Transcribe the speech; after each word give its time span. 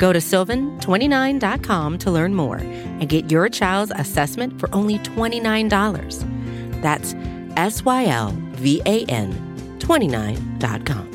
Go 0.00 0.14
to 0.14 0.18
sylvan29.com 0.18 1.98
to 1.98 2.10
learn 2.10 2.34
more 2.34 2.56
and 2.56 3.06
get 3.06 3.30
your 3.30 3.50
child's 3.50 3.92
assessment 3.94 4.58
for 4.58 4.74
only 4.74 4.98
$29. 5.00 6.80
That's 6.80 7.14
S 7.58 7.84
Y 7.84 8.06
L 8.06 8.34
V 8.52 8.80
A 8.86 9.04
N 9.04 9.78
29.com. 9.78 11.06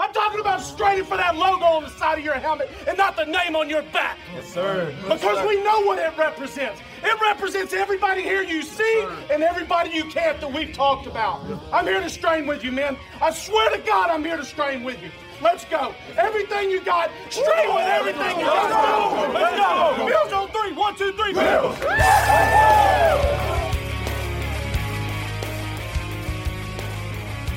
I'm 0.00 0.12
talking 0.14 0.40
about 0.40 0.62
straining 0.62 1.04
for 1.04 1.18
that 1.18 1.36
logo 1.36 1.64
on 1.64 1.82
the 1.82 1.90
side 1.90 2.18
of 2.18 2.24
your 2.24 2.34
helmet 2.34 2.70
and 2.88 2.96
not 2.96 3.14
the 3.14 3.26
name 3.26 3.54
on 3.54 3.68
your 3.68 3.82
back. 3.92 4.16
Yes, 4.34 4.46
sir. 4.46 4.94
Because 5.02 5.46
we 5.46 5.62
know 5.62 5.82
what 5.82 5.98
it 5.98 6.16
represents. 6.16 6.80
It 7.04 7.20
represents 7.20 7.74
everybody 7.74 8.22
here 8.22 8.42
you 8.42 8.62
see 8.62 9.06
and 9.30 9.42
everybody 9.42 9.90
you 9.90 10.04
can't 10.04 10.40
that 10.40 10.50
we've 10.50 10.72
talked 10.72 11.06
about. 11.06 11.42
I'm 11.70 11.84
here 11.84 12.00
to 12.00 12.08
strain 12.08 12.46
with 12.46 12.64
you, 12.64 12.72
man. 12.72 12.96
I 13.20 13.30
swear 13.30 13.76
to 13.76 13.78
God, 13.82 14.10
I'm 14.10 14.24
here 14.24 14.38
to 14.38 14.44
strain 14.44 14.84
with 14.84 15.00
you. 15.02 15.10
Let's 15.42 15.64
go. 15.64 15.92
Everything 16.16 16.70
you 16.70 16.80
got, 16.80 17.10
straight 17.28 17.68
with 17.68 17.84
everything 17.84 18.38
you 18.38 18.44
got. 18.44 19.34
Let's 19.34 19.56
go. 19.56 20.06
Bills 20.06 20.32
on 20.32 20.48
three. 20.50 20.72
One, 20.72 20.96
two, 20.96 21.12
three. 21.12 21.32
Bills. 21.32 21.78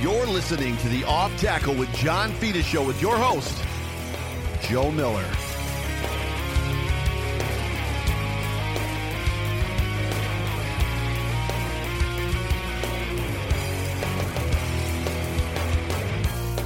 You're 0.01 0.25
listening 0.25 0.77
to 0.77 0.89
the 0.89 1.03
Off 1.05 1.35
Tackle 1.39 1.75
with 1.75 1.93
John 1.95 2.31
Fina 2.33 2.63
show 2.63 2.83
with 2.83 3.01
your 3.01 3.17
host, 3.17 3.63
Joe 4.61 4.91
Miller. 4.91 5.25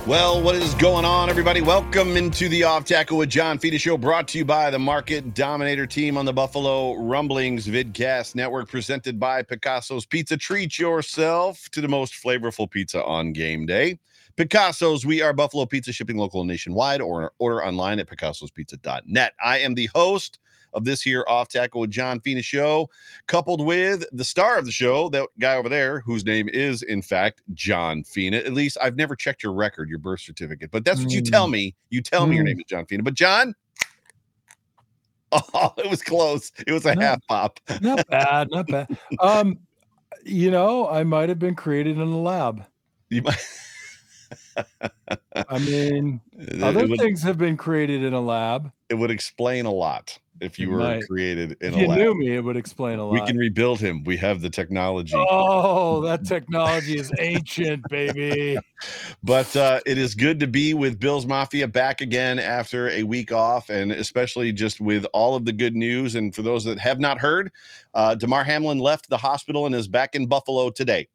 Well, 0.10 0.42
what 0.42 0.56
is 0.56 0.74
going 0.74 1.06
on, 1.06 1.30
everybody? 1.30 1.62
Welcome 1.62 2.18
into 2.18 2.50
the 2.50 2.64
Off 2.64 2.84
Tackle 2.84 3.20
with 3.20 3.30
John 3.30 3.60
Fina 3.60 3.78
show, 3.78 3.96
brought 3.96 4.28
to 4.30 4.40
you 4.40 4.44
by 4.44 4.72
the 4.72 4.80
Market 4.80 5.36
Dominator 5.36 5.86
team 5.86 6.18
on 6.18 6.26
the 6.26 6.34
Buffalo 6.34 6.96
Rumblings 6.96 7.68
Vidcast 7.68 8.34
Network, 8.34 8.70
presented 8.70 9.20
by 9.20 9.44
Picasso's 9.44 10.08
Pizza. 10.08 10.36
Treat 10.36 10.80
yourself 10.80 11.70
to 11.74 11.80
the 11.80 11.88
most 11.88 12.16
flavorful 12.16 12.68
pizza 12.68 13.06
on 13.06 13.34
game 13.34 13.68
day. 13.68 14.00
Picasso's, 14.36 15.06
we 15.06 15.22
are 15.22 15.32
Buffalo 15.32 15.68
Pizza, 15.68 15.94
shipping 15.94 16.18
local 16.18 16.42
and 16.42 16.50
nationwide, 16.50 17.02
or 17.02 17.32
order 17.38 17.64
online 17.64 18.00
at 18.00 18.08
picassospizza.net. 18.08 19.34
I 19.46 19.60
am 19.60 19.76
the 19.76 19.92
host 19.94 20.40
of 20.74 20.84
this 20.86 21.02
here 21.02 21.24
off 21.28 21.48
tackle 21.48 21.82
with 21.82 21.92
John 21.92 22.20
Fina 22.20 22.42
show, 22.42 22.90
coupled 23.28 23.66
with 23.66 24.06
the 24.12 24.24
star 24.24 24.58
of 24.58 24.66
the 24.66 24.72
show, 24.72 25.10
that 25.10 25.28
guy 25.40 25.56
over 25.56 25.70
there, 25.70 26.00
whose 26.02 26.26
name 26.26 26.50
is 26.50 26.84
in 26.84 27.02
fact 27.02 27.42
John 27.54 28.04
Fina. 28.04 28.38
At 28.38 28.54
least 28.54 28.78
I've 28.82 28.96
never 28.96 29.16
checked 29.16 29.44
your 29.44 29.54
record, 29.54 29.90
your 29.90 30.00
birth 30.00 30.22
certificate, 30.22 30.72
but 30.72 30.86
that's 30.86 31.02
what 31.02 31.12
you 31.12 31.22
tell 31.22 31.48
me. 31.48 31.76
You 31.90 32.02
tell 32.02 32.28
me 32.28 32.36
your 32.36 32.44
name 32.46 32.58
is 32.60 32.66
John 32.68 32.86
Fina. 32.86 33.04
But 33.04 33.14
John, 33.16 33.56
oh, 35.32 35.74
it 35.78 35.90
was 35.90 36.02
close. 36.02 36.52
It 36.66 36.72
was 36.72 36.86
a 36.86 36.96
No. 36.96 37.02
half 37.02 37.28
pop. 37.28 37.60
Not 37.82 38.08
bad, 38.08 38.50
not 38.52 38.68
bad. 38.68 38.88
Um, 39.20 39.60
you 40.26 40.52
know, 40.52 40.88
I 40.90 41.04
might 41.04 41.30
have 41.30 41.40
been 41.40 41.56
created 41.56 41.98
in 41.98 42.02
a 42.08 42.20
lab. 42.22 42.66
You 43.10 43.22
might. 43.24 43.42
I 45.50 45.60
mean, 45.60 46.22
other 46.62 46.88
would, 46.88 47.00
things 47.00 47.24
have 47.24 47.38
been 47.38 47.58
created 47.58 48.04
in 48.04 48.14
a 48.14 48.22
lab. 48.22 48.72
it 48.90 48.96
would 48.96 49.12
explain 49.12 49.66
a 49.66 49.72
lot 49.72 50.18
if 50.42 50.58
you 50.60 50.70
were 50.70 51.00
created 51.08 51.58
in 51.62 51.74
If 51.74 51.76
a 51.76 51.80
you 51.82 51.88
lab. 51.88 52.00
knew 52.00 52.16
me, 52.16 52.36
it 52.36 52.44
would 52.44 52.58
explain 52.58 53.00
a 53.00 53.06
lot. 53.06 53.14
We 53.14 53.22
can 53.26 53.38
rebuild 53.38 53.80
him. 53.80 54.04
We 54.04 54.18
have 54.18 54.42
the 54.42 54.50
technology. 54.50 55.14
Oh, 55.16 56.02
that 56.02 56.26
technology 56.26 56.98
is 56.98 57.12
ancient, 57.20 57.84
baby. 57.90 58.58
But 59.22 59.54
uh, 59.58 59.82
it 59.86 59.98
is 59.98 60.16
good 60.16 60.40
to 60.40 60.48
be 60.48 60.74
with 60.74 61.02
Bills 61.02 61.26
Mafia 61.26 61.68
back 61.68 62.00
again 62.00 62.40
after 62.40 62.90
a 62.90 63.04
week 63.04 63.34
off, 63.34 63.70
and 63.70 63.92
especially 63.92 64.54
just 64.54 64.80
with 64.80 65.06
all 65.12 65.36
of 65.36 65.44
the 65.44 65.52
good 65.52 65.76
news. 65.76 66.16
And 66.16 66.34
for 66.34 66.44
those 66.44 66.64
that 66.64 66.80
have 66.80 66.98
not 66.98 67.20
heard, 67.20 67.52
uh, 67.94 68.16
Damar 68.16 68.46
Hamlin 68.46 68.80
left 68.80 69.10
the 69.10 69.18
hospital 69.18 69.66
and 69.66 69.76
is 69.76 69.90
back 69.90 70.16
in 70.16 70.28
Buffalo 70.28 70.70
today. 70.70 71.10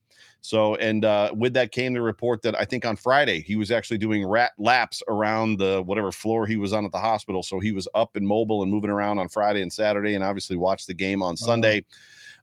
So, 0.44 0.74
and 0.74 1.06
uh, 1.06 1.32
with 1.34 1.54
that 1.54 1.72
came 1.72 1.94
the 1.94 2.02
report 2.02 2.42
that 2.42 2.54
I 2.54 2.66
think 2.66 2.84
on 2.84 2.96
Friday 2.96 3.40
he 3.40 3.56
was 3.56 3.70
actually 3.70 3.96
doing 3.96 4.26
rat 4.26 4.52
laps 4.58 5.02
around 5.08 5.58
the 5.58 5.82
whatever 5.82 6.12
floor 6.12 6.46
he 6.46 6.58
was 6.58 6.74
on 6.74 6.84
at 6.84 6.92
the 6.92 6.98
hospital. 6.98 7.42
So 7.42 7.60
he 7.60 7.72
was 7.72 7.88
up 7.94 8.14
and 8.14 8.28
mobile 8.28 8.62
and 8.62 8.70
moving 8.70 8.90
around 8.90 9.18
on 9.18 9.30
Friday 9.30 9.62
and 9.62 9.72
Saturday, 9.72 10.14
and 10.14 10.22
obviously 10.22 10.58
watched 10.58 10.86
the 10.86 10.92
game 10.92 11.22
on 11.22 11.38
Sunday. 11.38 11.86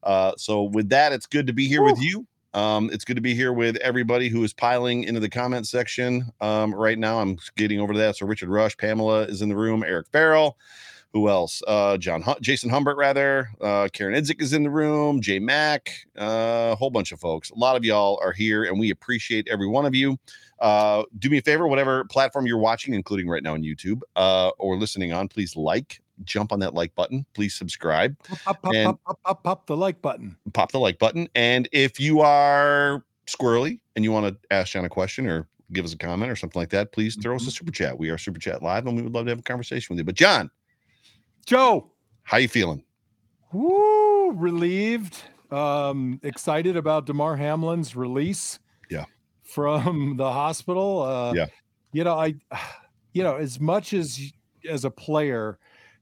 Uh, 0.01 0.31
so 0.35 0.63
with 0.63 0.89
that, 0.89 1.13
it's 1.13 1.27
good 1.27 1.45
to 1.45 1.53
be 1.53 1.67
here 1.67 1.83
with 1.83 2.01
you. 2.01 2.25
Um, 2.55 2.89
it's 2.91 3.05
good 3.05 3.17
to 3.17 3.21
be 3.21 3.35
here 3.35 3.53
with 3.53 3.75
everybody 3.77 4.29
who 4.29 4.43
is 4.43 4.51
piling 4.51 5.03
into 5.03 5.19
the 5.19 5.29
comment 5.29 5.67
section 5.67 6.25
um, 6.41 6.73
right 6.73 6.97
now. 6.97 7.19
I'm 7.19 7.37
getting 7.55 7.79
over 7.79 7.93
to 7.93 7.99
that. 7.99 8.17
So 8.17 8.25
Richard 8.25 8.49
Rush, 8.49 8.75
Pamela 8.77 9.25
is 9.25 9.43
in 9.43 9.49
the 9.49 9.55
room, 9.55 9.83
Eric 9.83 10.07
Farrell. 10.11 10.57
Who 11.13 11.27
else? 11.29 11.61
Uh, 11.67 11.97
John, 11.97 12.21
Hu- 12.21 12.39
Jason 12.39 12.69
Humbert, 12.69 12.95
rather. 12.97 13.49
Uh, 13.59 13.89
Karen 13.91 14.15
Idzik 14.15 14.41
is 14.41 14.53
in 14.53 14.63
the 14.63 14.69
room. 14.69 15.19
Jay 15.19 15.39
Mack, 15.39 15.91
uh, 16.17 16.69
a 16.71 16.75
whole 16.75 16.89
bunch 16.89 17.11
of 17.11 17.19
folks. 17.19 17.49
A 17.49 17.55
lot 17.55 17.75
of 17.75 17.83
y'all 17.83 18.17
are 18.23 18.31
here, 18.31 18.63
and 18.63 18.79
we 18.79 18.91
appreciate 18.91 19.47
every 19.49 19.67
one 19.67 19.85
of 19.85 19.93
you. 19.93 20.17
Uh, 20.59 21.03
do 21.19 21.29
me 21.29 21.37
a 21.39 21.41
favor, 21.41 21.67
whatever 21.67 22.05
platform 22.05 22.45
you're 22.47 22.57
watching, 22.57 22.93
including 22.93 23.27
right 23.27 23.43
now 23.43 23.53
on 23.53 23.61
YouTube 23.61 24.01
uh, 24.15 24.49
or 24.57 24.77
listening 24.77 25.11
on, 25.11 25.27
please 25.27 25.55
like, 25.57 25.99
jump 26.23 26.53
on 26.53 26.59
that 26.59 26.73
like 26.75 26.93
button. 26.95 27.25
Please 27.33 27.55
subscribe 27.55 28.15
Pop, 28.45 28.61
pop, 28.61 28.73
And- 28.73 28.85
pop, 28.85 29.01
pop, 29.05 29.19
pop, 29.23 29.43
pop 29.43 29.65
the 29.67 29.75
like 29.75 30.01
button. 30.01 30.37
pop 30.53 30.71
the 30.71 30.79
like 30.79 30.97
button. 30.99 31.27
And 31.35 31.67
if 31.71 31.99
you 31.99 32.21
are 32.21 33.03
squirrely 33.27 33.79
and 33.95 34.05
you 34.05 34.11
want 34.11 34.27
to 34.27 34.53
ask 34.55 34.71
John 34.73 34.85
a 34.85 34.89
question 34.89 35.25
or 35.27 35.47
give 35.73 35.83
us 35.83 35.93
a 35.93 35.97
comment 35.97 36.31
or 36.31 36.35
something 36.35 36.59
like 36.61 36.69
that, 36.69 36.91
please 36.91 37.15
throw 37.15 37.35
us 37.35 37.47
a 37.47 37.51
super 37.51 37.71
chat. 37.71 37.97
We 37.97 38.09
are 38.11 38.17
super 38.19 38.39
chat 38.39 38.61
live 38.61 38.85
and 38.85 38.95
we 38.95 39.01
would 39.01 39.13
love 39.13 39.25
to 39.25 39.31
have 39.31 39.39
a 39.39 39.43
conversation 39.43 39.93
with 39.95 39.99
you. 39.99 40.05
But 40.05 40.15
John, 40.15 40.51
Joe, 41.45 41.89
how 42.23 42.37
you 42.37 42.47
feeling? 42.47 42.83
woo, 43.53 44.31
relieved, 44.31 45.17
um, 45.51 46.19
excited 46.23 46.77
about 46.77 47.05
Damar 47.05 47.35
Hamlin's 47.35 47.95
release. 47.95 48.59
Yeah. 48.89 49.05
From 49.43 50.15
the 50.17 50.31
hospital. 50.31 51.01
Uh, 51.01 51.33
Yeah. 51.33 51.47
You 51.93 52.05
know, 52.05 52.17
I, 52.17 52.35
you 53.13 53.21
know, 53.23 53.35
as 53.35 53.59
much 53.59 53.93
as 53.93 54.31
as 54.69 54.85
a 54.85 54.89
player, 54.89 55.59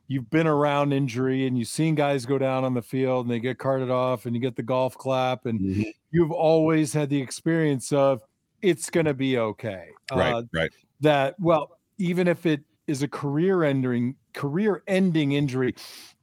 you've 0.08 0.30
been 0.30 0.46
around 0.46 0.92
injury 0.94 1.48
and 1.48 1.58
you've 1.58 1.68
seen 1.70 1.96
guys 1.96 2.26
go 2.28 2.38
down 2.38 2.64
on 2.64 2.76
the 2.76 2.82
field 2.84 3.26
and 3.26 3.34
they 3.34 3.40
get 3.40 3.58
carted 3.58 3.90
off 3.90 4.28
and 4.28 4.36
you 4.36 4.42
get 4.42 4.56
the 4.56 4.62
golf 4.62 4.96
clap 4.96 5.46
and 5.48 5.86
you've 6.12 6.32
always 6.32 6.94
had 6.94 7.10
the 7.10 7.20
experience 7.20 7.92
of 7.92 8.22
it's 8.62 8.90
going 8.92 9.06
to 9.08 9.14
be 9.16 9.38
okay. 9.40 9.88
Right, 10.12 10.34
Uh, 10.34 10.44
right. 10.54 10.70
that 11.02 11.40
well 11.40 11.78
even 11.98 12.28
if 12.28 12.46
it 12.46 12.62
is 12.88 13.02
a 13.02 13.08
career 13.08 13.64
ending 13.64 14.16
career 14.34 14.84
ending 14.88 15.32
injury 15.34 15.74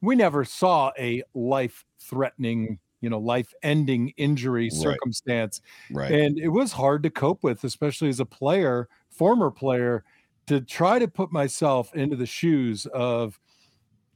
we 0.00 0.14
never 0.16 0.44
saw 0.44 0.92
a 0.98 1.22
life 1.34 1.84
threatening 2.00 2.78
you 3.00 3.10
know 3.10 3.18
life 3.18 3.52
ending 3.62 4.12
injury 4.16 4.64
Right. 4.64 4.72
circumstance 4.72 5.60
Right. 5.90 6.12
and 6.12 6.38
it 6.38 6.48
was 6.48 6.72
hard 6.72 7.02
to 7.02 7.10
cope 7.10 7.42
with 7.42 7.64
especially 7.64 8.08
as 8.08 8.20
a 8.20 8.26
player 8.26 8.88
former 9.10 9.50
player 9.50 10.04
to 10.46 10.60
try 10.60 10.98
to 10.98 11.08
put 11.08 11.32
myself 11.32 11.94
into 11.94 12.16
the 12.16 12.26
shoes 12.26 12.86
of 12.86 13.38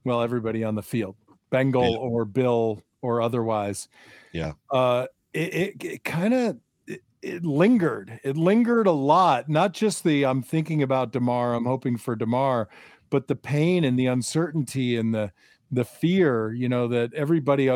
well 0.04 0.22
everybody 0.22 0.62
on 0.64 0.74
the 0.76 0.82
field 0.82 1.16
bengal 1.50 1.90
Yeah. 1.90 1.96
or 1.98 2.24
bill 2.24 2.82
or 3.02 3.20
otherwise 3.20 3.88
Yeah. 4.32 4.52
uh 4.70 5.06
it, 5.32 5.54
it, 5.54 5.84
it 5.84 6.04
kind 6.04 6.34
of 6.34 6.58
it, 6.86 7.02
it 7.22 7.44
lingered 7.44 8.18
it 8.24 8.36
lingered 8.36 8.86
a 8.86 8.92
lot 8.92 9.48
not 9.48 9.72
just 9.72 10.04
the 10.04 10.24
i'm 10.24 10.42
thinking 10.42 10.82
about 10.82 11.12
damar 11.12 11.54
i'm 11.54 11.64
hoping 11.66 11.96
for 11.96 12.14
damar 12.16 12.68
but 13.10 13.26
the 13.28 13.36
pain 13.36 13.84
and 13.84 13.98
the 13.98 14.06
uncertainty 14.06 14.96
and 14.96 15.14
the 15.14 15.32
the 15.72 15.84
fear 15.84 16.52
you 16.52 16.68
know 16.68 16.88
that 16.88 17.12
everybody 17.14 17.70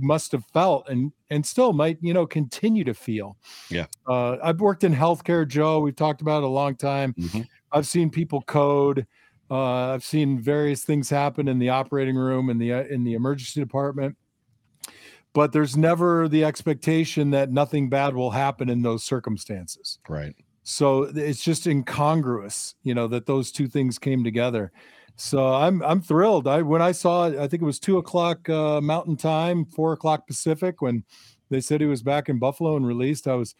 must 0.00 0.30
have 0.32 0.44
felt 0.52 0.88
and 0.88 1.12
and 1.30 1.44
still 1.44 1.72
might 1.72 1.98
you 2.00 2.14
know 2.14 2.26
continue 2.26 2.84
to 2.84 2.94
feel 2.94 3.36
Yeah. 3.70 3.86
uh, 4.08 4.36
i've 4.42 4.60
worked 4.60 4.84
in 4.84 4.94
healthcare 4.94 5.46
joe 5.48 5.80
we've 5.80 5.96
talked 5.96 6.20
about 6.20 6.42
it 6.42 6.46
a 6.46 6.48
long 6.48 6.76
time 6.76 7.12
Mhm. 7.14 7.46
i've 7.72 7.88
seen 7.88 8.08
people 8.10 8.42
code 8.42 9.04
uh, 9.50 9.92
i've 9.94 10.04
seen 10.04 10.38
various 10.40 10.84
things 10.84 11.10
happen 11.10 11.48
in 11.48 11.58
the 11.58 11.70
operating 11.70 12.14
room 12.16 12.50
and 12.50 12.60
the 12.60 12.72
uh, 12.72 12.84
in 12.84 13.02
the 13.02 13.14
emergency 13.14 13.58
department 13.60 14.16
but 15.32 15.52
there's 15.52 15.76
never 15.76 16.28
the 16.28 16.44
expectation 16.44 17.30
that 17.30 17.50
nothing 17.50 17.88
bad 17.88 18.14
will 18.14 18.30
happen 18.30 18.68
in 18.68 18.82
those 18.82 19.02
circumstances 19.02 19.98
Right. 20.08 20.36
So 20.70 21.04
it's 21.14 21.42
just 21.42 21.66
incongruous 21.66 22.74
you 22.82 22.94
know 22.94 23.06
that 23.06 23.26
those 23.26 23.50
two 23.50 23.68
things 23.68 23.98
came 23.98 24.22
together 24.24 24.72
So 25.20 25.52
I'm 25.52 25.82
I'm 25.82 26.00
thrilled. 26.00 26.48
I 26.48 26.62
when 26.62 26.80
I 26.80 26.92
saw 26.92 27.26
it, 27.26 27.38
I 27.38 27.46
think 27.46 27.62
it 27.62 27.66
was 27.66 27.78
two 27.78 27.98
o'clock 27.98 28.48
uh, 28.48 28.80
Mountain 28.80 29.18
Time, 29.18 29.66
four 29.66 29.92
o'clock 29.92 30.26
Pacific. 30.26 30.80
When 30.80 31.04
they 31.50 31.60
said 31.60 31.82
he 31.82 31.86
was 31.86 32.02
back 32.02 32.30
in 32.30 32.38
Buffalo 32.38 32.76
and 32.76 32.86
released, 32.86 33.28
I 33.28 33.34
was 33.34 33.54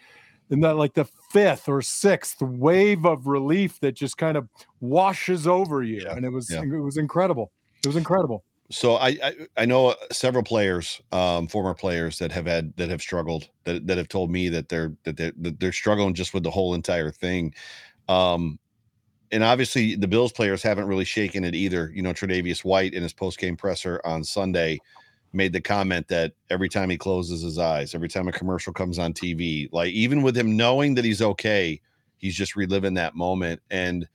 in 0.49 0.61
that 0.61 0.77
like 0.77 0.95
the 0.95 1.05
fifth 1.05 1.69
or 1.69 1.83
sixth 1.83 2.41
wave 2.41 3.05
of 3.05 3.27
relief 3.27 3.79
that 3.81 3.93
just 3.93 4.17
kind 4.17 4.39
of 4.39 4.49
washes 4.81 5.47
over 5.47 5.83
you, 5.83 6.01
yeah. 6.03 6.17
and 6.17 6.25
it 6.25 6.31
was 6.31 6.51
yeah. 6.51 6.63
it 6.63 6.81
was 6.81 6.97
incredible. 6.97 7.53
It 7.85 7.89
was 7.89 7.97
incredible. 7.97 8.43
So 8.71 8.95
I, 8.95 9.09
I, 9.23 9.35
I 9.57 9.65
know 9.67 9.95
several 10.13 10.45
players, 10.45 11.01
um, 11.11 11.49
former 11.49 11.75
players 11.75 12.19
that 12.21 12.31
have 12.31 12.47
had 12.47 12.73
that 12.77 12.89
have 12.89 13.03
struggled 13.03 13.49
that 13.65 13.87
that 13.89 13.99
have 13.99 14.09
told 14.09 14.31
me 14.31 14.49
that 14.49 14.69
they're 14.69 14.93
that 15.05 15.17
they're, 15.17 15.33
that 15.39 15.59
they're 15.59 15.73
struggling 15.73 16.15
just 16.15 16.33
with 16.35 16.45
the 16.45 16.51
whole 16.51 16.75
entire 16.75 17.11
thing. 17.11 17.53
Um, 18.09 18.59
and 19.33 19.45
obviously 19.45 19.97
the 19.97 20.09
Bills 20.09 20.33
players 20.33 20.63
haven't 20.63 20.87
really 20.87 21.05
shaken 21.05 21.45
it 21.45 21.55
either. 21.55 21.91
You 21.95 22.03
know, 22.03 22.13
Tre'Davious 22.13 22.65
White 22.65 22.95
in 22.95 23.03
his 23.03 23.13
post 23.13 23.39
game 23.39 23.57
presser 23.57 24.01
on 24.05 24.25
Sunday 24.25 24.83
made 25.33 25.53
the 25.53 25.61
comment 25.61 26.09
that 26.09 26.33
every 26.51 26.69
time 26.69 26.91
he 26.91 26.99
closes 26.99 27.43
his 27.43 27.59
eyes, 27.59 27.95
every 27.95 28.09
time 28.09 28.29
a 28.29 28.33
commercial 28.33 28.73
comes 28.73 28.99
on 28.99 29.13
TV, 29.15 29.69
like 29.73 29.93
even 29.93 30.23
with 30.23 30.37
him 30.37 30.57
knowing 30.57 30.95
that 30.95 31.05
he's 31.05 31.23
okay, 31.23 31.81
he's 32.19 32.37
just 32.37 32.57
reliving 32.57 32.95
that 32.95 33.15
moment. 33.17 33.61
And 33.71 34.09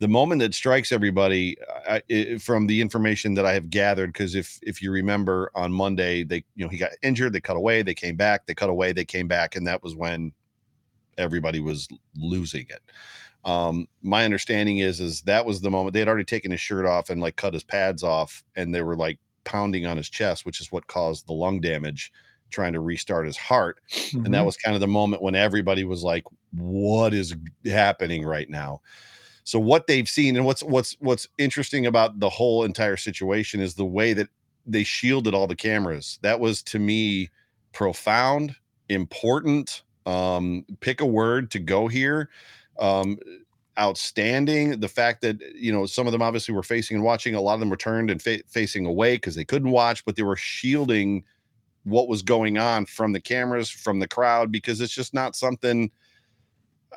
the 0.00 0.08
moment 0.08 0.40
that 0.40 0.54
strikes 0.54 0.92
everybody 0.92 1.56
I, 1.88 2.02
it, 2.08 2.40
from 2.40 2.66
the 2.66 2.80
information 2.80 3.34
that 3.34 3.44
I 3.44 3.52
have 3.52 3.70
gathered, 3.70 4.12
because 4.12 4.34
if 4.34 4.58
if 4.62 4.80
you 4.80 4.92
remember 4.92 5.50
on 5.54 5.72
Monday, 5.72 6.24
they 6.24 6.44
you 6.54 6.64
know 6.64 6.68
he 6.68 6.78
got 6.78 6.90
injured, 7.02 7.32
they 7.32 7.40
cut 7.40 7.56
away, 7.56 7.82
they 7.82 7.94
came 7.94 8.16
back, 8.16 8.46
they 8.46 8.54
cut 8.54 8.70
away, 8.70 8.92
they 8.92 9.04
came 9.04 9.26
back, 9.26 9.56
and 9.56 9.66
that 9.66 9.82
was 9.82 9.96
when 9.96 10.32
everybody 11.16 11.60
was 11.60 11.88
losing 12.16 12.66
it. 12.68 12.82
Um, 13.44 13.88
my 14.02 14.24
understanding 14.24 14.78
is 14.78 15.00
is 15.00 15.22
that 15.22 15.44
was 15.44 15.60
the 15.60 15.70
moment 15.70 15.94
they 15.94 16.00
had 16.00 16.08
already 16.08 16.24
taken 16.24 16.50
his 16.50 16.60
shirt 16.60 16.86
off 16.86 17.10
and 17.10 17.20
like 17.20 17.36
cut 17.36 17.54
his 17.54 17.64
pads 17.64 18.02
off, 18.02 18.44
and 18.56 18.74
they 18.74 18.82
were 18.82 18.96
like 18.96 19.18
pounding 19.44 19.86
on 19.86 19.96
his 19.96 20.08
chest, 20.08 20.46
which 20.46 20.60
is 20.60 20.70
what 20.70 20.86
caused 20.86 21.26
the 21.26 21.32
lung 21.32 21.60
damage, 21.60 22.12
trying 22.50 22.72
to 22.74 22.80
restart 22.80 23.26
his 23.26 23.36
heart. 23.36 23.80
Mm-hmm. 23.90 24.24
And 24.24 24.34
that 24.34 24.38
mm-hmm. 24.38 24.46
was 24.46 24.56
kind 24.56 24.74
of 24.74 24.80
the 24.80 24.86
moment 24.86 25.22
when 25.22 25.34
everybody 25.34 25.82
was 25.82 26.04
like, 26.04 26.24
"What 26.52 27.14
is 27.14 27.34
happening 27.64 28.24
right 28.24 28.48
now?" 28.48 28.80
So 29.48 29.58
what 29.58 29.86
they've 29.86 30.06
seen 30.06 30.36
and 30.36 30.44
what's 30.44 30.62
what's 30.62 30.94
what's 31.00 31.26
interesting 31.38 31.86
about 31.86 32.20
the 32.20 32.28
whole 32.28 32.64
entire 32.64 32.98
situation 32.98 33.60
is 33.60 33.72
the 33.72 33.84
way 33.86 34.12
that 34.12 34.28
they 34.66 34.84
shielded 34.84 35.32
all 35.32 35.46
the 35.46 35.56
cameras. 35.56 36.18
That 36.20 36.38
was 36.38 36.62
to 36.64 36.78
me 36.78 37.30
profound, 37.72 38.54
important. 38.90 39.84
Um, 40.04 40.66
pick 40.80 41.00
a 41.00 41.06
word 41.06 41.50
to 41.52 41.60
go 41.60 41.88
here. 41.88 42.28
Um, 42.78 43.16
outstanding. 43.78 44.80
The 44.80 44.88
fact 44.88 45.22
that 45.22 45.40
you 45.54 45.72
know 45.72 45.86
some 45.86 46.06
of 46.06 46.12
them 46.12 46.20
obviously 46.20 46.54
were 46.54 46.62
facing 46.62 46.98
and 46.98 47.04
watching. 47.04 47.34
A 47.34 47.40
lot 47.40 47.54
of 47.54 47.60
them 47.60 47.70
were 47.70 47.76
turned 47.78 48.10
and 48.10 48.20
fa- 48.20 48.42
facing 48.48 48.84
away 48.84 49.14
because 49.14 49.34
they 49.34 49.46
couldn't 49.46 49.70
watch, 49.70 50.04
but 50.04 50.14
they 50.16 50.24
were 50.24 50.36
shielding 50.36 51.24
what 51.84 52.06
was 52.06 52.20
going 52.20 52.58
on 52.58 52.84
from 52.84 53.14
the 53.14 53.20
cameras, 53.20 53.70
from 53.70 53.98
the 53.98 54.08
crowd, 54.08 54.52
because 54.52 54.82
it's 54.82 54.94
just 54.94 55.14
not 55.14 55.34
something 55.34 55.90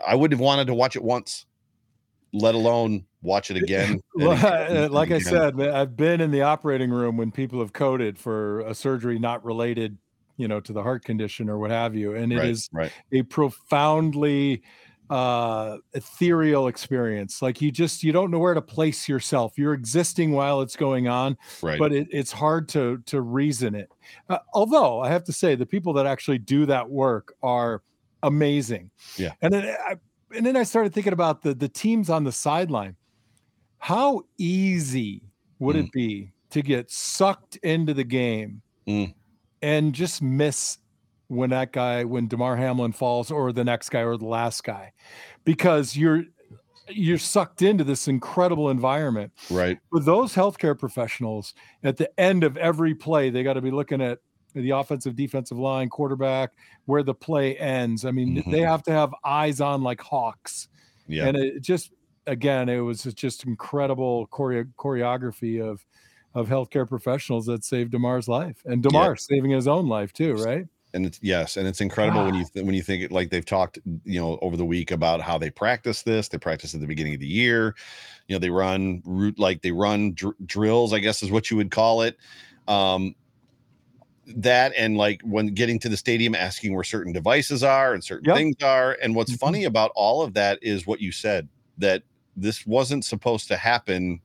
I 0.05 0.15
would 0.15 0.33
have 0.33 0.41
wanted 0.41 0.67
to 0.67 0.73
watch 0.73 0.97
it 0.97 1.03
once, 1.03 1.45
let 2.33 2.55
alone 2.55 3.05
watch 3.21 3.51
it 3.51 3.57
again. 3.57 4.01
again 4.19 4.91
like 4.91 5.11
I 5.11 5.19
said, 5.19 5.59
I've 5.59 5.95
been 5.95 6.21
in 6.21 6.31
the 6.31 6.41
operating 6.41 6.89
room 6.89 7.17
when 7.17 7.31
people 7.31 7.59
have 7.59 7.73
coded 7.73 8.17
for 8.17 8.61
a 8.61 8.73
surgery 8.73 9.19
not 9.19 9.43
related, 9.43 9.97
you 10.37 10.47
know, 10.47 10.59
to 10.61 10.73
the 10.73 10.81
heart 10.81 11.03
condition 11.03 11.49
or 11.49 11.57
what 11.57 11.71
have 11.71 11.95
you, 11.95 12.15
and 12.15 12.31
it 12.31 12.37
right, 12.37 12.49
is 12.49 12.69
right. 12.71 12.91
a 13.11 13.23
profoundly 13.23 14.61
uh 15.09 15.77
ethereal 15.93 16.67
experience. 16.67 17.41
Like 17.41 17.61
you 17.61 17.69
just 17.69 18.01
you 18.01 18.13
don't 18.13 18.31
know 18.31 18.39
where 18.39 18.53
to 18.53 18.61
place 18.61 19.09
yourself. 19.09 19.57
You're 19.57 19.73
existing 19.73 20.31
while 20.31 20.61
it's 20.61 20.77
going 20.77 21.09
on 21.09 21.37
right. 21.61 21.77
but 21.77 21.91
it, 21.91 22.07
it's 22.11 22.31
hard 22.31 22.69
to 22.69 22.99
to 23.07 23.19
reason 23.19 23.75
it. 23.75 23.91
Uh, 24.29 24.37
although 24.53 25.01
i 25.01 25.09
have 25.09 25.25
to 25.25 25.33
say 25.33 25.53
the 25.55 25.65
people 25.65 25.91
that 25.93 26.05
actually 26.05 26.37
do 26.37 26.65
that 26.65 26.89
work 26.89 27.33
are 27.43 27.81
amazing. 28.23 28.89
Yeah. 29.17 29.33
And 29.41 29.53
then 29.53 29.75
I, 29.85 29.95
and 30.35 30.45
then 30.45 30.55
i 30.55 30.63
started 30.63 30.93
thinking 30.93 31.13
about 31.13 31.41
the 31.41 31.53
the 31.53 31.69
teams 31.69 32.09
on 32.09 32.23
the 32.23 32.31
sideline 32.31 32.95
how 33.79 34.21
easy 34.37 35.21
would 35.59 35.75
mm. 35.75 35.85
it 35.85 35.91
be 35.91 36.31
to 36.49 36.61
get 36.61 36.91
sucked 36.91 37.55
into 37.57 37.93
the 37.93 38.03
game 38.03 38.61
mm. 38.87 39.13
and 39.61 39.93
just 39.93 40.21
miss 40.21 40.77
when 41.31 41.49
that 41.49 41.71
guy 41.71 42.03
when 42.03 42.27
Damar 42.27 42.57
Hamlin 42.57 42.91
falls 42.91 43.31
or 43.31 43.53
the 43.53 43.63
next 43.63 43.89
guy 43.89 44.01
or 44.01 44.17
the 44.17 44.25
last 44.25 44.65
guy 44.65 44.91
because 45.45 45.95
you're 45.95 46.25
you're 46.89 47.17
sucked 47.17 47.61
into 47.61 47.85
this 47.85 48.09
incredible 48.09 48.69
environment. 48.69 49.31
Right. 49.49 49.79
With 49.91 50.03
those 50.03 50.35
healthcare 50.35 50.77
professionals 50.77 51.53
at 51.83 51.95
the 51.95 52.09
end 52.19 52.43
of 52.43 52.57
every 52.57 52.93
play, 52.93 53.29
they 53.29 53.43
got 53.43 53.53
to 53.53 53.61
be 53.61 53.71
looking 53.71 54.01
at 54.01 54.19
the 54.53 54.71
offensive 54.71 55.15
defensive 55.15 55.57
line, 55.57 55.89
quarterback, 55.89 56.51
where 56.85 57.03
the 57.03 57.13
play 57.13 57.57
ends. 57.57 58.05
I 58.05 58.11
mean, 58.11 58.37
mm-hmm. 58.37 58.51
they 58.51 58.61
have 58.61 58.83
to 58.83 58.91
have 58.91 59.13
eyes 59.23 59.61
on 59.61 59.83
like 59.83 60.01
hawks. 60.01 60.67
Yeah. 61.07 61.27
And 61.27 61.37
it 61.37 61.61
just 61.61 61.91
again, 62.27 62.69
it 62.69 62.79
was 62.79 63.03
just 63.03 63.45
incredible 63.45 64.27
chore- 64.35 64.67
choreography 64.77 65.61
of 65.61 65.85
of 66.33 66.47
healthcare 66.47 66.87
professionals 66.87 67.45
that 67.47 67.63
saved 67.63 67.91
Damar's 67.91 68.27
life 68.27 68.61
and 68.65 68.81
Damar 68.81 69.09
yeah. 69.09 69.15
saving 69.17 69.51
his 69.51 69.67
own 69.67 69.87
life 69.87 70.13
too, 70.13 70.35
right? 70.35 70.65
and 70.93 71.05
it's 71.05 71.19
yes 71.21 71.57
and 71.57 71.67
it's 71.67 71.81
incredible 71.81 72.25
when 72.25 72.35
you 72.35 72.45
th- 72.45 72.65
when 72.65 72.75
you 72.75 72.81
think 72.81 73.03
it 73.03 73.11
like 73.11 73.29
they've 73.29 73.45
talked 73.45 73.79
you 74.03 74.19
know 74.19 74.37
over 74.41 74.57
the 74.57 74.65
week 74.65 74.91
about 74.91 75.21
how 75.21 75.37
they 75.37 75.49
practice 75.49 76.01
this 76.03 76.27
they 76.27 76.37
practice 76.37 76.73
at 76.73 76.81
the 76.81 76.87
beginning 76.87 77.13
of 77.13 77.19
the 77.19 77.27
year 77.27 77.75
you 78.27 78.35
know 78.35 78.39
they 78.39 78.49
run 78.49 79.01
route 79.05 79.39
like 79.39 79.61
they 79.61 79.71
run 79.71 80.13
dr- 80.13 80.35
drills 80.45 80.93
i 80.93 80.99
guess 80.99 81.23
is 81.23 81.31
what 81.31 81.49
you 81.49 81.57
would 81.57 81.71
call 81.71 82.01
it 82.01 82.17
um 82.67 83.15
that 84.37 84.73
and 84.77 84.97
like 84.97 85.21
when 85.23 85.47
getting 85.47 85.79
to 85.79 85.89
the 85.89 85.97
stadium 85.97 86.35
asking 86.35 86.73
where 86.73 86.83
certain 86.83 87.13
devices 87.13 87.63
are 87.63 87.93
and 87.93 88.03
certain 88.03 88.25
yep. 88.25 88.37
things 88.37 88.55
are 88.63 88.97
and 89.01 89.15
what's 89.15 89.31
mm-hmm. 89.31 89.45
funny 89.45 89.63
about 89.65 89.91
all 89.95 90.21
of 90.21 90.33
that 90.33 90.59
is 90.61 90.87
what 90.87 90.99
you 90.99 91.11
said 91.11 91.47
that 91.77 92.03
this 92.35 92.65
wasn't 92.65 93.03
supposed 93.03 93.47
to 93.47 93.57
happen 93.57 94.21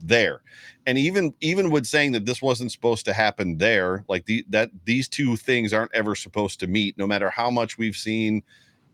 there 0.00 0.42
and 0.86 0.98
even 0.98 1.32
even 1.40 1.70
with 1.70 1.86
saying 1.86 2.12
that 2.12 2.26
this 2.26 2.42
wasn't 2.42 2.70
supposed 2.70 3.04
to 3.04 3.12
happen 3.12 3.56
there 3.56 4.04
like 4.08 4.24
the 4.26 4.44
that 4.48 4.70
these 4.84 5.08
two 5.08 5.36
things 5.36 5.72
aren't 5.72 5.94
ever 5.94 6.14
supposed 6.14 6.60
to 6.60 6.66
meet 6.66 6.96
no 6.98 7.06
matter 7.06 7.30
how 7.30 7.50
much 7.50 7.78
we've 7.78 7.96
seen 7.96 8.42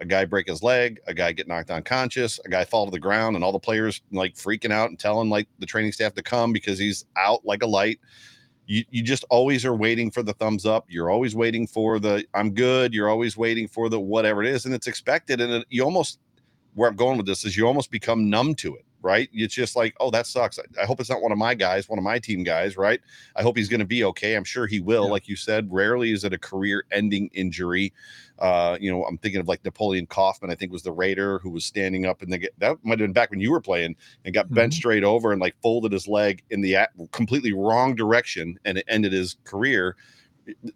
a 0.01 0.05
guy 0.05 0.25
break 0.25 0.49
his 0.49 0.63
leg 0.63 1.01
a 1.07 1.15
guy 1.15 1.33
get 1.33 1.49
knocked 1.49 1.71
unconscious 1.71 2.39
a 2.45 2.49
guy 2.49 2.65
fall 2.65 2.85
to 2.85 2.91
the 2.91 3.01
ground 3.01 3.35
and 3.35 3.45
all 3.45 3.53
the 3.53 3.59
players 3.59 4.01
like 4.13 4.35
freaking 4.35 4.73
out 4.73 4.91
and 4.91 4.99
telling 4.99 5.29
like 5.29 5.49
the 5.59 5.67
training 5.67 5.93
staff 5.93 6.15
to 6.15 6.23
come 6.23 6.53
because 6.53 6.79
he's 6.79 7.05
out 7.17 7.45
like 7.45 7.63
a 7.63 7.67
light 7.67 7.99
you, 8.67 8.85
you 8.91 9.03
just 9.03 9.25
always 9.31 9.65
are 9.65 9.75
waiting 9.75 10.11
for 10.11 10.23
the 10.23 10.33
thumbs 10.35 10.65
up. 10.67 10.87
You're 10.89 11.11
always 11.11 11.35
waiting 11.35 11.67
for 11.67 11.99
the 11.99 12.25
i'm 12.35 12.53
good. 12.53 12.95
You're 12.95 13.09
always 13.09 13.37
waiting 13.37 13.69
for 13.69 13.89
the 13.89 14.01
whatever 14.01 14.43
it 14.43 14.49
is 14.49 14.67
and 14.67 14.75
it's 14.75 14.87
expected 14.87 15.41
and 15.41 15.53
it, 15.53 15.67
you 15.71 15.83
almost 15.83 16.19
where 16.75 16.89
i'm 16.89 16.97
going 16.97 17.17
with 17.17 17.27
this 17.27 17.45
is 17.45 17.57
you 17.57 17.67
almost 17.67 17.91
become 17.91 18.31
numb 18.31 18.55
to 18.55 18.75
it 18.75 18.85
right? 19.03 19.29
It's 19.33 19.55
just 19.55 19.77
like, 19.77 19.95
oh, 20.01 20.11
that 20.11 20.27
sucks. 20.27 20.59
I, 20.81 20.85
hope 20.85 21.01
it's 21.01 21.11
not 21.11 21.23
one 21.23 21.33
of 21.33 21.39
my 21.39 21.55
guys, 21.55 21.89
one 21.89 21.99
of 21.99 22.05
my 22.05 22.19
team 22.19 22.43
guys, 22.45 22.77
right? 22.77 23.01
I 23.37 23.43
hope 23.43 23.57
he's 23.57 23.69
going 23.69 23.81
to 23.81 23.87
be 23.87 24.05
okay. 24.05 24.35
I'm 24.35 24.45
sure 24.45 24.67
he 24.67 24.81
will. 24.81 25.05
Yeah. 25.05 25.11
Like 25.11 25.29
you 25.29 25.37
said, 25.37 25.69
rarely 25.71 26.13
is 26.13 26.25
it 26.25 26.33
a 26.33 26.39
career 26.39 26.85
ending 26.93 27.31
injury. 27.35 27.93
Uh, 28.39 28.77
you 28.81 28.91
know, 28.91 29.05
I'm 29.05 29.19
thinking 29.19 29.41
of 29.41 29.49
like 29.49 29.65
Napoleon 29.65 30.07
Kaufman, 30.07 30.51
I 30.51 30.55
think 30.55 30.73
was 30.73 30.83
the 30.83 30.93
Raider 30.93 31.39
who 31.41 31.51
was 31.51 31.65
standing 31.65 32.07
up 32.07 32.23
and 32.23 32.33
they 32.33 32.39
get 32.39 32.59
that 32.59 32.77
might 32.83 32.99
have 32.99 33.07
been 33.07 33.13
back 33.13 33.31
when 33.31 33.41
you 33.41 33.51
were 33.51 33.61
playing 33.61 33.95
and 34.25 34.35
got 34.35 34.47
mm-hmm. 34.47 34.55
bent 34.55 34.75
straight 34.75 35.05
over 35.05 35.33
and 35.33 35.41
like 35.41 35.55
folded 35.63 35.93
his 35.93 36.09
leg 36.09 36.43
in 36.51 36.61
the 36.61 36.77
completely 37.13 37.53
wrong 37.53 37.95
direction 37.95 38.59
and 38.65 38.79
it 38.79 38.85
ended 38.89 39.13
his 39.13 39.37
career 39.45 39.97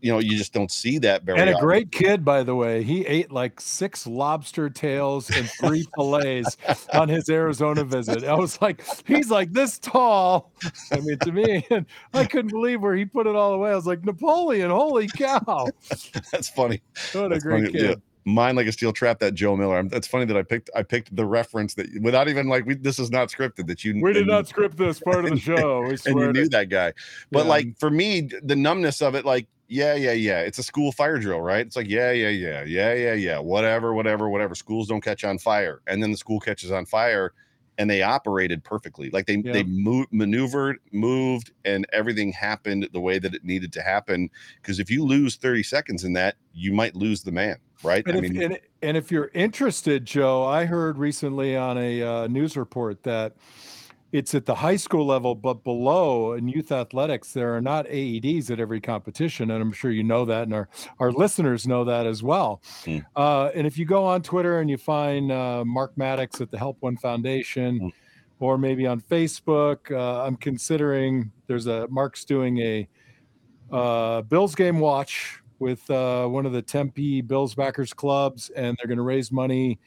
you 0.00 0.12
know, 0.12 0.18
you 0.18 0.37
just 0.37 0.52
don't 0.52 0.70
see 0.70 0.99
that 0.99 1.25
very. 1.25 1.40
And 1.40 1.50
a 1.50 1.54
often. 1.54 1.66
great 1.66 1.92
kid, 1.92 2.25
by 2.25 2.42
the 2.42 2.54
way. 2.54 2.82
He 2.82 3.04
ate 3.06 3.32
like 3.32 3.61
six 3.61 4.06
lobster 4.06 4.70
tails 4.70 5.30
and 5.30 5.49
three 5.61 5.87
fillets 5.96 6.56
on 6.92 7.08
his 7.08 7.28
Arizona 7.28 7.85
visit. 7.85 8.25
I 8.25 8.35
was 8.35 8.61
like, 8.62 8.82
he's 9.06 9.30
like 9.30 9.52
this 9.52 9.78
tall. 9.78 10.52
I 10.92 11.00
mean, 11.00 11.18
to 11.18 11.32
me, 11.32 11.66
and 11.70 11.87
I 12.14 12.25
couldn't 12.25 12.50
believe 12.50 12.82
where 12.82 12.94
he 12.94 13.04
put 13.04 13.26
it 13.26 13.35
all 13.35 13.54
away. 13.54 13.73
I 13.73 13.75
was 13.75 13.87
like, 13.87 14.04
Napoleon, 14.04 14.70
holy 14.70 15.08
cow! 15.08 15.68
That's 16.32 16.49
funny. 16.49 16.82
What 17.12 17.32
a 17.32 17.38
great 17.38 17.66
funny. 17.66 17.73
kid. 17.73 17.90
Yeah 17.90 17.94
mind 18.26 18.56
like 18.56 18.66
a 18.66 18.73
steel 18.73 18.92
trap 18.92 19.20
that 19.20 19.35
joe 19.35 19.56
miller 19.56 19.78
I'm, 19.78 19.88
that's 19.88 20.08
funny 20.08 20.25
that 20.25 20.37
i 20.37 20.42
picked 20.42 20.68
i 20.75 20.82
picked 20.82 21.14
the 21.14 21.25
reference 21.25 21.75
that 21.75 21.87
without 22.02 22.28
even 22.28 22.49
like 22.49 22.66
we, 22.66 22.75
this 22.75 22.99
is 22.99 23.08
not 23.08 23.28
scripted 23.28 23.68
that 23.68 23.85
you 23.85 24.02
we 24.02 24.12
did 24.12 24.26
not 24.26 24.49
script 24.49 24.76
this 24.76 24.99
part 24.99 25.25
of 25.25 25.30
the 25.30 25.38
show 25.38 25.85
and 25.85 26.00
you 26.04 26.32
knew 26.32 26.49
that 26.49 26.68
guy 26.68 26.92
but 27.30 27.44
yeah. 27.44 27.50
like 27.50 27.78
for 27.78 27.88
me 27.88 28.28
the 28.42 28.56
numbness 28.56 29.00
of 29.00 29.14
it 29.14 29.25
like 29.25 29.46
yeah, 29.68 29.94
yeah, 29.94 30.12
yeah. 30.12 30.40
It's 30.40 30.58
a 30.58 30.62
school 30.62 30.92
fire 30.92 31.18
drill, 31.18 31.40
right? 31.40 31.66
It's 31.66 31.76
like, 31.76 31.88
yeah, 31.88 32.12
yeah, 32.12 32.28
yeah, 32.28 32.62
yeah, 32.64 32.94
yeah, 32.94 33.14
yeah. 33.14 33.38
Whatever, 33.38 33.94
whatever, 33.94 34.28
whatever. 34.28 34.54
Schools 34.54 34.88
don't 34.88 35.00
catch 35.00 35.25
on 35.25 35.38
fire, 35.38 35.82
and 35.87 36.02
then 36.02 36.12
the 36.12 36.16
school 36.16 36.40
catches 36.40 36.70
on 36.70 36.87
fire, 36.87 37.32
and 37.78 37.90
they 37.90 38.02
operated 38.02 38.62
perfectly. 38.62 39.11
Like 39.11 39.26
they 39.26 39.37
yeah. 39.37 39.52
they 39.52 39.64
moved, 39.64 40.08
maneuvered, 40.12 40.78
moved, 40.92 41.50
and 41.64 41.87
everything 41.92 42.32
happened 42.32 42.88
the 42.92 43.00
way 43.00 43.18
that 43.18 43.35
it 43.35 43.44
needed 43.44 43.73
to 43.75 43.82
happen. 43.82 44.30
Because 44.62 44.78
if 44.78 44.90
you 44.90 45.04
lose 45.04 45.37
thirty 45.37 45.62
seconds 45.62 46.04
in 46.04 46.12
that, 46.12 46.37
you 46.54 46.73
might 46.73 46.94
lose 46.94 47.23
the 47.23 47.32
man, 47.32 47.56
right? 47.82 48.04
And 48.06 48.16
I 48.16 48.18
if, 48.18 48.30
mean, 48.30 48.42
and, 48.42 48.61
and 48.82 48.96
if 48.96 49.11
you're 49.11 49.30
interested, 49.35 50.04
Joe, 50.04 50.44
I 50.44 50.66
heard 50.66 50.96
recently 50.96 51.56
on 51.56 51.76
a 51.76 52.02
uh, 52.02 52.26
news 52.28 52.56
report 52.56 53.02
that 53.02 53.35
it's 54.13 54.35
at 54.35 54.47
the 54.47 54.55
high 54.55 54.77
school 54.77 55.05
level, 55.05 55.35
but 55.35 55.65
below 55.65 56.33
in 56.35 56.49
youth 56.49 56.73
athletics, 56.73 57.33
there 57.33 57.55
are 57.57 57.61
not 57.61 57.87
AEDs 57.87 58.51
at 58.51 58.61
every 58.61 58.81
competition, 58.81 59.51
and 59.51 59.61
I'm 59.61 59.73
sure 59.73 59.91
you 59.91 60.05
know 60.05 60.25
that, 60.25 60.45
and 60.45 60.55
our 60.55 60.69
our 61.01 61.13
listeners 61.13 61.67
know 61.67 61.85
that 61.85 62.07
as 62.07 62.23
well. 62.23 62.63
Mm. 62.85 63.05
Uh, 63.17 63.51
and 63.55 63.67
if 63.67 63.77
you 63.77 63.85
go 63.85 64.05
on 64.05 64.23
Twitter 64.23 64.61
and 64.61 64.71
you 64.71 64.77
find 64.79 65.33
uh, 65.33 65.65
Mark 65.65 65.97
Maddox 65.97 66.41
at 66.41 66.51
the 66.51 66.59
Help 66.59 66.79
One 66.81 66.97
Foundation, 66.97 67.81
Mm. 67.81 67.93
or 68.39 68.59
maybe 68.59 68.87
on 68.87 69.01
Facebook, 69.01 69.91
uh, 69.91 70.25
I'm 70.25 70.37
considering 70.37 71.33
there's 71.47 71.67
a 71.67 71.87
Mark's 71.89 72.25
doing 72.25 72.59
a 72.59 72.89
uh, 73.73 74.23
Bills 74.23 74.55
game 74.55 74.79
watch 74.79 75.41
with 75.59 75.89
uh, 75.91 76.27
one 76.27 76.47
of 76.47 76.53
the 76.53 76.63
Tempe 76.63 77.23
Bills 77.23 77.55
backers 77.55 77.93
clubs, 77.93 78.51
and 78.51 78.77
they're 78.79 78.87
going 78.87 78.99
to 78.99 79.03
raise 79.03 79.33
money 79.33 79.79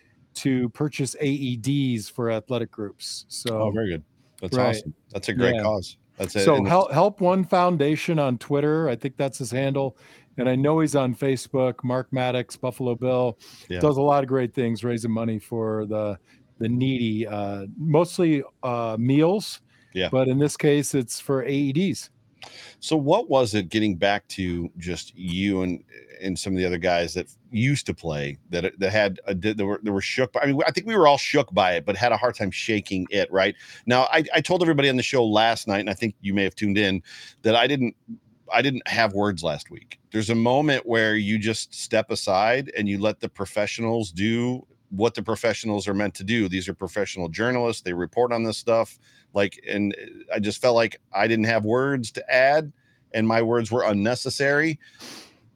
to 0.44 0.70
purchase 0.70 1.16
AEDs 1.22 2.10
for 2.12 2.30
athletic 2.32 2.72
groups. 2.72 3.26
So 3.30 3.62
Oh, 3.64 3.72
very 3.72 3.90
good. 3.90 4.04
That's 4.42 4.56
Right. 4.58 4.76
awesome. 4.76 4.94
That's 5.12 5.30
a 5.30 5.34
great 5.34 5.56
Yeah. 5.56 5.64
cause. 5.64 5.98
That's 6.18 6.36
it. 6.36 6.44
so 6.46 6.56
And 6.56 6.68
help 6.68 6.92
help 6.92 7.22
one 7.22 7.44
foundation 7.46 8.20
on 8.20 8.38
Twitter. 8.38 8.90
I 8.90 8.96
think 8.96 9.16
that's 9.18 9.38
his 9.38 9.52
handle, 9.52 9.98
and 10.38 10.50
I 10.50 10.56
know 10.56 10.80
he's 10.80 10.96
on 10.96 11.16
Facebook. 11.16 11.84
Mark 11.84 12.12
Maddox, 12.12 12.58
Buffalo 12.58 12.96
Bill, 12.96 13.38
Yeah. 13.70 13.80
does 13.80 13.98
a 13.98 14.02
lot 14.02 14.24
of 14.24 14.28
great 14.30 14.54
things, 14.54 14.84
raising 14.84 15.12
money 15.12 15.40
for 15.40 15.86
the 15.86 16.18
the 16.60 16.68
needy, 16.68 17.26
uh, 17.26 17.68
mostly 17.78 18.44
uh, 18.64 18.98
meals. 19.00 19.62
Yeah. 19.94 20.10
but 20.12 20.28
in 20.28 20.38
this 20.38 20.56
case, 20.58 20.94
it's 20.94 21.20
for 21.20 21.44
AEDs. 21.46 22.10
So 22.80 22.96
what 22.96 23.30
was 23.30 23.54
it 23.54 23.70
getting 23.70 23.96
back 23.96 24.28
to 24.30 24.70
just 24.78 25.16
you 25.16 25.62
and 25.62 25.84
and 26.22 26.38
some 26.38 26.54
of 26.54 26.58
the 26.58 26.66
other 26.66 26.78
guys 26.78 27.14
that 27.14 27.28
used 27.52 27.86
to 27.86 27.94
play 27.94 28.38
that 28.50 28.66
uh, 28.66 28.70
that 28.78 28.92
had 28.92 29.20
a, 29.26 29.34
that 29.34 29.58
were 29.58 29.80
that 29.84 29.92
were 29.92 30.02
shook 30.02 30.34
by 30.34 30.42
I 30.42 30.46
mean 30.48 30.62
I 30.66 30.72
think 30.72 30.88
we 30.88 30.96
were 30.96 31.08
all 31.08 31.18
shook 31.18 31.54
by 31.54 31.74
it 31.74 31.86
but 31.86 31.96
had 31.96 32.12
a 32.12 32.18
hard 32.18 32.36
time 32.36 32.52
shaking 32.52 33.08
it 33.10 33.32
right? 33.32 33.56
Now 33.86 34.04
I, 34.12 34.24
I 34.34 34.42
told 34.42 34.62
everybody 34.62 34.90
on 34.90 34.98
the 34.98 35.04
show 35.04 35.26
last 35.26 35.68
night 35.68 35.80
and 35.80 35.90
I 35.90 35.94
think 35.94 36.16
you 36.22 36.34
may 36.34 36.44
have 36.44 36.56
tuned 36.56 36.78
in 36.78 37.02
that 37.44 37.56
I 37.56 37.68
didn't 37.68 37.96
I 38.52 38.62
didn't 38.62 38.88
have 38.88 39.14
words 39.14 39.44
last 39.44 39.70
week. 39.70 40.00
There's 40.12 40.30
a 40.30 40.36
moment 40.36 40.86
where 40.86 41.16
you 41.16 41.38
just 41.38 41.74
step 41.74 42.10
aside 42.10 42.72
and 42.76 42.90
you 42.90 43.00
let 43.00 43.20
the 43.20 43.30
professionals 43.30 44.12
do 44.12 44.66
what 44.90 45.14
the 45.14 45.22
professionals 45.22 45.88
are 45.88 45.94
meant 45.94 46.14
to 46.16 46.24
do 46.24 46.50
these 46.50 46.68
are 46.68 46.74
professional 46.74 47.30
journalists 47.30 47.82
they 47.82 47.94
report 47.94 48.32
on 48.32 48.44
this 48.44 48.58
stuff 48.58 49.00
like 49.34 49.60
and 49.68 49.96
I 50.34 50.40
just 50.40 50.62
felt 50.62 50.76
like 50.76 51.00
I 51.14 51.28
didn't 51.28 51.46
have 51.46 51.64
words 51.64 52.12
to 52.14 52.34
add 52.34 52.72
and 53.14 53.28
my 53.28 53.42
words 53.42 53.72
were 53.72 53.84
unnecessary 53.84 54.80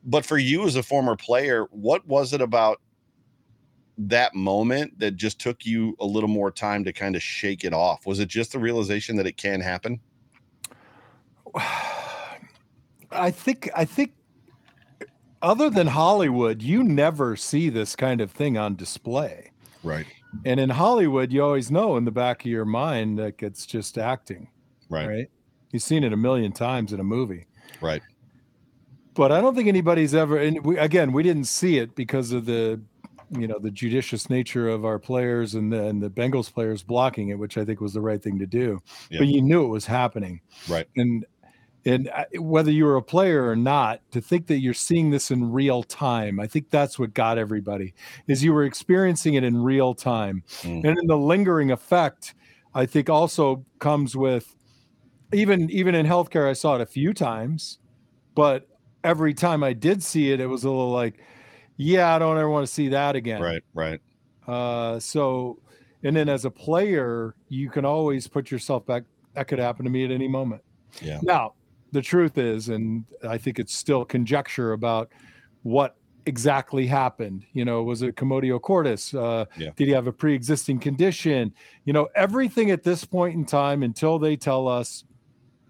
but 0.06 0.26
for 0.26 0.38
you 0.38 0.66
as 0.66 0.76
a 0.76 0.84
former 0.84 1.16
player, 1.16 1.66
what 1.72 2.06
was 2.08 2.34
it 2.34 2.42
about 2.42 2.82
that 3.98 4.36
moment 4.36 5.00
that 5.00 5.16
just 5.16 5.40
took 5.40 5.66
you 5.66 5.96
a 6.00 6.06
little 6.06 6.30
more 6.30 6.52
time 6.52 6.84
to 6.84 6.92
kind 6.92 7.16
of 7.16 7.24
shake 7.24 7.64
it 7.64 7.74
off? 7.74 8.06
Was 8.06 8.20
it 8.20 8.28
just 8.28 8.52
the 8.52 8.60
realization 8.60 9.16
that 9.18 9.28
it 9.28 9.38
can 9.38 9.62
happen? 9.62 10.00
I 13.12 13.30
think 13.30 13.70
I 13.76 13.86
think 13.86 14.14
other 15.44 15.70
than 15.70 15.88
Hollywood, 15.88 16.64
you 16.64 16.84
never 16.84 17.36
see 17.36 17.70
this 17.70 17.96
kind 17.96 18.22
of 18.22 18.32
thing 18.32 18.58
on 18.58 18.76
display. 18.76 19.52
Right. 19.84 20.08
And 20.46 20.60
in 20.60 20.70
Hollywood, 20.70 21.32
you 21.32 21.44
always 21.44 21.70
know 21.70 21.98
in 21.98 22.06
the 22.06 22.12
back 22.12 22.42
of 22.42 22.48
your 22.48 22.66
mind 22.66 23.20
that 23.20 23.44
it's 23.44 23.66
just 23.68 23.98
acting, 23.98 24.48
Right. 24.90 25.08
right? 25.08 25.28
You've 25.72 25.84
seen 25.84 26.04
it 26.04 26.14
a 26.14 26.18
million 26.18 26.52
times 26.52 26.94
in 26.94 27.00
a 27.00 27.04
movie. 27.04 27.46
Right. 27.82 28.02
But 29.14 29.32
I 29.32 29.42
don't 29.42 29.54
think 29.56 29.68
anybody's 29.68 30.16
ever 30.16 30.38
and 30.38 30.64
we, 30.66 30.78
again, 30.78 31.12
we 31.12 31.22
didn't 31.22 31.46
see 31.46 31.78
it 31.78 31.94
because 31.94 32.32
of 32.32 32.46
the 32.46 32.82
you 33.30 33.48
know, 33.48 33.58
the 33.58 33.72
judicious 33.72 34.30
nature 34.30 34.70
of 34.70 34.86
our 34.86 35.00
players 35.00 35.56
and 35.56 35.72
the, 35.72 35.86
and 35.86 36.02
the 36.02 36.10
Bengals 36.10 36.54
players 36.54 36.84
blocking 36.84 37.30
it, 37.30 37.40
which 37.40 37.58
I 37.58 37.66
think 37.66 37.82
was 37.82 37.94
the 37.94 38.02
right 38.02 38.22
thing 38.22 38.38
to 38.40 38.46
do. 38.46 38.82
Yeah. 39.10 39.20
But 39.20 39.28
you 39.28 39.42
knew 39.42 39.64
it 39.66 39.70
was 39.70 39.86
happening. 39.86 40.42
Right. 40.70 40.88
And 40.98 41.26
and 41.86 42.10
whether 42.40 42.72
you 42.72 42.86
were 42.86 42.96
a 42.96 43.02
player 43.02 43.48
or 43.48 43.56
not 43.56 44.00
to 44.12 44.22
think 44.22 44.48
that 44.48 44.60
you're 44.60 44.74
seeing 44.74 45.10
this 45.10 45.32
in 45.32 45.52
real 45.52 45.84
time 45.84 46.40
i 46.40 46.48
think 46.48 46.70
that's 46.70 46.98
what 46.98 47.14
got 47.14 47.38
everybody 47.38 47.94
is 48.28 48.44
you 48.44 48.54
were 48.54 48.64
experiencing 48.64 49.34
it 49.34 49.44
in 49.44 49.62
real 49.62 49.94
time 49.94 50.44
Mm. 50.62 50.84
and 50.86 50.98
then 50.98 51.08
the 51.08 51.18
lingering 51.18 51.72
effect 51.72 52.36
i 52.74 52.86
think 52.86 53.10
also 53.10 53.66
comes 53.80 54.16
with 54.16 54.56
even 55.34 55.70
even 55.72 55.94
in 55.96 56.06
healthcare 56.06 56.50
i 56.50 56.54
saw 56.54 56.76
it 56.76 56.82
a 56.82 56.86
few 56.86 57.14
times 57.14 57.80
but 58.36 58.68
every 59.04 59.34
time 59.34 59.64
i 59.64 59.74
did 59.74 60.02
see 60.02 60.32
it 60.32 60.40
it 60.40 60.48
was 60.48 60.64
a 60.64 60.70
little 60.70 60.92
like 60.92 61.16
yeah 61.78 62.16
i 62.16 62.20
don't 62.20 62.38
ever 62.38 62.50
want 62.50 62.66
to 62.66 62.72
see 62.72 62.88
that 62.90 63.16
again 63.16 63.42
Right. 63.42 63.64
Right. 63.74 64.00
uh, 64.48 65.00
so, 65.00 65.60
and 66.04 66.16
then 66.16 66.28
as 66.30 66.44
a 66.46 66.52
player, 66.52 67.34
you 67.48 67.70
can 67.70 67.86
always 67.86 68.28
put 68.28 68.52
yourself 68.52 68.86
back. 68.86 69.04
That 69.36 69.48
could 69.48 69.58
happen 69.60 69.86
to 69.86 69.90
me 69.92 70.04
at 70.04 70.12
any 70.12 70.28
moment. 70.28 70.62
Yeah. 71.02 71.20
Now, 71.24 71.54
the 71.94 72.02
truth 72.02 72.38
is, 72.38 72.70
and 72.70 73.06
I 73.28 73.38
think 73.38 73.60
it's 73.60 73.74
still 73.76 74.04
conjecture 74.04 74.74
about 74.74 75.10
what 75.62 75.96
exactly 76.26 76.88
happened. 76.88 77.46
You 77.54 77.66
know, 77.66 77.84
was 77.84 78.02
it 78.02 78.16
commotio 78.16 78.60
cordis? 78.62 79.14
Uh, 79.14 79.46
Yeah. 79.58 79.70
Did 79.76 79.88
he 79.88 79.94
have 79.94 80.08
a 80.08 80.12
pre-existing 80.12 80.80
condition? 80.80 81.54
You 81.86 81.94
know, 81.94 82.10
everything 82.16 82.72
at 82.72 82.84
this 82.84 83.06
point 83.06 83.36
in 83.36 83.46
time, 83.46 83.84
until 83.84 84.20
they 84.20 84.36
tell 84.36 84.68
us 84.68 85.06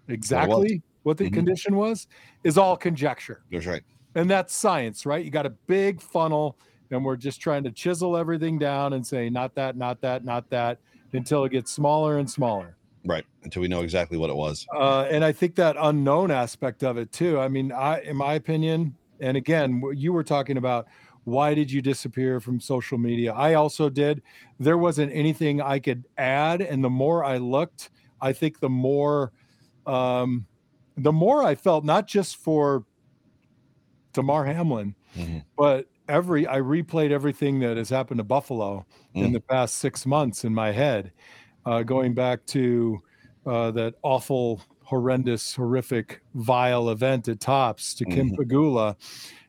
exactly 0.08 0.82
what 1.02 1.18
the 1.18 1.28
Mhm. 1.28 1.34
condition 1.34 1.76
was, 1.76 2.06
is 2.44 2.56
all 2.58 2.76
conjecture 2.76 3.42
That's 3.50 3.66
right. 3.66 3.82
and 4.14 4.28
that's 4.30 4.54
science 4.54 5.04
right 5.06 5.24
you 5.24 5.30
got 5.30 5.46
a 5.46 5.50
big 5.66 6.00
funnel 6.00 6.56
and 6.90 7.04
we're 7.04 7.16
just 7.16 7.40
trying 7.40 7.64
to 7.64 7.70
chisel 7.70 8.16
everything 8.16 8.58
down 8.58 8.92
and 8.92 9.06
say 9.06 9.28
not 9.30 9.54
that 9.54 9.76
not 9.76 10.00
that 10.02 10.24
not 10.24 10.48
that 10.50 10.78
until 11.12 11.44
it 11.44 11.50
gets 11.52 11.72
smaller 11.72 12.18
and 12.18 12.30
smaller 12.30 12.76
Right. 13.06 13.24
Until 13.42 13.60
we 13.62 13.68
know 13.68 13.82
exactly 13.82 14.16
what 14.16 14.30
it 14.30 14.36
was. 14.36 14.66
uh, 14.74 15.06
and 15.10 15.24
i 15.24 15.30
think 15.32 15.54
that 15.56 15.76
unknown 15.78 16.30
aspect 16.30 16.82
of 16.82 16.96
it 16.96 17.12
too 17.12 17.38
i 17.38 17.48
mean 17.48 17.70
i 17.72 18.00
in 18.00 18.16
my 18.16 18.34
opinion 18.34 18.94
and 19.20 19.36
again 19.36 19.82
you 19.94 20.12
were 20.12 20.24
talking 20.24 20.56
about 20.56 20.86
why 21.24 21.54
did 21.54 21.70
you 21.70 21.80
disappear 21.82 22.40
from 22.40 22.58
social 22.60 22.96
media 22.98 23.32
i 23.34 23.54
also 23.54 23.88
did 23.90 24.22
there 24.58 24.78
wasn't 24.78 25.10
anything 25.12 25.60
i 25.60 25.78
could 25.78 26.04
add 26.18 26.62
and 26.62 26.82
the 26.82 26.88
more 26.90 27.24
i 27.24 27.36
looked 27.36 27.90
i 28.22 28.32
think 28.32 28.58
the 28.60 28.68
more 28.70 29.32
um 29.86 30.46
the 30.96 31.12
more 31.12 31.42
i 31.44 31.54
felt 31.54 31.84
not 31.84 32.06
just 32.06 32.36
for 32.36 32.84
Damar 34.14 34.44
Hamlin, 34.44 34.94
Mhm. 35.18 35.42
but 35.56 35.88
every 36.08 36.46
I 36.46 36.58
replayed 36.60 37.10
everything 37.10 37.58
that 37.60 37.76
has 37.76 37.90
happened 37.90 38.18
to 38.18 38.24
Buffalo 38.24 38.86
in 39.14 39.30
Mm. 39.30 39.32
the 39.32 39.40
past 39.40 39.76
six 39.76 40.06
months 40.06 40.44
in 40.44 40.54
my 40.54 40.70
head, 40.70 41.10
uh, 41.66 41.82
going 41.82 42.14
back 42.14 42.44
to 42.46 43.00
uh, 43.46 43.70
that 43.72 43.94
awful, 44.02 44.60
horrendous, 44.82 45.54
horrific, 45.54 46.20
vile 46.34 46.90
event 46.90 47.28
at 47.28 47.40
Tops 47.40 47.94
to 47.94 48.04
Kim 48.04 48.30
Mhm. 48.30 48.36
Pegula, 48.38 48.96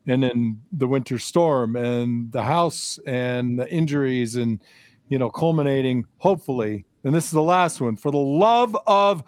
and 0.07 0.23
then 0.23 0.61
the 0.71 0.87
winter 0.87 1.17
storm 1.19 1.75
and 1.75 2.31
the 2.31 2.43
house 2.43 2.99
and 3.07 3.57
the 3.59 3.69
injuries 3.71 4.35
and 4.35 4.61
you 5.09 5.17
know 5.19 5.29
culminating 5.29 6.03
hopefully 6.17 6.83
and 7.03 7.13
this 7.13 7.25
is 7.25 7.31
the 7.31 7.41
last 7.41 7.79
one 7.81 7.95
for 7.95 8.09
the 8.11 8.17
love 8.17 8.75
of 8.87 9.23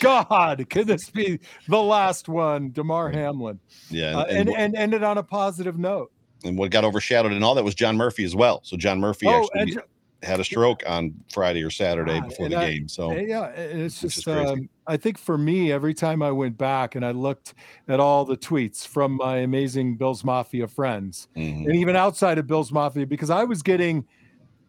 god 0.00 0.64
could 0.70 0.86
this 0.86 1.08
be 1.10 1.38
the 1.68 1.80
last 1.82 2.28
one 2.28 2.70
damar 2.72 3.10
hamlin 3.10 3.58
Yeah. 3.90 4.18
uh, 4.18 4.24
and, 4.24 4.48
and, 4.50 4.56
and, 4.58 4.76
ended 4.76 5.02
on 5.02 5.16
a 5.18 5.22
positive 5.22 5.78
note. 5.78 6.10
and 6.44 6.56
what 6.58 6.70
got 6.70 6.84
overshadowed 6.84 7.32
and 7.32 7.42
all 7.44 7.54
that 7.54 7.64
was 7.64 7.74
John 7.74 7.96
Murphy 7.96 8.24
as 8.24 8.34
well. 8.36 8.60
So 8.64 8.76
John 8.76 9.00
Murphy 9.00 9.26
Oh, 9.28 9.44
actually 9.54 9.60
and 9.60 9.82
had 10.24 10.40
a 10.40 10.44
stroke 10.44 10.82
on 10.86 11.14
Friday 11.32 11.62
or 11.62 11.70
Saturday 11.70 12.20
God, 12.20 12.28
before 12.28 12.48
the 12.48 12.56
I- 12.56 12.70
game. 12.70 12.88
So 12.88 13.12
yeah, 13.12 13.46
it's 13.48 14.00
just 14.00 14.26
um, 14.28 14.68
I 14.86 14.96
think 14.96 15.18
for 15.18 15.38
me, 15.38 15.72
every 15.72 15.94
time 15.94 16.22
I 16.22 16.30
went 16.30 16.58
back 16.58 16.94
and 16.94 17.04
I 17.04 17.12
looked 17.12 17.54
at 17.88 18.00
all 18.00 18.24
the 18.24 18.36
tweets 18.36 18.86
from 18.86 19.12
my 19.12 19.38
amazing 19.38 19.96
Bills 19.96 20.24
Mafia 20.24 20.68
friends, 20.68 21.28
mhm. 21.36 21.66
and 21.66 21.76
even 21.76 21.96
outside 21.96 22.38
of 22.38 22.46
Bills 22.46 22.72
Mafia, 22.72 23.06
because 23.06 23.30
I 23.30 23.44
was 23.44 23.62
getting 23.62 24.06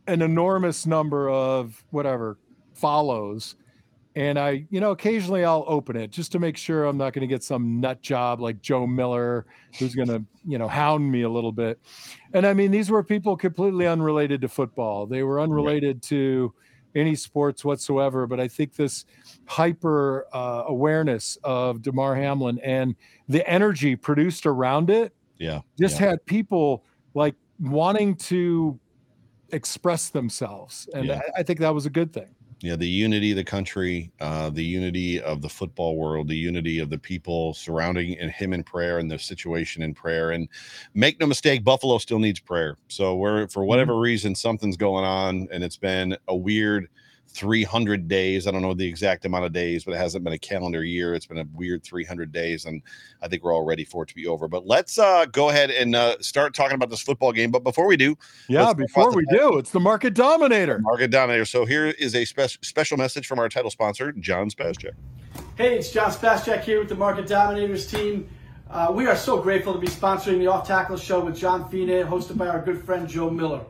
an 0.07 0.21
enormous 0.21 0.85
number 0.85 1.29
of 1.29 1.83
whatever 1.89 2.37
follows. 2.73 3.55
And 4.15 4.39
I, 4.39 4.65
you 4.69 4.79
know, 4.79 4.91
occasionally 4.91 5.43
I'll 5.43 5.65
open 5.67 5.97
it 5.97 6.09
just 6.09 6.31
to 6.31 6.39
make 6.39 6.55
sure 6.55 6.85
I'm 6.85 6.97
not 6.97 7.11
going 7.11 7.27
to 7.27 7.33
get 7.33 7.43
some 7.43 7.81
nut 7.81 8.01
job 8.01 8.39
like 8.39 8.61
Joe 8.61 8.87
Miller 8.87 9.45
who's 9.77 9.93
going 9.93 10.07
to, 10.07 10.23
you 10.47 10.57
know, 10.57 10.69
hound 10.69 11.11
me 11.11 11.23
a 11.23 11.29
little 11.29 11.51
bit. 11.51 11.79
And 12.33 12.47
I 12.47 12.53
mean, 12.53 12.71
these 12.71 12.89
were 12.89 13.03
people 13.03 13.35
completely 13.35 13.87
unrelated 13.87 14.39
to 14.41 14.47
football. 14.47 15.05
They 15.05 15.23
were 15.23 15.41
unrelated 15.41 16.01
to 16.03 16.53
any 16.95 17.13
sports 17.15 17.65
whatsoever. 17.65 18.25
But 18.25 18.39
I 18.39 18.47
think 18.47 18.75
this 18.75 19.03
hyper 19.47 20.25
uh, 20.31 20.63
awareness 20.67 21.37
of 21.43 21.81
Damar 21.81 22.15
Hamlin 22.15 22.59
and 22.63 22.95
the 23.27 23.47
energy 23.49 23.97
produced 23.97 24.45
around 24.45 24.89
it 24.89 25.13
yeah. 25.37 25.59
just 25.77 25.99
yeah. 25.99 26.11
had 26.11 26.25
people 26.25 26.85
like 27.13 27.35
wanting 27.59 28.15
to 28.15 28.79
express 29.51 30.09
themselves 30.09 30.87
and 30.93 31.05
Yeah. 31.05 31.21
I, 31.35 31.41
I 31.41 31.43
think 31.43 31.59
that 31.59 31.73
was 31.73 31.85
a 31.85 31.89
good 31.89 32.13
thing 32.13 32.33
yeah 32.65 32.75
the 32.75 32.87
unity 32.87 33.31
of 33.31 33.37
the 33.37 33.43
country 33.43 34.11
uh 34.19 34.49
the 34.49 34.63
unity 34.63 35.21
of 35.21 35.41
the 35.41 35.49
football 35.49 35.95
world 35.95 36.27
the 36.27 36.35
unity 36.35 36.79
of 36.79 36.89
the 36.89 36.97
people 36.97 37.53
surrounding 37.53 38.17
and 38.19 38.31
him 38.31 38.53
in 38.53 38.63
prayer 38.63 38.99
and 38.99 39.09
the 39.09 39.19
situation 39.19 39.81
in 39.81 39.93
prayer. 39.93 40.31
And 40.31 40.47
make 40.93 41.19
no 41.19 41.27
mistake 41.27 41.63
buffalo 41.63 41.97
still 41.97 42.19
needs 42.19 42.39
prayer. 42.39 42.77
So 42.87 43.15
we're 43.15 43.47
for 43.47 43.65
whatever 43.65 43.99
reason 43.99 44.35
something's 44.35 44.77
going 44.77 45.05
on 45.05 45.47
and 45.51 45.63
it's 45.63 45.77
been 45.77 46.17
a 46.27 46.35
weird 46.35 46.87
300 47.35 48.07
days. 48.07 48.47
I 48.47 48.51
don't 48.51 48.61
know 48.61 48.73
the 48.73 48.87
exact 48.87 49.25
amount 49.25 49.45
of 49.45 49.51
days, 49.51 49.83
but 49.83 49.93
it 49.93 49.97
hasn't 49.97 50.23
been 50.23 50.33
a 50.33 50.39
calendar 50.39 50.83
year. 50.83 51.13
It's 51.13 51.25
been 51.25 51.37
a 51.37 51.45
weird 51.53 51.83
300 51.83 52.31
days, 52.31 52.65
and 52.65 52.81
I 53.21 53.27
think 53.27 53.43
we're 53.43 53.53
all 53.53 53.65
ready 53.65 53.83
for 53.83 54.03
it 54.03 54.09
to 54.09 54.15
be 54.15 54.25
over. 54.25 54.47
But 54.47 54.65
let's 54.65 54.97
uh, 54.97 55.25
go 55.25 55.49
ahead 55.49 55.69
and 55.69 55.95
uh, 55.95 56.15
start 56.21 56.53
talking 56.53 56.75
about 56.75 56.89
this 56.89 57.01
football 57.01 57.33
game. 57.33 57.51
But 57.51 57.63
before 57.63 57.87
we 57.87 57.97
do, 57.97 58.17
yeah, 58.47 58.71
before 58.73 59.13
we 59.13 59.25
do, 59.25 59.57
it's 59.57 59.71
the 59.71 59.79
market 59.79 60.13
dominator. 60.13 60.79
Market 60.79 61.11
dominator. 61.11 61.45
So 61.45 61.65
here 61.65 61.87
is 61.87 62.15
a 62.15 62.23
spe- 62.23 62.63
special 62.63 62.97
message 62.97 63.27
from 63.27 63.39
our 63.39 63.49
title 63.49 63.69
sponsor, 63.69 64.13
John 64.13 64.49
Spascheck. 64.49 64.93
Hey, 65.55 65.77
it's 65.77 65.91
John 65.91 66.11
Spascheck 66.11 66.61
here 66.61 66.79
with 66.79 66.89
the 66.89 66.95
Market 66.95 67.27
Dominators 67.27 67.85
team. 67.87 68.29
Uh, 68.69 68.91
we 68.93 69.05
are 69.07 69.15
so 69.15 69.41
grateful 69.41 69.73
to 69.73 69.79
be 69.79 69.87
sponsoring 69.87 70.39
the 70.39 70.47
Off 70.47 70.67
Tackle 70.67 70.97
Show 70.97 71.19
with 71.19 71.35
John 71.35 71.69
Fina, 71.69 72.05
hosted 72.05 72.37
by 72.37 72.47
our 72.47 72.61
good 72.61 72.83
friend 72.83 73.07
Joe 73.07 73.29
Miller. 73.29 73.61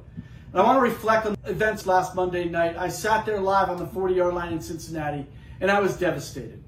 And 0.56 0.62
I 0.62 0.68
want 0.68 0.78
to 0.78 0.90
reflect 0.90 1.26
on 1.26 1.36
events 1.44 1.86
last 1.86 2.16
Monday 2.16 2.46
night. 2.46 2.78
I 2.78 2.88
sat 2.88 3.26
there 3.26 3.42
live 3.42 3.70
on 3.70 3.76
the 3.76 3.88
40 3.88 4.14
yard 4.14 4.34
line 4.34 4.54
in 4.54 4.62
Cincinnati, 4.62 5.28
and 5.60 5.70
I 5.70 5.82
was 5.82 5.98
devastated. 5.98 6.64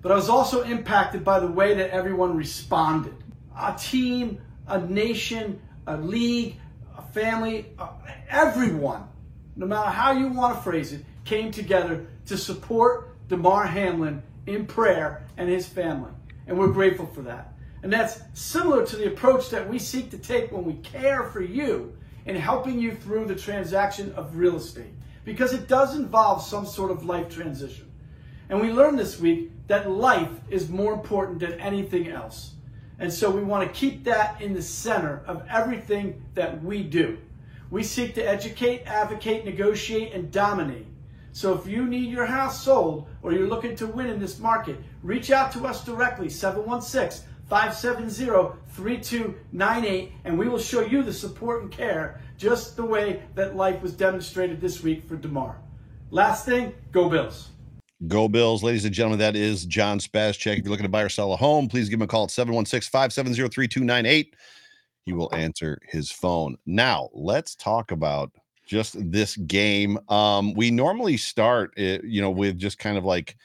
But 0.00 0.10
I 0.10 0.14
was 0.14 0.30
also 0.30 0.62
impacted 0.62 1.22
by 1.22 1.40
the 1.40 1.46
way 1.46 1.74
that 1.74 1.90
everyone 1.90 2.34
responded. 2.34 3.12
A 3.54 3.76
team, 3.78 4.40
a 4.66 4.80
nation, 4.80 5.60
a 5.86 5.98
league, 5.98 6.56
a 6.96 7.02
family, 7.02 7.66
uh, 7.78 7.88
everyone, 8.30 9.06
no 9.54 9.66
matter 9.66 9.90
how 9.90 10.12
you 10.12 10.28
want 10.28 10.56
to 10.56 10.62
phrase 10.62 10.94
it, 10.94 11.04
came 11.26 11.50
together 11.50 12.06
to 12.24 12.38
support 12.38 13.28
Damar 13.28 13.66
Hamlin 13.66 14.22
in 14.46 14.64
prayer 14.64 15.26
and 15.36 15.46
his 15.50 15.68
family. 15.68 16.12
And 16.46 16.58
we're 16.58 16.72
grateful 16.72 17.04
for 17.04 17.20
that. 17.20 17.52
And 17.82 17.92
that's 17.92 18.18
similar 18.32 18.86
to 18.86 18.96
the 18.96 19.08
approach 19.08 19.50
that 19.50 19.68
we 19.68 19.78
seek 19.78 20.10
to 20.12 20.18
take 20.18 20.50
when 20.52 20.64
we 20.64 20.76
care 20.76 21.24
for 21.24 21.42
you 21.42 21.98
in 22.26 22.36
helping 22.36 22.78
you 22.78 22.94
through 22.94 23.24
the 23.24 23.34
transaction 23.34 24.12
of 24.14 24.36
real 24.36 24.56
estate. 24.56 24.92
Because 25.24 25.52
it 25.52 25.68
does 25.68 25.96
involve 25.96 26.42
some 26.42 26.66
sort 26.66 26.90
of 26.90 27.04
life 27.04 27.28
transition. 27.28 27.90
And 28.48 28.60
we 28.60 28.70
learned 28.70 28.98
this 28.98 29.18
week 29.18 29.50
that 29.66 29.90
life 29.90 30.30
is 30.50 30.68
more 30.68 30.92
important 30.92 31.40
than 31.40 31.54
anything 31.54 32.08
else. 32.08 32.52
And 32.98 33.12
so 33.12 33.30
we 33.30 33.42
want 33.42 33.66
to 33.66 33.78
keep 33.78 34.04
that 34.04 34.40
in 34.40 34.54
the 34.54 34.62
center 34.62 35.22
of 35.26 35.42
everything 35.48 36.22
that 36.34 36.62
we 36.62 36.82
do. 36.82 37.18
We 37.70 37.82
seek 37.82 38.14
to 38.14 38.22
educate, 38.22 38.84
advocate, 38.86 39.44
negotiate, 39.44 40.12
and 40.12 40.30
dominate. 40.30 40.86
So 41.32 41.52
if 41.52 41.66
you 41.66 41.84
need 41.84 42.10
your 42.10 42.24
house 42.24 42.62
sold 42.62 43.08
or 43.22 43.32
you're 43.32 43.48
looking 43.48 43.76
to 43.76 43.86
win 43.86 44.06
in 44.06 44.18
this 44.18 44.38
market, 44.38 44.78
reach 45.02 45.30
out 45.30 45.52
to 45.52 45.66
us 45.66 45.84
directly, 45.84 46.30
716 46.30 47.28
570 47.48 48.58
3298, 48.68 50.12
and 50.24 50.38
we 50.38 50.48
will 50.48 50.58
show 50.58 50.80
you 50.80 51.02
the 51.02 51.12
support 51.12 51.62
and 51.62 51.70
care 51.70 52.20
just 52.36 52.76
the 52.76 52.84
way 52.84 53.22
that 53.34 53.56
life 53.56 53.80
was 53.82 53.92
demonstrated 53.92 54.60
this 54.60 54.82
week 54.82 55.08
for 55.08 55.16
Damar. 55.16 55.56
Last 56.10 56.44
thing, 56.44 56.74
go 56.92 57.08
Bills. 57.08 57.50
Go 58.08 58.28
Bills, 58.28 58.62
ladies 58.62 58.84
and 58.84 58.92
gentlemen. 58.92 59.20
That 59.20 59.36
is 59.36 59.64
John 59.64 59.98
Spascheck. 60.00 60.58
If 60.58 60.64
you're 60.64 60.70
looking 60.70 60.84
to 60.84 60.90
buy 60.90 61.02
or 61.02 61.08
sell 61.08 61.32
a 61.32 61.36
home, 61.36 61.68
please 61.68 61.88
give 61.88 61.98
him 61.98 62.02
a 62.02 62.06
call 62.06 62.24
at 62.24 62.30
716 62.30 62.90
570 62.90 63.48
3298. 63.48 64.34
He 65.04 65.12
will 65.12 65.32
answer 65.32 65.78
his 65.88 66.10
phone. 66.10 66.56
Now, 66.66 67.08
let's 67.14 67.54
talk 67.54 67.92
about 67.92 68.32
just 68.66 68.96
this 69.10 69.36
game. 69.36 69.98
Um, 70.08 70.52
we 70.54 70.72
normally 70.72 71.16
start, 71.16 71.72
you 71.78 72.20
know, 72.20 72.30
with 72.30 72.58
just 72.58 72.78
kind 72.78 72.98
of 72.98 73.04
like 73.04 73.36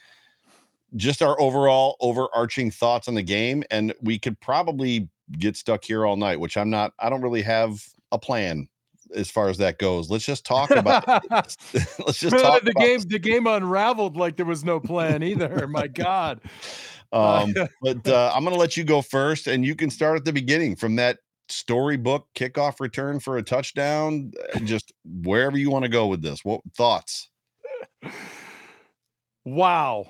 just 0.96 1.22
our 1.22 1.40
overall 1.40 1.96
overarching 2.00 2.70
thoughts 2.70 3.08
on 3.08 3.14
the 3.14 3.22
game 3.22 3.62
and 3.70 3.94
we 4.02 4.18
could 4.18 4.38
probably 4.40 5.08
get 5.38 5.56
stuck 5.56 5.84
here 5.84 6.04
all 6.04 6.16
night 6.16 6.38
which 6.38 6.56
i'm 6.56 6.68
not 6.68 6.92
i 6.98 7.08
don't 7.08 7.22
really 7.22 7.42
have 7.42 7.82
a 8.12 8.18
plan 8.18 8.68
as 9.14 9.30
far 9.30 9.48
as 9.48 9.58
that 9.58 9.78
goes. 9.78 10.10
Let's 10.10 10.24
just 10.24 10.44
talk 10.44 10.70
about 10.70 11.06
let's 11.30 12.18
just 12.18 12.30
talk 12.30 12.62
the 12.62 12.74
game 12.74 13.00
the 13.00 13.18
game 13.18 13.46
unraveled 13.46 14.16
like 14.16 14.36
there 14.36 14.46
was 14.46 14.64
no 14.64 14.80
plan 14.80 15.22
either 15.22 15.66
my 15.68 15.86
god. 15.88 16.40
Um 17.12 17.54
but 17.82 18.06
uh, 18.06 18.32
i'm 18.34 18.44
gonna 18.44 18.56
let 18.56 18.76
you 18.76 18.84
go 18.84 19.02
first 19.02 19.46
and 19.46 19.66
you 19.66 19.74
can 19.74 19.90
start 19.90 20.16
at 20.16 20.24
the 20.24 20.32
beginning 20.32 20.76
from 20.76 20.96
that 20.96 21.18
storybook 21.48 22.26
kickoff 22.34 22.80
return 22.80 23.20
for 23.20 23.36
a 23.36 23.42
touchdown 23.42 24.32
just 24.64 24.92
wherever 25.04 25.58
you 25.58 25.70
want 25.70 25.84
to 25.84 25.90
go 25.90 26.06
with 26.06 26.22
this. 26.22 26.44
What 26.44 26.62
thoughts? 26.74 27.28
Wow 29.44 30.06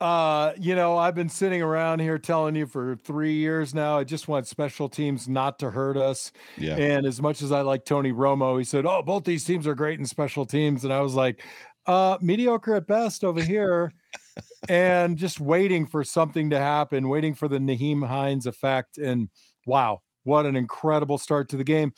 uh, 0.00 0.52
you 0.58 0.74
know, 0.74 0.98
I've 0.98 1.14
been 1.14 1.28
sitting 1.28 1.62
around 1.62 2.00
here 2.00 2.18
telling 2.18 2.54
you 2.54 2.66
for 2.66 2.96
three 2.96 3.34
years 3.34 3.74
now. 3.74 3.98
I 3.98 4.04
just 4.04 4.28
want 4.28 4.46
special 4.46 4.88
teams 4.88 5.28
not 5.28 5.58
to 5.60 5.70
hurt 5.70 5.96
us. 5.96 6.32
Yeah. 6.58 6.76
And 6.76 7.06
as 7.06 7.22
much 7.22 7.40
as 7.40 7.50
I 7.50 7.62
like 7.62 7.84
Tony 7.84 8.12
Romo, 8.12 8.58
he 8.58 8.64
said, 8.64 8.84
"Oh, 8.84 9.02
both 9.02 9.24
these 9.24 9.44
teams 9.44 9.66
are 9.66 9.74
great 9.74 9.98
in 9.98 10.04
special 10.04 10.44
teams," 10.44 10.84
and 10.84 10.92
I 10.92 11.00
was 11.00 11.14
like, 11.14 11.42
"Uh, 11.86 12.18
mediocre 12.20 12.74
at 12.74 12.86
best 12.86 13.24
over 13.24 13.42
here." 13.42 13.92
and 14.68 15.16
just 15.16 15.40
waiting 15.40 15.86
for 15.86 16.04
something 16.04 16.50
to 16.50 16.58
happen, 16.58 17.08
waiting 17.08 17.34
for 17.34 17.48
the 17.48 17.58
Nyheim 17.58 18.06
Hines 18.06 18.46
effect. 18.46 18.98
And 18.98 19.30
wow, 19.64 20.02
what 20.24 20.44
an 20.44 20.56
incredible 20.56 21.16
start 21.18 21.48
to 21.50 21.56
the 21.56 21.64
game 21.64 21.94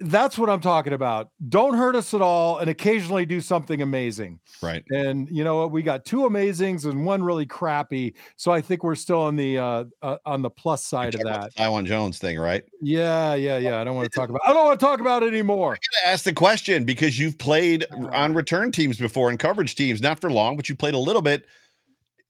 that's 0.00 0.38
what 0.38 0.48
I'm 0.48 0.60
talking 0.60 0.92
about. 0.92 1.30
Don't 1.48 1.74
hurt 1.74 1.96
us 1.96 2.14
at 2.14 2.22
all 2.22 2.58
and 2.58 2.70
occasionally 2.70 3.26
do 3.26 3.40
something 3.40 3.82
amazing. 3.82 4.38
Right. 4.62 4.84
And 4.90 5.28
you 5.30 5.42
know 5.42 5.56
what? 5.58 5.72
We 5.72 5.82
got 5.82 6.04
two 6.04 6.20
amazings 6.20 6.84
and 6.84 7.04
one 7.04 7.22
really 7.22 7.46
crappy. 7.46 8.14
So 8.36 8.52
I 8.52 8.60
think 8.60 8.84
we're 8.84 8.94
still 8.94 9.20
on 9.20 9.36
the 9.36 9.58
uh, 9.58 9.84
uh 10.02 10.18
on 10.24 10.42
the 10.42 10.50
plus 10.50 10.84
side 10.84 11.14
of 11.14 11.22
that. 11.22 11.54
Taiwan 11.56 11.86
Jones 11.86 12.18
thing, 12.18 12.38
right? 12.38 12.64
Yeah, 12.80 13.34
yeah, 13.34 13.58
yeah. 13.58 13.80
I 13.80 13.84
don't 13.84 13.96
want 13.96 14.10
to 14.10 14.16
talk 14.16 14.28
about 14.28 14.42
I 14.46 14.52
don't 14.52 14.64
want 14.64 14.78
to 14.78 14.86
talk 14.86 15.00
about 15.00 15.22
it 15.22 15.28
anymore. 15.28 15.78
I 16.04 16.10
ask 16.10 16.24
the 16.24 16.32
question 16.32 16.84
because 16.84 17.18
you've 17.18 17.38
played 17.38 17.84
on 18.12 18.34
return 18.34 18.70
teams 18.72 18.98
before 18.98 19.30
and 19.30 19.38
coverage 19.38 19.74
teams, 19.74 20.00
not 20.00 20.20
for 20.20 20.30
long, 20.30 20.56
but 20.56 20.68
you 20.68 20.76
played 20.76 20.94
a 20.94 20.98
little 20.98 21.22
bit 21.22 21.46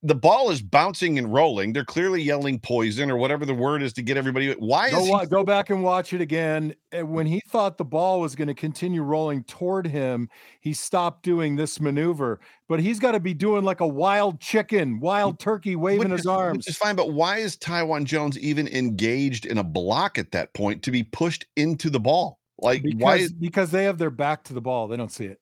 the 0.05 0.15
ball 0.17 0.51
is 0.51 0.61
bouncing 0.61 1.17
and 1.17 1.33
rolling. 1.33 1.73
They're 1.73 1.85
clearly 1.85 2.21
yelling 2.23 2.59
poison 2.59 3.09
or 3.09 3.17
whatever 3.17 3.47
the 3.47 3.55
word 3.55 3.83
is 3.83 3.93
to 3.95 4.03
get 4.03 4.17
everybody. 4.17 4.53
Why 4.55 4.91
go, 4.91 4.99
is 4.99 5.21
he- 5.21 5.27
go 5.29 5.45
back 5.45 5.71
and 5.71 5.85
watch 5.85 6.13
it 6.13 6.21
again? 6.21 6.75
Eh, 6.91 7.03
when 7.03 7.25
he 7.25 7.41
thought 7.49 7.79
the 7.79 7.85
ball 7.85 8.21
was 8.21 8.35
going 8.35 8.49
to 8.49 8.55
continue 8.55 9.03
rolling 9.03 9.45
toward 9.45 9.87
him, 9.87 10.29
he 10.61 10.73
stopped 10.73 11.23
doing 11.23 11.55
this 11.55 11.81
maneuver. 11.81 12.41
But 12.69 12.81
he's 12.81 12.99
got 12.99 13.13
to 13.13 13.21
be 13.21 13.33
doing 13.33 13.65
like 13.65 13.81
a 13.81 13.87
wild 13.87 14.41
chicken, 14.41 14.99
wild 14.99 15.39
turkey, 15.39 15.77
waving 15.77 16.01
which 16.01 16.11
his 16.11 16.21
is, 16.21 16.27
arms. 16.27 16.67
It's 16.67 16.77
fine, 16.77 16.97
but 16.97 17.13
why 17.13 17.39
is 17.39 17.57
Taiwan 17.57 18.05
Jones 18.05 18.37
even 18.39 18.67
engaged 18.69 19.47
in 19.47 19.59
a 19.59 19.65
block 19.65 20.19
at 20.19 20.33
that 20.33 20.53
point 20.53 20.83
to 20.83 20.91
be 20.91 21.05
pushed 21.05 21.47
into 21.57 21.91
the 21.91 22.01
ball? 22.01 22.41
Like 22.59 22.83
because, 22.83 23.01
why? 23.01 23.17
Is- 23.17 23.33
because 23.33 23.71
they 23.71 23.85
have 23.85 23.99
their 23.99 24.11
back 24.11 24.43
to 24.45 24.53
the 24.53 24.61
ball. 24.61 24.89
They 24.89 24.97
don't 24.97 25.13
see 25.13 25.27
it. 25.27 25.39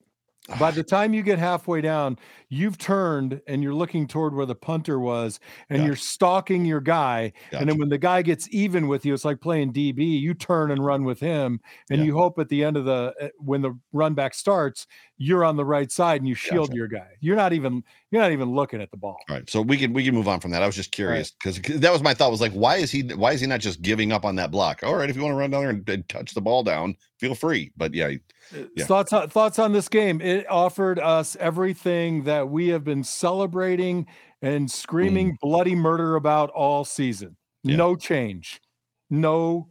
By 0.58 0.70
the 0.70 0.82
time 0.82 1.14
you 1.14 1.22
get 1.22 1.38
halfway 1.38 1.80
down, 1.80 2.18
you've 2.48 2.78
turned 2.78 3.40
and 3.46 3.62
you're 3.62 3.74
looking 3.74 4.06
toward 4.06 4.34
where 4.34 4.46
the 4.46 4.54
punter 4.54 4.98
was, 4.98 5.40
and 5.68 5.78
gotcha. 5.78 5.86
you're 5.86 5.96
stalking 5.96 6.64
your 6.64 6.80
guy. 6.80 7.32
Gotcha. 7.50 7.60
And 7.60 7.70
then 7.70 7.78
when 7.78 7.88
the 7.88 7.98
guy 7.98 8.22
gets 8.22 8.48
even 8.50 8.88
with 8.88 9.04
you, 9.04 9.14
it's 9.14 9.24
like 9.24 9.40
playing 9.40 9.72
DB. 9.72 10.20
You 10.20 10.34
turn 10.34 10.70
and 10.70 10.84
run 10.84 11.04
with 11.04 11.20
him, 11.20 11.60
and 11.90 12.00
yeah. 12.00 12.06
you 12.06 12.16
hope 12.16 12.38
at 12.38 12.48
the 12.48 12.64
end 12.64 12.76
of 12.76 12.84
the 12.84 13.14
eh, 13.20 13.28
when 13.38 13.62
the 13.62 13.78
run 13.92 14.14
back 14.14 14.34
starts, 14.34 14.86
you're 15.22 15.44
on 15.44 15.54
the 15.54 15.64
right 15.64 15.92
side 15.92 16.22
and 16.22 16.26
you 16.26 16.35
shield 16.35 16.68
gotcha. 16.68 16.76
your 16.78 16.88
guy. 16.88 17.09
You're 17.20 17.37
not 17.37 17.52
even 17.52 17.85
you're 18.11 18.22
not 18.22 18.33
even 18.33 18.54
looking 18.54 18.80
at 18.80 18.90
the 18.90 18.96
ball. 18.96 19.18
All 19.28 19.37
right. 19.37 19.50
So 19.50 19.61
we 19.61 19.76
can 19.76 19.92
we 19.92 20.02
can 20.02 20.14
move 20.14 20.26
on 20.26 20.40
from 20.40 20.50
that. 20.52 20.62
I 20.62 20.66
was 20.66 20.74
just 20.74 20.92
curious 20.92 21.30
because 21.30 21.59
right. 21.59 21.78
that 21.78 21.92
was 21.92 22.02
my 22.02 22.14
thought 22.14 22.30
was 22.30 22.40
like, 22.40 22.52
why 22.52 22.76
is 22.76 22.90
he 22.90 23.02
why 23.02 23.33
is 23.33 23.42
he 23.42 23.46
not 23.46 23.61
just 23.61 23.83
giving 23.83 24.12
up 24.12 24.24
on 24.24 24.35
that 24.37 24.50
block? 24.50 24.80
All 24.83 24.96
right, 24.96 25.11
if 25.11 25.16
you 25.16 25.22
want 25.22 25.35
to 25.35 25.37
run 25.37 25.50
down 25.50 25.61
there 25.61 25.70
and, 25.70 25.87
and 25.90 26.09
touch 26.09 26.33
the 26.33 26.40
ball 26.40 26.62
down, 26.62 26.96
feel 27.18 27.35
free. 27.35 27.70
But 27.76 27.92
yeah. 27.92 28.06
Uh, 28.06 28.64
yeah. 28.74 28.87
Thoughts 28.87 29.12
on, 29.12 29.28
thoughts 29.28 29.59
on 29.59 29.72
this 29.72 29.90
game? 29.90 30.22
It 30.22 30.50
offered 30.50 30.98
us 30.98 31.37
everything 31.38 32.24
that 32.24 32.48
we 32.48 32.68
have 32.68 32.83
been 32.83 33.04
celebrating 33.04 34.06
and 34.40 34.70
screaming 34.70 35.33
mm. 35.33 35.40
bloody 35.42 35.74
murder 35.74 36.16
about 36.16 36.48
all 36.50 36.87
season. 36.87 37.37
Yeah. 37.62 37.76
No 37.76 37.94
change. 37.94 38.62
No 39.11 39.68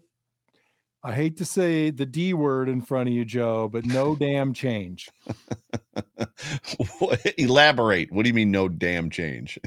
I 1.03 1.13
hate 1.13 1.38
to 1.38 1.45
say 1.45 1.91
the 1.91 2.05
D 2.05 2.33
word 2.33 2.67
in 2.67 2.81
front 2.81 3.07
of 3.07 3.15
you, 3.15 3.23
Joe, 3.23 3.69
but 3.69 3.85
no 3.85 4.15
damn 4.19 4.53
change. 4.53 5.09
Elaborate. 7.38 8.12
What 8.12 8.23
do 8.23 8.29
you 8.29 8.33
mean, 8.33 8.51
no 8.51 8.67
damn 8.67 9.09
change? 9.09 9.59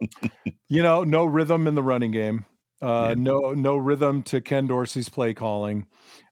you 0.68 0.82
know, 0.82 1.04
no 1.04 1.24
rhythm 1.24 1.66
in 1.66 1.74
the 1.74 1.82
running 1.82 2.10
game. 2.10 2.46
Uh, 2.80 3.08
yeah. 3.10 3.14
No, 3.16 3.52
no 3.52 3.76
rhythm 3.76 4.22
to 4.24 4.40
Ken 4.40 4.66
Dorsey's 4.66 5.08
play 5.08 5.34
calling. 5.34 5.86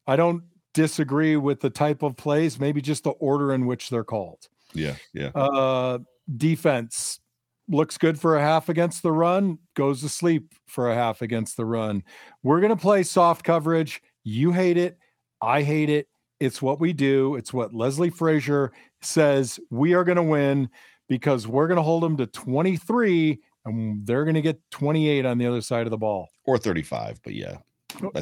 I 0.07 0.16
don't 0.16 0.42
disagree 0.74 1.37
with 1.37 1.61
the 1.61 1.70
type 1.70 2.03
of 2.03 2.16
plays, 2.16 2.59
maybe 2.59 2.81
just 2.81 3.05
the 3.05 3.11
order 3.11 3.53
in 3.53 3.66
which 3.66 3.90
they're 3.90 4.05
called. 4.05 4.48
Yeah, 4.72 4.96
yeah. 5.12 5.29
Uh, 5.35 5.98
defense 6.37 7.20
looks 7.68 7.98
good 7.98 8.18
for 8.18 8.37
a 8.37 8.40
half 8.40 8.68
against 8.68 9.03
the 9.03 9.12
run, 9.12 9.59
goes 9.74 10.00
to 10.00 10.09
sleep 10.09 10.55
for 10.66 10.90
a 10.90 10.94
half 10.94 11.22
against 11.22 11.57
the 11.57 11.64
run. 11.64 12.03
We're 12.42 12.61
going 12.61 12.70
to 12.70 12.76
play 12.76 13.03
soft 13.03 13.44
coverage 13.44 14.03
you 14.24 14.52
hate 14.52 14.76
it. 14.76 14.98
I 15.40 15.62
hate 15.62 15.90
it. 15.90 16.09
It's 16.38 16.62
what 16.62 16.80
we 16.80 16.92
do. 16.92 17.37
It's 17.37 17.52
what 17.52 17.74
Leslie 17.74 18.11
Frazier 18.11 18.72
says 19.02 19.61
we 19.70 19.94
are 19.94 20.04
going 20.04 20.16
to 20.16 20.22
win 20.22 20.70
because 21.09 21.46
we're 21.46 21.66
going 21.66 21.76
to 21.76 21.83
hold 21.83 22.02
them 22.02 22.16
to 22.16 22.26
23 22.26 23.38
and 23.64 24.06
they're 24.06 24.24
going 24.24 24.35
to 24.35 24.42
get 24.42 24.61
28 24.70 25.26
on 25.26 25.38
the 25.38 25.46
other 25.46 25.61
side 25.61 25.87
of 25.87 25.90
the 25.90 25.98
ball 25.98 26.30
or 26.44 26.56
35. 26.56 27.20
But 27.22 27.35
yeah, 27.35 27.59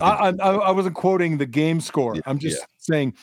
I, 0.00 0.34
I, 0.40 0.54
I 0.54 0.70
wasn't 0.70 0.96
quoting 0.96 1.38
the 1.38 1.46
game 1.46 1.80
score. 1.80 2.16
Yeah, 2.16 2.22
I'm 2.26 2.38
just 2.38 2.58
yeah. 2.58 2.64
saying 2.78 3.14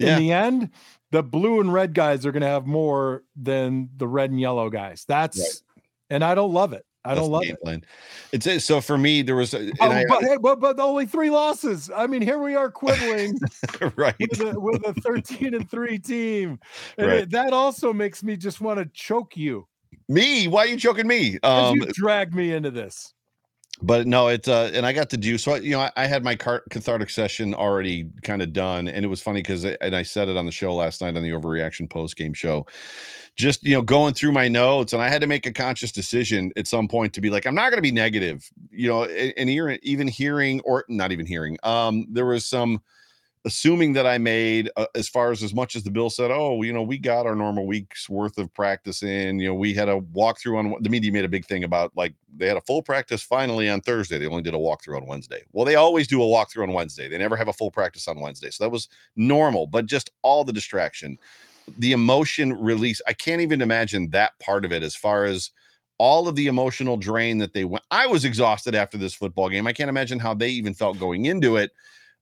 in 0.00 0.06
yeah. 0.08 0.18
the 0.18 0.32
end, 0.32 0.70
the 1.12 1.22
blue 1.22 1.60
and 1.60 1.72
red 1.72 1.94
guys 1.94 2.26
are 2.26 2.32
going 2.32 2.42
to 2.42 2.48
have 2.48 2.66
more 2.66 3.22
than 3.36 3.90
the 3.96 4.08
red 4.08 4.30
and 4.30 4.40
yellow 4.40 4.70
guys. 4.70 5.04
That's 5.06 5.38
right. 5.38 5.82
and 6.10 6.24
I 6.24 6.34
don't 6.34 6.52
love 6.52 6.72
it. 6.72 6.84
I 7.06 7.14
don't 7.14 7.30
love 7.30 7.44
it. 7.44 7.60
Plan. 7.62 7.84
It's 8.32 8.64
so 8.64 8.80
for 8.80 8.98
me. 8.98 9.22
There 9.22 9.36
was, 9.36 9.54
a, 9.54 9.70
oh, 9.80 9.90
I, 9.90 10.04
but, 10.08 10.22
hey, 10.22 10.36
but 10.40 10.60
but 10.60 10.78
only 10.78 11.06
three 11.06 11.30
losses. 11.30 11.90
I 11.94 12.06
mean, 12.06 12.22
here 12.22 12.38
we 12.38 12.54
are 12.54 12.70
quibbling, 12.70 13.38
right, 13.96 14.14
with 14.18 14.40
a, 14.40 14.58
with 14.58 14.86
a, 14.86 14.94
thirteen 15.00 15.54
and 15.54 15.70
three 15.70 15.98
team, 15.98 16.58
and 16.98 17.06
right. 17.06 17.18
it, 17.20 17.30
that 17.30 17.52
also 17.52 17.92
makes 17.92 18.22
me 18.22 18.36
just 18.36 18.60
want 18.60 18.78
to 18.78 18.86
choke 18.86 19.36
you. 19.36 19.66
Me? 20.08 20.46
Why 20.48 20.64
are 20.64 20.66
you 20.66 20.76
choking 20.76 21.06
me? 21.06 21.38
Um, 21.42 21.76
you 21.76 21.86
dragged 21.86 22.34
me 22.34 22.52
into 22.52 22.70
this 22.70 23.14
but 23.82 24.06
no, 24.06 24.28
it's 24.28 24.48
uh, 24.48 24.70
and 24.72 24.86
I 24.86 24.92
got 24.92 25.10
to 25.10 25.16
do 25.16 25.36
so. 25.38 25.54
You 25.56 25.72
know, 25.72 25.80
I, 25.80 25.92
I 25.96 26.06
had 26.06 26.24
my 26.24 26.34
car- 26.34 26.62
cathartic 26.70 27.10
session 27.10 27.54
already 27.54 28.08
kind 28.22 28.40
of 28.42 28.52
done, 28.52 28.88
and 28.88 29.04
it 29.04 29.08
was 29.08 29.20
funny 29.20 29.40
because, 29.40 29.64
and 29.64 29.94
I 29.94 30.02
said 30.02 30.28
it 30.28 30.36
on 30.36 30.46
the 30.46 30.52
show 30.52 30.74
last 30.74 31.00
night 31.00 31.16
on 31.16 31.22
the 31.22 31.30
overreaction 31.30 31.88
post 31.88 32.16
game 32.16 32.32
show. 32.32 32.66
Just 33.36 33.62
you 33.64 33.74
know, 33.74 33.82
going 33.82 34.14
through 34.14 34.32
my 34.32 34.48
notes, 34.48 34.94
and 34.94 35.02
I 35.02 35.08
had 35.08 35.20
to 35.20 35.26
make 35.26 35.44
a 35.46 35.52
conscious 35.52 35.92
decision 35.92 36.52
at 36.56 36.66
some 36.66 36.88
point 36.88 37.12
to 37.14 37.20
be 37.20 37.28
like, 37.28 37.46
I'm 37.46 37.54
not 37.54 37.70
going 37.70 37.78
to 37.78 37.82
be 37.82 37.92
negative. 37.92 38.50
You 38.70 38.88
know, 38.88 39.04
and, 39.04 39.34
and 39.36 39.78
even 39.82 40.08
hearing, 40.08 40.60
or 40.60 40.84
not 40.88 41.12
even 41.12 41.26
hearing, 41.26 41.58
um, 41.62 42.06
there 42.10 42.24
was 42.24 42.46
some 42.46 42.80
assuming 43.46 43.92
that 43.92 44.06
I 44.06 44.18
made 44.18 44.68
uh, 44.76 44.86
as 44.96 45.08
far 45.08 45.30
as 45.30 45.40
as 45.40 45.54
much 45.54 45.76
as 45.76 45.84
the 45.84 45.90
bill 45.90 46.10
said, 46.10 46.32
oh, 46.32 46.62
you 46.62 46.72
know, 46.72 46.82
we 46.82 46.98
got 46.98 47.26
our 47.26 47.36
normal 47.36 47.64
week's 47.64 48.08
worth 48.08 48.38
of 48.38 48.52
practice 48.52 49.04
in. 49.04 49.38
You 49.38 49.48
know, 49.48 49.54
we 49.54 49.72
had 49.72 49.88
a 49.88 50.00
walkthrough 50.00 50.58
on 50.58 50.82
the 50.82 50.90
media 50.90 51.12
made 51.12 51.24
a 51.24 51.28
big 51.28 51.46
thing 51.46 51.62
about 51.62 51.92
like 51.96 52.12
they 52.36 52.48
had 52.48 52.56
a 52.56 52.62
full 52.62 52.82
practice 52.82 53.22
finally 53.22 53.70
on 53.70 53.80
Thursday. 53.80 54.18
They 54.18 54.26
only 54.26 54.42
did 54.42 54.54
a 54.54 54.58
walkthrough 54.58 54.96
on 54.96 55.06
Wednesday. 55.06 55.44
Well, 55.52 55.64
they 55.64 55.76
always 55.76 56.08
do 56.08 56.20
a 56.20 56.26
walkthrough 56.26 56.64
on 56.64 56.72
Wednesday. 56.72 57.08
They 57.08 57.18
never 57.18 57.36
have 57.36 57.46
a 57.46 57.52
full 57.52 57.70
practice 57.70 58.08
on 58.08 58.20
Wednesday. 58.20 58.50
So 58.50 58.64
that 58.64 58.70
was 58.70 58.88
normal, 59.14 59.68
but 59.68 59.86
just 59.86 60.10
all 60.22 60.42
the 60.42 60.52
distraction, 60.52 61.16
the 61.78 61.92
emotion 61.92 62.52
release. 62.52 63.00
I 63.06 63.12
can't 63.12 63.40
even 63.40 63.62
imagine 63.62 64.10
that 64.10 64.36
part 64.40 64.64
of 64.64 64.72
it 64.72 64.82
as 64.82 64.96
far 64.96 65.24
as 65.24 65.52
all 65.98 66.26
of 66.26 66.34
the 66.34 66.48
emotional 66.48 66.96
drain 66.96 67.38
that 67.38 67.54
they 67.54 67.64
went. 67.64 67.84
I 67.92 68.08
was 68.08 68.24
exhausted 68.24 68.74
after 68.74 68.98
this 68.98 69.14
football 69.14 69.48
game. 69.48 69.68
I 69.68 69.72
can't 69.72 69.88
imagine 69.88 70.18
how 70.18 70.34
they 70.34 70.48
even 70.48 70.74
felt 70.74 70.98
going 70.98 71.26
into 71.26 71.56
it 71.56 71.70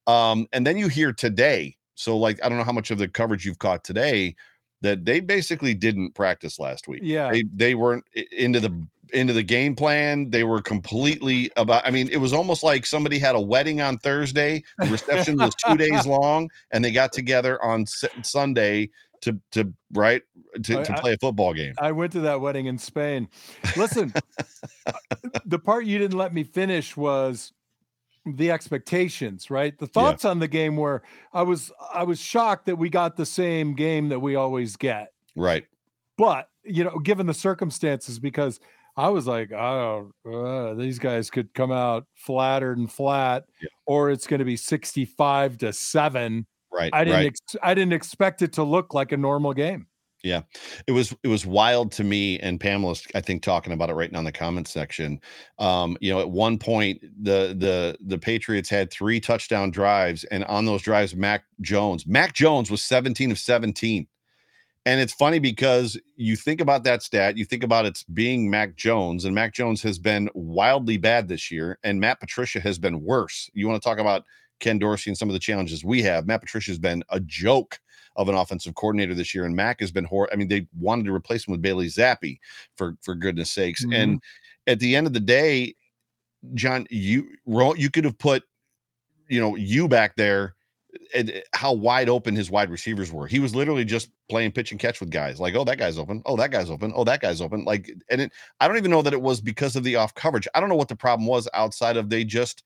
um, 0.06 0.46
and 0.52 0.66
then 0.66 0.76
you 0.76 0.88
hear 0.88 1.12
today, 1.12 1.76
so 1.94 2.16
like 2.16 2.44
I 2.44 2.48
don't 2.48 2.58
know 2.58 2.64
how 2.64 2.72
much 2.72 2.90
of 2.90 2.98
the 2.98 3.08
coverage 3.08 3.44
you've 3.44 3.58
caught 3.58 3.84
today 3.84 4.34
that 4.82 5.04
they 5.04 5.20
basically 5.20 5.74
didn't 5.74 6.12
practice 6.12 6.58
last 6.58 6.88
week. 6.88 7.00
Yeah, 7.02 7.30
they 7.30 7.44
they 7.54 7.74
weren't 7.74 8.04
into 8.32 8.60
the 8.60 8.86
into 9.12 9.32
the 9.32 9.42
game 9.42 9.74
plan. 9.74 10.30
They 10.30 10.44
were 10.44 10.60
completely 10.60 11.50
about. 11.56 11.86
I 11.86 11.90
mean, 11.90 12.08
it 12.10 12.18
was 12.18 12.32
almost 12.32 12.62
like 12.62 12.84
somebody 12.86 13.18
had 13.18 13.34
a 13.34 13.40
wedding 13.40 13.80
on 13.80 13.98
Thursday. 13.98 14.62
The 14.78 14.88
reception 14.88 15.38
was 15.38 15.54
two 15.54 15.76
days 15.76 16.06
long, 16.06 16.50
and 16.70 16.84
they 16.84 16.90
got 16.90 17.12
together 17.12 17.62
on 17.62 17.86
Sunday 17.86 18.90
to 19.22 19.40
to 19.52 19.72
right 19.92 20.22
to, 20.62 20.84
to 20.84 20.94
play 20.94 21.14
a 21.14 21.18
football 21.18 21.54
game. 21.54 21.74
I 21.78 21.92
went 21.92 22.12
to 22.12 22.20
that 22.20 22.40
wedding 22.40 22.66
in 22.66 22.78
Spain. 22.78 23.28
Listen, 23.76 24.12
uh, 24.86 24.92
the 25.44 25.58
part 25.58 25.86
you 25.86 25.98
didn't 25.98 26.18
let 26.18 26.34
me 26.34 26.44
finish 26.44 26.96
was 26.96 27.52
the 28.26 28.50
expectations, 28.50 29.50
right? 29.50 29.78
The 29.78 29.86
thoughts 29.86 30.24
yeah. 30.24 30.30
on 30.30 30.38
the 30.38 30.48
game 30.48 30.76
were 30.76 31.02
I 31.32 31.42
was 31.42 31.70
I 31.92 32.04
was 32.04 32.20
shocked 32.20 32.66
that 32.66 32.76
we 32.76 32.88
got 32.88 33.16
the 33.16 33.26
same 33.26 33.74
game 33.74 34.08
that 34.08 34.20
we 34.20 34.34
always 34.34 34.76
get. 34.76 35.12
Right. 35.36 35.66
But, 36.16 36.48
you 36.62 36.84
know, 36.84 36.98
given 36.98 37.26
the 37.26 37.34
circumstances 37.34 38.18
because 38.18 38.60
I 38.96 39.08
was 39.08 39.26
like, 39.26 39.52
oh, 39.52 40.12
uh, 40.24 40.74
these 40.74 40.98
guys 40.98 41.30
could 41.30 41.52
come 41.54 41.72
out 41.72 42.06
flattered 42.14 42.78
and 42.78 42.90
flat 42.90 43.44
yeah. 43.60 43.68
or 43.86 44.10
it's 44.10 44.26
going 44.26 44.38
to 44.38 44.44
be 44.44 44.56
65 44.56 45.58
to 45.58 45.72
7. 45.72 46.46
Right. 46.72 46.90
I 46.92 47.04
didn't 47.04 47.16
right. 47.16 47.26
Ex- 47.26 47.56
I 47.62 47.74
didn't 47.74 47.92
expect 47.92 48.42
it 48.42 48.52
to 48.54 48.62
look 48.62 48.94
like 48.94 49.12
a 49.12 49.16
normal 49.16 49.52
game. 49.52 49.86
Yeah, 50.24 50.40
it 50.86 50.92
was 50.92 51.14
it 51.22 51.28
was 51.28 51.44
wild 51.44 51.92
to 51.92 52.04
me, 52.04 52.38
and 52.40 52.58
Pamela's 52.58 53.06
I 53.14 53.20
think 53.20 53.42
talking 53.42 53.74
about 53.74 53.90
it 53.90 53.92
right 53.92 54.10
now 54.10 54.20
in 54.20 54.24
the 54.24 54.32
comment 54.32 54.66
section. 54.66 55.20
Um, 55.58 55.98
you 56.00 56.10
know, 56.10 56.18
at 56.18 56.30
one 56.30 56.58
point 56.58 57.02
the 57.02 57.54
the 57.58 57.98
the 58.00 58.18
Patriots 58.18 58.70
had 58.70 58.90
three 58.90 59.20
touchdown 59.20 59.70
drives, 59.70 60.24
and 60.24 60.42
on 60.46 60.64
those 60.64 60.80
drives, 60.80 61.14
Mac 61.14 61.44
Jones, 61.60 62.06
Mac 62.06 62.32
Jones 62.32 62.70
was 62.70 62.82
17 62.82 63.30
of 63.32 63.38
17. 63.38 64.06
And 64.86 65.00
it's 65.00 65.14
funny 65.14 65.38
because 65.38 65.98
you 66.16 66.36
think 66.36 66.60
about 66.60 66.84
that 66.84 67.02
stat, 67.02 67.38
you 67.38 67.44
think 67.44 67.62
about 67.62 67.86
it's 67.86 68.04
being 68.04 68.50
Mac 68.50 68.76
Jones, 68.76 69.26
and 69.26 69.34
Mac 69.34 69.54
Jones 69.54 69.82
has 69.82 69.98
been 69.98 70.30
wildly 70.34 70.96
bad 70.96 71.28
this 71.28 71.50
year, 71.50 71.78
and 71.84 72.00
Matt 72.00 72.20
Patricia 72.20 72.60
has 72.60 72.78
been 72.78 73.02
worse. 73.02 73.50
You 73.54 73.68
want 73.68 73.82
to 73.82 73.86
talk 73.86 73.98
about 73.98 74.24
Ken 74.60 74.78
Dorsey 74.78 75.10
and 75.10 75.18
some 75.18 75.28
of 75.28 75.34
the 75.34 75.38
challenges 75.38 75.84
we 75.84 76.02
have. 76.02 76.26
Matt 76.26 76.40
Patricia 76.40 76.70
has 76.70 76.78
been 76.78 77.02
a 77.10 77.20
joke 77.20 77.78
of 78.16 78.28
an 78.28 78.34
offensive 78.34 78.74
coordinator 78.74 79.14
this 79.14 79.34
year, 79.34 79.44
and 79.44 79.56
Mac 79.56 79.80
has 79.80 79.90
been 79.90 80.04
horrible. 80.04 80.32
I 80.32 80.36
mean, 80.36 80.48
they 80.48 80.66
wanted 80.78 81.06
to 81.06 81.14
replace 81.14 81.46
him 81.46 81.52
with 81.52 81.62
Bailey 81.62 81.88
Zappe 81.88 82.38
for 82.76 82.96
for 83.02 83.14
goodness 83.14 83.50
sakes. 83.50 83.84
Mm-hmm. 83.84 83.92
And 83.92 84.22
at 84.66 84.80
the 84.80 84.96
end 84.96 85.06
of 85.06 85.12
the 85.12 85.20
day, 85.20 85.74
John, 86.54 86.86
you 86.90 87.28
you 87.46 87.90
could 87.90 88.04
have 88.04 88.18
put 88.18 88.44
you 89.28 89.40
know 89.40 89.56
you 89.56 89.88
back 89.88 90.16
there 90.16 90.54
and 91.14 91.30
eh, 91.30 91.40
how 91.52 91.72
wide 91.72 92.08
open 92.08 92.34
his 92.34 92.50
wide 92.50 92.70
receivers 92.70 93.12
were. 93.12 93.26
He 93.26 93.40
was 93.40 93.54
literally 93.54 93.84
just 93.84 94.10
playing 94.28 94.52
pitch 94.52 94.70
and 94.70 94.80
catch 94.80 95.00
with 95.00 95.10
guys 95.10 95.40
like, 95.40 95.54
oh, 95.54 95.64
that 95.64 95.78
guy's 95.78 95.98
open. 95.98 96.22
Oh, 96.26 96.36
that 96.36 96.50
guy's 96.50 96.70
open. 96.70 96.92
Oh, 96.94 97.04
that 97.04 97.20
guy's 97.20 97.40
open. 97.40 97.64
Like, 97.64 97.90
and 98.10 98.22
it, 98.22 98.32
I 98.60 98.68
don't 98.68 98.76
even 98.76 98.90
know 98.90 99.02
that 99.02 99.12
it 99.12 99.20
was 99.20 99.40
because 99.40 99.76
of 99.76 99.84
the 99.84 99.96
off 99.96 100.14
coverage. 100.14 100.48
I 100.54 100.60
don't 100.60 100.68
know 100.68 100.74
what 100.74 100.88
the 100.88 100.96
problem 100.96 101.26
was 101.26 101.48
outside 101.54 101.96
of 101.96 102.10
they 102.10 102.24
just, 102.24 102.62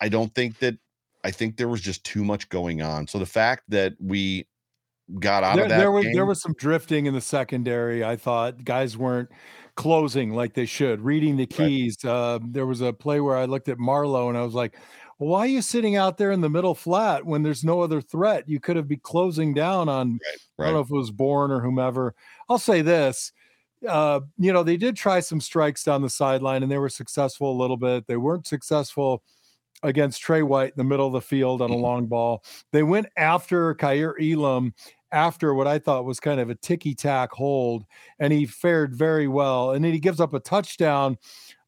I 0.00 0.08
don't 0.08 0.34
think 0.34 0.58
that 0.60 0.76
I 1.24 1.30
think 1.30 1.56
there 1.56 1.68
was 1.68 1.80
just 1.80 2.04
too 2.04 2.24
much 2.24 2.48
going 2.48 2.82
on. 2.82 3.06
So 3.06 3.18
the 3.18 3.26
fact 3.26 3.64
that 3.68 3.94
we 4.00 4.46
got 5.18 5.42
out 5.42 5.56
there, 5.56 5.64
of 5.64 5.70
that 5.70 5.78
there 5.78 5.90
was 5.90 6.04
game, 6.04 6.14
there 6.14 6.26
was 6.26 6.40
some 6.40 6.54
drifting 6.54 7.06
in 7.06 7.14
the 7.14 7.20
secondary. 7.20 8.04
I 8.04 8.16
thought 8.16 8.64
guys 8.64 8.96
weren't 8.96 9.28
closing 9.74 10.32
like 10.32 10.54
they 10.54 10.66
should, 10.66 11.00
reading 11.00 11.36
the 11.36 11.46
keys. 11.46 11.96
Right. 12.04 12.10
Uh, 12.10 12.38
there 12.42 12.66
was 12.66 12.80
a 12.80 12.92
play 12.92 13.20
where 13.20 13.36
I 13.36 13.44
looked 13.44 13.68
at 13.68 13.78
Marlowe 13.78 14.28
and 14.28 14.38
I 14.38 14.42
was 14.42 14.54
like, 14.54 14.76
"Why 15.18 15.40
are 15.40 15.46
you 15.46 15.62
sitting 15.62 15.96
out 15.96 16.16
there 16.16 16.32
in 16.32 16.40
the 16.40 16.50
middle 16.50 16.74
flat 16.74 17.26
when 17.26 17.42
there's 17.42 17.64
no 17.64 17.80
other 17.80 18.00
threat? 18.00 18.48
You 18.48 18.60
could 18.60 18.76
have 18.76 18.88
been 18.88 19.00
closing 19.00 19.52
down 19.52 19.88
on. 19.88 20.12
Right, 20.12 20.20
right. 20.58 20.64
I 20.64 20.68
don't 20.68 20.74
know 20.74 20.80
if 20.80 20.90
it 20.90 20.94
was 20.94 21.10
Bourne 21.10 21.50
or 21.50 21.60
whomever. 21.60 22.14
I'll 22.48 22.58
say 22.58 22.82
this." 22.82 23.32
Uh, 23.88 24.20
you 24.36 24.52
know, 24.52 24.62
they 24.62 24.76
did 24.76 24.94
try 24.94 25.20
some 25.20 25.40
strikes 25.40 25.82
down 25.82 26.02
the 26.02 26.10
sideline 26.10 26.62
and 26.62 26.70
they 26.70 26.76
were 26.76 26.90
successful 26.90 27.50
a 27.50 27.58
little 27.58 27.78
bit. 27.78 28.06
They 28.06 28.18
weren't 28.18 28.46
successful 28.46 29.22
against 29.82 30.20
Trey 30.20 30.42
White 30.42 30.72
in 30.72 30.78
the 30.78 30.84
middle 30.84 31.06
of 31.06 31.12
the 31.12 31.20
field 31.20 31.62
on 31.62 31.70
a 31.70 31.74
mm-hmm. 31.74 31.82
long 31.82 32.06
ball. 32.06 32.44
They 32.72 32.82
went 32.82 33.06
after 33.16 33.74
Kaiir 33.74 34.14
Elam 34.20 34.74
after 35.12 35.54
what 35.54 35.66
I 35.66 35.78
thought 35.78 36.04
was 36.04 36.20
kind 36.20 36.40
of 36.40 36.50
a 36.50 36.54
ticky 36.54 36.94
tack 36.94 37.32
hold, 37.32 37.84
and 38.18 38.32
he 38.32 38.46
fared 38.46 38.94
very 38.94 39.26
well. 39.26 39.72
And 39.72 39.84
then 39.84 39.92
he 39.92 39.98
gives 39.98 40.20
up 40.20 40.34
a 40.34 40.40
touchdown 40.40 41.18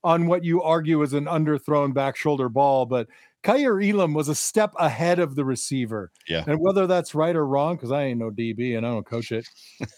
on 0.05 0.27
what 0.27 0.45
you 0.45 0.63
argue 0.63 1.03
is 1.03 1.13
an 1.13 1.27
underthrown 1.27 1.95
back 1.95 2.17
shoulder 2.17 2.49
ball, 2.49 2.87
but 2.87 3.09
Kaiir 3.43 3.81
Elam 3.81 4.15
was 4.15 4.29
a 4.29 4.35
step 4.35 4.73
ahead 4.79 5.19
of 5.19 5.35
the 5.35 5.45
receiver. 5.45 6.11
Yeah. 6.29 6.45
And 6.47 6.61
whether 6.61 6.87
that's 6.87 7.15
right 7.15 7.35
or 7.35 7.47
wrong, 7.47 7.77
because 7.77 7.93
I 7.93 8.05
ain't 8.05 8.19
no 8.19 8.31
DB 8.31 8.77
and 8.77 8.87
I 8.87 8.91
don't 8.91 9.07
coach 9.07 9.33
it, 9.33 9.49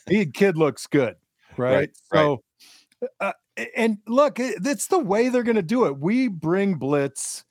he 0.08 0.26
kid 0.26 0.56
looks 0.56 0.86
good. 0.86 1.16
Right. 1.56 1.74
right 1.74 1.90
so, 2.12 2.42
right. 3.00 3.08
Uh, 3.20 3.32
and 3.76 3.98
look, 4.06 4.38
it's 4.40 4.88
the 4.88 4.98
way 4.98 5.28
they're 5.28 5.42
going 5.42 5.56
to 5.56 5.62
do 5.62 5.84
it. 5.86 5.98
We 5.98 6.28
bring 6.28 6.74
blitz 6.74 7.44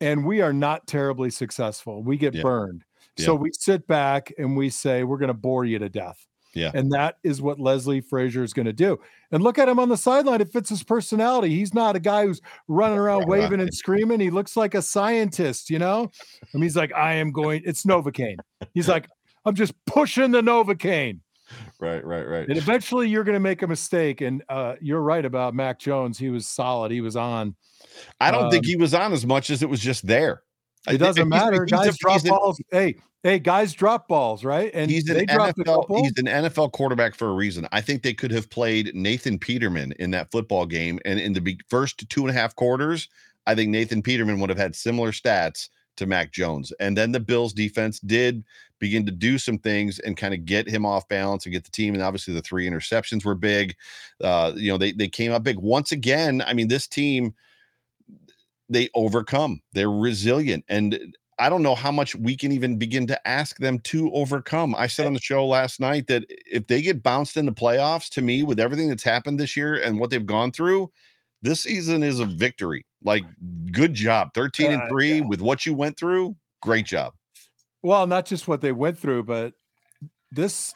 and 0.00 0.24
we 0.24 0.40
are 0.40 0.52
not 0.52 0.86
terribly 0.86 1.30
successful. 1.30 2.02
We 2.02 2.16
get 2.16 2.34
yeah. 2.34 2.42
burned. 2.42 2.84
Yeah. 3.16 3.26
So 3.26 3.34
we 3.34 3.50
sit 3.52 3.86
back 3.86 4.32
and 4.38 4.56
we 4.56 4.68
say, 4.70 5.04
we're 5.04 5.18
going 5.18 5.28
to 5.28 5.34
bore 5.34 5.64
you 5.64 5.78
to 5.78 5.88
death. 5.88 6.26
Yeah. 6.54 6.70
And 6.74 6.90
that 6.92 7.18
is 7.22 7.42
what 7.42 7.60
Leslie 7.60 8.00
Frazier 8.00 8.42
is 8.42 8.54
going 8.54 8.66
to 8.66 8.72
do. 8.72 8.98
And 9.30 9.42
look 9.42 9.58
at 9.58 9.68
him 9.68 9.78
on 9.78 9.90
the 9.90 9.96
sideline. 9.96 10.40
It 10.40 10.50
fits 10.50 10.70
his 10.70 10.82
personality. 10.82 11.50
He's 11.50 11.74
not 11.74 11.96
a 11.96 12.00
guy 12.00 12.24
who's 12.24 12.40
running 12.66 12.98
around 12.98 13.24
waving 13.28 13.60
and 13.60 13.72
screaming. 13.74 14.20
He 14.20 14.30
looks 14.30 14.56
like 14.56 14.74
a 14.74 14.80
scientist, 14.80 15.68
you 15.68 15.78
know? 15.78 16.10
I 16.42 16.46
mean, 16.54 16.62
he's 16.62 16.76
like, 16.76 16.94
I 16.94 17.14
am 17.14 17.30
going, 17.30 17.62
it's 17.66 17.84
Novocaine. 17.84 18.38
He's 18.72 18.88
like, 18.88 19.06
I'm 19.44 19.54
just 19.54 19.74
pushing 19.84 20.30
the 20.30 20.40
Novocaine. 20.40 21.20
Right, 21.78 22.04
right, 22.04 22.26
right. 22.26 22.48
And 22.48 22.56
eventually 22.56 23.08
you're 23.08 23.24
going 23.24 23.34
to 23.34 23.40
make 23.40 23.62
a 23.62 23.66
mistake. 23.66 24.20
And 24.20 24.42
uh, 24.48 24.76
you're 24.80 25.02
right 25.02 25.24
about 25.24 25.54
Mac 25.54 25.78
Jones. 25.78 26.18
He 26.18 26.30
was 26.30 26.46
solid. 26.46 26.90
He 26.90 27.00
was 27.00 27.16
on. 27.16 27.54
I 28.20 28.30
don't 28.30 28.44
um, 28.44 28.50
think 28.50 28.64
he 28.64 28.76
was 28.76 28.94
on 28.94 29.12
as 29.12 29.26
much 29.26 29.50
as 29.50 29.62
it 29.62 29.68
was 29.68 29.80
just 29.80 30.06
there. 30.06 30.42
It 30.88 30.98
doesn't 30.98 31.28
matter. 31.28 31.64
He's, 31.64 31.72
guys 31.72 31.86
he's 31.86 31.98
drop 31.98 32.24
balls. 32.24 32.60
hey, 32.70 32.94
hey, 33.22 33.38
guys 33.38 33.72
drop 33.72 34.06
balls, 34.08 34.44
right? 34.44 34.70
And 34.72 34.90
he's 34.90 35.08
an 35.10 35.26
NFL. 35.26 36.04
He's 36.04 36.16
an 36.16 36.26
NFL 36.26 36.72
quarterback 36.72 37.14
for 37.14 37.28
a 37.28 37.32
reason. 37.32 37.66
I 37.72 37.80
think 37.80 38.02
they 38.02 38.14
could 38.14 38.30
have 38.30 38.48
played 38.48 38.94
Nathan 38.94 39.38
Peterman 39.38 39.92
in 39.98 40.12
that 40.12 40.30
football 40.30 40.64
game, 40.64 41.00
and 41.04 41.18
in 41.18 41.32
the 41.32 41.58
first 41.68 42.08
two 42.08 42.20
and 42.20 42.30
a 42.30 42.40
half 42.40 42.54
quarters, 42.54 43.08
I 43.46 43.54
think 43.54 43.70
Nathan 43.70 44.02
Peterman 44.02 44.38
would 44.40 44.50
have 44.50 44.58
had 44.58 44.76
similar 44.76 45.10
stats 45.10 45.68
to 45.96 46.06
Mac 46.06 46.32
Jones. 46.32 46.72
And 46.80 46.96
then 46.96 47.12
the 47.12 47.20
Bills 47.20 47.52
defense 47.52 48.00
did 48.00 48.44
begin 48.78 49.06
to 49.06 49.12
do 49.12 49.38
some 49.38 49.58
things 49.58 49.98
and 50.00 50.16
kind 50.16 50.34
of 50.34 50.44
get 50.44 50.68
him 50.68 50.84
off 50.84 51.08
balance 51.08 51.46
and 51.46 51.52
get 51.52 51.64
the 51.64 51.70
team. 51.70 51.94
And 51.94 52.02
obviously 52.02 52.34
the 52.34 52.42
three 52.42 52.68
interceptions 52.68 53.24
were 53.24 53.34
big. 53.34 53.74
Uh, 54.22 54.52
you 54.54 54.70
know, 54.70 54.78
they 54.78 54.92
they 54.92 55.08
came 55.08 55.32
up 55.32 55.42
big 55.42 55.58
once 55.58 55.92
again. 55.92 56.42
I 56.46 56.52
mean, 56.52 56.68
this 56.68 56.86
team 56.86 57.34
they 58.68 58.88
overcome. 58.94 59.62
They're 59.72 59.90
resilient. 59.90 60.64
And 60.68 61.16
I 61.38 61.48
don't 61.50 61.62
know 61.62 61.74
how 61.74 61.92
much 61.92 62.14
we 62.16 62.36
can 62.36 62.50
even 62.52 62.78
begin 62.78 63.06
to 63.08 63.28
ask 63.28 63.58
them 63.58 63.78
to 63.80 64.10
overcome. 64.12 64.74
I 64.74 64.86
said 64.86 65.06
on 65.06 65.12
the 65.12 65.20
show 65.20 65.46
last 65.46 65.80
night 65.80 66.06
that 66.06 66.24
if 66.28 66.66
they 66.66 66.80
get 66.80 67.02
bounced 67.02 67.36
in 67.36 67.46
the 67.46 67.52
playoffs, 67.52 68.08
to 68.10 68.22
me, 68.22 68.42
with 68.42 68.58
everything 68.58 68.88
that's 68.88 69.02
happened 69.04 69.38
this 69.38 69.56
year 69.56 69.74
and 69.74 70.00
what 70.00 70.10
they've 70.10 70.24
gone 70.24 70.50
through, 70.50 70.90
this 71.42 71.60
season 71.62 72.02
is 72.02 72.20
a 72.20 72.26
victory. 72.26 72.84
Like, 73.02 73.24
good 73.72 73.94
job. 73.94 74.30
13 74.34 74.72
and 74.72 74.82
Uh, 74.82 74.88
3 74.88 75.14
yeah. 75.18 75.20
with 75.26 75.40
what 75.40 75.66
you 75.66 75.74
went 75.74 75.96
through. 75.98 76.36
Great 76.62 76.86
job. 76.86 77.12
Well, 77.82 78.06
not 78.06 78.26
just 78.26 78.48
what 78.48 78.60
they 78.60 78.72
went 78.72 78.98
through, 78.98 79.24
but 79.24 79.54
this, 80.32 80.74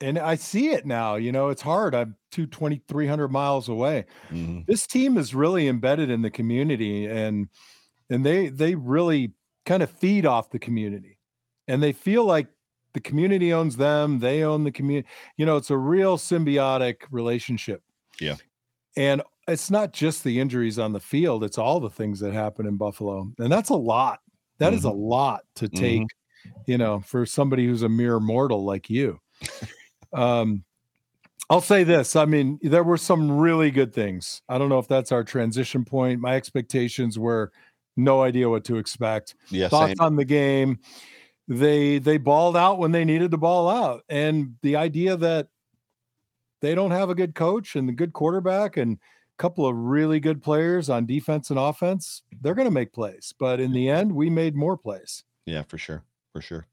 and 0.00 0.18
I 0.18 0.36
see 0.36 0.68
it 0.70 0.86
now. 0.86 1.16
You 1.16 1.32
know, 1.32 1.48
it's 1.48 1.62
hard. 1.62 1.94
I'm 1.94 2.16
220, 2.30 2.82
300 2.86 3.28
miles 3.28 3.68
away. 3.68 4.04
Mhm. 4.30 4.64
This 4.66 4.86
team 4.86 5.16
is 5.18 5.34
really 5.34 5.66
embedded 5.66 6.10
in 6.10 6.22
the 6.22 6.30
community, 6.30 7.06
and 7.06 7.48
and 8.10 8.24
they 8.24 8.48
they 8.48 8.74
really 8.76 9.32
kind 9.66 9.82
of 9.82 9.90
feed 9.90 10.24
off 10.26 10.50
the 10.50 10.58
community, 10.58 11.18
and 11.66 11.82
they 11.82 11.92
feel 11.92 12.24
like 12.24 12.46
the 12.94 13.00
community 13.00 13.52
owns 13.52 13.76
them. 13.76 14.20
They 14.20 14.44
own 14.44 14.64
the 14.64 14.70
community. 14.72 15.08
You 15.36 15.44
know, 15.46 15.56
it's 15.56 15.70
a 15.70 15.76
real 15.76 16.16
symbiotic 16.18 16.96
relationship. 17.10 17.82
Yeah. 18.20 18.36
and 18.96 19.22
it's 19.48 19.70
not 19.70 19.92
just 19.92 20.22
the 20.22 20.38
injuries 20.38 20.78
on 20.78 20.92
the 20.92 21.00
field; 21.00 21.42
it's 21.42 21.58
all 21.58 21.80
the 21.80 21.90
things 21.90 22.20
that 22.20 22.32
happen 22.32 22.66
in 22.66 22.76
Buffalo, 22.76 23.32
and 23.38 23.50
that's 23.50 23.70
a 23.70 23.76
lot. 23.76 24.20
That 24.58 24.74
is 24.74 24.84
a 24.84 24.90
lot 24.90 25.42
to 25.56 25.68
take 25.68 26.02
you 26.66 26.78
know, 26.78 27.00
for 27.00 27.26
somebody 27.26 27.66
who's 27.66 27.82
a 27.82 27.88
mere 27.88 28.20
mortal 28.20 28.64
like 28.64 28.90
you. 28.90 29.20
Um, 30.12 30.64
I'll 31.50 31.60
say 31.60 31.84
this. 31.84 32.16
I 32.16 32.24
mean, 32.24 32.58
there 32.62 32.84
were 32.84 32.96
some 32.96 33.38
really 33.38 33.70
good 33.70 33.94
things. 33.94 34.42
I 34.48 34.58
don't 34.58 34.68
know 34.68 34.78
if 34.78 34.88
that's 34.88 35.12
our 35.12 35.24
transition 35.24 35.84
point. 35.84 36.20
My 36.20 36.34
expectations 36.34 37.18
were 37.18 37.52
no 37.96 38.22
idea 38.22 38.48
what 38.48 38.64
to 38.64 38.76
expect. 38.76 39.34
Yeah, 39.50 39.68
Thoughts 39.68 39.98
same. 39.98 40.00
on 40.00 40.16
the 40.16 40.24
game. 40.24 40.78
They 41.46 41.98
they 41.98 42.18
balled 42.18 42.56
out 42.56 42.78
when 42.78 42.92
they 42.92 43.04
needed 43.04 43.30
to 43.30 43.38
ball 43.38 43.68
out. 43.68 44.02
And 44.08 44.56
the 44.62 44.76
idea 44.76 45.16
that 45.16 45.48
they 46.60 46.74
don't 46.74 46.90
have 46.90 47.08
a 47.08 47.14
good 47.14 47.34
coach 47.34 47.76
and 47.76 47.88
a 47.88 47.92
good 47.92 48.12
quarterback 48.12 48.76
and 48.76 48.98
couple 49.38 49.66
of 49.66 49.76
really 49.76 50.20
good 50.20 50.42
players 50.42 50.90
on 50.90 51.06
defense 51.06 51.50
and 51.50 51.58
offense, 51.58 52.22
they're 52.42 52.54
going 52.54 52.68
to 52.68 52.74
make 52.74 52.92
plays. 52.92 53.32
But 53.38 53.60
in 53.60 53.72
the 53.72 53.88
end, 53.88 54.12
we 54.12 54.28
made 54.28 54.54
more 54.54 54.76
plays. 54.76 55.24
Yeah, 55.46 55.62
for 55.62 55.78
sure. 55.78 56.04
For 56.32 56.42
sure. 56.42 56.66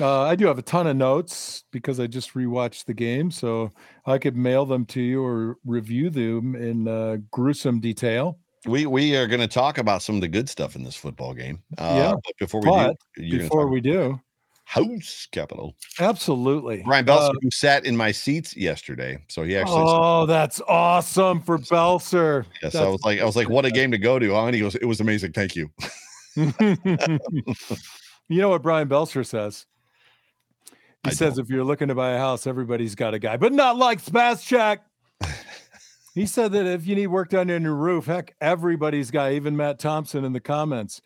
Uh, 0.00 0.22
I 0.22 0.36
do 0.36 0.46
have 0.46 0.58
a 0.58 0.62
ton 0.62 0.86
of 0.86 0.96
notes 0.96 1.64
because 1.70 2.00
I 2.00 2.06
just 2.06 2.34
rewatched 2.34 2.86
the 2.86 2.94
game, 2.94 3.30
so 3.30 3.70
I 4.06 4.18
could 4.18 4.36
mail 4.36 4.64
them 4.64 4.86
to 4.86 5.02
you 5.02 5.22
or 5.22 5.58
review 5.64 6.08
them 6.08 6.54
in 6.56 6.88
uh, 6.88 7.18
gruesome 7.30 7.80
detail. 7.80 8.38
We 8.64 8.86
we 8.86 9.16
are 9.16 9.26
going 9.26 9.40
to 9.40 9.48
talk 9.48 9.78
about 9.78 10.02
some 10.02 10.14
of 10.14 10.20
the 10.20 10.28
good 10.28 10.48
stuff 10.48 10.76
in 10.76 10.84
this 10.84 10.96
football 10.96 11.34
game. 11.34 11.62
Uh, 11.76 11.94
Yeah, 11.96 12.12
but 12.12 12.36
before 12.38 12.60
we 12.60 12.66
but 12.66 12.96
do, 13.16 13.38
Before 13.38 13.66
we 13.66 13.80
do, 13.80 14.20
house 14.72 15.28
capital. 15.32 15.76
absolutely, 16.00 16.82
Brian 16.84 17.04
Belser, 17.04 17.30
Uh, 17.30 17.34
who 17.42 17.50
sat 17.50 17.84
in 17.84 17.94
my 17.96 18.10
seats 18.10 18.56
yesterday, 18.56 19.18
so 19.28 19.42
he 19.42 19.56
actually. 19.56 19.84
oh, 19.86 20.24
that's 20.24 20.62
awesome 20.66 21.42
for 21.42 21.58
Belser. 21.58 22.46
yes, 22.62 22.74
I 22.74 22.88
was 22.88 23.02
like, 23.04 23.20
I 23.20 23.24
was 23.24 23.36
like, 23.36 23.50
what 23.50 23.66
a 23.66 23.70
game 23.70 23.90
to 23.90 23.98
go 23.98 24.18
to? 24.18 24.34
And 24.34 24.54
he 24.54 24.60
goes, 24.60 24.74
it 24.74 24.86
was 24.86 25.00
amazing. 25.00 25.32
Thank 25.32 25.56
you. 25.56 25.70
you 26.36 26.52
know 28.40 28.48
what 28.48 28.62
Brian 28.62 28.88
Belser 28.88 29.26
says? 29.26 29.66
He 31.04 31.10
I 31.10 31.12
says 31.12 31.36
if 31.38 31.50
you're 31.50 31.64
looking 31.64 31.88
to 31.88 31.94
buy 31.94 32.12
a 32.12 32.18
house, 32.18 32.46
everybody's 32.46 32.94
got 32.94 33.12
a 33.12 33.18
guy, 33.18 33.36
but 33.36 33.52
not 33.52 33.76
like 33.76 34.02
Spascheck. 34.02 34.78
He 36.14 36.26
said 36.26 36.52
that 36.52 36.66
if 36.66 36.86
you 36.86 36.94
need 36.94 37.06
work 37.08 37.30
done 37.30 37.50
on 37.50 37.62
your 37.62 37.74
roof, 37.74 38.06
heck, 38.06 38.34
everybody's 38.40 39.10
guy, 39.10 39.34
even 39.34 39.56
Matt 39.56 39.78
Thompson 39.78 40.24
in 40.24 40.32
the 40.32 40.40
comments. 40.40 41.00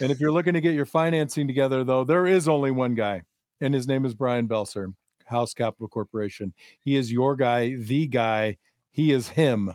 And 0.00 0.12
if 0.12 0.20
you're 0.20 0.32
looking 0.32 0.54
to 0.54 0.60
get 0.60 0.74
your 0.74 0.86
financing 0.86 1.46
together, 1.46 1.84
though, 1.84 2.04
there 2.04 2.26
is 2.26 2.48
only 2.48 2.70
one 2.70 2.94
guy, 2.94 3.22
and 3.60 3.74
his 3.74 3.88
name 3.88 4.04
is 4.04 4.14
Brian 4.14 4.46
Belser, 4.46 4.94
House 5.26 5.54
Capital 5.54 5.88
Corporation. 5.88 6.54
He 6.80 6.96
is 6.96 7.10
your 7.10 7.36
guy, 7.36 7.74
the 7.76 8.06
guy. 8.06 8.58
He 8.92 9.10
is 9.10 9.26
him. 9.28 9.74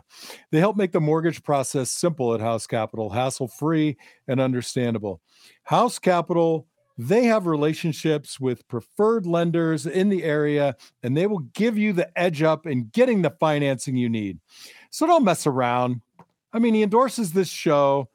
They 0.50 0.60
help 0.60 0.78
make 0.78 0.92
the 0.92 1.00
mortgage 1.00 1.42
process 1.42 1.90
simple 1.90 2.32
at 2.32 2.40
House 2.40 2.66
Capital, 2.66 3.10
hassle 3.10 3.48
free 3.48 3.98
and 4.26 4.40
understandable. 4.40 5.20
House 5.64 5.98
Capital, 5.98 6.66
they 7.00 7.24
have 7.24 7.46
relationships 7.46 8.38
with 8.38 8.68
preferred 8.68 9.24
lenders 9.24 9.86
in 9.86 10.10
the 10.10 10.22
area, 10.22 10.76
and 11.02 11.16
they 11.16 11.26
will 11.26 11.38
give 11.54 11.78
you 11.78 11.94
the 11.94 12.18
edge 12.18 12.42
up 12.42 12.66
in 12.66 12.90
getting 12.92 13.22
the 13.22 13.30
financing 13.30 13.96
you 13.96 14.10
need. 14.10 14.38
So 14.90 15.06
don't 15.06 15.24
mess 15.24 15.46
around. 15.46 16.02
I 16.52 16.58
mean, 16.58 16.74
he 16.74 16.82
endorses 16.82 17.32
this 17.32 17.48
show. 17.48 18.10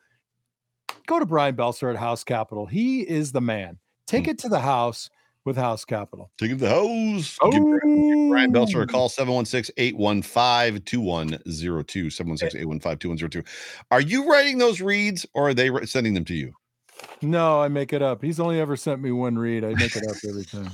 Go 1.08 1.17
to 1.17 1.26
Brian 1.26 1.56
Belser 1.56 1.89
at 1.89 1.95
House 1.95 2.24
Capital. 2.24 2.67
He 2.67 3.02
is 3.02 3.32
the 3.32 3.41
man. 3.41 3.80
Take 4.06 4.26
hmm. 4.26 4.32
it 4.32 4.39
to 4.39 4.50
the 4.50 4.60
house 4.60 5.10
with 5.45 5.58
House 5.58 5.84
Capital. 5.84 6.30
Take 6.38 6.52
him 6.52 6.60
to 6.60 6.65
the 6.65 6.69
hose. 6.69 7.39
Give 7.52 7.63
oh. 7.63 8.30
Brian 8.30 8.54
Belser 8.54 8.84
a 8.84 8.88
call 8.88 9.10
716 9.10 9.74
815 9.78 10.82
2102. 10.84 12.10
716 12.12 12.62
815 12.62 12.98
2102. 13.00 13.43
Are 13.89 14.02
you 14.02 14.30
writing 14.30 14.60
those 14.60 14.80
reads 14.80 15.26
or 15.34 15.50
are 15.50 15.54
they 15.56 15.71
sending 15.86 16.13
them 16.13 16.26
to 16.26 16.36
you? 16.36 16.54
No, 17.21 17.61
I 17.61 17.67
make 17.67 17.93
it 17.93 18.01
up. 18.01 18.21
He's 18.23 18.39
only 18.39 18.59
ever 18.59 18.75
sent 18.75 19.01
me 19.01 19.11
one 19.11 19.37
read. 19.37 19.63
I 19.63 19.73
make 19.73 19.95
it 19.95 20.03
up 20.07 20.15
every 20.27 20.45
time. 20.45 20.71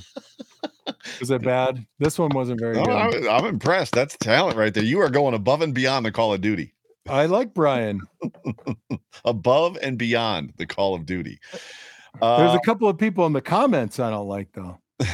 Is 1.20 1.30
it 1.30 1.42
bad? 1.44 1.86
This 1.98 2.18
one 2.18 2.30
wasn't 2.34 2.60
very 2.60 2.76
Oh, 2.78 2.84
good. 2.84 3.26
I'm, 3.26 3.28
I'm 3.30 3.44
impressed. 3.46 3.92
That's 3.94 4.16
talent 4.18 4.56
right 4.56 4.72
there. 4.74 4.82
You 4.84 5.00
are 5.00 5.08
going 5.08 5.34
above 5.34 5.62
and 5.62 5.72
beyond 5.74 6.04
the 6.04 6.12
Call 6.12 6.32
of 6.34 6.40
Duty, 6.40 6.74
I 7.08 7.26
like 7.26 7.54
Brian. 7.54 8.00
above 9.24 9.78
and 9.82 9.98
beyond 9.98 10.52
the 10.56 10.66
Call 10.66 10.94
of 10.94 11.06
Duty. 11.06 11.38
There's 12.20 12.52
Uh, 12.52 12.58
a 12.60 12.66
couple 12.66 12.88
of 12.88 12.98
people 12.98 13.24
in 13.26 13.32
the 13.32 13.40
comments 13.40 13.98
I 13.98 14.10
don't 14.10 14.28
like 14.28 14.48
though. 14.52 14.78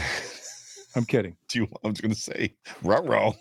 I'm 0.97 1.05
kidding. 1.05 1.37
do 1.49 1.61
you, 1.61 1.69
I 1.85 1.89
was 1.89 2.01
going 2.01 2.13
to 2.15 2.19
say, 2.21 2.55
ruh 2.83 3.33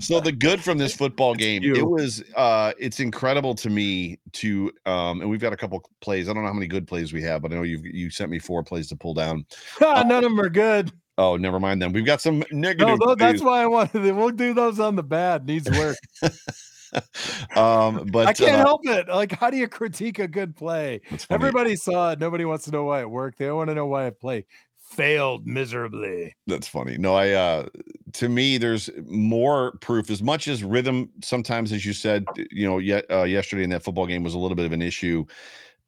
so 0.00 0.20
the 0.20 0.32
good 0.32 0.62
from 0.62 0.78
this 0.78 0.94
football 0.94 1.34
game, 1.34 1.62
it 1.62 1.86
was, 1.86 2.22
uh, 2.36 2.72
it's 2.78 3.00
incredible 3.00 3.54
to 3.54 3.70
me 3.70 4.18
to, 4.32 4.72
um, 4.86 5.20
and 5.20 5.30
we've 5.30 5.40
got 5.40 5.52
a 5.52 5.56
couple 5.56 5.82
plays. 6.00 6.28
I 6.28 6.32
don't 6.32 6.42
know 6.42 6.48
how 6.48 6.54
many 6.54 6.66
good 6.66 6.86
plays 6.86 7.12
we 7.12 7.22
have, 7.22 7.42
but 7.42 7.52
I 7.52 7.56
know 7.56 7.62
you 7.62 7.78
you 7.84 8.10
sent 8.10 8.30
me 8.30 8.38
four 8.38 8.62
plays 8.62 8.88
to 8.88 8.96
pull 8.96 9.14
down. 9.14 9.44
None 9.80 10.10
of 10.10 10.22
them 10.22 10.40
are 10.40 10.48
good. 10.48 10.92
Oh, 11.16 11.36
never 11.36 11.60
mind 11.60 11.80
then. 11.80 11.92
We've 11.92 12.04
got 12.04 12.20
some 12.20 12.40
No, 12.40 12.44
negative. 12.50 12.98
tho- 12.98 13.14
that's 13.14 13.34
plays. 13.34 13.42
why 13.42 13.62
I 13.62 13.66
wanted 13.66 14.04
it. 14.04 14.12
We'll 14.12 14.30
do 14.30 14.52
those 14.52 14.80
on 14.80 14.96
the 14.96 15.04
bad. 15.04 15.46
Needs 15.46 15.70
work. 15.70 15.96
um, 17.56 18.06
but 18.10 18.26
I 18.26 18.32
can't 18.32 18.56
uh, 18.56 18.58
help 18.58 18.80
it. 18.84 19.08
Like, 19.08 19.32
how 19.32 19.50
do 19.50 19.56
you 19.56 19.68
critique 19.68 20.18
a 20.18 20.26
good 20.26 20.56
play? 20.56 21.02
Everybody 21.30 21.76
saw 21.76 22.12
it. 22.12 22.18
Nobody 22.18 22.44
wants 22.44 22.64
to 22.64 22.72
know 22.72 22.84
why 22.84 23.00
it 23.00 23.10
worked. 23.10 23.38
They 23.38 23.50
want 23.52 23.68
to 23.68 23.74
know 23.74 23.86
why 23.86 24.06
it 24.06 24.20
play 24.20 24.46
failed 24.94 25.46
miserably. 25.46 26.34
That's 26.46 26.68
funny. 26.68 26.96
No, 26.98 27.14
I 27.14 27.30
uh 27.30 27.66
to 28.14 28.28
me 28.28 28.58
there's 28.58 28.90
more 29.06 29.72
proof 29.80 30.10
as 30.10 30.22
much 30.22 30.46
as 30.48 30.62
rhythm 30.62 31.10
sometimes 31.22 31.72
as 31.72 31.84
you 31.84 31.92
said, 31.92 32.24
you 32.50 32.66
know, 32.66 32.78
yet 32.78 33.04
uh, 33.10 33.24
yesterday 33.24 33.64
in 33.64 33.70
that 33.70 33.82
football 33.82 34.06
game 34.06 34.22
was 34.22 34.34
a 34.34 34.38
little 34.38 34.56
bit 34.56 34.66
of 34.66 34.72
an 34.72 34.82
issue. 34.82 35.24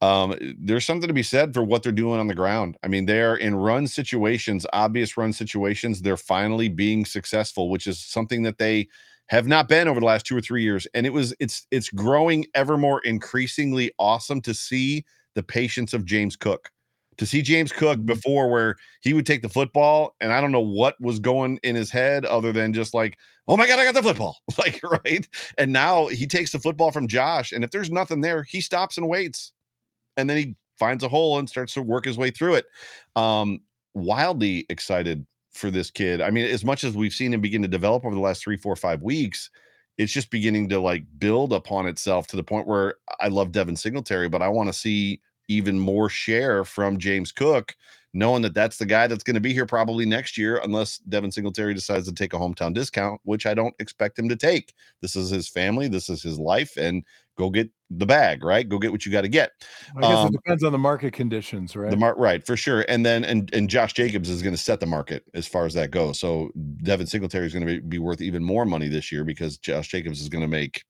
Um 0.01 0.37
there's 0.59 0.85
something 0.87 1.09
to 1.09 1.14
be 1.14 1.23
said 1.23 1.55
for 1.55 1.62
what 1.64 1.83
they're 1.83 1.92
doing 1.92 2.21
on 2.21 2.27
the 2.29 2.35
ground. 2.35 2.77
I 2.83 2.88
mean, 2.88 3.07
they're 3.07 3.37
in 3.37 3.55
run 3.55 3.87
situations, 3.87 4.66
obvious 4.73 5.16
run 5.16 5.33
situations, 5.33 6.03
they're 6.03 6.16
finally 6.16 6.69
being 6.69 7.05
successful, 7.05 7.71
which 7.71 7.87
is 7.87 7.99
something 8.05 8.42
that 8.45 8.59
they 8.59 8.88
have 9.29 9.47
not 9.47 9.69
been 9.69 9.88
over 9.88 10.01
the 10.01 10.07
last 10.07 10.27
2 10.27 10.37
or 10.37 10.40
3 10.40 10.62
years 10.62 10.87
and 10.95 11.07
it 11.07 11.12
was 11.12 11.35
it's 11.40 11.66
it's 11.71 11.90
growing 11.90 12.47
ever 12.55 12.77
more 12.79 13.01
increasingly 13.03 13.92
awesome 13.99 14.40
to 14.42 14.55
see 14.55 15.05
the 15.35 15.42
patience 15.42 15.92
of 15.95 16.05
James 16.05 16.37
Cook. 16.37 16.71
To 17.18 17.26
see 17.26 17.42
James 17.42 17.72
Cook 17.72 18.05
before 18.05 18.50
where 18.50 18.76
he 19.00 19.14
would 19.14 19.26
take 19.26 19.42
the 19.42 19.48
football 19.48 20.14
and 20.20 20.33
I 20.33 20.40
don't 20.40 20.52
know 20.52 20.61
what 20.61 21.00
was 21.00 21.18
going 21.18 21.59
in 21.62 21.74
his 21.74 21.90
head 21.90 22.24
other 22.26 22.52
than 22.52 22.72
just 22.72 22.92
like, 22.92 23.18
oh 23.48 23.57
my 23.57 23.66
God, 23.66 23.79
I 23.79 23.85
got 23.85 23.94
the 23.94 24.02
football. 24.02 24.38
Like, 24.59 24.81
right. 24.83 25.26
And 25.59 25.72
now 25.72 26.07
he 26.07 26.26
takes 26.26 26.52
the 26.52 26.59
football 26.59 26.90
from 26.90 27.09
Josh. 27.09 27.52
And 27.52 27.62
if 27.62 27.70
there's 27.70 27.90
nothing 27.90 28.20
there, 28.20 28.42
he 28.42 28.61
stops 28.61 28.96
and 28.96 29.09
waits. 29.09 29.52
And 30.16 30.29
then 30.29 30.37
he 30.37 30.57
finds 30.79 31.05
a 31.05 31.09
hole 31.09 31.38
and 31.38 31.48
starts 31.48 31.74
to 31.74 31.83
work 31.83 32.05
his 32.05 32.18
way 32.18 32.31
through 32.31 32.55
it. 32.55 32.66
Um, 33.16 33.61
wildly 33.94 34.66
excited 34.68 35.26
for 35.52 35.70
this 35.70 35.90
kid. 35.90 36.20
I 36.20 36.31
mean, 36.31 36.46
as 36.46 36.64
much 36.64 36.85
as 36.85 36.94
we've 36.94 37.12
seen 37.12 37.33
him 37.33 37.40
begin 37.40 37.62
to 37.62 37.68
develop 37.68 38.05
over 38.05 38.14
the 38.14 38.20
last 38.20 38.42
three, 38.42 38.57
four, 38.57 38.76
five 38.76 39.02
weeks, 39.02 39.50
it's 39.98 40.12
just 40.12 40.31
beginning 40.31 40.68
to 40.68 40.81
like 40.81 41.05
build 41.18 41.52
upon 41.52 41.87
itself 41.87 42.26
to 42.29 42.37
the 42.37 42.42
point 42.42 42.66
where 42.66 42.96
I 43.20 43.29
love 43.29 43.52
Devin 43.52 43.76
Singletary, 43.76 44.29
but 44.29 44.42
I 44.42 44.48
want 44.48 44.68
to 44.68 44.72
see 44.72 45.20
even 45.48 45.78
more 45.78 46.09
share 46.09 46.64
from 46.64 46.98
James 46.98 47.32
Cook, 47.32 47.74
knowing 48.12 48.42
that 48.42 48.54
that's 48.54 48.78
the 48.78 48.87
guy 48.87 49.06
that's 49.06 49.24
going 49.24 49.35
to 49.35 49.40
be 49.40 49.52
here 49.52 49.66
probably 49.66 50.06
next 50.06 50.38
year, 50.38 50.61
unless 50.64 50.98
Devin 50.98 51.30
Singletary 51.30 51.74
decides 51.74 52.06
to 52.09 52.14
take 52.14 52.32
a 52.32 52.38
hometown 52.38 52.72
discount, 52.72 53.20
which 53.24 53.46
I 53.46 53.54
don't 53.54 53.74
expect 53.78 54.18
him 54.18 54.28
to 54.28 54.37
take. 54.37 54.74
This 55.02 55.16
is 55.16 55.30
his 55.30 55.48
family, 55.48 55.88
this 55.88 56.09
is 56.09 56.22
his 56.22 56.38
life, 56.38 56.76
and 56.76 57.04
go 57.37 57.50
get 57.50 57.70
the 57.90 58.06
bag, 58.06 58.42
right? 58.42 58.68
Go 58.68 58.78
get 58.78 58.90
what 58.90 59.06
you 59.06 59.12
got 59.12 59.22
to 59.22 59.28
get. 59.28 59.52
I 59.96 60.00
guess 60.00 60.24
Um, 60.24 60.28
it 60.28 60.32
depends 60.32 60.64
on 60.64 60.72
the 60.72 60.78
market 60.78 61.12
conditions, 61.12 61.76
right? 61.76 61.90
The 61.90 61.96
mar- 61.96 62.16
right 62.16 62.44
for 62.44 62.56
sure, 62.56 62.85
and 62.88 63.04
then 63.04 63.24
and 63.24 63.52
and 63.54 63.68
Josh 63.68 63.92
Jacobs 63.92 64.30
is 64.30 64.42
going 64.42 64.54
to 64.54 64.61
set 64.61 64.80
the 64.80 64.87
market 64.87 65.24
as 65.35 65.46
far 65.46 65.66
as 65.66 65.74
that 65.74 65.90
goes. 65.90 66.18
So 66.18 66.50
Devin 66.82 67.06
Singletary 67.06 67.46
is 67.46 67.52
going 67.52 67.66
to 67.66 67.80
be, 67.80 67.80
be 67.80 67.98
worth 67.98 68.20
even 68.20 68.42
more 68.42 68.64
money 68.64 68.88
this 68.88 69.12
year 69.12 69.24
because 69.24 69.59
Josh 69.59 69.88
Jacobs 69.88 70.20
is 70.20 70.28
going 70.28 70.42
to 70.42 70.48
make 70.48 70.85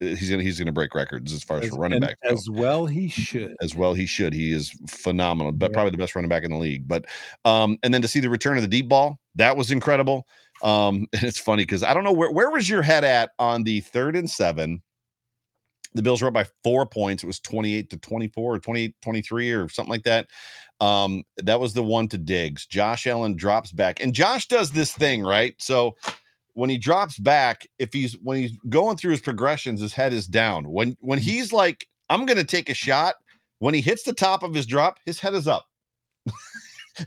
he's 0.00 0.30
gonna 0.30 0.42
he's 0.42 0.58
gonna 0.58 0.72
break 0.72 0.94
records 0.94 1.32
as 1.32 1.42
far 1.42 1.58
as, 1.58 1.66
As, 1.66 1.72
running 1.72 2.00
back 2.00 2.16
go. 2.22 2.30
as 2.30 2.48
well 2.50 2.86
he 2.86 3.08
should. 3.08 3.54
as 3.62 3.74
well 3.74 3.94
he 3.94 4.06
should 4.06 4.32
he 4.32 4.52
is 4.52 4.70
phenomenal 4.86 5.52
but 5.52 5.70
Yeah. 5.70 5.74
probably 5.74 5.90
the 5.92 5.98
best 5.98 6.14
running 6.14 6.28
back 6.28 6.44
in 6.44 6.50
the 6.50 6.56
league 6.58 6.86
but 6.88 7.04
um 7.44 7.78
and 7.82 7.92
then 7.92 8.02
to 8.02 8.08
see 8.08 8.20
the 8.20 8.30
return 8.30 8.56
of 8.56 8.62
the 8.62 8.68
deep 8.68 8.88
ball 8.88 9.18
that 9.34 9.56
was 9.56 9.70
incredible 9.70 10.26
um 10.62 11.06
and 11.12 11.22
it's 11.24 11.38
funny 11.38 11.62
because 11.62 11.82
i 11.82 11.92
don't 11.94 12.04
know 12.04 12.12
where 12.12 12.30
where 12.30 12.50
was 12.50 12.68
your 12.68 12.82
head 12.82 13.04
at 13.04 13.30
on 13.38 13.62
the 13.64 13.80
third 13.80 14.16
and 14.16 14.30
seven 14.30 14.82
the 15.94 16.02
bills 16.02 16.20
were 16.20 16.28
up 16.28 16.34
by 16.34 16.46
four 16.62 16.84
points 16.86 17.22
it 17.22 17.26
was 17.26 17.40
28 17.40 17.90
to 17.90 17.96
24 17.98 18.54
or 18.54 18.58
28 18.58 18.94
23 19.02 19.52
or 19.52 19.68
something 19.68 19.90
like 19.90 20.02
that 20.04 20.26
um 20.80 21.24
that 21.38 21.58
was 21.58 21.72
the 21.74 21.82
one 21.82 22.06
to 22.06 22.18
diggs 22.18 22.66
josh 22.66 23.06
allen 23.06 23.34
drops 23.34 23.72
back 23.72 24.00
and 24.02 24.14
josh 24.14 24.46
does 24.48 24.70
this 24.70 24.92
thing 24.92 25.22
right 25.22 25.54
so 25.58 25.96
when 26.58 26.68
he 26.70 26.76
drops 26.76 27.16
back 27.20 27.66
if 27.78 27.92
he's 27.92 28.14
when 28.22 28.36
he's 28.38 28.52
going 28.68 28.96
through 28.96 29.12
his 29.12 29.20
progressions 29.20 29.80
his 29.80 29.92
head 29.94 30.12
is 30.12 30.26
down. 30.26 30.68
When 30.68 30.96
when 31.00 31.20
he's 31.20 31.52
like 31.52 31.86
i'm 32.10 32.26
gonna 32.26 32.42
take 32.42 32.68
a 32.68 32.74
shot 32.74 33.14
when 33.60 33.74
he 33.74 33.80
hits 33.80 34.02
the 34.02 34.12
top 34.12 34.42
of 34.42 34.52
his 34.54 34.66
drop 34.66 34.98
his 35.06 35.20
head 35.20 35.34
is 35.34 35.46
up. 35.46 35.66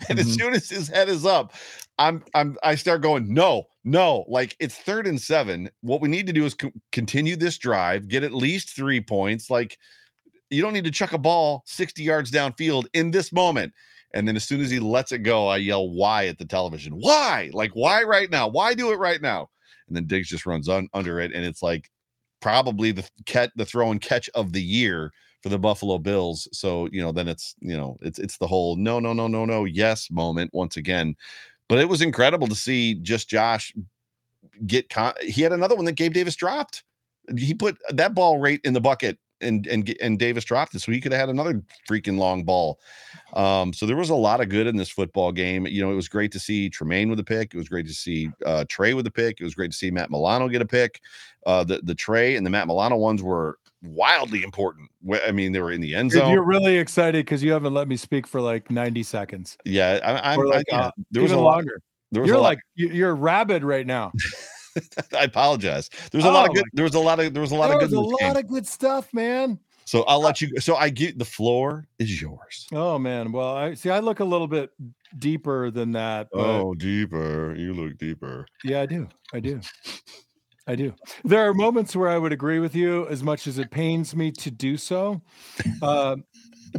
And 0.09 0.17
as 0.19 0.27
Mhm. 0.27 0.39
soon 0.39 0.53
as 0.53 0.69
his 0.69 0.87
head 0.87 1.09
is 1.09 1.25
up 1.25 1.53
i'm 1.99 2.23
i'm 2.33 2.57
i 2.63 2.75
start 2.75 3.01
going 3.01 3.33
no 3.33 3.65
no. 3.83 4.25
Like 4.27 4.55
it's 4.59 4.77
third 4.77 5.07
and 5.07 5.19
seven. 5.19 5.69
What 5.81 6.01
we 6.01 6.07
need 6.07 6.27
to 6.27 6.33
do 6.33 6.45
is 6.45 6.53
co- 6.53 6.71
continue 6.91 7.35
this 7.35 7.57
drive 7.57 8.07
get 8.07 8.23
at 8.23 8.31
least 8.33 8.75
three 8.75 9.01
points. 9.01 9.49
Like 9.49 9.77
you 10.49 10.61
don't 10.61 10.73
need 10.73 10.83
to 10.85 10.91
chuck 10.91 11.13
a 11.13 11.17
ball 11.17 11.63
60 11.65 12.03
yards 12.03 12.31
downfield 12.31 12.85
in 12.93 13.11
this 13.11 13.33
moment 13.33 13.73
and 14.13 14.28
then 14.28 14.36
as 14.36 14.43
soon 14.43 14.62
as 14.62 14.69
he 14.69 14.80
lets 14.80 15.12
it 15.12 15.19
go 15.19 15.47
i 15.47 15.58
yell 15.58 15.89
why 15.89 16.28
at 16.28 16.38
the 16.38 16.45
television 16.45 16.93
why 16.93 17.50
like 17.54 17.71
why 17.71 18.04
right 18.04 18.30
now 18.30 18.47
why 18.47 18.74
do 18.74 18.91
it 18.91 18.97
right 18.97 19.21
now 19.21 19.50
and 19.88 19.95
then 19.95 20.06
diggs 20.06 20.30
just 20.30 20.45
runs 20.45 20.69
under 20.69 21.19
it 21.19 21.32
and 21.34 21.45
it's 21.45 21.62
like 21.62 21.89
probably 22.41 22.91
the 22.91 23.08
catch 23.26 23.52
the 23.56 23.65
throw 23.65 23.91
and 23.91 24.02
catch 24.02 24.30
of 24.36 24.52
the 24.52 24.62
year 24.62 25.12
for 25.41 25.50
the 25.50 25.60
Buffalo 25.60 25.97
Bills. 25.97 26.47
So, 26.52 26.88
you 26.91 27.02
know, 27.02 27.12
then 27.12 27.28
it's, 27.28 27.56
you 27.60 27.76
know, 27.76 27.97
it's 28.02 28.19
it's 28.19 28.38
the 28.38 28.47
whole 28.47 28.76
no, 28.76 29.00
no, 29.00 29.13
no, 29.13 29.28
no, 29.28 29.45
no, 29.45 29.65
yes 29.65 30.10
moment 30.12 30.52
once 30.54 30.78
again. 30.78 31.15
But 31.67 31.80
it 31.80 31.89
was 31.89 32.02
incredible 32.02 32.47
to 32.47 32.56
see 32.56 32.95
just 32.95 33.30
Josh 33.30 33.74
get 34.65 34.89
con- 34.89 35.13
he 35.21 35.41
had 35.41 35.54
another 35.54 35.76
one 35.76 35.86
that 35.86 35.93
Gabe 35.93 36.13
Davis 36.13 36.36
dropped. 36.36 36.84
He 37.38 37.54
put 37.54 37.78
that 37.89 38.13
ball 38.13 38.39
right 38.39 38.60
in 38.63 38.74
the 38.74 38.82
bucket 38.82 39.17
and 39.41 39.65
and 39.67 39.95
and 40.01 40.17
Davis 40.19 40.43
dropped 40.43 40.75
it. 40.75 40.80
So 40.82 40.91
he 40.91 40.99
could 41.01 41.12
have 41.12 41.19
had 41.19 41.30
another 41.30 41.62
freaking 41.89 42.17
long 42.17 42.43
ball. 42.43 42.80
Um, 43.34 43.73
so 43.73 43.86
there 43.86 43.95
was 43.95 44.10
a 44.10 44.15
lot 44.15 44.41
of 44.41 44.49
good 44.49 44.67
in 44.67 44.75
this 44.77 44.89
football 44.89 45.32
game. 45.32 45.65
You 45.67 45.82
know, 45.82 45.91
it 45.91 45.95
was 45.95 46.08
great 46.10 46.32
to 46.34 46.39
see 46.39 46.69
Tremaine 46.69 47.10
with 47.10 47.19
a 47.19 47.23
pick. 47.23 47.54
It 47.54 47.58
was 47.58 47.69
great 47.69 47.88
to 47.88 47.93
see 47.93 48.30
uh, 48.45 48.65
Trey 48.69 48.93
with 48.93 49.08
a 49.08 49.12
pick. 49.12 49.39
It 49.39 49.43
was 49.43 49.56
great 49.56 49.71
to 49.71 49.77
see 49.77 49.91
Matt 49.91 50.10
Milano 50.12 50.47
get 50.49 50.62
a 50.62 50.65
pick. 50.65 51.01
Uh, 51.45 51.63
the 51.63 51.80
the 51.84 51.95
Trey 51.95 52.36
and 52.36 52.45
the 52.45 52.49
Matt 52.49 52.67
Milano 52.67 52.97
ones 52.97 53.23
were 53.23 53.58
wildly 53.84 54.43
important. 54.43 54.89
I 55.25 55.32
mean, 55.32 55.51
they 55.54 55.60
were 55.60 55.71
in 55.71 55.82
the 55.82 55.95
end 55.95 56.12
zone. 56.12 56.32
You're 56.32 56.43
really 56.45 56.77
excited 56.77 57.25
because 57.25 57.41
you 57.41 57.51
haven't 57.51 57.73
let 57.73 57.88
me 57.88 57.97
speak 57.97 58.27
for 58.27 58.39
like 58.39 58.69
90 58.69 59.01
seconds. 59.04 59.58
yeah, 59.65 59.99
I, 60.04 60.34
I'm. 60.34 60.39
Or 60.39 60.47
I- 60.47 60.58
like, 60.58 60.65
yeah, 60.69 60.80
uh, 60.88 60.91
there 61.10 61.23
was 61.23 61.32
a 61.32 61.36
even 61.36 61.43
lot. 61.45 61.56
longer. 61.56 61.82
There 62.12 62.21
was 62.21 62.27
You're 62.27 62.38
lot. 62.38 62.43
like 62.43 62.60
you- 62.75 62.89
you're 62.89 63.15
rabid 63.15 63.63
right 63.63 63.88
now. 63.88 64.12
I 65.17 65.23
apologize. 65.23 65.89
There's 66.12 66.25
a 66.25 66.31
lot 66.31 66.47
Oh 66.47 66.51
of 66.51 66.55
good. 66.55 66.65
There 66.73 66.84
was 66.84 66.95
a 66.95 66.99
lot 66.99 67.19
of. 67.19 67.34
There 67.34 67.41
was 67.41 67.51
a 67.51 67.55
lot 67.55 67.71
of 67.71 67.79
good. 67.79 67.91
was 67.91 67.93
a 67.93 67.99
lot 67.99 68.19
game. 68.19 68.36
of 68.38 68.47
good 68.47 68.67
stuff, 68.67 69.13
man. 69.13 69.60
So 69.86 70.03
I'll 70.03 70.21
let 70.21 70.41
you. 70.41 70.60
So 70.60 70.75
I 70.75 70.89
get 70.89 71.17
the 71.17 71.25
floor 71.25 71.88
is 71.99 72.21
yours. 72.21 72.67
Oh 72.71 72.97
man. 72.97 73.31
Well, 73.31 73.55
I 73.55 73.73
see. 73.73 73.89
I 73.89 73.99
look 73.99 74.19
a 74.19 74.25
little 74.25 74.47
bit 74.47 74.69
deeper 75.17 75.71
than 75.71 75.91
that. 75.93 76.27
Oh, 76.34 76.73
deeper. 76.73 77.55
You 77.55 77.73
look 77.73 77.97
deeper. 77.97 78.45
yeah, 78.63 78.81
I 78.81 78.86
do. 78.86 79.07
I 79.34 79.39
do. 79.39 79.60
I 80.67 80.75
do. 80.75 80.93
There 81.25 81.47
are 81.47 81.53
moments 81.53 81.95
where 81.95 82.10
I 82.10 82.17
would 82.17 82.31
agree 82.31 82.60
with 82.60 82.75
you, 82.75 83.07
as 83.07 83.23
much 83.23 83.47
as 83.47 83.57
it 83.57 83.71
pains 83.71 84.15
me 84.15 84.31
to 84.31 84.51
do 84.51 84.77
so. 84.77 85.21
Uh, 85.81 86.17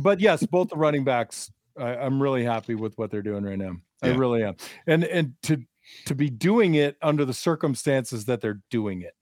but 0.01 0.21
yes, 0.21 0.47
both 0.47 0.69
the 0.69 0.77
running 0.77 1.05
backs. 1.05 1.51
I, 1.77 1.97
I'm 1.97 2.23
really 2.23 2.45
happy 2.45 2.75
with 2.75 2.97
what 2.97 3.11
they're 3.11 3.23
doing 3.23 3.45
right 3.45 3.59
now. 3.59 3.77
I 4.03 4.09
really 4.09 4.43
am, 4.43 4.57
and 4.87 5.05
and 5.05 5.35
to 5.45 5.63
to 6.07 6.15
be 6.15 6.31
doing 6.31 6.75
it 6.75 6.97
under 7.03 7.25
the 7.25 7.35
circumstances 7.35 8.25
that 8.27 8.41
they're 8.41 8.61
doing 8.71 9.03
it. 9.03 9.15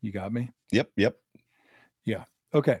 You 0.00 0.12
got 0.12 0.32
me. 0.32 0.50
Yep. 0.72 0.90
Yep. 0.96 1.16
Yeah. 2.04 2.24
Okay. 2.54 2.80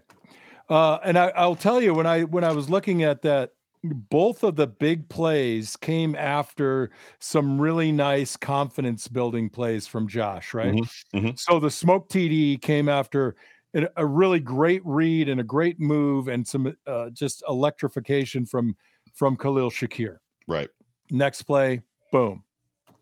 Uh, 0.68 0.98
and 1.04 1.18
I, 1.18 1.28
I'll 1.28 1.56
tell 1.56 1.80
you 1.80 1.94
when 1.94 2.06
I 2.06 2.24
when 2.24 2.44
I 2.44 2.52
was 2.52 2.68
looking 2.70 3.02
at 3.02 3.22
that, 3.22 3.50
both 3.82 4.42
of 4.42 4.56
the 4.56 4.66
big 4.66 5.08
plays 5.08 5.76
came 5.76 6.14
after 6.14 6.90
some 7.20 7.60
really 7.60 7.92
nice 7.92 8.36
confidence 8.36 9.08
building 9.08 9.48
plays 9.48 9.86
from 9.86 10.08
Josh, 10.08 10.52
right? 10.52 10.74
Mhm, 10.74 11.04
mhm. 11.14 11.38
So 11.38 11.58
the 11.60 11.70
smoke 11.70 12.08
TD 12.08 12.60
came 12.60 12.88
after 12.88 13.36
a 13.74 13.88
a 13.96 14.06
really 14.06 14.40
great 14.40 14.82
read 14.84 15.28
and 15.28 15.40
a 15.40 15.44
great 15.44 15.78
move 15.80 16.28
and 16.28 16.46
some 16.46 16.74
uh, 16.86 17.10
just 17.10 17.42
electrification 17.48 18.46
from 18.46 18.76
from 19.14 19.36
Khalil 19.36 19.70
Shakir. 19.70 20.18
Right. 20.46 20.68
Next 21.10 21.42
play, 21.42 21.82
boom. 22.10 22.42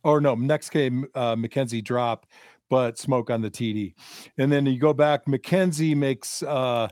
Or 0.02 0.20
no, 0.20 0.34
next 0.34 0.70
game, 0.70 1.06
uh, 1.14 1.34
McKenzie 1.34 1.82
drop, 1.82 2.26
but 2.70 2.98
smoke 2.98 3.30
on 3.30 3.42
the 3.42 3.50
TD. 3.50 3.94
And 4.38 4.52
then 4.52 4.66
you 4.66 4.78
go 4.78 4.92
back, 4.92 5.26
McKenzie 5.26 5.96
makes 5.96 6.42
uh, 6.42 6.88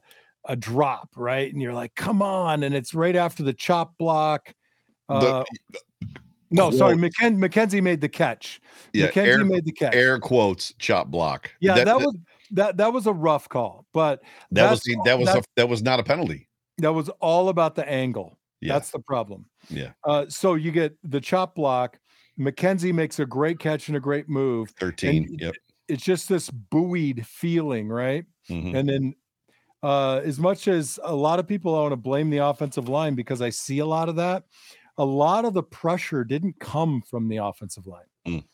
a 0.47 0.57
drop, 0.57 1.11
right? 1.17 1.53
And 1.53 1.63
you're 1.63 1.73
like, 1.73 1.95
come 1.95 2.23
on. 2.23 2.65
And 2.65 2.75
it's 2.75 2.95
right 2.95 3.17
after 3.17 3.43
the 3.43 3.53
chop 3.53 3.97
block. 3.99 4.53
Uh, 5.09 5.45
no, 6.51 6.71
sorry, 6.71 6.97
McKen- 6.97 7.39
McKenzie 7.39 7.83
made 7.83 8.01
the 8.01 8.09
catch. 8.09 8.61
Yeah. 8.93 9.09
McKenzie 9.09 9.27
Air, 9.27 9.45
made 9.45 9.65
the 9.65 9.73
catch. 9.73 9.95
air 9.95 10.19
quotes 10.19 10.73
chop 10.79 11.09
block. 11.09 11.51
yeah, 11.61 11.85
that, 11.85 11.99
was 11.99 12.17
that 12.53 12.77
that 12.77 12.93
was 12.93 13.07
a 13.07 13.13
rough 13.13 13.49
call, 13.49 13.87
but 13.93 14.23
that 14.53 14.71
was 14.71 14.81
the, 14.83 14.97
that 15.05 15.19
was 15.19 15.29
a, 15.29 15.43
that 15.57 15.69
was 15.69 15.83
not 15.83 16.01
a 16.01 16.05
penalty. 16.05 16.49
that 16.79 16.93
was 16.93 17.09
all 17.21 17.49
about 17.49 17.75
the 17.75 17.89
angle. 17.89 18.39
Yeah. 18.61 18.75
That's 18.75 18.91
the 18.91 19.01
problem. 19.01 19.47
Yeah. 19.69 19.93
Uh, 20.05 20.27
so 20.29 20.55
you 20.55 20.71
get 20.71 20.97
the 21.03 21.21
chop 21.21 21.55
block. 21.55 21.99
McKenzie 22.39 22.93
makes 22.93 23.19
a 23.19 23.27
great 23.27 23.59
catch 23.59 23.89
and 23.89 23.97
a 23.97 24.01
great 24.01 24.29
move. 24.29 24.71
13. 24.79 25.25
And- 25.31 25.41
Yep. 25.41 25.55
It's 25.87 26.03
just 26.03 26.29
this 26.31 26.49
buoyed 26.51 27.27
feeling, 27.27 27.89
right? 27.89 28.25
mhm. 28.49 28.75
And 28.75 28.89
then, 28.89 29.15
uh, 29.83 30.23
as 30.25 30.39
much 30.39 30.67
as 30.67 30.99
a 31.03 31.15
lot 31.15 31.39
of 31.39 31.47
people 31.47 31.75
I 31.75 31.81
want 31.83 31.93
to 31.93 31.97
blame 31.97 32.31
the 32.31 32.39
offensive 32.39 32.89
line 32.89 33.15
because 33.15 33.43
I 33.43 33.51
see 33.51 33.81
a 33.81 33.87
lot 33.87 34.09
of 34.09 34.17
that, 34.17 34.45
a 34.97 35.05
lot 35.05 35.45
of 35.45 35.53
the 35.53 35.63
pressure 35.63 36.25
didn't 36.25 36.59
come 36.59 37.03
from 37.03 37.29
the 37.29 37.37
offensive 37.37 37.87
line. 37.87 38.07
Mm. 38.27 38.45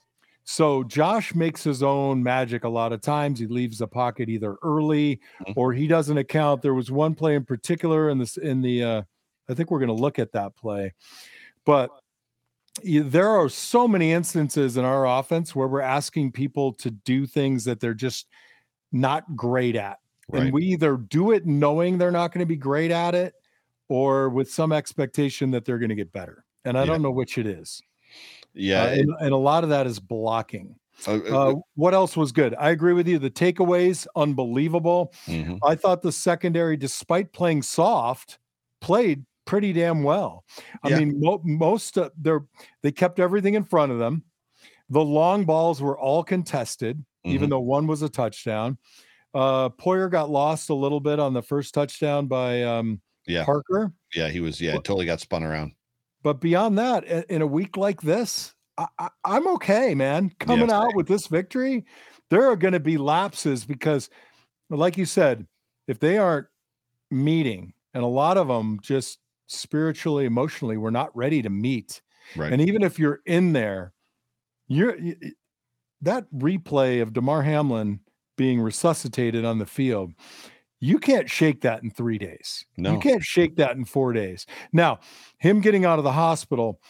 So 0.42 0.82
Josh 0.82 1.32
makes 1.34 1.62
his 1.62 1.82
own 1.84 2.20
magic 2.20 2.64
a 2.64 2.68
lot 2.68 2.92
of 2.92 3.00
times. 3.00 3.38
He 3.38 3.46
leaves 3.46 3.78
the 3.78 3.86
pocket 3.86 4.28
either 4.28 4.56
early 4.64 5.20
Mhm. 5.46 5.52
or 5.56 5.72
he 5.72 5.86
doesn't 5.86 6.18
account. 6.18 6.62
There 6.62 6.74
was 6.74 6.90
one 6.90 7.14
play 7.14 7.36
in 7.36 7.44
particular 7.44 8.10
in 8.10 8.18
this 8.18 8.36
in 8.38 8.60
the 8.60 8.82
uh, 8.82 9.02
I 9.48 9.54
think 9.54 9.70
we're 9.70 9.78
going 9.78 9.96
to 9.96 10.02
look 10.02 10.18
at 10.18 10.32
that 10.32 10.56
play, 10.56 10.94
but 11.64 11.90
there 12.84 13.28
are 13.28 13.48
so 13.48 13.86
many 13.88 14.12
instances 14.12 14.76
in 14.76 14.84
our 14.84 15.06
offense 15.06 15.54
where 15.54 15.68
we're 15.68 15.80
asking 15.80 16.32
people 16.32 16.72
to 16.74 16.90
do 16.90 17.26
things 17.26 17.64
that 17.64 17.80
they're 17.80 17.94
just 17.94 18.26
not 18.92 19.36
great 19.36 19.76
at. 19.76 19.98
Right. 20.28 20.44
And 20.44 20.52
we 20.52 20.64
either 20.66 20.96
do 20.96 21.32
it 21.32 21.46
knowing 21.46 21.98
they're 21.98 22.10
not 22.12 22.32
going 22.32 22.40
to 22.40 22.46
be 22.46 22.56
great 22.56 22.90
at 22.90 23.14
it 23.14 23.34
or 23.88 24.28
with 24.28 24.50
some 24.50 24.72
expectation 24.72 25.50
that 25.50 25.64
they're 25.64 25.78
going 25.78 25.88
to 25.88 25.94
get 25.96 26.12
better. 26.12 26.44
And 26.64 26.78
I 26.78 26.82
Yeah. 26.82 26.86
don't 26.86 27.02
know 27.02 27.10
which 27.10 27.38
it 27.38 27.46
is. 27.46 27.82
yeah. 28.54 28.82
Uh, 28.84 28.86
and, 28.88 29.10
and 29.20 29.32
a 29.32 29.36
lot 29.36 29.64
of 29.64 29.70
that 29.70 29.86
is 29.86 29.98
blocking. 29.98 30.76
uh, 31.06 31.12
uh, 31.12 31.50
Uh, 31.50 31.54
what 31.74 31.94
else 31.94 32.16
was 32.16 32.30
good? 32.32 32.54
I 32.58 32.70
agree 32.70 32.92
with 32.92 33.08
you. 33.08 33.18
The 33.18 33.30
takeaways, 33.30 34.06
unbelievable. 34.16 35.12
mhm. 35.26 35.58
I 35.64 35.74
thought 35.74 36.02
the 36.02 36.12
secondary, 36.12 36.76
despite 36.76 37.32
playing 37.32 37.62
soft, 37.62 38.38
played 38.80 39.24
pretty 39.50 39.72
damn 39.72 40.02
well. 40.04 40.44
I 40.84 40.90
Yeah. 40.90 40.98
mean, 41.00 41.20
mo- 41.20 41.42
most 41.44 41.98
uh, 41.98 42.10
they're 42.16 42.44
they 42.82 42.92
kept 42.92 43.18
everything 43.18 43.54
in 43.54 43.64
front 43.64 43.90
of 43.90 43.98
them. 43.98 44.22
The 44.88 45.04
long 45.04 45.44
balls 45.44 45.82
were 45.82 45.98
all 45.98 46.22
contested, 46.22 47.04
even 47.24 47.48
Mhm. 47.48 47.50
though 47.50 47.60
one 47.60 47.86
was 47.88 48.02
a 48.02 48.08
touchdown. 48.08 48.78
Uh, 49.34 49.68
Poyer 49.70 50.10
got 50.10 50.30
lost 50.30 50.70
a 50.70 50.74
little 50.74 51.00
bit 51.00 51.18
on 51.18 51.32
the 51.34 51.42
first 51.42 51.74
touchdown 51.74 52.26
by 52.28 52.62
um, 52.62 53.00
Yeah. 53.26 53.44
Parker, 53.44 53.92
Yeah. 54.14 54.28
He 54.28 54.40
was, 54.40 54.60
yeah, 54.60 54.74
What- 54.74 54.84
totally 54.84 55.06
got 55.06 55.20
spun 55.20 55.42
around. 55.44 55.72
but 56.22 56.40
beyond 56.40 56.78
that, 56.78 57.04
in 57.30 57.42
a 57.42 57.46
week 57.46 57.76
like 57.76 58.00
this, 58.02 58.54
I, 58.78 59.08
I'm 59.24 59.46
okay, 59.56 59.94
man. 59.94 60.30
Coming 60.40 60.70
out 60.70 60.94
with 60.96 61.06
this 61.06 61.26
victory, 61.26 61.84
there 62.30 62.48
are 62.50 62.56
going 62.56 62.72
to 62.72 62.80
be 62.80 62.96
lapses 62.98 63.64
because, 63.64 64.08
like 64.70 64.96
you 64.96 65.04
said, 65.06 65.46
if 65.86 65.98
they 66.00 66.18
aren't 66.18 66.46
meeting, 67.10 67.74
and 67.94 68.02
a 68.02 68.06
lot 68.08 68.36
of 68.38 68.48
them 68.48 68.78
just 68.82 69.18
spiritually, 69.50 70.24
emotionally, 70.24 70.76
we're 70.76 70.90
not 70.90 71.14
ready 71.16 71.42
to 71.42 71.50
meet. 71.50 72.00
Right. 72.36 72.52
And 72.52 72.62
even 72.62 72.82
if 72.82 72.98
you're 72.98 73.20
in 73.26 73.52
there, 73.52 73.92
you're 74.68 74.96
that 76.02 76.24
replay 76.32 77.02
of 77.02 77.12
Damar 77.12 77.42
Hamlin 77.42 78.00
being 78.36 78.60
resuscitated 78.60 79.44
on 79.44 79.58
the 79.58 79.66
field. 79.66 80.12
You 80.78 80.98
can't 80.98 81.28
shake 81.28 81.60
that 81.62 81.82
in 81.82 81.90
three 81.90 82.16
days. 82.16 82.64
No. 82.78 82.92
You 82.92 82.98
can't 83.00 83.22
shake 83.22 83.56
that 83.56 83.76
in 83.76 83.84
four 83.84 84.14
days. 84.14 84.46
Now, 84.72 85.00
him 85.38 85.60
getting 85.60 85.84
out 85.84 85.98
of 85.98 86.04
the 86.04 86.12
hospital, 86.12 86.80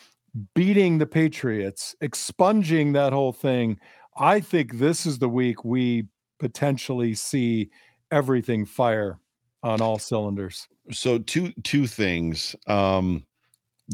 beating 0.54 0.98
the 0.98 1.06
Patriots, 1.06 1.96
expunging 2.00 2.92
that 2.92 3.12
whole 3.12 3.32
thing. 3.32 3.78
I 4.16 4.38
think 4.38 4.78
this 4.78 5.06
is 5.06 5.18
the 5.18 5.28
week 5.28 5.64
we 5.64 6.06
potentially 6.38 7.14
see 7.14 7.70
everything 8.12 8.64
fire 8.64 9.18
on 9.62 9.80
all 9.80 9.98
cylinders. 9.98 10.68
So 10.90 11.18
two 11.18 11.52
two 11.62 11.86
things. 11.86 12.56
Um 12.66 13.26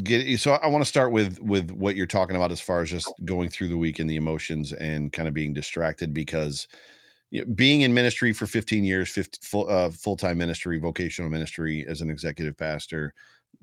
get 0.02 0.38
so 0.38 0.52
I 0.52 0.66
want 0.66 0.82
to 0.82 0.88
start 0.88 1.12
with 1.12 1.40
with 1.40 1.70
what 1.70 1.96
you're 1.96 2.06
talking 2.06 2.36
about 2.36 2.52
as 2.52 2.60
far 2.60 2.82
as 2.82 2.90
just 2.90 3.12
going 3.24 3.48
through 3.48 3.68
the 3.68 3.76
week 3.76 3.98
and 3.98 4.08
the 4.08 4.16
emotions 4.16 4.72
and 4.72 5.12
kind 5.12 5.28
of 5.28 5.34
being 5.34 5.52
distracted 5.52 6.12
because 6.12 6.68
you 7.30 7.40
know, 7.40 7.52
being 7.54 7.80
in 7.80 7.92
ministry 7.92 8.32
for 8.32 8.46
15 8.46 8.84
years, 8.84 9.10
50, 9.10 9.38
full 9.42 9.68
uh, 9.68 9.90
full-time 9.90 10.38
ministry, 10.38 10.78
vocational 10.78 11.30
ministry 11.30 11.84
as 11.88 12.00
an 12.00 12.10
executive 12.10 12.56
pastor, 12.56 13.14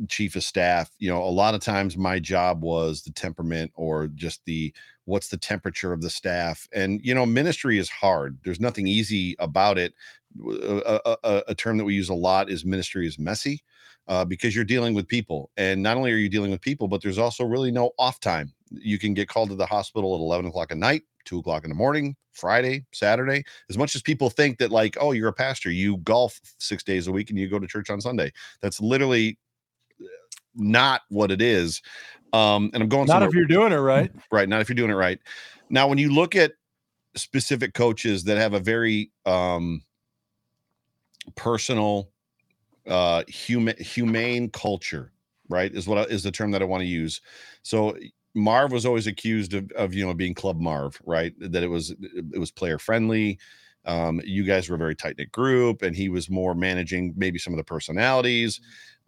chief 0.09 0.35
of 0.35 0.43
staff, 0.43 0.91
you 0.99 1.09
know, 1.09 1.23
a 1.23 1.25
lot 1.25 1.53
of 1.53 1.61
times 1.61 1.95
my 1.97 2.19
job 2.19 2.63
was 2.63 3.03
the 3.03 3.11
temperament 3.11 3.71
or 3.75 4.07
just 4.07 4.43
the 4.45 4.73
what's 5.05 5.27
the 5.29 5.37
temperature 5.37 5.93
of 5.93 6.01
the 6.01 6.09
staff. 6.09 6.67
And 6.73 6.99
you 7.03 7.13
know, 7.13 7.25
ministry 7.25 7.77
is 7.77 7.89
hard. 7.89 8.37
There's 8.43 8.59
nothing 8.59 8.87
easy 8.87 9.35
about 9.39 9.77
it. 9.77 9.93
A, 10.41 11.17
a, 11.23 11.43
a 11.49 11.55
term 11.55 11.77
that 11.77 11.85
we 11.85 11.93
use 11.93 12.09
a 12.09 12.13
lot 12.13 12.49
is 12.49 12.65
ministry 12.65 13.07
is 13.07 13.19
messy 13.19 13.63
uh, 14.07 14.25
because 14.25 14.55
you're 14.55 14.65
dealing 14.65 14.93
with 14.93 15.07
people. 15.07 15.51
And 15.57 15.81
not 15.81 15.97
only 15.97 16.11
are 16.11 16.17
you 16.17 16.29
dealing 16.29 16.51
with 16.51 16.61
people, 16.61 16.87
but 16.87 17.01
there's 17.01 17.17
also 17.17 17.45
really 17.45 17.71
no 17.71 17.91
off 17.97 18.19
time. 18.19 18.53
You 18.69 18.99
can 18.99 19.13
get 19.13 19.27
called 19.27 19.49
to 19.49 19.55
the 19.55 19.65
hospital 19.65 20.15
at 20.15 20.19
11 20.19 20.47
o'clock 20.47 20.71
at 20.71 20.77
night, 20.77 21.03
two 21.25 21.39
o'clock 21.39 21.63
in 21.63 21.69
the 21.69 21.75
morning, 21.75 22.15
Friday, 22.31 22.85
Saturday. 22.91 23.43
As 23.69 23.77
much 23.77 23.95
as 23.95 24.01
people 24.01 24.29
think 24.29 24.57
that, 24.57 24.71
like, 24.71 24.97
oh, 24.99 25.11
you're 25.11 25.29
a 25.29 25.33
pastor, 25.33 25.71
you 25.71 25.97
golf 25.97 26.39
six 26.57 26.83
days 26.83 27.07
a 27.07 27.11
week 27.11 27.29
and 27.29 27.39
you 27.39 27.47
go 27.47 27.59
to 27.59 27.67
church 27.67 27.89
on 27.89 28.01
Sunday. 28.01 28.31
That's 28.61 28.81
literally 28.81 29.37
uh, 30.01 30.05
not 30.55 31.01
what 31.09 31.31
it 31.31 31.41
is. 31.41 31.81
Um, 32.33 32.71
and 32.73 32.81
I'm 32.81 32.89
going 32.89 33.05
not 33.05 33.21
if 33.21 33.33
you're 33.33 33.45
doing 33.45 33.71
it 33.71 33.77
right. 33.77 34.11
Right. 34.31 34.49
Not 34.49 34.61
if 34.61 34.69
you're 34.69 34.75
doing 34.75 34.89
it 34.89 34.95
right. 34.95 35.19
Now, 35.69 35.87
when 35.87 35.99
you 35.99 36.11
look 36.11 36.35
at 36.35 36.53
specific 37.15 37.75
coaches 37.75 38.23
that 38.23 38.37
have 38.37 38.53
a 38.53 38.59
very 38.59 39.11
um 39.27 39.83
personal 41.35 42.09
uh 42.87 43.23
human 43.27 43.75
humane 43.77 44.49
culture 44.49 45.13
right 45.49 45.73
is 45.73 45.87
what 45.87 45.97
I, 45.97 46.01
is 46.03 46.23
the 46.23 46.31
term 46.31 46.51
that 46.51 46.61
i 46.61 46.65
want 46.65 46.81
to 46.81 46.87
use. 46.87 47.21
So 47.61 47.95
marv 48.35 48.71
was 48.71 48.85
always 48.85 49.07
accused 49.07 49.53
of, 49.53 49.71
of 49.73 49.93
you 49.93 50.05
know 50.05 50.13
being 50.13 50.33
club 50.33 50.59
marv 50.59 50.99
right 51.05 51.33
that 51.39 51.63
it 51.63 51.67
was 51.67 51.91
it 52.01 52.39
was 52.39 52.51
player 52.51 52.79
friendly. 52.79 53.39
Um 53.85 54.21
you 54.23 54.43
guys 54.43 54.69
were 54.69 54.75
a 54.75 54.79
very 54.79 54.95
tight 54.95 55.17
knit 55.17 55.31
group 55.31 55.81
and 55.81 55.95
he 55.95 56.09
was 56.09 56.29
more 56.29 56.55
managing 56.55 57.13
maybe 57.15 57.37
some 57.39 57.53
of 57.53 57.57
the 57.57 57.63
personalities. 57.63 58.59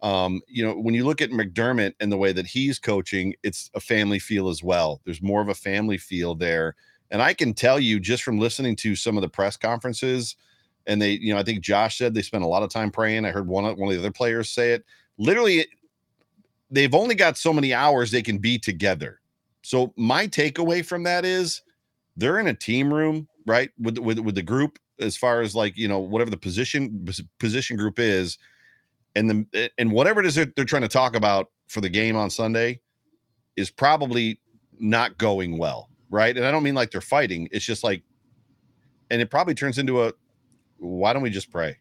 Um 0.02 0.40
you 0.46 0.64
know 0.64 0.74
when 0.74 0.94
you 0.94 1.04
look 1.04 1.20
at 1.20 1.30
mcdermott 1.30 1.94
and 2.00 2.10
the 2.12 2.16
way 2.16 2.32
that 2.32 2.46
he's 2.46 2.78
coaching 2.78 3.34
it's 3.42 3.70
a 3.74 3.80
family 3.80 4.18
feel 4.18 4.48
as 4.48 4.62
well. 4.62 5.00
There's 5.04 5.22
more 5.22 5.42
of 5.42 5.48
a 5.48 5.54
family 5.54 5.98
feel 5.98 6.34
there. 6.34 6.76
And 7.10 7.20
i 7.22 7.34
can 7.34 7.52
tell 7.54 7.80
you 7.80 8.00
just 8.00 8.22
from 8.22 8.38
listening 8.38 8.76
to 8.76 8.96
some 8.96 9.16
of 9.16 9.22
the 9.22 9.28
press 9.28 9.56
conferences 9.56 10.36
and 10.86 11.00
they, 11.00 11.12
you 11.12 11.32
know, 11.32 11.40
I 11.40 11.42
think 11.42 11.60
Josh 11.60 11.98
said 11.98 12.14
they 12.14 12.22
spent 12.22 12.44
a 12.44 12.48
lot 12.48 12.62
of 12.62 12.70
time 12.70 12.90
praying. 12.90 13.24
I 13.24 13.30
heard 13.30 13.48
one 13.48 13.64
of 13.64 13.76
one 13.78 13.88
of 13.88 13.94
the 13.94 14.00
other 14.00 14.12
players 14.12 14.50
say 14.50 14.72
it. 14.72 14.84
Literally, 15.18 15.66
they've 16.70 16.94
only 16.94 17.14
got 17.14 17.36
so 17.36 17.52
many 17.52 17.72
hours 17.74 18.10
they 18.10 18.22
can 18.22 18.38
be 18.38 18.58
together. 18.58 19.20
So 19.62 19.92
my 19.96 20.26
takeaway 20.26 20.84
from 20.84 21.02
that 21.04 21.24
is 21.24 21.62
they're 22.16 22.38
in 22.38 22.46
a 22.46 22.54
team 22.54 22.92
room, 22.92 23.28
right, 23.46 23.70
with 23.78 23.98
with 23.98 24.18
with 24.18 24.34
the 24.34 24.42
group 24.42 24.78
as 25.00 25.16
far 25.16 25.40
as 25.40 25.54
like 25.54 25.76
you 25.76 25.88
know 25.88 25.98
whatever 25.98 26.30
the 26.30 26.36
position 26.36 27.06
position 27.38 27.76
group 27.76 27.98
is, 27.98 28.38
and 29.14 29.28
the 29.30 29.70
and 29.78 29.90
whatever 29.90 30.20
it 30.20 30.26
is 30.26 30.34
they're, 30.34 30.52
they're 30.56 30.64
trying 30.64 30.82
to 30.82 30.88
talk 30.88 31.16
about 31.16 31.50
for 31.68 31.80
the 31.80 31.88
game 31.88 32.16
on 32.16 32.30
Sunday 32.30 32.80
is 33.56 33.70
probably 33.70 34.38
not 34.78 35.18
going 35.18 35.58
well, 35.58 35.88
right? 36.10 36.36
And 36.36 36.46
I 36.46 36.50
don't 36.50 36.62
mean 36.62 36.74
like 36.74 36.90
they're 36.90 37.00
fighting. 37.00 37.48
It's 37.50 37.64
just 37.64 37.82
like, 37.82 38.02
and 39.10 39.20
it 39.20 39.30
probably 39.30 39.54
turns 39.54 39.78
into 39.78 40.04
a 40.04 40.12
why 40.78 41.12
don't 41.12 41.22
we 41.22 41.30
just 41.30 41.50
pray 41.50 41.78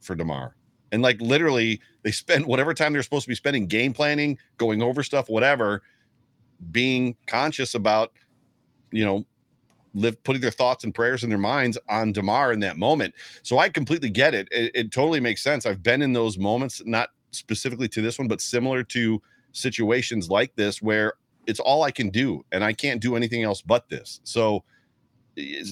for 0.00 0.14
Damar? 0.14 0.54
And 0.92 1.02
like 1.02 1.20
literally, 1.20 1.80
they 2.02 2.12
spend 2.12 2.46
whatever 2.46 2.74
time 2.74 2.92
they're 2.92 3.02
supposed 3.02 3.24
to 3.24 3.28
be 3.28 3.34
spending 3.34 3.66
game 3.66 3.92
planning, 3.92 4.38
going 4.58 4.82
over 4.82 5.02
stuff, 5.02 5.28
whatever, 5.28 5.82
being 6.70 7.16
conscious 7.26 7.74
about, 7.74 8.12
you 8.90 9.04
know, 9.04 9.24
live 9.94 10.22
putting 10.24 10.42
their 10.42 10.50
thoughts 10.50 10.84
and 10.84 10.94
prayers 10.94 11.24
in 11.24 11.30
their 11.30 11.38
minds 11.38 11.78
on 11.88 12.12
Damar 12.12 12.52
in 12.52 12.60
that 12.60 12.76
moment. 12.76 13.14
So 13.42 13.58
I 13.58 13.68
completely 13.68 14.10
get 14.10 14.34
it. 14.34 14.46
it. 14.50 14.70
It 14.74 14.92
totally 14.92 15.20
makes 15.20 15.42
sense. 15.42 15.66
I've 15.66 15.82
been 15.82 16.02
in 16.02 16.12
those 16.12 16.38
moments, 16.38 16.82
not 16.84 17.10
specifically 17.30 17.88
to 17.88 18.02
this 18.02 18.18
one, 18.18 18.28
but 18.28 18.40
similar 18.40 18.82
to 18.84 19.22
situations 19.52 20.28
like 20.28 20.54
this 20.54 20.82
where 20.82 21.14
it's 21.46 21.60
all 21.60 21.82
I 21.82 21.90
can 21.90 22.10
do 22.10 22.44
and 22.52 22.62
I 22.62 22.72
can't 22.72 23.00
do 23.00 23.16
anything 23.16 23.42
else 23.42 23.62
but 23.62 23.88
this. 23.88 24.20
So 24.24 24.64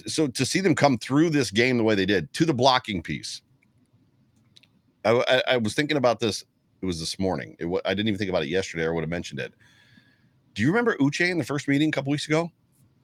so 0.06 0.26
to 0.26 0.44
see 0.44 0.60
them 0.60 0.74
come 0.74 0.98
through 0.98 1.30
this 1.30 1.50
game 1.50 1.78
the 1.78 1.84
way 1.84 1.94
they 1.94 2.06
did 2.06 2.32
to 2.34 2.44
the 2.44 2.54
blocking 2.54 3.02
piece, 3.02 3.42
I, 5.04 5.22
I, 5.28 5.42
I 5.54 5.56
was 5.56 5.74
thinking 5.74 5.96
about 5.96 6.20
this. 6.20 6.44
It 6.82 6.86
was 6.86 7.00
this 7.00 7.18
morning. 7.18 7.56
It, 7.58 7.66
I 7.84 7.94
didn't 7.94 8.08
even 8.08 8.18
think 8.18 8.28
about 8.28 8.42
it 8.42 8.48
yesterday. 8.48 8.86
I 8.86 8.90
would 8.90 9.00
have 9.00 9.10
mentioned 9.10 9.40
it. 9.40 9.54
Do 10.54 10.62
you 10.62 10.68
remember 10.68 10.96
Uche 10.96 11.28
in 11.28 11.38
the 11.38 11.44
first 11.44 11.66
meeting 11.66 11.88
a 11.88 11.92
couple 11.92 12.10
weeks 12.10 12.26
ago? 12.26 12.50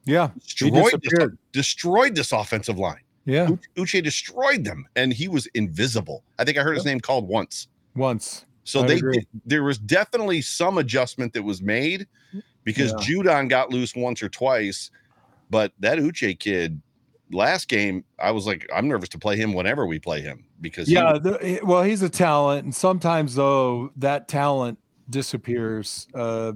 Yeah, 0.05 0.29
destroyed 0.39 1.01
this, 1.03 1.29
destroyed 1.51 2.15
this 2.15 2.31
offensive 2.31 2.79
line. 2.79 3.01
Yeah, 3.25 3.49
Uche 3.75 4.03
destroyed 4.03 4.63
them, 4.63 4.87
and 4.95 5.13
he 5.13 5.27
was 5.27 5.47
invisible. 5.47 6.23
I 6.39 6.43
think 6.43 6.57
I 6.57 6.63
heard 6.63 6.75
his 6.75 6.85
name 6.85 6.99
called 6.99 7.27
once. 7.27 7.67
Once. 7.95 8.45
So 8.63 8.83
I 8.83 8.87
they 8.87 8.99
did, 8.99 9.27
there 9.45 9.63
was 9.63 9.77
definitely 9.77 10.41
some 10.41 10.77
adjustment 10.77 11.33
that 11.33 11.43
was 11.43 11.61
made 11.61 12.07
because 12.63 12.91
yeah. 12.91 12.97
Judon 12.97 13.49
got 13.49 13.69
loose 13.71 13.95
once 13.95 14.23
or 14.23 14.29
twice, 14.29 14.91
but 15.51 15.73
that 15.79 15.99
Uche 15.99 16.39
kid, 16.39 16.81
last 17.31 17.67
game, 17.67 18.03
I 18.17 18.31
was 18.31 18.47
like, 18.47 18.67
I'm 18.73 18.87
nervous 18.87 19.09
to 19.09 19.19
play 19.19 19.37
him 19.37 19.53
whenever 19.53 19.85
we 19.85 19.99
play 19.99 20.21
him 20.21 20.45
because 20.61 20.89
yeah, 20.89 21.13
he, 21.13 21.19
the, 21.19 21.59
well, 21.63 21.83
he's 21.83 22.01
a 22.01 22.09
talent, 22.09 22.63
and 22.63 22.73
sometimes 22.73 23.35
though 23.35 23.91
that 23.97 24.27
talent 24.27 24.79
disappears. 25.09 26.07
Uh, 26.15 26.53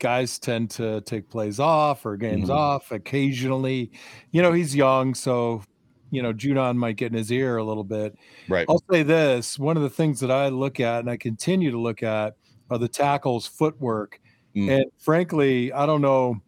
guys 0.00 0.38
tend 0.38 0.70
to 0.70 1.02
take 1.02 1.28
plays 1.28 1.60
off 1.60 2.06
or 2.06 2.16
games 2.16 2.44
mm-hmm. 2.44 2.58
off 2.58 2.90
occasionally. 2.90 3.92
You 4.32 4.40
know, 4.40 4.52
he's 4.52 4.74
young, 4.74 5.14
so 5.14 5.62
you 6.10 6.22
know, 6.22 6.32
Judon 6.32 6.76
might 6.76 6.96
get 6.96 7.12
in 7.12 7.18
his 7.18 7.30
ear 7.30 7.58
a 7.58 7.64
little 7.64 7.84
bit. 7.84 8.16
Right. 8.48 8.66
I'll 8.68 8.82
say 8.90 9.04
this: 9.04 9.58
one 9.58 9.76
of 9.76 9.82
the 9.82 9.90
things 9.90 10.18
that 10.20 10.30
I 10.30 10.48
look 10.48 10.80
at 10.80 11.00
and 11.00 11.10
I 11.10 11.16
continue 11.16 11.70
to 11.70 11.78
look 11.78 12.02
at 12.02 12.34
are 12.70 12.78
the 12.78 12.88
tackles' 12.88 13.46
footwork. 13.46 14.20
Mm. 14.56 14.70
And 14.70 14.84
frankly, 14.98 15.72
I 15.72 15.86
don't 15.86 16.00
know 16.00 16.40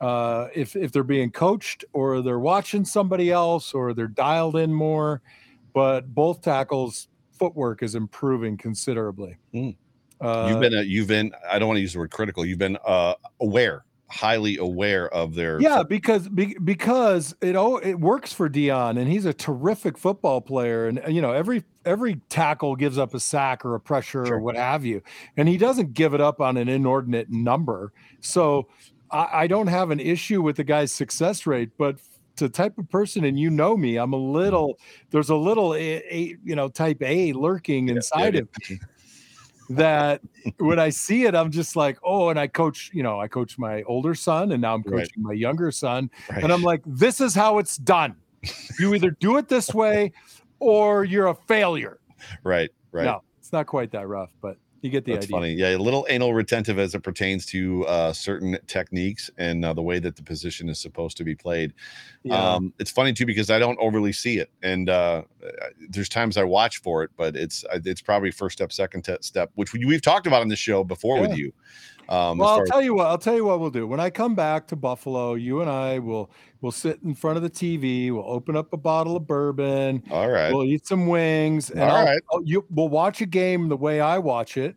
uh, 0.00 0.48
if 0.54 0.76
if 0.76 0.92
they're 0.92 1.02
being 1.02 1.30
coached 1.30 1.84
or 1.92 2.22
they're 2.22 2.38
watching 2.38 2.84
somebody 2.84 3.30
else 3.30 3.72
or 3.72 3.94
they're 3.94 4.06
dialed 4.06 4.56
in 4.56 4.72
more. 4.72 5.22
But 5.72 6.14
both 6.14 6.40
tackles' 6.40 7.08
footwork 7.32 7.82
is 7.82 7.94
improving 7.94 8.56
considerably. 8.56 9.36
Mm. 9.52 9.76
Uh, 10.20 10.46
you've 10.50 10.60
been 10.60 10.74
a, 10.74 10.82
you've 10.82 11.08
been 11.08 11.32
I 11.50 11.58
don't 11.58 11.68
want 11.68 11.78
to 11.78 11.82
use 11.82 11.92
the 11.92 11.98
word 11.98 12.10
critical. 12.10 12.44
You've 12.44 12.58
been 12.58 12.78
uh, 12.86 13.14
aware, 13.40 13.84
highly 14.08 14.56
aware 14.58 15.12
of 15.12 15.34
their 15.34 15.60
yeah 15.60 15.82
because 15.82 16.28
be, 16.28 16.56
because 16.62 17.34
it 17.40 17.56
oh 17.56 17.78
it 17.78 17.94
works 17.94 18.32
for 18.32 18.48
Dion 18.48 18.96
and 18.96 19.10
he's 19.10 19.24
a 19.24 19.34
terrific 19.34 19.98
football 19.98 20.40
player 20.40 20.86
and 20.86 21.02
you 21.08 21.20
know 21.20 21.32
every 21.32 21.64
every 21.84 22.20
tackle 22.28 22.76
gives 22.76 22.96
up 22.96 23.12
a 23.12 23.20
sack 23.20 23.64
or 23.64 23.74
a 23.74 23.80
pressure 23.80 24.24
sure. 24.24 24.36
or 24.36 24.40
what 24.40 24.56
have 24.56 24.84
you 24.84 25.02
and 25.36 25.48
he 25.48 25.56
doesn't 25.56 25.94
give 25.94 26.14
it 26.14 26.20
up 26.20 26.40
on 26.40 26.56
an 26.56 26.68
inordinate 26.68 27.28
number 27.28 27.92
so 28.20 28.68
I, 29.14 29.42
I 29.42 29.46
don't 29.46 29.68
have 29.68 29.90
an 29.90 30.00
issue 30.00 30.42
with 30.42 30.56
the 30.56 30.64
guy's 30.64 30.92
success 30.92 31.46
rate, 31.46 31.70
but 31.78 31.98
the 32.36 32.48
type 32.48 32.76
of 32.78 32.90
person, 32.90 33.24
and 33.24 33.38
you 33.38 33.48
know 33.48 33.76
me, 33.76 33.96
I'm 33.96 34.12
a 34.12 34.18
little. 34.18 34.78
There's 35.10 35.30
a 35.30 35.36
little, 35.36 35.74
a, 35.74 36.02
a 36.10 36.36
you 36.44 36.56
know, 36.56 36.68
type 36.68 37.00
A 37.02 37.32
lurking 37.32 37.88
inside 37.88 38.34
yeah, 38.34 38.40
yeah, 38.40 38.74
of 38.74 38.80
me. 38.80 38.80
that 39.76 40.20
when 40.58 40.80
I 40.80 40.90
see 40.90 41.24
it, 41.26 41.34
I'm 41.36 41.52
just 41.52 41.76
like, 41.76 41.96
oh, 42.02 42.30
and 42.30 42.38
I 42.38 42.48
coach, 42.48 42.90
you 42.92 43.04
know, 43.04 43.20
I 43.20 43.28
coach 43.28 43.56
my 43.56 43.82
older 43.84 44.16
son, 44.16 44.50
and 44.50 44.60
now 44.60 44.74
I'm 44.74 44.82
coaching 44.82 45.22
right. 45.22 45.32
my 45.32 45.32
younger 45.32 45.70
son, 45.70 46.10
right. 46.28 46.42
and 46.42 46.52
I'm 46.52 46.62
like, 46.62 46.82
this 46.84 47.20
is 47.20 47.34
how 47.34 47.58
it's 47.58 47.76
done. 47.76 48.16
You 48.78 48.94
either 48.94 49.12
do 49.12 49.36
it 49.38 49.48
this 49.48 49.72
way, 49.72 50.12
or 50.58 51.04
you're 51.04 51.28
a 51.28 51.34
failure. 51.34 51.98
Right. 52.42 52.70
Right. 52.90 53.04
No, 53.04 53.22
it's 53.38 53.52
not 53.52 53.66
quite 53.66 53.90
that 53.92 54.08
rough, 54.08 54.30
but 54.40 54.58
you 54.84 54.90
get 54.90 55.06
the 55.06 55.12
That's 55.12 55.24
idea. 55.24 55.36
funny. 55.36 55.52
Yeah, 55.54 55.76
a 55.76 55.78
little 55.78 56.06
anal 56.10 56.34
retentive 56.34 56.78
as 56.78 56.94
it 56.94 57.00
pertains 57.00 57.46
to 57.46 57.86
uh, 57.86 58.12
certain 58.12 58.58
techniques 58.66 59.30
and 59.38 59.64
uh, 59.64 59.72
the 59.72 59.80
way 59.80 59.98
that 59.98 60.14
the 60.14 60.22
position 60.22 60.68
is 60.68 60.78
supposed 60.78 61.16
to 61.16 61.24
be 61.24 61.34
played. 61.34 61.72
Yeah. 62.22 62.36
Um, 62.36 62.74
it's 62.78 62.90
funny 62.90 63.14
too 63.14 63.24
because 63.24 63.50
I 63.50 63.58
don't 63.58 63.78
overly 63.80 64.12
see 64.12 64.38
it, 64.38 64.50
and 64.62 64.90
uh, 64.90 65.22
there's 65.88 66.10
times 66.10 66.36
I 66.36 66.44
watch 66.44 66.82
for 66.82 67.02
it, 67.02 67.10
but 67.16 67.34
it's 67.34 67.64
it's 67.72 68.02
probably 68.02 68.30
first 68.30 68.58
step, 68.58 68.72
second 68.72 69.08
step, 69.22 69.50
which 69.54 69.72
we, 69.72 69.90
have 69.90 70.02
talked 70.02 70.26
about 70.26 70.42
on 70.42 70.48
the 70.48 70.56
show 70.56 70.84
before 70.84 71.16
yeah. 71.16 71.22
with 71.22 71.38
you. 71.38 71.52
Um, 72.08 72.38
well, 72.38 72.48
I'll 72.48 72.66
tell 72.66 72.82
you 72.82 72.94
what. 72.94 73.06
I'll 73.06 73.18
tell 73.18 73.34
you 73.34 73.44
what 73.44 73.60
we'll 73.60 73.70
do. 73.70 73.86
When 73.86 74.00
I 74.00 74.10
come 74.10 74.34
back 74.34 74.66
to 74.68 74.76
Buffalo, 74.76 75.34
you 75.34 75.60
and 75.60 75.70
I 75.70 75.98
will 75.98 76.30
we'll 76.60 76.72
sit 76.72 77.00
in 77.02 77.14
front 77.14 77.36
of 77.36 77.42
the 77.42 77.50
TV. 77.50 78.12
We'll 78.12 78.28
open 78.28 78.56
up 78.56 78.72
a 78.72 78.76
bottle 78.76 79.16
of 79.16 79.26
bourbon. 79.26 80.02
All 80.10 80.30
right. 80.30 80.52
We'll 80.52 80.64
eat 80.64 80.86
some 80.86 81.06
wings. 81.06 81.70
And 81.70 81.80
All 81.80 81.96
I'll, 81.96 82.04
right. 82.04 82.22
I'll, 82.32 82.42
you, 82.44 82.64
we'll 82.70 82.88
watch 82.88 83.20
a 83.20 83.26
game 83.26 83.68
the 83.68 83.76
way 83.76 84.00
I 84.00 84.18
watch 84.18 84.56
it, 84.56 84.76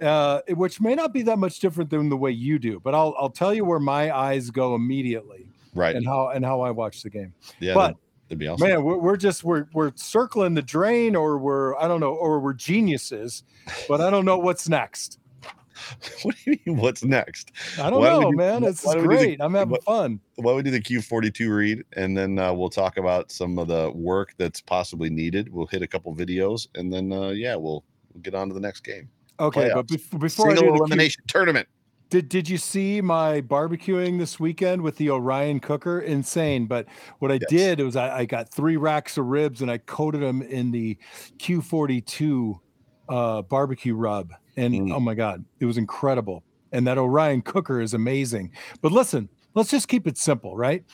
uh, 0.00 0.40
which 0.50 0.80
may 0.80 0.94
not 0.94 1.12
be 1.12 1.22
that 1.22 1.38
much 1.38 1.60
different 1.60 1.90
than 1.90 2.08
the 2.08 2.16
way 2.16 2.30
you 2.30 2.58
do. 2.58 2.80
But 2.80 2.94
I'll 2.94 3.14
I'll 3.18 3.30
tell 3.30 3.52
you 3.52 3.64
where 3.64 3.80
my 3.80 4.14
eyes 4.14 4.50
go 4.50 4.74
immediately. 4.74 5.48
Right. 5.74 5.94
And 5.94 6.06
how 6.06 6.28
and 6.28 6.44
how 6.44 6.60
I 6.60 6.70
watch 6.70 7.02
the 7.02 7.10
game. 7.10 7.34
Yeah. 7.60 7.74
But 7.74 7.96
It'd 8.28 8.38
be 8.38 8.46
awesome. 8.46 8.68
Man, 8.68 8.84
we're, 8.84 8.98
we're 8.98 9.16
just 9.16 9.42
we're 9.42 9.66
we're 9.72 9.92
circling 9.94 10.52
the 10.52 10.62
drain, 10.62 11.16
or 11.16 11.38
we're 11.38 11.74
I 11.76 11.88
don't 11.88 12.00
know, 12.00 12.12
or 12.12 12.40
we're 12.40 12.52
geniuses, 12.52 13.42
but 13.88 14.02
I 14.02 14.10
don't 14.10 14.26
know 14.26 14.38
what's 14.38 14.68
next. 14.68 15.18
what 16.22 16.34
do 16.36 16.50
you 16.52 16.58
mean? 16.66 16.76
What's 16.76 17.04
next? 17.04 17.52
I 17.80 17.90
don't 17.90 18.00
Why 18.00 18.08
know, 18.10 18.30
do- 18.30 18.36
man. 18.36 18.64
It's 18.64 18.84
why 18.84 18.94
do 18.94 19.02
the- 19.02 19.06
great. 19.08 19.40
I'm 19.40 19.54
having 19.54 19.70
what- 19.72 19.84
fun. 19.84 20.20
Why 20.36 20.50
don't 20.50 20.56
we 20.56 20.62
do 20.62 20.70
the 20.70 20.80
Q42 20.80 21.54
read, 21.56 21.84
and 21.96 22.16
then 22.16 22.38
uh, 22.38 22.52
we'll 22.52 22.70
talk 22.70 22.96
about 22.96 23.32
some 23.32 23.58
of 23.58 23.68
the 23.68 23.90
work 23.94 24.34
that's 24.38 24.60
possibly 24.60 25.10
needed. 25.10 25.52
We'll 25.52 25.66
hit 25.66 25.82
a 25.82 25.86
couple 25.86 26.14
videos, 26.14 26.68
and 26.76 26.92
then 26.92 27.12
uh, 27.12 27.30
yeah, 27.30 27.56
we'll, 27.56 27.84
we'll 28.12 28.22
get 28.22 28.34
on 28.34 28.48
to 28.48 28.54
the 28.54 28.60
next 28.60 28.80
game. 28.80 29.08
Okay, 29.40 29.70
but 29.74 29.86
playoffs. 29.86 30.08
bef- 30.10 30.20
before 30.20 30.50
I 30.50 30.54
Single 30.54 30.62
do 30.62 30.66
the 30.66 30.72
Q- 30.76 30.84
elimination 30.86 31.24
tournament. 31.26 31.68
Did 32.10 32.30
did 32.30 32.48
you 32.48 32.56
see 32.56 33.02
my 33.02 33.42
barbecuing 33.42 34.18
this 34.18 34.40
weekend 34.40 34.80
with 34.80 34.96
the 34.96 35.10
Orion 35.10 35.60
cooker? 35.60 36.00
Insane. 36.00 36.64
But 36.66 36.86
what 37.18 37.30
I 37.30 37.34
Yes. 37.34 37.50
did 37.50 37.80
was 37.80 37.96
I, 37.96 38.20
I 38.20 38.24
got 38.24 38.48
three 38.48 38.78
racks 38.78 39.18
of 39.18 39.26
ribs 39.26 39.60
and 39.60 39.70
I 39.70 39.76
coated 39.76 40.22
them 40.22 40.40
in 40.40 40.70
the 40.70 40.96
Q42 41.38 42.58
uh, 43.08 43.42
barbecue 43.42 43.94
rub. 43.94 44.32
And 44.56 44.74
Mm. 44.74 44.92
oh 44.94 45.00
my 45.00 45.14
God, 45.14 45.44
it 45.60 45.66
was 45.66 45.76
incredible. 45.78 46.42
And 46.72 46.86
that 46.86 46.98
Orion 46.98 47.42
cooker 47.42 47.80
is 47.80 47.94
amazing. 47.94 48.50
But 48.82 48.92
listen, 48.92 49.28
let's 49.54 49.70
just 49.70 49.88
keep 49.88 50.06
it 50.06 50.18
simple, 50.18 50.56
right? 50.56 50.84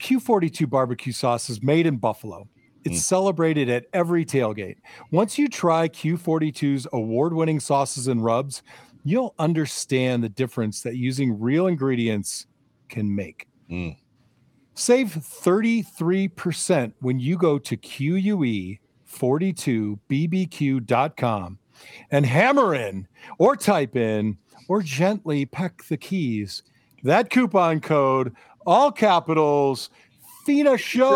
Q42 0.00 0.68
barbecue 0.68 1.12
sauce 1.12 1.50
is 1.50 1.62
made 1.62 1.86
in 1.86 1.96
Buffalo. 1.96 2.48
It's 2.84 2.98
Mm. 2.98 3.02
celebrated 3.02 3.68
at 3.68 3.86
every 3.92 4.24
tailgate. 4.24 4.76
Once 5.10 5.38
you 5.38 5.48
try 5.48 5.88
Q42's 5.88 6.86
award 6.92 7.34
winning 7.34 7.60
sauces 7.60 8.08
and 8.08 8.24
rubs, 8.24 8.62
you'll 9.04 9.34
understand 9.38 10.24
the 10.24 10.28
difference 10.28 10.82
that 10.82 10.96
using 10.96 11.38
real 11.38 11.66
ingredients 11.66 12.46
can 12.88 13.14
make. 13.14 13.46
Mm. 13.70 13.96
Save 14.74 15.08
33% 15.14 16.94
when 17.00 17.20
you 17.20 17.36
go 17.36 17.58
to 17.58 17.76
E 17.76 18.78
QUE42BBQ.com 19.12 21.58
and 22.10 22.26
hammer 22.26 22.74
in 22.74 23.06
or 23.38 23.56
type 23.56 23.96
in 23.96 24.36
or 24.68 24.82
gently 24.82 25.44
peck 25.44 25.84
the 25.84 25.96
keys. 25.96 26.62
That 27.04 27.30
coupon 27.30 27.80
code, 27.80 28.32
all 28.64 28.92
capitals, 28.92 29.90
FINA 30.46 30.78
Show. 30.78 31.10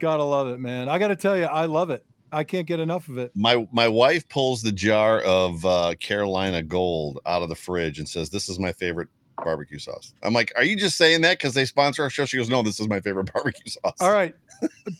Gotta 0.00 0.22
love 0.22 0.48
it, 0.48 0.60
man. 0.60 0.90
I 0.90 0.98
gotta 0.98 1.16
tell 1.16 1.36
you, 1.36 1.44
I 1.44 1.66
love 1.66 1.90
it. 1.90 2.04
I 2.32 2.42
can't 2.44 2.66
get 2.66 2.80
enough 2.80 3.08
of 3.08 3.18
it. 3.18 3.30
My 3.34 3.66
my 3.72 3.88
wife 3.88 4.28
pulls 4.28 4.62
the 4.62 4.72
jar 4.72 5.20
of 5.22 5.64
uh, 5.64 5.94
Carolina 6.00 6.62
Gold 6.62 7.20
out 7.24 7.42
of 7.42 7.48
the 7.48 7.54
fridge 7.54 7.98
and 7.98 8.06
says, 8.08 8.30
"This 8.30 8.48
is 8.48 8.58
my 8.58 8.72
favorite 8.72 9.08
barbecue 9.42 9.78
sauce." 9.78 10.12
I'm 10.22 10.34
like, 10.34 10.52
"Are 10.56 10.64
you 10.64 10.76
just 10.76 10.98
saying 10.98 11.22
that 11.22 11.38
because 11.38 11.54
they 11.54 11.64
sponsor 11.64 12.02
our 12.02 12.10
show?" 12.10 12.26
She 12.26 12.36
goes, 12.36 12.50
"No, 12.50 12.62
this 12.62 12.80
is 12.80 12.88
my 12.88 13.00
favorite 13.00 13.32
barbecue 13.32 13.70
sauce." 13.70 13.96
All 14.00 14.12
right. 14.12 14.34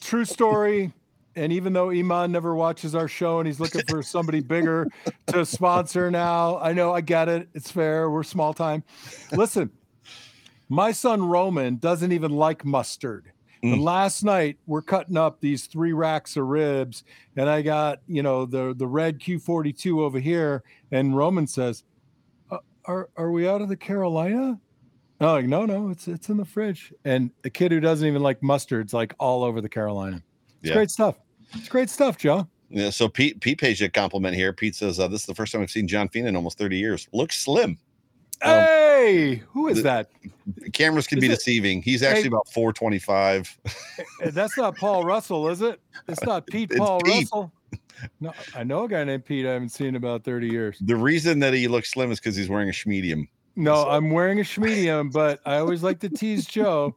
True 0.01 0.25
story. 0.25 0.93
And 1.37 1.53
even 1.53 1.75
though 1.75 1.91
Iman 1.91 2.33
never 2.33 2.55
watches 2.55 2.95
our 2.95 3.09
show 3.09 3.41
and 3.41 3.47
he's 3.47 3.61
looking 3.61 3.83
for 3.83 4.03
somebody 4.03 4.41
bigger 4.41 4.89
to 5.29 5.45
sponsor 5.45 6.11
now, 6.11 6.59
I 6.59 6.73
know 6.73 6.93
I 6.95 7.03
get 7.03 7.29
it. 7.29 7.49
It's 7.53 7.71
fair. 7.71 8.11
We're 8.11 8.23
small 8.23 8.55
time. 8.55 8.83
Listen, 9.33 9.71
my 10.71 10.93
son 10.93 11.23
Roman 11.29 11.77
doesn't 11.77 12.11
even 12.13 12.33
like 12.33 12.65
mustard. 12.65 13.33
And 13.63 13.81
Mm. 13.81 13.85
last 13.85 14.23
night 14.23 14.59
we're 14.67 14.83
cutting 14.83 15.17
up 15.17 15.41
these 15.41 15.67
three 15.67 15.93
racks 15.93 16.37
of 16.37 16.47
ribs, 16.47 17.05
and 17.37 17.49
I 17.49 17.63
got 17.63 18.01
you 18.07 18.23
know 18.23 18.45
the 18.47 18.75
the 18.77 18.87
red 18.87 19.19
Q42 19.19 20.01
over 20.01 20.19
here, 20.21 20.63
and 20.93 21.17
Roman 21.17 21.47
says, 21.47 21.83
"Uh, 22.51 22.59
"Are 22.85 23.09
are 23.17 23.31
we 23.31 23.49
out 23.49 23.63
of 23.63 23.69
the 23.69 23.77
Carolina?" 23.77 24.61
I'm 25.21 25.27
like, 25.29 25.47
no, 25.47 25.65
no, 25.67 25.89
it's 25.91 26.09
it's 26.09 26.29
in 26.29 26.37
the 26.37 26.45
fridge. 26.45 26.93
And 27.05 27.31
the 27.43 27.51
kid 27.51 27.73
who 27.73 27.81
doesn't 27.81 28.07
even 28.07 28.23
like 28.23 28.43
mustard's 28.43 28.93
like 28.93 29.15
all 29.19 29.45
over 29.45 29.61
the 29.61 29.69
Carolina. 29.69 30.23
It's 30.61 30.69
Yeah. 30.71 30.75
great 30.75 30.91
stuff. 30.91 31.17
It's 31.55 31.69
great 31.69 31.89
stuff, 31.91 32.19
Joe. 32.19 32.47
Yeah, 32.69 32.91
so 32.91 33.09
Pete 33.09 33.41
Pete 33.41 33.59
pays 33.59 33.81
you 33.81 33.87
a 33.87 33.89
compliment 33.91 34.35
here. 34.35 34.53
Pete 34.53 34.75
says, 34.75 34.99
uh, 34.99 35.07
"This 35.09 35.21
is 35.21 35.27
the 35.27 35.35
first 35.35 35.53
time 35.53 35.63
I've 35.63 35.71
seen 35.71 35.87
John 35.89 36.09
Fina 36.09 36.29
in 36.29 36.37
almost 36.37 36.59
30 36.59 36.77
years. 36.77 37.09
Looks 37.13 37.41
slim. 37.41 37.79
Um, 38.43 38.51
hey, 38.53 39.43
who 39.53 39.69
is 39.69 39.79
the- 39.79 39.83
that? 39.85 40.11
Cameras 40.75 41.07
can 41.07 41.19
Is 41.19 41.23
be 41.23 41.27
it- 41.29 41.37
deceiving. 41.37 41.81
He's 41.81 42.03
actually 42.03 42.23
Hey- 42.23 42.29
about 42.29 42.49
425. 42.53 43.59
Uh, 43.65 44.31
That's 44.31 44.59
not 44.59 44.77
Paul 44.77 45.05
Russell, 45.05 45.49
is 45.49 45.63
it? 45.63 45.81
It's 46.09 46.23
not 46.25 46.47
Pete 46.49 46.71
It's 46.73 46.79
Paul 46.79 47.01
Pete. 47.01 47.15
Russell. 47.33 47.53
No, 48.21 48.35
I 48.55 48.63
know 48.65 48.85
a 48.85 48.89
guy 48.89 49.05
named 49.05 49.25
Pete 49.25 49.47
I 49.47 49.53
haven't 49.55 49.71
seen 49.71 49.87
in 49.89 49.97
about 49.97 50.23
30 50.25 50.49
years. 50.49 50.77
The 50.83 50.97
reason 50.97 51.39
that 51.39 51.55
he 51.55 51.67
looks 51.69 51.91
slim 51.93 52.11
is 52.11 52.19
because 52.21 52.37
he's 52.37 52.49
wearing 52.51 52.69
a 52.69 52.73
schmedium. 52.73 53.29
No, 53.57 53.75
So- 53.85 53.91
I'm 53.91 54.11
wearing 54.11 54.39
a 54.41 54.43
schmedium, 54.43 55.11
but 55.13 55.41
I 55.47 55.57
always 55.57 55.83
like 55.83 55.99
to 56.01 56.09
tease 56.09 56.47
Joe. 56.47 56.95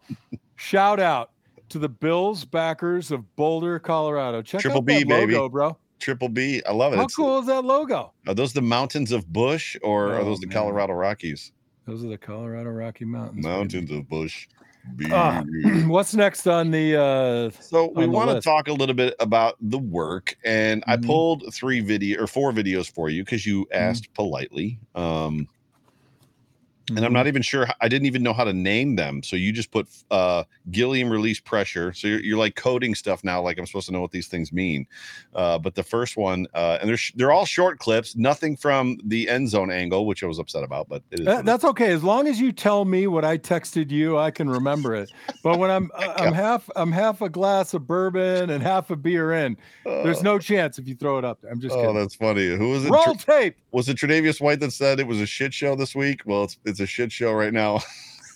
Shout 0.56 1.00
out 1.00 1.32
to 1.70 1.80
the 1.80 1.90
Bills 1.90 2.46
backers 2.46 3.12
of 3.12 3.36
Boulder, 3.36 3.80
Colorado. 3.80 4.42
Check 4.42 4.62
Triple 4.62 4.80
out 4.80 4.86
B, 4.86 5.00
that 5.04 5.08
logo, 5.08 5.44
baby. 5.44 5.52
bro. 5.52 5.78
Triple 6.00 6.30
B. 6.30 6.62
I 6.68 6.72
love 6.74 6.94
it. 6.94 6.98
How 6.98 7.04
It's- 7.04 7.16
cool 7.16 7.40
is 7.40 7.46
that 7.48 7.64
logo? 7.66 8.14
Are 8.28 8.34
those 8.34 8.54
the 8.54 8.62
mountains 8.62 9.12
of 9.12 9.32
Bush 9.32 9.76
or 9.84 10.14
are 10.14 10.20
Oh, 10.20 10.26
those 10.26 10.40
the 10.40 10.48
man. 10.48 10.54
Colorado 10.54 10.94
Rockies? 10.94 11.52
Those 11.86 12.04
are 12.06 12.08
the 12.10 12.18
Colorado 12.18 12.70
Rocky 12.70 13.06
Mountains. 13.06 13.44
baby. 13.44 13.48
Mountains 13.56 13.92
of 13.92 14.08
Bush. 14.08 14.48
Ah, 15.12 15.44
What's 15.88 16.16
next 16.16 16.48
on 16.48 16.72
the 16.72 16.96
uh 16.98 17.50
So 17.62 17.92
we 17.96 18.08
want 18.08 18.30
to 18.32 18.42
talk 18.42 18.70
a 18.70 18.74
little 18.74 18.96
bit 18.96 19.14
about 19.20 19.56
the 19.60 19.78
work, 19.78 20.36
and 20.46 20.84
I 20.88 20.96
Mhm. 20.98 21.06
pulled 21.06 21.54
three 21.54 21.82
video 21.82 22.24
or 22.24 22.28
four 22.28 22.52
videos 22.54 22.90
for 22.92 23.10
you 23.10 23.24
because 23.24 23.46
you 23.46 23.66
Mm-hmm. 23.66 23.74
asked 23.84 24.14
politely. 24.14 24.80
Um, 24.96 25.48
and 26.90 26.98
Mm-hmm. 26.98 27.06
I'm 27.06 27.14
not 27.14 27.28
even 27.28 27.42
sure. 27.42 27.68
I 27.82 27.88
didn't 27.88 28.08
even 28.08 28.24
know 28.24 28.34
how 28.34 28.44
to 28.44 28.54
name 28.54 28.96
them. 28.96 29.24
So 29.24 29.36
you 29.36 29.52
just 29.52 29.72
put 29.72 29.88
uh, 30.12 30.44
Gilliam 30.72 31.10
release 31.10 31.40
pressure. 31.40 31.94
So 31.94 32.08
you're, 32.08 32.20
you're 32.22 32.38
like 32.38 32.56
coding 32.56 32.96
stuff 32.96 33.24
now, 33.24 33.42
like 33.42 33.58
I'm 33.60 33.66
supposed 33.66 33.88
to 33.88 33.94
know 33.94 34.02
what 34.02 34.12
these 34.12 34.28
things 34.28 34.52
mean. 34.52 34.88
Uh, 35.34 35.58
but 35.60 35.76
the 35.76 35.84
first 35.84 36.18
one, 36.18 36.48
uh, 36.54 36.78
and 36.82 36.90
they're 36.90 36.98
sh- 36.98 37.14
they're 37.16 37.32
all 37.32 37.46
short 37.46 37.80
clips, 37.80 38.16
nothing 38.16 38.58
from 38.58 38.98
the 39.06 39.30
end 39.30 39.50
zone 39.50 39.72
angle, 39.72 40.06
which 40.06 40.24
I 40.24 40.28
was 40.28 40.40
upset 40.40 40.64
about. 40.64 40.90
But 40.90 41.04
it 41.12 41.20
is 41.22 41.26
That- 41.26 41.46
that's 41.46 41.64
okay 41.66 41.92
as 41.92 42.04
long 42.04 42.28
as 42.28 42.40
you 42.40 42.52
tell 42.52 42.86
me 42.86 43.08
what 43.08 43.24
I 43.24 43.38
texted 43.38 43.92
you, 43.92 44.18
I 44.18 44.32
can 44.32 44.50
remember 44.50 44.96
it. 44.96 45.12
But 45.44 45.60
when 45.60 45.70
I'm 45.72 45.92
I'm 45.98 46.34
half 46.34 46.70
I'm 46.76 46.92
half 46.92 47.22
a 47.22 47.30
glass 47.30 47.74
of 47.74 47.88
bourbon 47.88 48.50
and 48.50 48.62
half 48.64 48.90
a 48.90 48.96
beer 48.96 49.32
in, 49.34 49.58
there's 49.86 50.20
Uh, 50.20 50.24
no 50.24 50.40
chance 50.40 50.80
if 50.80 50.88
you 50.88 50.96
throw 50.96 51.18
it 51.18 51.26
up. 51.26 51.40
I'm 51.50 51.62
just 51.62 51.76
Oh, 51.76 51.82
kidding. 51.82 51.96
that's 51.96 52.16
funny. 52.16 52.48
Who 52.48 52.74
is 52.76 52.86
it? 52.86 52.90
Roll 52.90 53.16
tape. 53.16 53.56
Was 53.72 53.90
it 53.90 53.98
Tre'Davious 53.98 54.42
White 54.42 54.60
that 54.62 54.72
said 54.72 55.00
it 55.00 55.08
was 55.08 55.20
a 55.22 55.26
shit 55.26 55.54
show 55.54 55.76
this 55.76 55.96
week? 55.96 56.22
Well, 56.26 56.46
it's 56.46 56.58
it's 56.66 56.80
a 56.80 56.86
shit 56.86 57.12
show 57.12 57.34
right 57.34 57.54
now. 57.54 57.80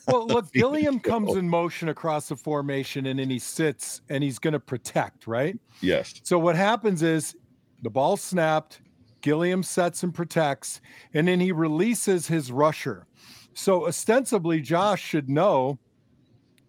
Well, 0.05 0.27
look, 0.27 0.51
Gilliam 0.51 0.99
comes 0.99 1.33
in 1.37 1.47
motion 1.47 1.87
across 1.87 2.27
the 2.27 2.35
formation 2.35 3.05
and 3.05 3.19
then 3.19 3.29
he 3.29 3.39
sits 3.39 4.01
and 4.09 4.21
he's 4.21 4.37
going 4.37 4.51
to 4.51 4.59
protect, 4.59 5.27
right? 5.27 5.57
yes. 5.79 6.15
So 6.23 6.37
what 6.37 6.57
happens 6.57 7.01
is 7.01 7.37
the 7.83 7.89
ball 7.89 8.17
snapped, 8.17 8.81
Gilliam 9.21 9.63
sets 9.63 10.03
and 10.03 10.13
protects, 10.13 10.81
and 11.13 11.25
then 11.25 11.39
he 11.39 11.53
releases 11.53 12.27
his 12.27 12.51
rusher. 12.51 13.07
So 13.53 13.87
ostensibly, 13.87 14.59
Josh 14.59 15.01
should 15.01 15.29
know 15.29 15.79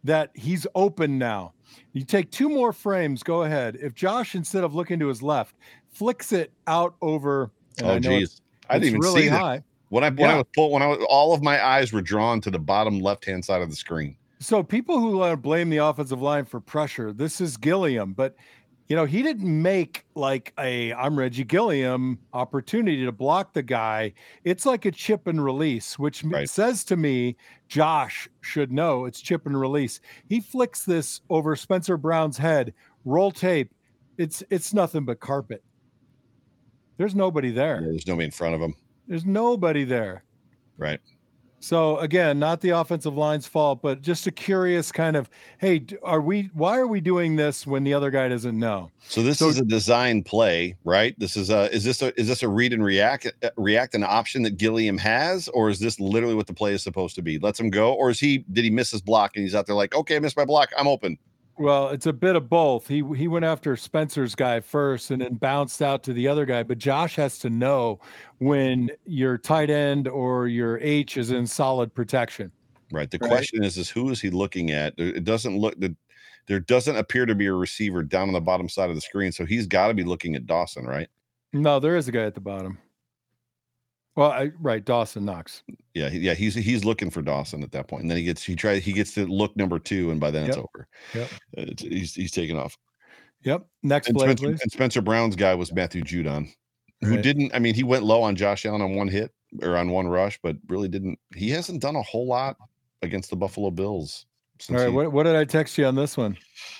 that 0.04 0.30
he's 0.34 0.64
open 0.76 1.18
now. 1.18 1.54
You 1.92 2.04
take 2.04 2.30
two 2.30 2.48
more 2.48 2.72
frames, 2.72 3.24
go 3.24 3.42
ahead. 3.42 3.76
If 3.80 3.94
Josh, 3.94 4.36
instead 4.36 4.62
of 4.62 4.76
looking 4.76 5.00
to 5.00 5.08
his 5.08 5.22
left, 5.22 5.56
flicks 5.92 6.30
it 6.30 6.52
out 6.68 6.94
over, 7.02 7.50
and 7.78 8.06
Oh, 8.06 8.10
geez. 8.20 8.40
I 8.68 8.74
didn't 8.74 8.88
even 8.88 9.00
really 9.00 9.22
see 9.22 9.28
that. 9.28 9.64
When 9.90 10.02
I 10.02 10.10
when 10.10 10.30
I 10.30 10.36
was 10.36 10.46
pulled, 10.54 10.72
when 10.72 10.82
I 10.82 10.86
was 10.86 11.04
all 11.08 11.34
of 11.34 11.42
my 11.42 11.64
eyes 11.64 11.92
were 11.92 12.02
drawn 12.02 12.40
to 12.42 12.50
the 12.50 12.58
bottom 12.58 13.00
left 13.00 13.24
hand 13.24 13.44
side 13.44 13.62
of 13.62 13.70
the 13.70 13.76
screen. 13.76 14.16
So 14.40 14.62
people 14.62 14.98
who 14.98 15.18
want 15.18 15.32
to 15.32 15.36
blame 15.36 15.70
the 15.70 15.78
offensive 15.78 16.20
line 16.20 16.44
for 16.44 16.60
pressure, 16.60 17.12
this 17.12 17.40
is 17.40 17.56
Gilliam, 17.56 18.12
but 18.12 18.34
you 18.88 18.96
know, 18.96 19.06
he 19.06 19.22
didn't 19.22 19.62
make 19.62 20.04
like 20.14 20.52
a 20.58 20.92
I'm 20.92 21.18
Reggie 21.18 21.44
Gilliam 21.44 22.18
opportunity 22.32 23.04
to 23.04 23.12
block 23.12 23.54
the 23.54 23.62
guy. 23.62 24.12
It's 24.42 24.66
like 24.66 24.84
a 24.84 24.90
chip 24.90 25.26
and 25.26 25.42
release, 25.42 25.98
which 25.98 26.22
Right. 26.24 26.48
says 26.48 26.84
to 26.84 26.96
me 26.96 27.36
Josh 27.68 28.28
should 28.42 28.72
know 28.72 29.06
it's 29.06 29.20
chip 29.20 29.46
and 29.46 29.58
release. 29.58 30.00
He 30.28 30.40
flicks 30.40 30.84
this 30.84 31.20
over 31.30 31.56
Spencer 31.56 31.96
Brown's 31.96 32.38
head, 32.38 32.74
roll 33.04 33.30
tape. 33.30 33.72
It's 34.18 34.42
it's 34.50 34.74
nothing 34.74 35.04
but 35.04 35.20
carpet. 35.20 35.62
There's 36.96 37.14
nobody 37.14 37.50
there. 37.50 37.80
Yeah, 37.82 37.88
there's 37.90 38.06
nobody 38.06 38.26
in 38.26 38.30
front 38.30 38.54
of 38.54 38.60
him. 38.60 38.74
There's 39.08 39.24
nobody 39.26 39.84
there. 39.84 40.24
Right. 40.78 41.00
So 41.60 41.96
again, 42.00 42.38
not 42.38 42.60
the 42.60 42.70
offensive 42.70 43.16
line's 43.16 43.46
fault, 43.46 43.80
but 43.80 44.02
just 44.02 44.26
a 44.26 44.30
curious 44.30 44.92
kind 44.92 45.16
of, 45.16 45.30
hey, 45.56 45.86
are 46.02 46.20
we? 46.20 46.50
Why 46.52 46.76
are 46.76 46.86
we 46.86 47.00
doing 47.00 47.36
this 47.36 47.66
when 47.66 47.84
the 47.84 47.94
other 47.94 48.10
guy 48.10 48.28
doesn't 48.28 48.58
know? 48.58 48.90
So 49.08 49.22
this 49.22 49.38
So- 49.38 49.48
is 49.48 49.58
a 49.58 49.64
design 49.64 50.22
play, 50.24 50.76
right? 50.84 51.18
This 51.18 51.38
is 51.38 51.48
a 51.48 51.72
is 51.74 51.82
this 51.82 52.02
a 52.02 52.18
is 52.20 52.28
this 52.28 52.42
a 52.42 52.48
read 52.48 52.74
and 52.74 52.84
react 52.84 53.32
uh, 53.42 53.48
react 53.56 53.94
an 53.94 54.04
option 54.04 54.42
that 54.42 54.58
Gilliam 54.58 54.98
has, 54.98 55.48
or 55.48 55.70
is 55.70 55.78
this 55.78 55.98
literally 55.98 56.34
what 56.34 56.46
the 56.46 56.52
play 56.54 56.74
is 56.74 56.82
supposed 56.82 57.14
to 57.14 57.22
be? 57.22 57.38
Lets 57.38 57.58
him 57.58 57.70
go, 57.70 57.94
or 57.94 58.10
is 58.10 58.20
he 58.20 58.44
did 58.52 58.64
he 58.64 58.70
miss 58.70 58.90
his 58.90 59.00
block 59.00 59.32
and 59.34 59.42
he's 59.42 59.54
out 59.54 59.66
there 59.66 59.74
like, 59.74 59.94
okay, 59.94 60.16
I 60.16 60.18
missed 60.18 60.36
my 60.36 60.44
block, 60.44 60.70
I'm 60.76 60.86
open. 60.86 61.16
Well, 61.56 61.90
it's 61.90 62.06
a 62.06 62.12
bit 62.12 62.34
of 62.34 62.48
both. 62.48 62.88
He 62.88 63.02
he 63.16 63.28
went 63.28 63.44
after 63.44 63.76
Spencer's 63.76 64.34
guy 64.34 64.60
first, 64.60 65.10
and 65.10 65.22
then 65.22 65.34
bounced 65.34 65.82
out 65.82 66.02
to 66.04 66.12
the 66.12 66.26
other 66.26 66.44
guy. 66.44 66.62
But 66.64 66.78
Josh 66.78 67.14
has 67.16 67.38
to 67.40 67.50
know 67.50 68.00
when 68.38 68.90
your 69.04 69.38
tight 69.38 69.70
end 69.70 70.08
or 70.08 70.48
your 70.48 70.78
H 70.80 71.16
is 71.16 71.30
in 71.30 71.46
solid 71.46 71.94
protection. 71.94 72.50
Right. 72.92 73.10
The 73.10 73.18
Right. 73.18 73.28
question 73.30 73.62
is, 73.62 73.76
is 73.78 73.88
who 73.88 74.10
is 74.10 74.20
he 74.20 74.30
looking 74.30 74.70
at? 74.70 74.94
It 74.98 75.24
doesn't 75.24 75.56
look 75.56 75.78
that 75.80 75.94
there 76.46 76.60
doesn't 76.60 76.96
appear 76.96 77.24
to 77.24 77.34
be 77.34 77.46
a 77.46 77.54
receiver 77.54 78.02
down 78.02 78.28
on 78.28 78.34
the 78.34 78.40
bottom 78.40 78.68
side 78.68 78.90
of 78.90 78.96
the 78.96 79.00
screen, 79.00 79.32
so 79.32 79.46
he's 79.46 79.66
got 79.66 79.88
to 79.88 79.94
be 79.94 80.04
looking 80.04 80.34
at 80.34 80.46
Dawson, 80.46 80.84
right? 80.84 81.08
No, 81.52 81.78
there 81.80 81.96
is 81.96 82.08
a 82.08 82.12
guy 82.12 82.24
at 82.24 82.34
the 82.34 82.40
bottom. 82.40 82.78
Well, 84.16 84.30
I, 84.30 84.50
right, 84.60 84.84
Dawson 84.84 85.24
Knox. 85.24 85.62
Yeah, 85.94 86.08
he- 86.08 86.20
yeah, 86.20 86.34
he's 86.34 86.54
he's 86.54 86.84
looking 86.84 87.10
for 87.10 87.20
Dawson 87.22 87.62
at 87.62 87.72
that 87.72 87.88
point, 87.88 88.02
and 88.02 88.10
then 88.10 88.18
he 88.18 88.24
gets 88.24 88.42
he 88.44 88.54
tries 88.54 88.84
he 88.84 88.92
gets 88.92 89.12
to 89.14 89.26
look 89.26 89.56
number 89.56 89.78
two, 89.78 90.10
and 90.10 90.20
by 90.20 90.30
then 90.30 90.46
it's 90.48 90.56
over. 90.56 90.86
Yep. 91.14 91.30
It's, 91.54 91.82
he's 91.82 92.14
he's 92.14 92.30
taking 92.30 92.56
off. 92.58 92.76
Yep. 93.42 93.66
Next 93.82 94.08
And 94.08 94.16
play, 94.16 94.26
Spencer, 94.28 94.46
please. 94.46 94.60
and 94.62 94.72
Spencer 94.72 95.02
Brown's 95.02 95.36
guy 95.36 95.54
was 95.54 95.72
Matthew 95.72 96.02
Judon, 96.02 96.48
who 97.02 97.14
Right. 97.16 97.22
didn't. 97.22 97.54
I 97.54 97.58
mean, 97.58 97.74
he 97.74 97.82
went 97.82 98.04
low 98.04 98.22
on 98.22 98.36
Josh 98.36 98.64
Allen 98.64 98.80
on 98.82 98.94
one 98.94 99.08
hit 99.08 99.32
or 99.62 99.76
on 99.76 99.90
one 99.90 100.06
rush, 100.06 100.38
but 100.42 100.56
really 100.68 100.88
didn't. 100.88 101.18
He 101.34 101.50
hasn't 101.50 101.82
done 101.82 101.96
a 101.96 102.02
whole 102.02 102.26
lot 102.26 102.56
against 103.02 103.30
the 103.30 103.36
Buffalo 103.36 103.70
Bills. 103.70 104.26
All 104.70 104.76
right. 104.76 104.88
he- 104.88 104.94
What, 104.94 105.12
what 105.12 105.22
did 105.24 105.34
I 105.36 105.44
text 105.44 105.76
you 105.76 105.84
on 105.86 105.94
this 105.96 106.16
one? 106.16 106.38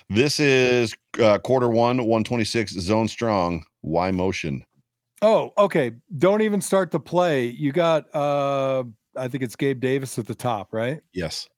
This 0.08 0.38
is 0.40 0.94
uh, 1.20 1.38
quarter 1.38 1.68
one, 1.68 1.98
126 1.98 2.72
zone 2.72 3.08
strong. 3.08 3.64
Why 3.82 4.10
motion. 4.12 4.64
Oh, 5.22 5.52
okay. 5.56 5.92
Don't 6.18 6.42
even 6.42 6.60
start 6.60 6.90
to 6.92 7.00
play. 7.00 7.46
You 7.46 7.72
got, 7.72 8.14
uh, 8.14 8.84
I 9.16 9.28
think 9.28 9.42
it's 9.44 9.56
Gabe 9.56 9.80
Davis 9.80 10.18
at 10.18 10.26
the 10.26 10.34
top, 10.34 10.72
right? 10.72 11.00
Yes. 11.12 11.48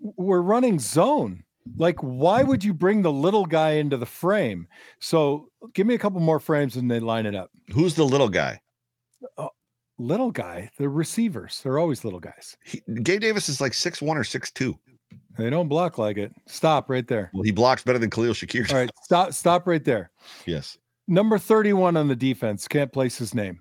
we're 0.00 0.40
running 0.42 0.78
zone. 0.78 1.42
Like, 1.76 1.98
why 2.00 2.42
would 2.44 2.62
you 2.62 2.72
bring 2.72 3.02
the 3.02 3.10
little 3.10 3.44
guy 3.44 3.72
into 3.72 3.96
the 3.96 4.06
frame? 4.06 4.68
So 5.00 5.48
give 5.74 5.86
me 5.86 5.94
a 5.94 5.98
couple 5.98 6.20
more 6.20 6.38
frames 6.38 6.76
and 6.76 6.88
they 6.90 7.00
line 7.00 7.26
it 7.26 7.34
up. 7.34 7.50
Who's 7.72 7.94
the 7.94 8.04
little 8.04 8.28
guy? 8.28 8.60
Little 9.98 10.30
guy, 10.30 10.70
they're 10.78 10.90
receivers. 10.90 11.60
They're 11.62 11.78
always 11.78 12.04
little 12.04 12.20
guys. 12.20 12.56
He, 12.64 12.82
Gabe 13.02 13.20
Davis 13.20 13.48
is 13.48 13.60
like 13.60 13.72
six 13.74 14.02
one 14.02 14.18
or 14.18 14.24
six 14.24 14.52
two. 14.52 14.78
They 15.38 15.48
don't 15.48 15.68
block 15.68 15.96
like 15.98 16.18
it. 16.18 16.32
Stop 16.46 16.90
right 16.90 17.06
there. 17.08 17.30
Well, 17.32 17.42
he 17.42 17.50
blocks 17.50 17.82
better 17.82 17.98
than 17.98 18.10
Khalil 18.10 18.34
Shakir. 18.34 18.70
All 18.70 18.76
right, 18.76 18.90
stop, 19.02 19.32
stop 19.32 19.66
right 19.66 19.82
there. 19.82 20.10
Yes. 20.44 20.76
Number 21.08 21.38
31 21.38 21.96
on 21.96 22.08
the 22.08 22.16
defense, 22.16 22.66
can't 22.66 22.92
place 22.92 23.16
his 23.16 23.34
name. 23.34 23.60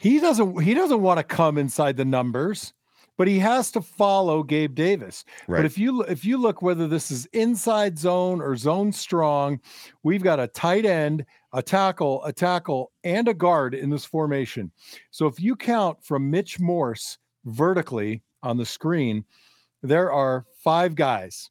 He 0.00 0.18
doesn't 0.18 0.60
he 0.62 0.74
doesn't 0.74 1.02
want 1.02 1.18
to 1.18 1.24
come 1.24 1.58
inside 1.58 1.96
the 1.96 2.04
numbers, 2.04 2.72
but 3.16 3.28
he 3.28 3.38
has 3.38 3.70
to 3.72 3.80
follow 3.80 4.42
Gabe 4.42 4.74
Davis. 4.74 5.24
Right. 5.46 5.58
But 5.58 5.66
if 5.66 5.78
you 5.78 6.02
if 6.02 6.24
you 6.24 6.38
look 6.38 6.62
whether 6.62 6.88
this 6.88 7.10
is 7.10 7.26
inside 7.26 7.98
zone 7.98 8.40
or 8.40 8.56
zone 8.56 8.92
strong, 8.92 9.60
we've 10.02 10.22
got 10.22 10.40
a 10.40 10.48
tight 10.48 10.86
end, 10.86 11.24
a 11.52 11.62
tackle, 11.62 12.24
a 12.24 12.32
tackle, 12.32 12.92
and 13.04 13.28
a 13.28 13.34
guard 13.34 13.74
in 13.74 13.90
this 13.90 14.04
formation. 14.04 14.72
So 15.10 15.26
if 15.26 15.40
you 15.40 15.56
count 15.56 16.02
from 16.02 16.30
Mitch 16.30 16.58
Morse 16.58 17.18
vertically 17.44 18.22
on 18.42 18.56
the 18.56 18.66
screen, 18.66 19.24
there 19.82 20.10
are 20.10 20.46
five 20.62 20.94
guys. 20.94 21.50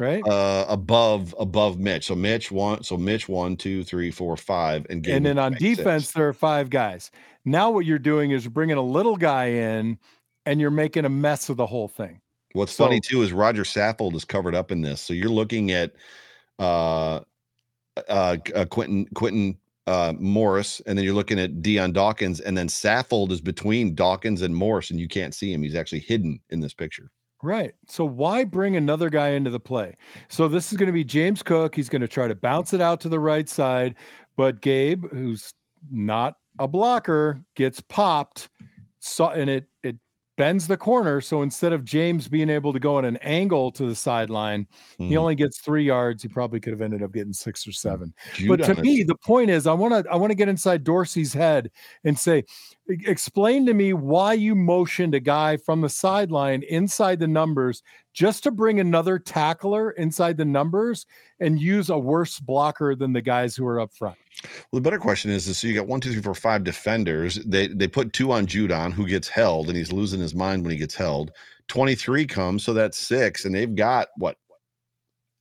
Right? 0.00 0.26
uh 0.26 0.64
above 0.68 1.34
above 1.38 1.78
Mitch. 1.78 2.06
So 2.06 2.14
Mitch 2.14 2.50
one 2.50 2.82
so 2.82 2.96
Mitch 2.96 3.28
one, 3.28 3.56
two, 3.56 3.84
three, 3.84 4.10
four, 4.10 4.36
five, 4.36 4.86
and 4.88 5.06
and 5.06 5.26
then 5.26 5.38
on 5.38 5.52
makes 5.52 5.62
six. 5.62 5.76
defense, 5.76 6.12
there 6.12 6.28
are 6.28 6.32
five 6.32 6.70
guys. 6.70 7.10
Now 7.44 7.70
what 7.70 7.84
you're 7.84 7.98
doing 7.98 8.30
is 8.30 8.48
bringing 8.48 8.76
a 8.76 8.82
little 8.82 9.16
guy 9.16 9.46
in 9.46 9.98
and 10.46 10.60
you're 10.60 10.70
making 10.70 11.04
a 11.04 11.08
mess 11.08 11.48
of 11.48 11.56
the 11.56 11.66
whole 11.66 11.88
thing. 11.88 12.20
What's 12.54 12.74
funny 12.74 13.00
too 13.00 13.22
is 13.22 13.32
Roger 13.32 13.64
Saffold 13.64 14.14
is 14.14 14.24
covered 14.24 14.54
up 14.54 14.70
in 14.70 14.80
this. 14.82 15.00
So 15.00 15.14
you're 15.14 15.28
looking 15.28 15.72
at 15.72 15.92
uh 16.58 17.20
uh, 18.08 18.36
uh 18.54 18.64
Quintin 18.66 19.06
Quintin 19.14 19.58
uh 19.86 20.14
Morris, 20.18 20.80
and 20.86 20.96
then 20.96 21.04
you're 21.04 21.14
looking 21.14 21.38
at 21.38 21.62
Dion 21.62 21.92
Dawkins, 21.92 22.40
and 22.40 22.56
then 22.56 22.68
Saffold 22.68 23.30
is 23.30 23.40
between 23.40 23.94
Dawkins 23.94 24.42
and 24.42 24.54
Morris, 24.54 24.90
and 24.90 24.98
you 24.98 25.08
can't 25.08 25.34
see 25.34 25.52
him. 25.52 25.62
He's 25.62 25.74
actually 25.74 26.00
hidden 26.00 26.40
in 26.50 26.60
this 26.60 26.74
picture. 26.74 27.10
Right. 27.42 27.74
So 27.88 28.04
why 28.04 28.44
bring 28.44 28.76
another 28.76 29.10
guy 29.10 29.30
into 29.30 29.50
the 29.50 29.60
play? 29.60 29.96
So 30.28 30.46
this 30.48 30.70
is 30.70 30.78
going 30.78 30.86
to 30.86 30.92
be 30.92 31.04
James 31.04 31.42
Cook. 31.42 31.74
He's 31.74 31.88
going 31.88 32.02
to 32.02 32.08
try 32.08 32.28
to 32.28 32.34
bounce 32.36 32.72
it 32.72 32.80
out 32.80 33.00
to 33.00 33.08
the 33.08 33.18
right 33.20 33.48
side, 33.48 33.96
but 34.36 34.60
Gabe, 34.60 35.04
who's 35.10 35.52
not 35.90 36.36
a 36.58 36.68
blocker, 36.68 37.42
gets 37.56 37.80
popped. 37.80 38.48
So 39.00 39.28
and 39.30 39.50
it 39.50 39.64
it 39.82 39.96
bends 40.38 40.66
the 40.66 40.76
corner. 40.76 41.20
So 41.20 41.42
instead 41.42 41.72
of 41.72 41.84
James 41.84 42.26
being 42.28 42.48
able 42.48 42.72
to 42.72 42.78
go 42.80 42.98
at 42.98 43.04
an 43.04 43.16
angle 43.18 43.70
to 43.72 43.84
the 43.86 43.94
sideline, 43.94 44.66
he 44.96 45.10
Mhm. 45.10 45.16
only 45.18 45.34
gets 45.34 45.60
three 45.60 45.84
yards. 45.84 46.22
He 46.22 46.28
probably 46.28 46.58
could 46.58 46.72
have 46.72 46.80
ended 46.80 47.02
up 47.02 47.12
getting 47.12 47.32
six 47.34 47.66
or 47.66 47.72
seven. 47.72 48.14
But 48.48 48.60
to 48.66 48.74
me 48.82 49.02
the 49.02 49.14
point 49.16 49.50
is 49.50 49.66
i 49.66 49.72
want 49.74 49.92
to 50.04 50.10
i 50.10 50.16
want 50.16 50.30
to 50.30 50.34
get 50.36 50.48
inside 50.48 50.84
dorsey's 50.84 51.32
head 51.34 51.70
and 52.04 52.18
say 52.18 52.38
"E- 52.38 52.44
explain 53.06 53.66
to 53.66 53.74
me 53.74 53.92
why 53.92 54.32
you 54.34 54.54
motioned 54.54 55.14
a 55.14 55.20
guy 55.20 55.56
from 55.56 55.80
the 55.80 55.88
sideline 55.88 56.62
inside 56.64 57.18
the 57.18 57.26
numbers 57.26 57.82
just 58.12 58.42
to 58.44 58.50
bring 58.50 58.80
another 58.80 59.18
tackler 59.18 59.92
inside 59.92 60.36
the 60.36 60.44
numbers 60.44 61.06
and 61.40 61.60
use 61.60 61.90
a 61.90 61.98
worse 61.98 62.38
blocker 62.38 62.94
than 62.94 63.12
the 63.12 63.22
guys 63.22 63.56
who 63.56 63.66
are 63.66 63.80
up 63.80 63.92
front 63.92 64.16
Well, 64.70 64.78
the 64.78 64.80
better 64.80 64.98
question 64.98 65.30
is, 65.30 65.46
is 65.48 65.58
so 65.58 65.66
you 65.66 65.74
got 65.74 65.86
one, 65.86 66.00
two, 66.00 66.12
three, 66.12 66.22
four, 66.22 66.34
five 66.34 66.64
defenders. 66.64 67.36
They 67.46 67.68
they 67.68 67.88
put 67.88 68.12
two 68.12 68.32
on 68.32 68.46
Judon, 68.46 68.92
who 68.92 69.06
gets 69.06 69.28
held, 69.28 69.68
and 69.68 69.76
he's 69.76 69.92
losing 69.92 70.20
his 70.20 70.34
mind 70.34 70.62
when 70.62 70.72
he 70.72 70.78
gets 70.78 70.94
held. 70.94 71.32
Twenty 71.68 71.94
three 71.94 72.26
comes, 72.26 72.64
so 72.64 72.72
that's 72.72 72.98
six, 72.98 73.44
and 73.44 73.54
they've 73.54 73.74
got 73.74 74.08
what 74.16 74.36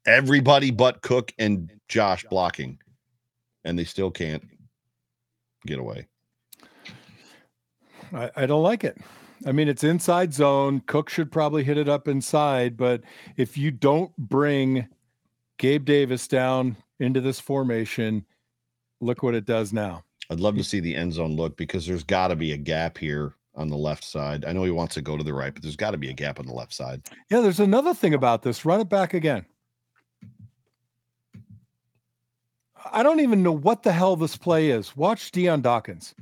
everybody 0.05 0.71
but 0.71 1.01
Cook 1.01 1.33
and 1.37 1.71
Josh 1.87 2.25
blocking, 2.29 2.79
and 3.63 3.77
they 3.77 3.85
still 3.85 4.11
can't 4.11 4.43
get 5.65 5.79
away. 5.79 6.07
I, 8.14 8.32
I 8.36 8.45
don't 8.45 8.64
like 8.64 8.84
it 8.84 8.97
i 9.45 9.51
mean 9.51 9.68
it's 9.68 9.84
inside 9.84 10.34
zone 10.34 10.82
cook 10.86 11.09
should 11.09 11.32
probably 11.32 11.64
hit 11.64 11.78
it 11.78 11.89
up 11.89 12.07
inside 12.07 12.78
but 12.78 13.01
if 13.38 13.57
you 13.57 13.72
don't 13.72 14.16
bring 14.18 14.88
gabe 15.57 15.86
davis 15.86 16.28
down 16.28 16.78
into 16.99 17.22
this 17.22 17.39
formation 17.39 18.26
look 18.99 19.24
what 19.24 19.36
it 19.36 19.45
does 19.45 19.74
now 19.74 20.03
I'd 20.32 20.39
love 20.39 20.55
to 20.55 20.64
see 20.64 20.80
the 20.80 20.95
end 20.95 21.12
zone 21.12 21.36
look 21.36 21.57
because 21.57 21.86
there's 21.86 22.05
got 22.05 22.30
to 22.30 22.38
be 22.38 22.53
a 22.53 22.57
gap 22.57 22.97
here 22.97 23.36
on 23.53 23.68
the 23.68 23.76
left 23.76 24.05
side. 24.05 24.45
I 24.45 24.53
know 24.53 24.64
he 24.64 24.72
wants 24.72 24.93
to 24.95 25.01
go 25.01 25.18
to 25.18 25.24
the 25.26 25.34
right, 25.34 25.53
but 25.53 25.62
there's 25.62 25.76
got 25.76 25.91
to 25.91 25.97
be 25.97 26.09
a 26.09 26.14
gap 26.14 26.39
on 26.39 26.45
the 26.45 26.53
left 26.53 26.74
side. 26.74 27.01
Yeah, 27.30 27.41
there's 27.41 27.59
another 27.59 27.93
thing 27.93 28.14
about 28.14 28.41
this. 28.41 28.64
Run 28.64 28.80
it 28.80 28.88
back 28.88 29.14
again. 29.14 29.45
I 32.93 33.03
don't 33.03 33.20
even 33.20 33.43
know 33.43 33.51
what 33.51 33.84
the 33.84 33.91
hell 33.91 34.16
this 34.16 34.38
play 34.38 34.70
is. 34.70 34.95
Watch 34.95 35.32
Dion 35.32 35.62
Dawkins. 35.62 36.16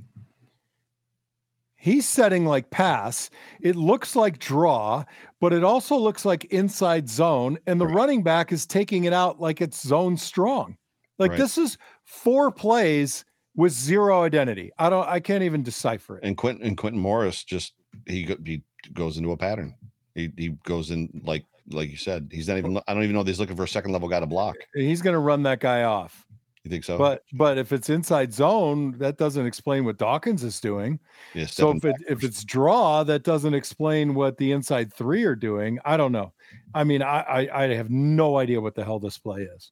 He's 1.80 2.08
setting 2.08 2.46
like 2.46 2.70
pass. 2.70 3.30
It 3.62 3.76
looks 3.76 4.16
like 4.16 4.38
draw, 4.38 5.06
but 5.40 5.54
it 5.54 5.64
also 5.64 5.98
looks 5.98 6.26
like 6.26 6.44
inside 6.46 7.08
zone. 7.10 7.58
And 7.68 7.80
the 7.80 7.86
Right. 7.88 7.96
running 7.96 8.22
back 8.24 8.52
is 8.52 8.66
taking 8.66 9.06
it 9.06 9.14
out 9.14 9.40
like 9.40 9.62
it's 9.62 9.82
zone 9.82 10.18
strong. 10.18 10.76
Like 11.18 11.32
Right. 11.32 11.38
this 11.40 11.58
is 11.58 11.78
four 12.04 12.52
plays 12.52 13.24
with 13.56 13.72
zero 13.72 14.24
identity. 14.24 14.72
I 14.78 14.90
don't, 14.90 15.08
I 15.08 15.20
can't 15.22 15.44
even 15.44 15.64
decipher 15.64 16.18
it. 16.18 16.24
And 16.26 16.36
Quintin 16.38 16.66
and 16.66 16.78
Quintin 16.78 17.02
Morris 17.02 17.44
just 17.44 17.74
he 18.06 18.24
he 18.46 18.62
goes 18.94 19.18
into 19.18 19.32
a 19.32 19.38
pattern. 19.38 19.74
He 20.16 20.32
he 20.38 20.50
goes 20.66 20.92
in 20.92 21.22
like 21.24 21.46
like 21.72 21.90
you 21.90 21.98
said. 21.98 22.30
He's 22.32 22.48
not 22.48 22.58
even. 22.58 22.78
I 22.88 22.94
don't 22.94 23.04
even 23.04 23.14
know 23.16 23.22
if 23.22 23.28
he's 23.28 23.40
looking 23.40 23.56
for 23.56 23.64
a 23.64 23.68
second 23.68 23.92
level 23.92 24.10
guy 24.10 24.20
to 24.20 24.26
block. 24.26 24.56
He's 24.74 25.02
going 25.02 25.14
to 25.14 25.20
run 25.20 25.44
that 25.44 25.60
guy 25.60 25.84
off. 25.84 26.26
You 26.64 26.72
think 26.72 26.84
so? 26.84 26.98
But 26.98 27.24
but 27.34 27.58
if 27.58 27.72
it's 27.72 27.90
inside 27.90 28.34
zone, 28.34 28.98
that 28.98 29.18
doesn't 29.18 29.46
explain 29.46 29.86
what 29.86 29.98
Dawkins 29.98 30.44
is 30.44 30.60
doing. 30.60 31.00
yeah, 31.34 31.46
So 31.46 31.72
if 31.72 31.86
it 31.86 31.96
if 32.10 32.24
it's 32.24 32.44
draw, 32.44 33.04
that 33.04 33.24
doesn't 33.24 33.54
explain 33.54 34.14
what 34.14 34.38
the 34.38 34.52
inside 34.52 34.94
three 34.94 35.24
are 35.24 35.36
doing. 35.36 35.80
I 35.86 35.96
don't 35.98 36.12
know. 36.12 36.34
I 36.74 36.84
mean, 36.84 37.02
I 37.02 37.22
I, 37.48 37.64
I 37.64 37.74
have 37.76 37.90
no 37.90 38.38
idea 38.38 38.60
what 38.60 38.76
the 38.76 38.84
hell 38.84 39.00
this 39.00 39.18
play 39.18 39.44
is. 39.44 39.72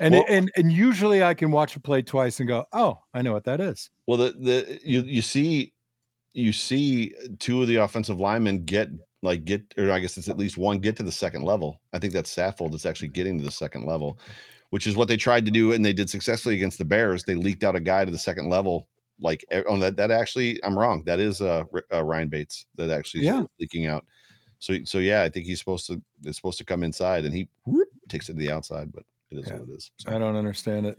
And 0.00 0.14
it, 0.14 0.18
Well- 0.18 0.26
and 0.28 0.50
and 0.56 0.72
usually 0.72 1.22
I 1.22 1.34
can 1.34 1.50
watch 1.52 1.76
a 1.76 1.80
play 1.80 2.02
twice 2.02 2.40
and 2.40 2.48
go, 2.48 2.66
oh, 2.72 2.98
I 3.14 3.22
know 3.22 3.32
what 3.32 3.44
that 3.44 3.60
is. 3.60 3.88
well, 4.06 4.18
the 4.18 4.32
the 4.32 4.80
you 4.84 5.02
you 5.02 5.22
see 5.22 5.72
you 6.32 6.52
see 6.52 7.14
two 7.38 7.62
of 7.62 7.68
the 7.68 7.76
offensive 7.76 8.18
linemen 8.18 8.64
get 8.64 8.90
like 9.22 9.44
get 9.44 9.62
or 9.78 9.90
I 9.92 10.00
guess 10.00 10.18
it's 10.18 10.28
at 10.28 10.36
least 10.36 10.58
one 10.58 10.80
get 10.80 10.96
to 10.96 11.02
the 11.04 11.12
second 11.12 11.42
level. 11.44 11.80
I 11.92 11.98
think 12.00 12.12
that's 12.12 12.34
Saffold 12.34 12.72
that's 12.72 12.86
actually 12.86 13.08
getting 13.08 13.38
to 13.38 13.44
the 13.44 13.50
second 13.50 13.86
level, 13.86 14.18
which 14.70 14.86
is 14.86 14.96
what 14.96 15.08
they 15.08 15.16
tried 15.16 15.44
to 15.44 15.50
do 15.50 15.72
and 15.72 15.84
they 15.84 15.92
did 15.92 16.10
successfully 16.10 16.54
against 16.54 16.78
the 16.78 16.84
Bears. 16.84 17.24
They 17.24 17.34
leaked 17.34 17.64
out 17.64 17.76
a 17.76 17.80
guy 17.80 18.04
to 18.04 18.10
the 18.10 18.18
second 18.18 18.48
level. 18.48 18.88
Like 19.20 19.44
on 19.68 19.80
that, 19.80 19.96
that 19.96 20.10
actually, 20.10 20.62
I'm 20.64 20.78
wrong. 20.78 21.02
That 21.06 21.20
is 21.20 21.40
uh, 21.40 21.64
uh 21.92 22.04
Ryan 22.04 22.28
Bates 22.28 22.66
that 22.76 22.90
actually 22.90 23.20
is 23.20 23.26
Yeah. 23.26 23.44
leaking 23.58 23.86
out. 23.86 24.04
So, 24.58 24.76
so 24.84 24.98
yeah, 24.98 25.22
I 25.22 25.28
think 25.28 25.46
he's 25.46 25.58
supposed 25.58 25.86
to. 25.86 26.02
It's 26.24 26.36
supposed 26.36 26.58
to 26.58 26.64
come 26.64 26.82
inside, 26.82 27.24
and 27.24 27.34
he 27.34 27.48
whoop, 27.64 27.88
takes 28.08 28.28
it 28.28 28.34
to 28.34 28.38
the 28.38 28.50
outside. 28.50 28.90
But 28.92 29.04
it 29.30 29.38
is 29.38 29.46
Yeah. 29.48 29.58
what 29.58 29.68
it 29.68 29.72
is. 29.72 29.90
I 30.06 30.18
don't 30.18 30.36
understand 30.36 30.86
it. 30.86 30.98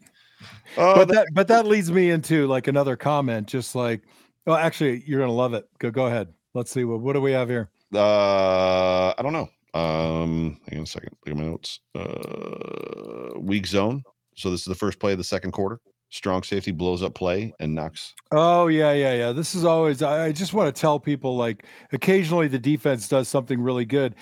Oh, 0.78 0.95
But 0.95 1.07
that- 1.09 1.13
that 1.13 1.28
but 1.34 1.47
that 1.47 1.65
leads 1.65 1.91
me 1.91 2.09
into 2.11 2.47
like 2.47 2.68
another 2.68 2.95
comment, 2.95 3.47
just 3.47 3.76
like, 3.76 4.01
oh, 4.45 4.55
actually, 4.55 5.03
you're 5.05 5.20
gonna 5.20 5.32
love 5.32 5.53
it. 5.53 5.68
Go 5.80 5.91
go 5.91 6.05
ahead. 6.07 6.28
Let's 6.53 6.72
see 6.72 6.84
what 6.86 7.01
what 7.01 7.13
do 7.13 7.22
we 7.22 7.32
have 7.32 7.49
here. 7.49 7.70
Uh, 7.93 9.13
I 9.18 9.22
don't 9.22 9.34
know. 9.34 9.49
Um, 9.74 10.59
hang 10.68 10.80
on 10.80 10.84
a 10.84 10.88
second. 10.88 11.15
Look 11.26 11.36
at 11.36 11.38
my 11.38 11.49
notes. 11.49 11.80
Uh, 11.93 13.39
weak 13.39 13.68
zone. 13.68 14.03
So 14.36 14.49
this 14.51 14.61
is 14.61 14.65
the 14.65 14.76
first 14.76 14.99
play 14.99 15.11
of 15.13 15.18
the 15.18 15.24
second 15.24 15.51
quarter. 15.51 15.80
strong 16.09 16.43
safety 16.43 16.72
blows 16.72 17.03
up 17.03 17.13
play 17.13 17.53
and 17.59 17.76
knocks. 17.76 18.13
Oh 18.32 18.68
yeah, 18.68 18.93
yeah, 18.93 19.13
yeah. 19.13 19.32
This 19.32 19.55
is 19.55 19.65
always. 19.65 20.01
I 20.01 20.32
just 20.32 20.53
want 20.53 20.74
to 20.74 20.80
tell 20.80 20.99
people 20.99 21.36
like 21.36 21.65
occasionally 21.91 22.47
the 22.47 22.59
defense 22.59 23.07
does 23.07 23.28
something 23.28 23.59
really 23.61 23.86
good, 23.86 24.15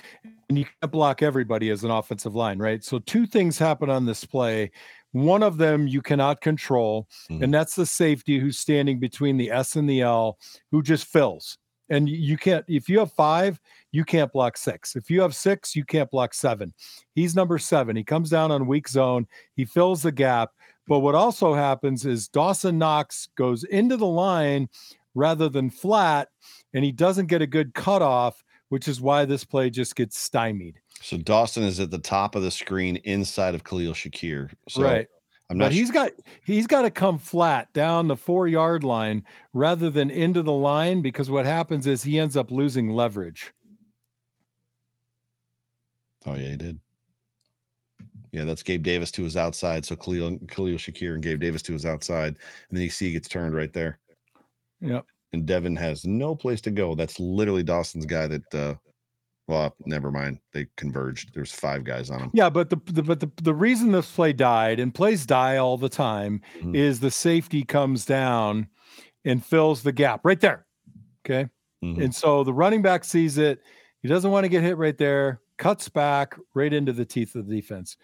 and 0.49 0.57
you 0.57 0.65
can't 0.65 0.91
block 0.91 1.21
everybody 1.21 1.69
as 1.69 1.83
an 1.83 1.91
offensive 1.91 2.35
line, 2.35 2.59
right? 2.59 2.83
So 2.83 2.99
two 2.99 3.25
things 3.25 3.57
happen 3.57 3.89
on 3.89 4.05
this 4.05 4.25
play. 4.25 4.71
One 5.11 5.43
of 5.43 5.57
them 5.57 5.87
you 5.87 6.01
cannot 6.01 6.41
control, 6.41 7.07
mm-hmm. 7.29 7.43
and 7.43 7.53
that's 7.53 7.75
the 7.75 7.85
safety 7.85 8.37
who's 8.39 8.57
standing 8.57 8.99
between 8.99 9.37
the 9.37 9.51
S 9.51 9.75
and 9.75 9.89
the 9.89 10.01
L, 10.01 10.37
who 10.71 10.81
just 10.81 11.05
fills. 11.05 11.57
And 11.89 12.09
you 12.09 12.37
can't. 12.37 12.65
If 12.67 12.89
you 12.89 12.99
have 12.99 13.11
five, 13.11 13.59
you 13.91 14.03
can't 14.03 14.31
block 14.31 14.57
six. 14.57 14.95
If 14.95 15.09
you 15.09 15.21
have 15.21 15.35
six, 15.35 15.75
you 15.75 15.85
can't 15.85 16.09
block 16.09 16.33
seven. 16.33 16.73
He's 17.13 17.35
number 17.35 17.59
seven. 17.59 17.95
He 17.95 18.03
comes 18.03 18.29
down 18.29 18.51
on 18.51 18.65
weak 18.65 18.87
zone. 18.87 19.27
He 19.55 19.65
fills 19.65 20.01
the 20.01 20.11
gap 20.11 20.51
but 20.87 20.99
what 20.99 21.15
also 21.15 21.53
happens 21.53 22.05
is 22.05 22.27
Dawson 22.27 22.77
Knox 22.77 23.27
goes 23.35 23.63
into 23.63 23.97
the 23.97 24.05
line 24.05 24.69
rather 25.15 25.49
than 25.49 25.69
flat, 25.69 26.29
and 26.73 26.83
he 26.83 26.91
doesn't 26.91 27.27
get 27.27 27.41
a 27.41 27.47
good 27.47 27.73
cutoff, 27.73 28.43
which 28.69 28.87
is 28.87 29.01
why 29.01 29.25
this 29.25 29.43
play 29.43 29.69
just 29.69 29.95
gets 29.95 30.17
stymied. 30.17 30.79
So 31.01 31.17
Dawson 31.17 31.63
is 31.63 31.79
at 31.79 31.91
the 31.91 31.97
top 31.97 32.35
of 32.35 32.43
the 32.43 32.51
screen 32.51 32.97
inside 32.97 33.55
of 33.55 33.63
Khalil 33.63 33.93
Shakir. 33.93 34.51
So 34.69 34.83
right. 34.83 35.07
I'm 35.49 35.57
not 35.57 35.65
but 35.65 35.73
he's 35.73 35.91
got 35.91 36.11
he's 36.43 36.67
got 36.67 36.81
to 36.83 36.91
come 36.91 37.19
flat 37.19 37.71
down 37.73 38.07
the 38.07 38.15
four 38.15 38.47
yard 38.47 38.83
line 38.83 39.23
rather 39.53 39.89
than 39.89 40.09
into 40.09 40.41
the 40.41 40.51
line 40.51 41.01
because 41.01 41.29
what 41.29 41.45
happens 41.45 41.85
is 41.85 42.03
he 42.03 42.17
ends 42.17 42.35
up 42.35 42.49
losing 42.49 42.89
leverage. 42.89 43.53
Oh 46.25 46.33
yeah, 46.33 46.49
he 46.49 46.55
did. 46.55 46.79
Yeah, 48.31 48.43
that's 48.43 48.63
Gabe 48.63 48.83
Davis 48.83 49.11
to 49.11 49.23
his 49.23 49.37
outside. 49.37 49.85
So 49.85 49.95
Khalil, 49.95 50.39
Khalil 50.49 50.75
Shakir 50.75 51.13
and 51.13 51.23
Gabe 51.23 51.39
Davis 51.39 51.61
to 51.63 51.73
his 51.73 51.85
outside. 51.85 52.35
And 52.69 52.77
then 52.77 52.81
you 52.81 52.89
see 52.89 53.05
he 53.07 53.13
gets 53.13 53.29
turned 53.29 53.55
right 53.55 53.71
there. 53.71 53.99
Yep. 54.81 55.05
And 55.31 55.45
Devin 55.45 55.75
has 55.77 56.05
no 56.05 56.35
place 56.35 56.59
to 56.61 56.71
go. 56.71 56.95
That's 56.95 57.19
literally 57.19 57.63
Dawson's 57.63 58.05
guy 58.05 58.27
that 58.27 58.53
uh 58.55 58.75
well, 59.47 59.75
never 59.85 60.11
mind. 60.11 60.39
They 60.53 60.67
converged. 60.75 61.33
There's 61.33 61.51
five 61.51 61.83
guys 61.83 62.09
on 62.09 62.19
him. 62.19 62.31
Yeah, 62.33 62.49
but 62.49 62.69
the, 62.69 62.77
the 62.85 63.03
but 63.03 63.19
the, 63.19 63.31
the 63.41 63.53
reason 63.53 63.91
this 63.91 64.11
play 64.11 64.33
died 64.33 64.79
and 64.79 64.93
plays 64.93 65.25
die 65.25 65.57
all 65.57 65.77
the 65.77 65.89
time 65.89 66.41
mm-hmm. 66.57 66.75
is 66.75 66.99
the 66.99 67.11
safety 67.11 67.63
comes 67.63 68.05
down 68.05 68.67
and 69.23 69.45
fills 69.45 69.83
the 69.83 69.91
gap 69.91 70.21
right 70.23 70.39
there. 70.39 70.65
Okay. 71.25 71.49
Mm-hmm. 71.83 72.01
And 72.01 72.15
so 72.15 72.43
the 72.43 72.53
running 72.53 72.81
back 72.81 73.03
sees 73.03 73.37
it. 73.37 73.59
He 74.01 74.07
doesn't 74.07 74.31
want 74.31 74.45
to 74.45 74.49
get 74.49 74.63
hit 74.63 74.77
right 74.77 74.97
there, 74.97 75.41
cuts 75.57 75.89
back 75.89 76.35
right 76.53 76.71
into 76.71 76.93
the 76.93 77.05
teeth 77.05 77.35
of 77.35 77.47
the 77.47 77.55
defense 77.55 77.97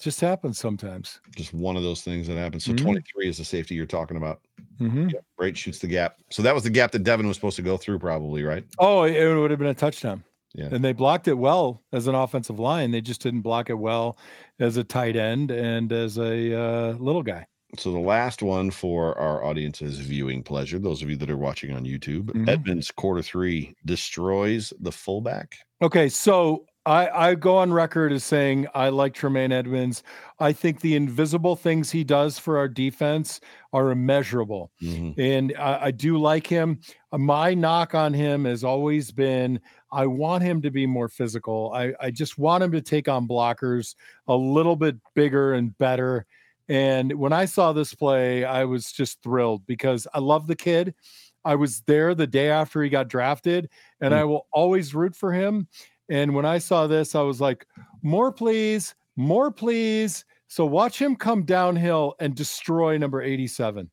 just 0.00 0.20
happens 0.20 0.58
sometimes. 0.58 1.20
Just 1.36 1.52
one 1.52 1.76
of 1.76 1.82
those 1.82 2.02
things 2.02 2.26
that 2.26 2.36
happens. 2.36 2.64
So 2.64 2.72
mm-hmm. 2.72 2.84
23 2.84 3.28
is 3.28 3.36
the 3.36 3.44
safety 3.44 3.74
you're 3.74 3.86
talking 3.86 4.16
about. 4.16 4.40
Mm-hmm. 4.80 5.08
right. 5.38 5.56
Shoots 5.56 5.78
the 5.78 5.86
gap. 5.86 6.16
So 6.30 6.42
that 6.42 6.54
was 6.54 6.64
the 6.64 6.70
gap 6.70 6.90
that 6.92 7.04
Devin 7.04 7.28
was 7.28 7.36
supposed 7.36 7.56
to 7.56 7.62
go 7.62 7.76
through, 7.76 7.98
probably, 7.98 8.42
right? 8.42 8.64
Oh, 8.78 9.02
it 9.02 9.34
would 9.34 9.50
have 9.50 9.60
been 9.60 9.68
a 9.68 9.74
touchdown. 9.74 10.24
Yeah. 10.54 10.68
And 10.72 10.84
they 10.84 10.92
blocked 10.92 11.28
it 11.28 11.34
well 11.34 11.82
as 11.92 12.06
an 12.06 12.14
offensive 12.14 12.58
line. 12.58 12.90
They 12.90 13.00
just 13.00 13.22
didn't 13.22 13.42
block 13.42 13.70
it 13.70 13.74
well 13.74 14.18
as 14.58 14.76
a 14.76 14.84
tight 14.84 15.16
end 15.16 15.50
and 15.50 15.92
as 15.92 16.18
a 16.18 16.60
uh, 16.60 16.92
little 16.94 17.22
guy. 17.22 17.46
So 17.78 17.92
the 17.92 18.00
last 18.00 18.42
one 18.42 18.72
for 18.72 19.16
our 19.16 19.44
audience's 19.44 19.98
viewing 19.98 20.42
pleasure, 20.42 20.78
those 20.78 21.02
of 21.02 21.10
you 21.10 21.16
that 21.16 21.30
are 21.30 21.36
watching 21.36 21.72
on 21.72 21.84
YouTube, 21.84 22.24
mm-hmm. 22.24 22.48
Edmunds 22.48 22.90
quarter 22.90 23.22
three 23.22 23.76
destroys 23.84 24.72
the 24.80 24.90
fullback. 24.90 25.56
Okay, 25.80 26.08
so 26.08 26.66
I, 26.86 27.28
I 27.28 27.34
go 27.34 27.58
on 27.58 27.72
record 27.72 28.12
as 28.12 28.24
saying 28.24 28.66
I 28.74 28.88
like 28.88 29.14
Tremaine 29.14 29.52
Edmunds. 29.52 30.02
I 30.38 30.52
think 30.52 30.80
the 30.80 30.96
invisible 30.96 31.54
things 31.54 31.90
he 31.90 32.04
does 32.04 32.38
for 32.38 32.58
our 32.58 32.68
defense 32.68 33.40
are 33.72 33.90
immeasurable. 33.90 34.72
Mm-hmm. 34.82 35.20
And 35.20 35.54
I, 35.58 35.84
I, 35.86 35.90
do 35.90 36.18
like 36.18 36.46
him. 36.46 36.80
My 37.12 37.54
knock 37.54 37.94
on 37.94 38.14
him 38.14 38.46
has 38.46 38.64
always 38.64 39.12
been 39.12 39.60
I 39.92 40.06
want 40.06 40.42
him 40.42 40.62
to 40.62 40.70
be 40.70 40.86
more 40.86 41.08
physical. 41.08 41.72
I, 41.74 41.92
I 42.00 42.10
just 42.10 42.38
want 42.38 42.62
him 42.62 42.72
to 42.72 42.80
take 42.80 43.08
on 43.08 43.26
blockers 43.26 43.94
a 44.28 44.36
little 44.36 44.76
bit 44.76 44.96
bigger 45.14 45.54
and 45.54 45.76
better. 45.78 46.26
And 46.68 47.12
when 47.14 47.32
I 47.32 47.46
saw 47.46 47.72
this 47.72 47.94
play, 47.94 48.44
I 48.44 48.64
was 48.64 48.92
just 48.92 49.22
thrilled 49.22 49.66
because 49.66 50.06
I 50.14 50.20
love 50.20 50.46
the 50.46 50.56
kid. 50.56 50.94
I 51.44 51.54
was 51.54 51.80
there 51.86 52.14
the 52.14 52.26
day 52.26 52.50
after 52.50 52.82
he 52.82 52.88
got 52.90 53.08
drafted, 53.08 53.68
and 54.00 54.12
mm-hmm. 54.12 54.20
I 54.20 54.24
will 54.24 54.46
always 54.52 54.94
root 54.94 55.16
for 55.16 55.32
him. 55.32 55.66
And 56.08 56.34
when 56.34 56.44
I 56.44 56.58
saw 56.58 56.86
this, 56.86 57.14
I 57.14 57.22
was 57.22 57.40
like, 57.40 57.66
more 58.02 58.32
please, 58.32 58.94
more 59.16 59.50
please. 59.50 60.24
So 60.48 60.66
watch 60.66 61.00
him 61.00 61.16
come 61.16 61.44
downhill 61.44 62.14
and 62.18 62.34
destroy 62.34 62.98
number 62.98 63.22
87. 63.22 63.90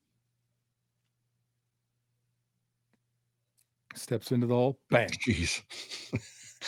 Steps 3.98 4.32
into 4.32 4.48
the 4.48 4.54
hole, 4.54 4.80
bang. 4.90 5.10
Jeez. 5.10 5.62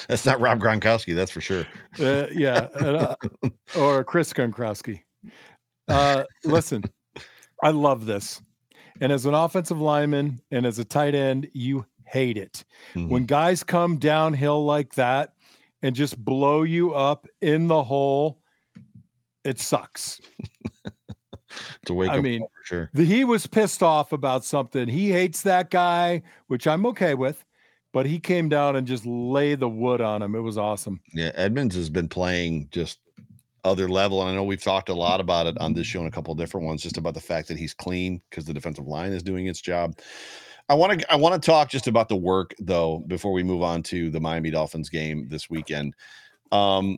that's 0.07 0.25
not 0.25 0.39
Rob 0.39 0.59
Gronkowski, 0.59 1.15
that's 1.15 1.31
for 1.31 1.41
sure. 1.41 1.65
Uh, 1.99 2.27
yeah. 2.31 2.67
Uh, 2.75 3.15
or 3.77 4.03
Chris 4.03 4.33
Gronkowski. 4.33 5.01
Uh, 5.87 6.23
listen, 6.43 6.83
I 7.63 7.71
love 7.71 8.05
this. 8.05 8.41
And 9.01 9.11
as 9.11 9.25
an 9.25 9.33
offensive 9.33 9.79
lineman 9.79 10.41
and 10.51 10.65
as 10.65 10.77
a 10.79 10.85
tight 10.85 11.15
end, 11.15 11.49
you 11.53 11.85
hate 12.05 12.37
it. 12.37 12.65
Mm-hmm. 12.93 13.09
When 13.09 13.25
guys 13.25 13.63
come 13.63 13.97
downhill 13.97 14.65
like 14.65 14.95
that, 14.95 15.33
and 15.81 15.95
just 15.95 16.23
blow 16.23 16.63
you 16.63 16.93
up 16.93 17.27
in 17.41 17.67
the 17.67 17.83
hole, 17.83 18.39
it 19.43 19.59
sucks. 19.59 20.19
to 21.85 21.93
wake 21.93 22.09
I 22.09 22.19
mean, 22.19 22.41
for 22.41 22.65
sure. 22.65 22.89
The, 22.93 23.05
he 23.05 23.23
was 23.23 23.47
pissed 23.47 23.83
off 23.83 24.11
about 24.11 24.45
something. 24.45 24.87
He 24.87 25.11
hates 25.11 25.41
that 25.43 25.69
guy, 25.69 26.21
which 26.47 26.67
I'm 26.67 26.85
okay 26.87 27.13
with, 27.13 27.45
but 27.93 28.05
he 28.05 28.19
came 28.19 28.49
down 28.49 28.75
and 28.75 28.85
just 28.87 29.05
laid 29.05 29.59
the 29.59 29.69
wood 29.69 30.01
on 30.01 30.21
him. 30.21 30.35
It 30.35 30.41
was 30.41 30.57
awesome. 30.57 30.99
Yeah, 31.13 31.31
Edmunds 31.35 31.75
has 31.75 31.89
been 31.89 32.09
playing 32.09 32.69
just 32.71 32.99
other 33.63 33.89
level. 33.89 34.21
And 34.21 34.31
I 34.31 34.35
know 34.35 34.43
we've 34.43 34.61
talked 34.61 34.89
a 34.89 34.93
lot 34.93 35.19
about 35.19 35.47
it 35.47 35.57
on 35.59 35.73
this 35.73 35.87
show 35.87 35.99
and 35.99 36.07
a 36.07 36.11
couple 36.11 36.33
different 36.35 36.65
ones, 36.65 36.81
just 36.81 36.97
about 36.97 37.13
the 37.13 37.21
fact 37.21 37.47
that 37.47 37.57
he's 37.57 37.73
clean 37.73 38.21
because 38.29 38.45
the 38.45 38.53
defensive 38.53 38.87
line 38.87 39.11
is 39.11 39.23
doing 39.23 39.47
its 39.47 39.61
job. 39.61 39.97
I 40.67 40.75
want 40.75 40.99
to 40.99 41.11
I 41.11 41.15
want 41.15 41.41
to 41.41 41.45
talk 41.45 41.69
just 41.69 41.87
about 41.87 42.09
the 42.09 42.15
work 42.15 42.53
though 42.59 43.03
before 43.07 43.31
we 43.31 43.41
move 43.41 43.63
on 43.63 43.81
to 43.83 44.11
the 44.11 44.19
Miami 44.19 44.51
Dolphins 44.51 44.89
game 44.89 45.27
this 45.27 45.49
weekend. 45.49 45.95
Um, 46.51 46.97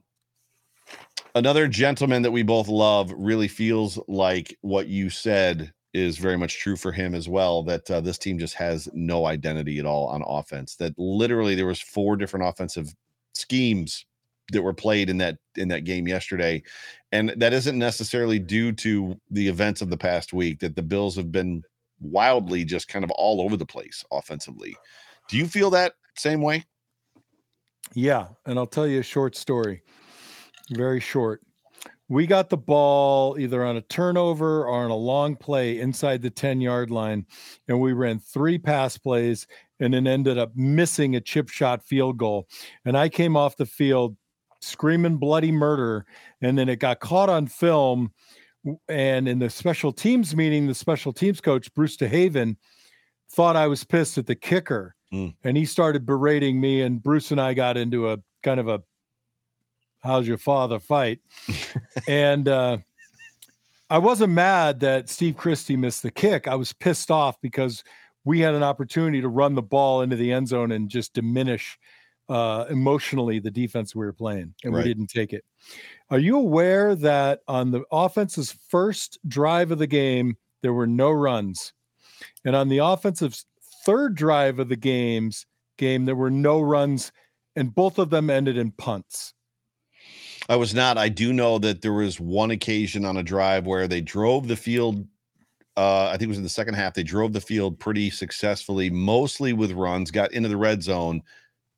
another 1.36 1.68
gentleman 1.68 2.22
that 2.22 2.32
we 2.32 2.44
both 2.44 2.68
love 2.68 3.12
really 3.16 3.48
feels 3.48 4.00
like 4.08 4.58
what 4.62 4.88
you 4.88 5.10
said 5.10 5.74
is 5.94 6.18
very 6.18 6.38
much 6.38 6.60
true 6.60 6.78
for 6.78 6.92
him 6.92 7.14
as 7.14 7.28
well 7.28 7.64
that 7.64 7.90
uh, 7.92 8.00
this 8.00 8.18
team 8.18 8.40
just 8.40 8.54
has 8.54 8.88
no 8.94 9.26
identity 9.26 9.78
at 9.80 9.86
all 9.86 10.08
on 10.08 10.24
offense 10.26 10.76
that 10.76 10.94
literally 10.98 11.56
there 11.56 11.66
was 11.66 11.82
four 11.82 12.16
different 12.16 12.48
offensive 12.48 12.94
schemes 13.34 14.06
that 14.54 14.62
were 14.62 14.74
played 14.74 15.10
in 15.10 15.18
that 15.18 15.38
in 15.56 15.68
that 15.68 15.84
game 15.84 16.08
yesterday 16.08 16.62
and 17.12 17.34
that 17.38 17.54
isn't 17.54 17.78
necessarily 17.78 18.40
due 18.40 18.72
to 18.72 19.20
the 19.30 19.48
events 19.48 19.82
of 19.82 19.90
the 19.90 19.98
past 19.98 20.34
week 20.34 20.60
that 20.60 20.76
the 20.76 20.82
bills 20.82 21.16
have 21.16 21.32
been 21.32 21.64
wildly 22.02 22.66
just 22.66 22.88
kind 22.88 23.06
of 23.06 23.12
all 23.12 23.42
over 23.42 23.56
the 23.56 23.66
place 23.66 24.04
offensively. 24.12 24.76
Do 25.30 25.38
you 25.38 25.46
feel 25.46 25.70
that 25.72 25.94
same 26.18 26.42
way? 26.42 26.66
Yeah. 27.94 28.28
And 28.46 28.58
I'll 28.58 28.68
tell 28.68 28.88
you 28.88 29.00
a 29.00 29.04
short 29.04 29.36
story, 29.36 29.84
very 30.70 31.00
short. 31.00 31.42
We 32.10 32.28
got 32.28 32.50
the 32.50 32.58
ball 32.58 33.38
either 33.40 33.64
on 33.64 33.78
a 33.78 33.82
turnover 33.82 34.66
or 34.66 34.84
on 34.84 34.92
a 34.92 34.96
long 34.96 35.38
play 35.38 35.80
inside 35.80 36.22
the 36.22 36.30
10 36.30 36.60
yard 36.60 36.92
line, 36.92 37.26
and 37.68 37.80
we 37.80 37.94
ran 37.94 38.20
three 38.20 38.58
pass 38.58 38.98
plays 38.98 39.48
and 39.80 39.94
then 39.94 40.06
ended 40.06 40.38
up 40.38 40.52
missing 40.56 41.16
a 41.16 41.22
chip 41.22 41.50
shot 41.50 41.84
field 41.84 42.18
goal. 42.18 42.48
And 42.86 42.98
I 42.98 43.08
came 43.08 43.38
off 43.38 43.56
the 43.56 43.66
field 43.66 44.18
screaming 44.60 45.18
bloody 45.18 45.52
murder, 45.52 46.06
and 46.42 46.58
then 46.58 46.68
it 46.70 46.80
got 46.80 47.00
caught 47.00 47.30
on 47.30 47.48
film 47.48 48.12
and 48.88 49.28
in 49.28 49.40
the 49.40 49.50
special 49.50 49.92
teams 49.92 50.36
meeting, 50.36 50.68
the 50.68 50.76
special 50.76 51.12
teams 51.14 51.42
coach, 51.42 51.74
Bruce 51.74 51.98
DeHaven, 51.98 52.58
thought 53.32 53.56
I 53.56 53.68
was 53.68 53.84
pissed 53.84 54.18
at 54.18 54.28
the 54.28 54.36
kicker. 54.36 54.96
Mm. 55.14 55.36
And 55.44 55.58
he 55.58 55.66
started 55.66 56.06
berating 56.06 56.62
me. 56.62 56.82
And 56.82 57.02
Bruce 57.02 57.32
and 57.32 57.42
I 57.42 57.54
got 57.54 57.78
into 57.78 58.12
a 58.12 58.18
kind 58.44 58.60
of 58.60 58.68
a 58.68 58.82
how's 60.04 60.28
your 60.28 60.38
father 60.38 60.80
fight. 60.80 61.20
and 62.08 62.48
uh, 62.48 62.78
I 63.90 63.98
wasn't 63.98 64.34
mad 64.34 64.80
that 64.82 65.10
Steve 65.10 65.38
Christie 65.38 65.78
missed 65.78 66.04
the 66.04 66.12
kick. 66.12 66.48
I 66.48 66.56
was 66.56 66.74
pissed 66.74 67.12
off 67.12 67.40
because 67.42 67.84
we 68.24 68.40
had 68.40 68.54
an 68.54 68.64
opportunity 68.64 69.22
to 69.22 69.28
run 69.28 69.56
the 69.56 69.62
ball 69.62 70.02
into 70.02 70.16
the 70.16 70.32
end 70.32 70.48
zone 70.48 70.72
and 70.72 70.90
just 70.90 71.14
diminish 71.14 71.78
uh, 72.30 72.66
emotionally 72.70 73.40
the 73.40 73.52
defense 73.52 73.94
we 73.94 74.06
were 74.06 74.14
playing, 74.14 74.54
and 74.64 74.74
right. 74.74 74.86
we 74.86 74.94
didn't 74.94 75.10
take 75.10 75.34
it. 75.34 75.44
Are 76.10 76.20
you 76.20 76.38
aware 76.38 76.96
that 76.96 77.42
on 77.48 77.72
the 77.72 77.84
offense's 77.92 78.56
first 78.70 79.20
drive 79.28 79.72
of 79.72 79.80
the 79.80 79.88
game, 79.88 80.38
there 80.62 80.74
were 80.74 80.88
no 80.88 81.12
runs, 81.12 81.74
and 82.46 82.56
on 82.56 82.70
the 82.70 82.78
offensive 82.78 83.38
third 83.86 84.16
drive 84.16 84.60
of 84.60 84.70
the 84.70 84.78
game's 84.78 85.46
game, 85.78 86.06
there 86.06 86.16
were 86.16 86.32
no 86.32 86.62
runs, 86.62 87.12
and 87.56 87.76
both 87.76 88.00
of 88.00 88.10
them 88.10 88.30
ended 88.30 88.58
in 88.58 88.72
punts. 88.72 89.34
I 90.52 90.58
was 90.58 90.74
not. 90.74 90.98
I 90.98 91.08
do 91.08 91.32
know 91.32 91.60
that 91.60 91.82
there 91.82 91.94
was 91.94 92.20
one 92.20 92.52
occasion 92.52 93.06
on 93.06 93.16
a 93.16 93.24
drive 93.24 93.66
where 93.66 93.88
they 93.88 94.02
drove 94.02 94.50
the 94.50 94.58
field 94.58 95.08
Uh, 95.78 96.08
I 96.08 96.12
think 96.12 96.24
it 96.24 96.28
was 96.28 96.38
in 96.38 96.44
the 96.44 96.50
second 96.50 96.74
half. 96.74 96.94
They 96.94 97.04
drove 97.04 97.32
the 97.32 97.40
field 97.40 97.80
pretty 97.80 98.10
successfully, 98.10 98.90
mostly 98.90 99.54
with 99.54 99.72
runs. 99.72 100.12
Got 100.12 100.34
into 100.34 100.50
the 100.50 100.58
red 100.58 100.84
zone, 100.84 101.24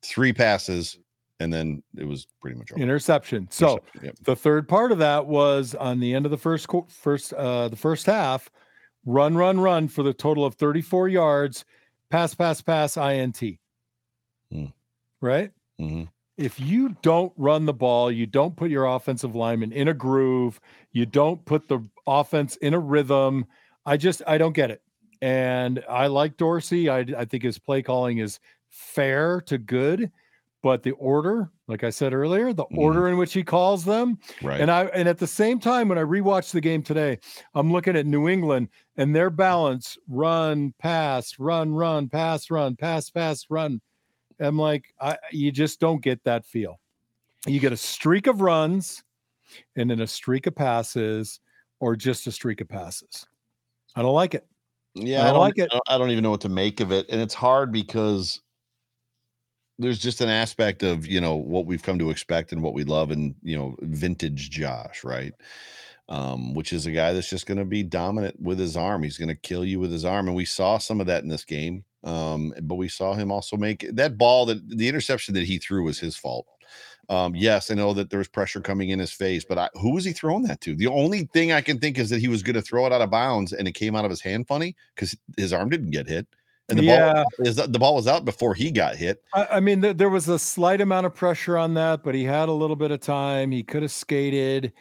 three 0.02 0.32
passes, 0.32 0.98
and 1.38 1.52
then 1.52 1.80
it 1.96 2.04
was 2.04 2.26
pretty 2.40 2.58
much 2.58 2.72
over. 2.72 2.82
Interception. 2.82 3.46
So 3.52 3.74
Interception, 3.74 4.04
yep. 4.04 4.16
the 4.22 4.34
third 4.34 4.68
part 4.68 4.90
of 4.90 4.98
that 4.98 5.26
was 5.26 5.76
on 5.76 6.00
the 6.00 6.12
end 6.12 6.26
of 6.26 6.32
the 6.32 6.36
first 6.36 6.66
first 6.88 7.32
uh 7.34 7.68
the 7.68 7.76
first 7.76 8.06
half, 8.06 8.50
run, 9.06 9.36
run, 9.36 9.60
run 9.60 9.86
for 9.86 10.02
the 10.02 10.12
total 10.12 10.44
of 10.44 10.56
34 10.56 11.08
yards, 11.08 11.64
pass, 12.10 12.34
pass, 12.34 12.60
pass, 12.60 12.96
INT. 12.96 13.60
Hmm. 14.50 14.66
Right? 15.20 15.52
Mhm. 15.80 16.08
If 16.38 16.58
you 16.58 16.96
don't 17.02 17.32
run 17.36 17.64
the 17.64 17.72
ball, 17.72 18.10
you 18.10 18.26
don't 18.26 18.56
put 18.56 18.70
your 18.70 18.86
offensive 18.86 19.36
lineman 19.36 19.70
in 19.72 19.86
a 19.86 19.94
groove, 19.94 20.60
you 20.90 21.06
don't 21.06 21.44
put 21.44 21.68
the 21.68 21.80
offense 22.06 22.56
in 22.56 22.74
a 22.74 22.78
rhythm. 22.80 23.46
I 23.86 23.96
just 23.96 24.20
I 24.26 24.38
don't 24.38 24.52
get 24.52 24.70
it. 24.70 24.82
And 25.22 25.84
I 25.88 26.08
like 26.08 26.36
Dorsey. 26.36 26.88
I 26.88 27.00
I 27.16 27.24
think 27.24 27.44
his 27.44 27.58
play 27.58 27.82
calling 27.82 28.18
is 28.18 28.40
fair 28.68 29.40
to 29.42 29.58
good, 29.58 30.10
but 30.60 30.82
the 30.82 30.90
order, 30.92 31.52
like 31.68 31.84
I 31.84 31.90
said 31.90 32.12
earlier, 32.12 32.52
the 32.52 32.64
Mhm. 32.70 33.04
order 33.04 33.08
in 33.08 33.16
which 33.16 33.32
he 33.32 33.44
calls 33.44 33.84
them, 33.84 34.18
Right. 34.40 34.60
and 34.60 34.70
I 34.72 34.86
and 34.86 35.08
at 35.08 35.18
the 35.18 35.26
same 35.28 35.60
time, 35.60 35.88
when 35.88 35.98
I 35.98 36.02
rewatched 36.02 36.52
the 36.52 36.60
game 36.60 36.82
today, 36.82 37.18
I'm 37.54 37.70
looking 37.70 37.94
at 37.96 38.06
New 38.06 38.28
England 38.28 38.70
and 38.96 39.14
their 39.14 39.30
balance: 39.30 39.96
run, 40.08 40.74
pass, 40.80 41.38
run, 41.38 41.74
run, 41.74 42.08
pass, 42.08 42.50
run, 42.50 42.74
pass, 42.74 43.08
pass, 43.10 43.44
run. 43.48 43.80
I'm 44.40 44.58
like, 44.58 44.94
I 45.00 45.16
you 45.30 45.52
just 45.52 45.80
don't 45.80 46.02
get 46.02 46.22
that 46.24 46.44
feel. 46.44 46.80
You 47.46 47.60
get 47.60 47.72
a 47.72 47.76
streak 47.76 48.26
of 48.26 48.40
runs, 48.40 49.04
and 49.76 49.90
then 49.90 50.00
a 50.00 50.06
streak 50.06 50.46
of 50.46 50.54
passes, 50.54 51.40
or 51.80 51.96
just 51.96 52.26
a 52.26 52.32
streak 52.32 52.60
of 52.60 52.68
passes. 52.68 53.26
I 53.94 54.02
don't 54.02 54.14
like 54.14 54.34
it. 54.34 54.46
Yeah, 54.94 55.24
I 55.24 55.28
I 55.28 55.30
don't 55.32 55.40
like 55.40 55.58
it. 55.58 55.68
I 55.70 55.74
don't- 55.74 55.82
I 55.88 55.98
don't 55.98 56.10
even 56.10 56.22
know 56.22 56.30
what 56.30 56.40
to 56.42 56.48
make 56.48 56.80
of 56.80 56.92
it, 56.92 57.06
and 57.10 57.20
it's 57.20 57.34
hard 57.34 57.72
because 57.72 58.40
there's 59.78 59.98
just 59.98 60.20
an 60.20 60.28
aspect 60.28 60.82
of 60.84 61.06
you 61.06 61.20
know 61.20 61.34
what 61.34 61.66
we've 61.66 61.82
come 61.82 61.98
to 61.98 62.10
expect 62.10 62.52
and 62.52 62.62
what 62.62 62.74
we 62.74 62.84
love, 62.84 63.10
and 63.10 63.34
you 63.42 63.56
know, 63.56 63.76
vintage 63.80 64.50
Josh, 64.50 65.04
right? 65.04 65.32
Um, 66.08 66.54
which 66.54 66.72
is 66.72 66.86
a 66.86 66.92
guy 66.92 67.12
that's 67.12 67.30
just 67.30 67.46
going 67.46 67.58
to 67.58 67.64
be 67.64 67.82
dominant 67.82 68.38
with 68.40 68.58
his 68.58 68.76
arm. 68.76 69.02
He's 69.02 69.16
going 69.18 69.28
to 69.30 69.34
kill 69.34 69.64
you 69.64 69.80
with 69.80 69.90
his 69.90 70.04
arm, 70.04 70.28
and 70.28 70.36
we 70.36 70.44
saw 70.44 70.78
some 70.78 71.00
of 71.00 71.06
that 71.06 71.22
in 71.22 71.28
this 71.28 71.44
game. 71.44 71.84
Um, 72.04 72.52
but 72.62 72.74
we 72.74 72.88
saw 72.88 73.14
him 73.14 73.32
also 73.32 73.56
make 73.56 73.88
that 73.92 74.18
ball 74.18 74.46
that 74.46 74.68
the 74.68 74.88
interception 74.88 75.34
that 75.34 75.44
he 75.44 75.58
threw 75.58 75.84
was 75.84 75.98
his 75.98 76.16
fault. 76.16 76.46
Um, 77.08 77.34
yes, 77.34 77.70
I 77.70 77.74
know 77.74 77.92
that 77.94 78.10
there 78.10 78.18
was 78.18 78.28
pressure 78.28 78.60
coming 78.60 78.90
in 78.90 78.98
his 78.98 79.12
face, 79.12 79.44
but 79.44 79.58
I, 79.58 79.68
who 79.74 79.92
was 79.94 80.04
he 80.04 80.12
throwing 80.12 80.42
that 80.44 80.60
to? 80.62 80.74
The 80.74 80.86
only 80.86 81.24
thing 81.34 81.52
I 81.52 81.60
can 81.60 81.78
think 81.78 81.98
is 81.98 82.08
that 82.10 82.20
he 82.20 82.28
was 82.28 82.42
going 82.42 82.54
to 82.54 82.62
throw 82.62 82.86
it 82.86 82.92
out 82.92 83.02
of 83.02 83.10
bounds 83.10 83.52
and 83.52 83.68
it 83.68 83.72
came 83.72 83.94
out 83.94 84.04
of 84.04 84.10
his 84.10 84.22
hand 84.22 84.46
funny 84.46 84.74
because 84.94 85.16
his 85.36 85.52
arm 85.52 85.68
didn't 85.68 85.90
get 85.90 86.08
hit. 86.08 86.26
And 86.70 86.78
the 86.78 86.84
Yeah. 86.84 87.12
ball 87.12 87.24
is 87.40 87.56
the 87.56 87.78
ball 87.78 87.94
was 87.94 88.06
out 88.06 88.24
before 88.24 88.54
he 88.54 88.70
got 88.70 88.96
hit. 88.96 89.22
I, 89.34 89.46
I 89.52 89.60
mean, 89.60 89.82
th- 89.82 89.98
there 89.98 90.08
was 90.08 90.28
a 90.28 90.38
slight 90.38 90.80
amount 90.80 91.04
of 91.04 91.14
pressure 91.14 91.58
on 91.58 91.74
that, 91.74 92.02
but 92.02 92.14
he 92.14 92.24
had 92.24 92.48
a 92.48 92.52
little 92.52 92.76
bit 92.76 92.90
of 92.90 93.00
time. 93.00 93.50
He 93.50 93.62
could 93.62 93.82
have 93.82 93.92
skated. 93.92 94.72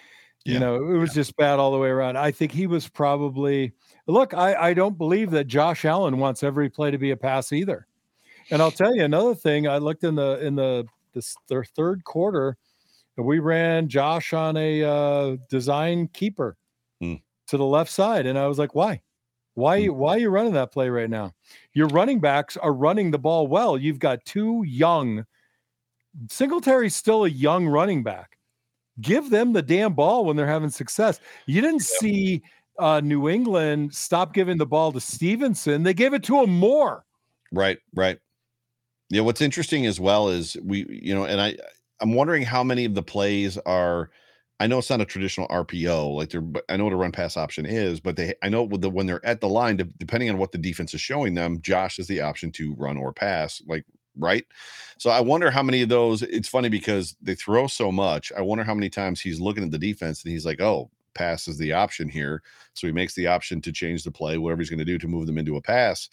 You 0.46 0.54
Yeah. 0.54 0.60
know, 0.60 0.76
it 0.76 0.98
was 0.98 1.14
just 1.14 1.36
bad 1.36 1.60
all 1.60 1.72
the 1.74 1.78
way 1.78 1.90
around. 1.90 2.18
I 2.18 2.32
think 2.32 2.54
he 2.54 2.68
was 2.68 2.88
probably 2.88 3.74
look. 4.08 4.34
I, 4.34 4.54
I 4.70 4.74
don't 4.74 4.98
believe 4.98 5.32
that 5.32 5.48
Josh 5.48 5.86
Allen 5.86 6.18
wants 6.18 6.44
every 6.44 6.70
play 6.70 6.92
to 6.92 6.98
be 6.98 7.12
a 7.12 7.18
pass 7.18 7.52
either. 7.52 7.88
And 8.52 8.62
I'll 8.62 8.72
tell 8.72 8.96
you 8.96 9.04
another 9.04 9.36
thing. 9.36 9.68
I 9.68 9.78
looked 9.78 10.04
in 10.04 10.16
the 10.16 10.46
in 10.46 10.56
the 10.56 10.86
this 11.14 11.36
their 11.48 11.64
third 11.64 12.04
quarter. 12.04 12.58
and 13.18 13.26
We 13.26 13.40
ran 13.40 13.88
Josh 13.88 14.34
on 14.34 14.58
a 14.58 14.84
uh, 14.84 15.38
design 15.50 16.08
keeper 16.10 16.58
Hmm. 17.00 17.16
to 17.48 17.58
the 17.58 17.66
left 17.66 17.92
side, 17.92 18.26
and 18.26 18.38
I 18.38 18.48
was 18.48 18.60
like, 18.60 18.76
"Why? 18.76 19.02
Why? 19.54 19.78
Hmm. 19.78 19.84
you 19.86 19.94
Why 19.94 20.16
are 20.16 20.20
you 20.20 20.30
running 20.30 20.54
that 20.54 20.72
play 20.72 20.90
right 20.90 21.10
now? 21.10 21.34
Your 21.74 21.88
running 21.88 22.20
backs 22.20 22.58
are 22.58 22.74
running 22.74 23.12
the 23.12 23.20
ball 23.20 23.48
well. 23.48 23.78
You've 23.78 24.00
got 24.00 24.26
two 24.26 24.64
young. 24.68 25.26
Singletary's 26.30 26.96
still 26.96 27.26
a 27.26 27.30
young 27.30 27.66
running 27.68 28.04
back. 28.04 28.38
Give 29.02 29.30
them 29.32 29.54
the 29.54 29.62
damn 29.62 29.94
ball 29.94 30.26
when 30.26 30.36
they're 30.36 30.46
having 30.48 30.70
success. 30.70 31.20
You 31.48 31.62
didn't 31.62 31.82
see 31.82 32.44
uh, 32.80 33.02
New 33.04 33.30
England 33.30 33.94
stop 33.94 34.34
giving 34.34 34.58
the 34.58 34.66
ball 34.66 34.92
to 34.92 35.00
Stevenson. 35.00 35.84
They 35.84 35.94
gave 35.94 36.14
it 36.14 36.24
to 36.24 36.42
him 36.42 36.50
more. 36.50 37.06
Right, 37.52 37.78
right. 37.96 38.20
Yeah, 39.10 39.22
what's 39.22 39.42
interesting 39.42 39.86
as 39.86 40.00
well 40.00 40.30
is 40.30 40.58
we, 40.64 40.88
you 40.90 41.14
know, 41.14 41.26
and 41.26 41.40
I, 41.40 41.56
I'm 42.02 42.14
wondering 42.14 42.44
how 42.44 42.64
many 42.64 42.86
of 42.86 42.96
the 42.96 43.04
plays 43.04 43.58
are. 43.60 44.10
I 44.60 44.68
know 44.68 44.78
it's 44.78 44.90
not 44.90 45.02
a 45.02 45.06
traditional 45.06 45.48
RPO, 45.50 46.16
like 46.16 46.30
they're. 46.30 46.44
I 46.70 46.78
know 46.78 46.86
what 46.86 46.94
a 46.94 46.98
run 46.98 47.12
pass 47.12 47.38
option 47.38 47.66
is, 47.66 48.00
but 48.00 48.16
they, 48.16 48.34
I 48.42 48.50
know 48.50 48.68
the 48.68 48.90
when 48.90 49.08
they're 49.08 49.26
at 49.26 49.42
the 49.42 49.50
line, 49.50 49.78
de- 49.78 49.84
depending 49.84 50.30
on 50.30 50.38
what 50.38 50.52
the 50.52 50.58
defense 50.58 50.94
is 50.94 51.02
showing 51.02 51.34
them, 51.34 51.60
Josh 51.62 52.00
is 52.00 52.08
the 52.08 52.22
option 52.22 52.52
to 52.54 52.74
run 52.76 52.98
or 52.98 53.12
pass, 53.12 53.62
like 53.68 53.84
right. 54.18 54.46
So 54.98 55.10
I 55.10 55.20
wonder 55.22 55.52
how 55.52 55.64
many 55.64 55.82
of 55.82 55.90
those. 55.90 56.22
It's 56.22 56.48
funny 56.48 56.70
because 56.70 57.16
they 57.22 57.36
throw 57.36 57.68
so 57.68 57.92
much. 57.92 58.32
I 58.38 58.42
wonder 58.42 58.64
how 58.64 58.76
many 58.76 58.90
times 58.90 59.20
he's 59.20 59.42
looking 59.42 59.64
at 59.64 59.72
the 59.72 59.80
defense 59.80 60.24
and 60.24 60.32
he's 60.32 60.46
like, 60.46 60.62
oh, 60.62 60.90
pass 61.14 61.48
is 61.48 61.58
the 61.58 61.74
option 61.74 62.10
here. 62.10 62.42
So 62.74 62.88
he 62.88 62.94
makes 62.94 63.14
the 63.16 63.28
option 63.28 63.62
to 63.62 63.72
change 63.72 64.04
the 64.04 64.12
play, 64.12 64.38
whatever 64.38 64.62
he's 64.62 64.70
going 64.70 64.80
to 64.80 64.86
do 64.86 64.98
to 64.98 65.08
move 65.08 65.28
them 65.28 65.38
into 65.38 65.56
a 65.56 65.62
pass 65.62 66.10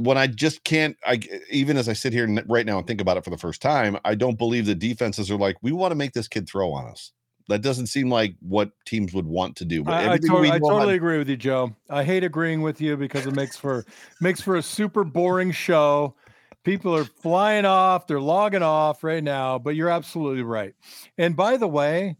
when 0.00 0.16
I 0.16 0.26
just 0.26 0.64
can't, 0.64 0.96
I 1.04 1.20
even 1.50 1.76
as 1.76 1.88
I 1.88 1.92
sit 1.92 2.12
here 2.12 2.26
right 2.46 2.64
now 2.64 2.78
and 2.78 2.86
think 2.86 3.00
about 3.00 3.16
it 3.16 3.24
for 3.24 3.30
the 3.30 3.38
first 3.38 3.60
time, 3.60 3.98
I 4.04 4.14
don't 4.14 4.38
believe 4.38 4.66
the 4.66 4.74
defenses 4.74 5.30
are 5.30 5.36
like, 5.36 5.56
we 5.62 5.72
want 5.72 5.92
to 5.92 5.94
make 5.94 6.12
this 6.12 6.26
kid 6.26 6.48
throw 6.48 6.72
on 6.72 6.86
us. 6.86 7.12
That 7.48 7.62
doesn't 7.62 7.88
seem 7.88 8.10
like 8.10 8.34
what 8.40 8.70
teams 8.86 9.12
would 9.12 9.26
want 9.26 9.56
to 9.56 9.64
do. 9.64 9.82
But 9.82 9.94
I, 9.94 10.14
I, 10.14 10.18
we 10.40 10.50
I 10.50 10.58
totally 10.58 10.94
agree 10.94 11.18
with 11.18 11.28
you, 11.28 11.36
Joe. 11.36 11.74
I 11.90 12.04
hate 12.04 12.22
agreeing 12.24 12.62
with 12.62 12.80
you 12.80 12.96
because 12.96 13.26
it 13.26 13.34
makes 13.34 13.56
for 13.56 13.84
makes 14.20 14.40
for 14.40 14.56
a 14.56 14.62
super 14.62 15.04
boring 15.04 15.50
show. 15.50 16.14
People 16.62 16.94
are 16.94 17.04
flying 17.04 17.64
off, 17.64 18.06
they're 18.06 18.20
logging 18.20 18.62
off 18.62 19.02
right 19.02 19.24
now, 19.24 19.58
but 19.58 19.76
you're 19.76 19.88
absolutely 19.88 20.42
right. 20.42 20.74
And 21.18 21.34
by 21.34 21.56
the 21.56 21.66
way, 21.66 22.16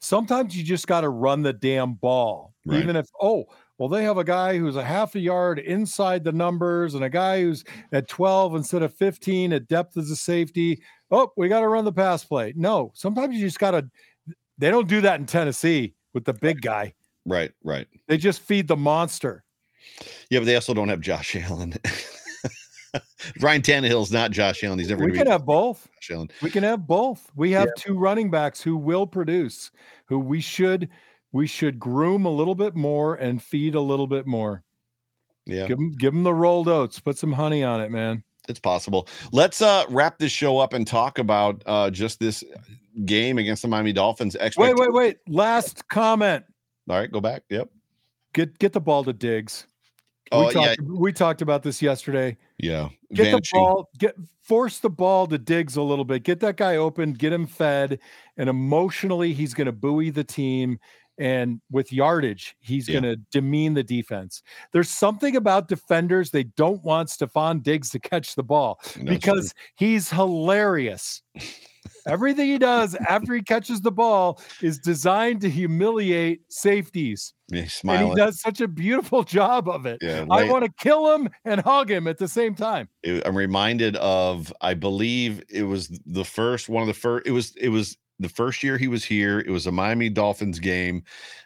sometimes 0.00 0.56
you 0.56 0.64
just 0.64 0.86
got 0.86 1.02
to 1.02 1.08
run 1.08 1.42
the 1.42 1.52
damn 1.52 1.94
ball. 1.94 2.54
Right. 2.66 2.82
Even 2.82 2.96
if 2.96 3.08
oh, 3.20 3.46
well 3.78 3.88
they 3.88 4.02
have 4.04 4.18
a 4.18 4.24
guy 4.24 4.58
who's 4.58 4.76
a 4.76 4.84
half 4.84 5.14
a 5.14 5.20
yard 5.20 5.58
inside 5.58 6.24
the 6.24 6.32
numbers 6.32 6.94
and 6.94 7.04
a 7.04 7.10
guy 7.10 7.42
who's 7.42 7.64
at 7.92 8.08
12 8.08 8.56
instead 8.56 8.82
of 8.82 8.94
15 8.94 9.52
at 9.52 9.68
depth 9.68 9.96
as 9.96 10.10
a 10.10 10.16
safety. 10.16 10.82
Oh, 11.10 11.32
we 11.36 11.48
got 11.48 11.60
to 11.60 11.68
run 11.68 11.84
the 11.84 11.92
pass 11.92 12.24
play. 12.24 12.52
No, 12.56 12.92
sometimes 12.94 13.34
you 13.34 13.46
just 13.46 13.58
got 13.58 13.72
to 13.72 13.88
they 14.58 14.70
don't 14.70 14.88
do 14.88 15.00
that 15.00 15.20
in 15.20 15.26
Tennessee 15.26 15.94
with 16.12 16.24
the 16.24 16.34
big 16.34 16.60
guy. 16.60 16.92
right, 17.24 17.52
right. 17.64 17.86
They 18.08 18.18
just 18.18 18.42
feed 18.42 18.68
the 18.68 18.76
monster. 18.76 19.44
Yeah, 20.28 20.40
but 20.40 20.44
they 20.44 20.54
also 20.54 20.74
don't 20.74 20.88
have 20.88 21.00
Josh 21.00 21.34
Allen. 21.34 21.74
Ryan 23.40 23.62
Tannehill's 23.62 24.10
not 24.12 24.30
Josh 24.30 24.62
Allen. 24.64 24.78
He's 24.78 24.88
never 24.88 25.04
We 25.04 25.12
can 25.12 25.24
be 25.24 25.30
have 25.30 25.44
both. 25.44 25.88
Josh 26.00 26.14
Allen. 26.16 26.30
We 26.42 26.50
can 26.50 26.62
have 26.64 26.86
both. 26.86 27.30
We 27.36 27.52
have 27.52 27.68
two 27.76 27.98
running 27.98 28.30
backs 28.30 28.60
who 28.60 28.76
will 28.76 29.06
produce, 29.06 29.70
who 30.06 30.18
we 30.18 30.40
should 30.40 30.88
we 31.32 31.46
should 31.46 31.78
groom 31.78 32.24
a 32.24 32.30
little 32.30 32.54
bit 32.56 32.74
more 32.74 33.14
and 33.14 33.42
feed 33.42 33.74
a 33.74 33.80
little 33.80 34.06
bit 34.08 34.26
more. 34.26 34.64
Yeah, 35.46 35.66
Give 35.66 35.78
them 35.78 35.92
give 35.92 36.12
them 36.12 36.22
the 36.24 36.34
rolled 36.34 36.68
oats. 36.68 37.00
Put 37.00 37.16
some 37.18 37.32
honey 37.32 37.62
on 37.64 37.80
it, 37.80 37.90
man. 37.90 38.22
it's 38.48 38.60
possible. 38.60 39.08
Let's 39.32 39.62
uh 39.62 39.84
wrap 39.88 40.18
this 40.18 40.32
show 40.32 40.58
up 40.58 40.72
and 40.72 40.86
talk 40.86 41.18
about 41.18 41.62
uh 41.66 41.90
just 41.90 42.18
this 42.20 42.42
game 43.04 43.38
against 43.38 43.62
the 43.62 43.68
Miami 43.68 43.92
Dolphins. 43.92 44.36
Wait, 44.56 44.76
wait, 44.76 44.92
wait. 44.92 45.18
Last 45.28 45.88
comment. 45.88 46.44
All 46.88 46.96
right, 46.96 47.10
go 47.10 47.20
back. 47.20 47.42
Yep. 47.50 47.68
Get 48.34 48.58
get 48.58 48.72
the 48.72 48.80
ball 48.80 49.04
to 49.04 49.12
Diggs. 49.12 49.66
Oh 50.32 50.40
we, 50.48 50.54
yeah, 50.54 50.74
talked, 50.76 50.80
we 50.82 51.12
talked 51.12 51.42
about 51.42 51.62
this 51.62 51.82
yesterday. 51.82 52.36
yeah. 52.58 52.88
Get 53.12 53.32
Vanishing. 53.32 53.58
the 53.58 53.64
ball, 53.64 53.90
get 53.98 54.14
force 54.42 54.78
the 54.78 54.90
ball 54.90 55.26
to 55.26 55.38
Diggs 55.38 55.76
a 55.76 55.82
little 55.82 56.04
bit. 56.04 56.22
Get 56.22 56.38
that 56.40 56.56
guy 56.56 56.76
open, 56.76 57.12
get 57.14 57.32
him 57.32 57.46
fed, 57.46 57.98
and 58.36 58.48
emotionally 58.48 59.32
he's 59.32 59.54
going 59.54 59.66
to 59.66 59.72
buoy 59.72 60.10
the 60.10 60.22
team. 60.24 60.78
And 61.18 61.60
with 61.70 61.92
yardage, 61.92 62.56
he's 62.60 62.88
Yeah. 62.88 63.00
going 63.00 63.14
to 63.14 63.16
demean 63.30 63.74
the 63.74 63.82
defense. 63.82 64.42
There's 64.72 64.88
something 64.88 65.36
about 65.36 65.68
defenders 65.68 66.30
they 66.30 66.44
don't 66.44 66.82
want 66.82 67.08
Stefon 67.10 67.62
Diggs 67.62 67.90
to 67.90 67.98
catch 67.98 68.36
the 68.36 68.42
ball 68.42 68.78
No, 68.80 68.86
it's 68.86 68.94
true. 68.94 69.04
because 69.04 69.54
he's 69.74 70.08
hilarious. 70.10 71.20
Everything 72.06 72.46
he 72.48 72.58
does 72.58 72.94
after 73.08 73.34
he 73.34 73.42
catches 73.42 73.80
the 73.80 73.90
ball 73.92 74.40
is 74.62 74.78
designed 74.78 75.40
to 75.42 75.50
humiliate 75.50 76.40
safeties. 76.48 77.34
And 78.00 78.10
he 78.10 78.14
does 78.16 78.40
such 78.40 78.60
a 78.60 78.68
beautiful 78.68 79.22
job 79.24 79.68
of 79.68 79.86
it. 79.86 79.98
Yeah, 80.00 80.24
I 80.30 80.44
want 80.50 80.64
to 80.64 80.72
kill 80.78 81.12
him 81.14 81.28
and 81.44 81.60
hug 81.60 81.90
him 81.90 82.06
at 82.06 82.18
the 82.18 82.28
same 82.28 82.54
time. 82.54 82.88
it- 83.02 83.26
I'm 83.26 83.36
reminded 83.36 83.96
of 83.96 84.52
I 84.60 84.74
believe 84.74 85.42
it 85.48 85.64
was 85.64 85.88
the 86.06 86.24
first 86.24 86.68
one 86.68 86.82
of 86.82 86.86
the 86.88 86.94
first 86.94 87.26
it 87.26 87.32
was 87.32 87.54
it 87.56 87.68
was 87.70 87.96
the 88.20 88.28
first 88.28 88.62
year 88.62 88.78
he 88.78 88.86
was 88.86 89.04
here. 89.04 89.40
It 89.40 89.50
was 89.50 89.66
a 89.66 89.72
Miami 89.72 90.10
Dolphins 90.10 90.58
game. 90.58 91.02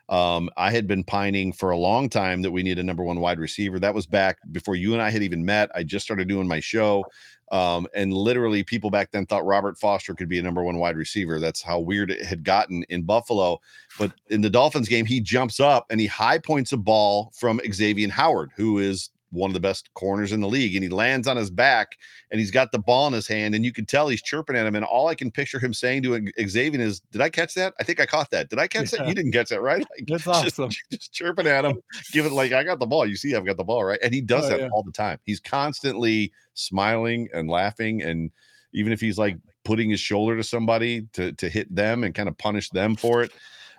Um, 0.08 0.50
I 0.56 0.70
had 0.70 0.86
been 0.86 1.04
pining 1.04 1.52
for 1.52 1.70
a 1.70 1.78
long 1.78 2.10
time 2.10 2.42
that 2.42 2.50
we 2.50 2.62
need 2.62 2.78
a 2.78 2.82
number 2.82 3.02
one 3.02 3.20
wide 3.20 3.38
receiver. 3.38 3.78
That 3.78 3.94
was 3.94 4.06
back 4.06 4.38
before 4.52 4.76
you 4.76 4.92
and 4.92 5.00
I 5.00 5.10
had 5.10 5.22
even 5.22 5.44
met. 5.44 5.70
I 5.74 5.82
just 5.82 6.04
started 6.04 6.28
doing 6.28 6.46
my 6.46 6.60
show. 6.60 7.04
Um, 7.52 7.86
and 7.94 8.12
literally, 8.12 8.64
people 8.64 8.90
back 8.90 9.12
then 9.12 9.26
thought 9.26 9.46
Robert 9.46 9.78
Foster 9.78 10.14
could 10.14 10.28
be 10.28 10.38
a 10.38 10.42
number 10.42 10.62
one 10.62 10.78
wide 10.78 10.96
receiver. 10.96 11.38
That's 11.38 11.62
how 11.62 11.78
weird 11.78 12.10
it 12.10 12.24
had 12.24 12.42
gotten 12.42 12.82
in 12.88 13.02
Buffalo. 13.02 13.60
But 13.98 14.12
in 14.28 14.40
the 14.40 14.50
Dolphins 14.50 14.88
game, 14.88 15.06
he 15.06 15.20
jumps 15.20 15.60
up 15.60 15.86
and 15.90 16.00
he 16.00 16.06
high 16.06 16.38
points 16.38 16.72
a 16.72 16.76
ball 16.76 17.32
from 17.38 17.60
Xavien 17.60 18.10
Howard, 18.10 18.50
who 18.56 18.78
is 18.78 19.10
one 19.34 19.50
of 19.50 19.54
the 19.54 19.60
best 19.60 19.92
corners 19.94 20.32
in 20.32 20.40
the 20.40 20.48
league. 20.48 20.74
And 20.74 20.82
he 20.82 20.88
lands 20.88 21.28
on 21.28 21.36
his 21.36 21.50
back 21.50 21.98
and 22.30 22.40
he's 22.40 22.50
got 22.50 22.72
the 22.72 22.78
ball 22.78 23.06
in 23.06 23.12
his 23.12 23.26
hand. 23.26 23.54
And 23.54 23.64
you 23.64 23.72
can 23.72 23.84
tell 23.84 24.08
he's 24.08 24.22
chirping 24.22 24.56
at 24.56 24.66
him. 24.66 24.76
And 24.76 24.84
all 24.84 25.08
I 25.08 25.14
can 25.14 25.30
picture 25.30 25.58
him 25.58 25.74
saying 25.74 26.02
to 26.04 26.10
Xavien 26.10 26.78
is, 26.78 27.00
Did 27.12 27.20
I 27.20 27.28
catch 27.28 27.54
that? 27.54 27.74
I 27.78 27.82
think 27.82 28.00
I 28.00 28.06
caught 28.06 28.30
that. 28.30 28.48
Did 28.48 28.58
I 28.58 28.68
catch 28.68 28.92
yeah. 28.92 29.00
that? 29.00 29.08
You 29.08 29.14
didn't 29.14 29.32
catch 29.32 29.50
that, 29.50 29.60
right? 29.60 29.84
Like, 29.94 30.06
That's 30.08 30.26
awesome. 30.26 30.70
Just, 30.70 30.82
just, 30.90 31.12
chirping 31.12 31.46
at 31.46 31.64
him, 31.64 31.80
giving 32.12 32.32
like, 32.32 32.52
I 32.52 32.64
got 32.64 32.78
the 32.78 32.86
ball. 32.86 33.06
You 33.06 33.16
see, 33.16 33.34
I've 33.34 33.44
got 33.44 33.56
the 33.56 33.64
ball, 33.64 33.84
right? 33.84 33.98
And 34.02 34.14
he 34.14 34.20
does 34.20 34.46
oh, 34.46 34.48
that 34.50 34.60
yeah. 34.60 34.68
all 34.72 34.82
the 34.82 34.92
time. 34.92 35.18
He's 35.24 35.40
constantly 35.40 36.32
smiling 36.54 37.28
and 37.34 37.48
laughing. 37.48 38.02
And 38.02 38.30
even 38.72 38.92
if 38.92 39.00
he's 39.00 39.18
like 39.18 39.36
putting 39.64 39.90
his 39.90 40.00
shoulder 40.00 40.36
to 40.36 40.44
somebody 40.44 41.06
to, 41.12 41.32
to 41.32 41.48
hit 41.48 41.74
them 41.74 42.04
and 42.04 42.14
kind 42.14 42.28
of 42.28 42.38
punish 42.38 42.70
them 42.70 42.96
for 42.96 43.22
it, 43.22 43.32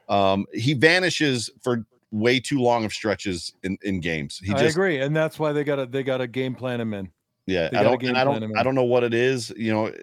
um, 0.10 0.46
he 0.54 0.74
vanishes 0.74 1.50
for 1.64 1.86
way 2.12 2.40
too 2.40 2.60
long 2.60 2.86
of 2.86 2.94
stretches 2.94 3.54
in, 3.64 3.78
in 3.84 4.00
games. 4.00 4.40
He 4.44 4.54
I 4.54 4.60
just, 4.60 4.76
agree, 4.76 5.00
and 5.00 5.16
that's 5.16 5.40
why 5.40 5.52
they 5.52 5.64
got 5.64 5.78
to 5.78 5.86
they 5.86 6.04
got 6.04 6.18
to 6.18 6.28
game 6.28 6.56
plan 6.56 6.80
him 6.80 6.94
in. 6.94 7.12
Yeah, 7.48 7.70
I 7.74 7.84
don't, 7.84 8.04
I 8.16 8.24
don't, 8.24 8.58
I 8.58 8.64
don't 8.64 8.74
know 8.74 8.84
what 8.84 9.04
it 9.04 9.14
is. 9.14 9.54
You 9.56 9.72
know, 9.72 9.94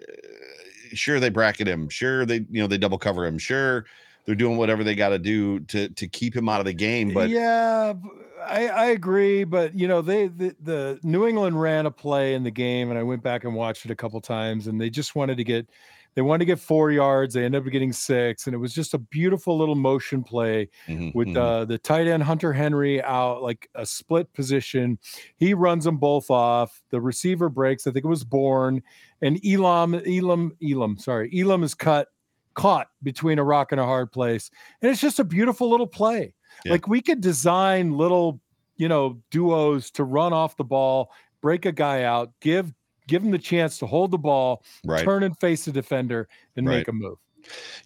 sure 0.93 1.19
they 1.19 1.29
bracket 1.29 1.67
him, 1.67 1.89
sure 1.89 2.25
they, 2.25 2.45
you 2.49 2.61
know, 2.61 2.67
they 2.67 2.77
double 2.77 2.97
cover 2.97 3.25
him, 3.25 3.37
sure 3.37 3.85
they're 4.25 4.35
doing 4.35 4.57
whatever 4.57 4.83
they 4.83 4.95
got 4.95 5.09
to 5.09 5.19
do 5.19 5.59
to 5.61 5.89
to 5.89 6.07
keep 6.07 6.35
him 6.35 6.47
out 6.47 6.59
of 6.59 6.65
the 6.65 6.73
game. 6.73 7.13
But 7.13 7.29
yeah, 7.29 7.93
I, 8.41 8.67
I 8.69 8.85
agree. 8.87 9.43
But 9.43 9.77
you 9.77 9.87
know, 9.87 10.01
they 10.01 10.27
the, 10.27 10.55
the 10.61 10.99
New 11.03 11.27
England 11.27 11.61
ran 11.61 11.85
a 11.85 11.91
play 11.91 12.33
in 12.33 12.43
the 12.43 12.51
game, 12.51 12.89
and 12.89 12.97
I 12.97 13.03
went 13.03 13.23
back 13.23 13.43
and 13.43 13.53
watched 13.53 13.85
it 13.85 13.91
a 13.91 13.95
couple 13.95 14.19
times, 14.21 14.67
and 14.67 14.79
they 14.79 14.89
just 14.89 15.15
wanted 15.15 15.37
to 15.37 15.43
get 15.43 15.67
they 16.15 16.21
wanted 16.21 16.39
to 16.39 16.45
get 16.45 16.59
four 16.59 16.91
yards. 16.91 17.33
They 17.33 17.43
ended 17.43 17.65
up 17.65 17.71
getting 17.71 17.93
six, 17.93 18.45
and 18.45 18.53
it 18.53 18.59
was 18.59 18.73
just 18.73 18.93
a 18.93 18.97
beautiful 18.97 19.57
little 19.57 19.75
motion 19.75 20.23
play 20.23 20.69
mm-hmm, 20.87 21.17
with 21.17 21.29
mm-hmm. 21.29 21.37
Uh, 21.37 21.65
the 21.65 21.77
tight 21.77 22.07
end 22.07 22.23
Hunter 22.23 22.53
Henry 22.53 23.01
out 23.01 23.41
like 23.41 23.69
a 23.75 23.85
split 23.85 24.31
position. 24.33 24.99
He 25.37 25.53
runs 25.53 25.85
them 25.85 25.97
both 25.97 26.29
off. 26.29 26.83
The 26.89 27.01
receiver 27.01 27.49
breaks. 27.49 27.87
I 27.87 27.91
think 27.91 28.05
it 28.05 28.09
was 28.09 28.23
Bourne 28.23 28.83
and 29.21 29.39
Elam. 29.45 29.95
Elam. 29.95 30.55
Elam. 30.63 30.97
Sorry, 30.97 31.31
Elam 31.33 31.63
is 31.63 31.73
cut 31.73 32.07
caught 32.53 32.87
between 33.01 33.39
a 33.39 33.43
rock 33.43 33.71
and 33.71 33.81
a 33.81 33.85
hard 33.85 34.11
place, 34.11 34.51
and 34.81 34.91
it's 34.91 35.01
just 35.01 35.19
a 35.19 35.23
beautiful 35.23 35.69
little 35.69 35.87
play. 35.87 36.33
Yeah. 36.65 36.73
Like 36.73 36.87
we 36.87 37.01
could 37.01 37.21
design 37.21 37.97
little, 37.97 38.39
you 38.77 38.87
know, 38.87 39.19
duos 39.31 39.89
to 39.91 40.03
run 40.03 40.33
off 40.33 40.57
the 40.57 40.63
ball, 40.63 41.11
break 41.41 41.65
a 41.65 41.71
guy 41.71 42.03
out, 42.03 42.31
give 42.41 42.71
give 43.07 43.23
him 43.23 43.31
the 43.31 43.39
chance 43.39 43.77
to 43.79 43.85
hold 43.85 44.11
the 44.11 44.17
ball, 44.17 44.63
right. 44.85 45.03
turn 45.03 45.23
and 45.23 45.37
face 45.39 45.65
the 45.65 45.71
defender, 45.71 46.27
and 46.55 46.67
right. 46.67 46.77
make 46.77 46.87
a 46.87 46.93
move. 46.93 47.17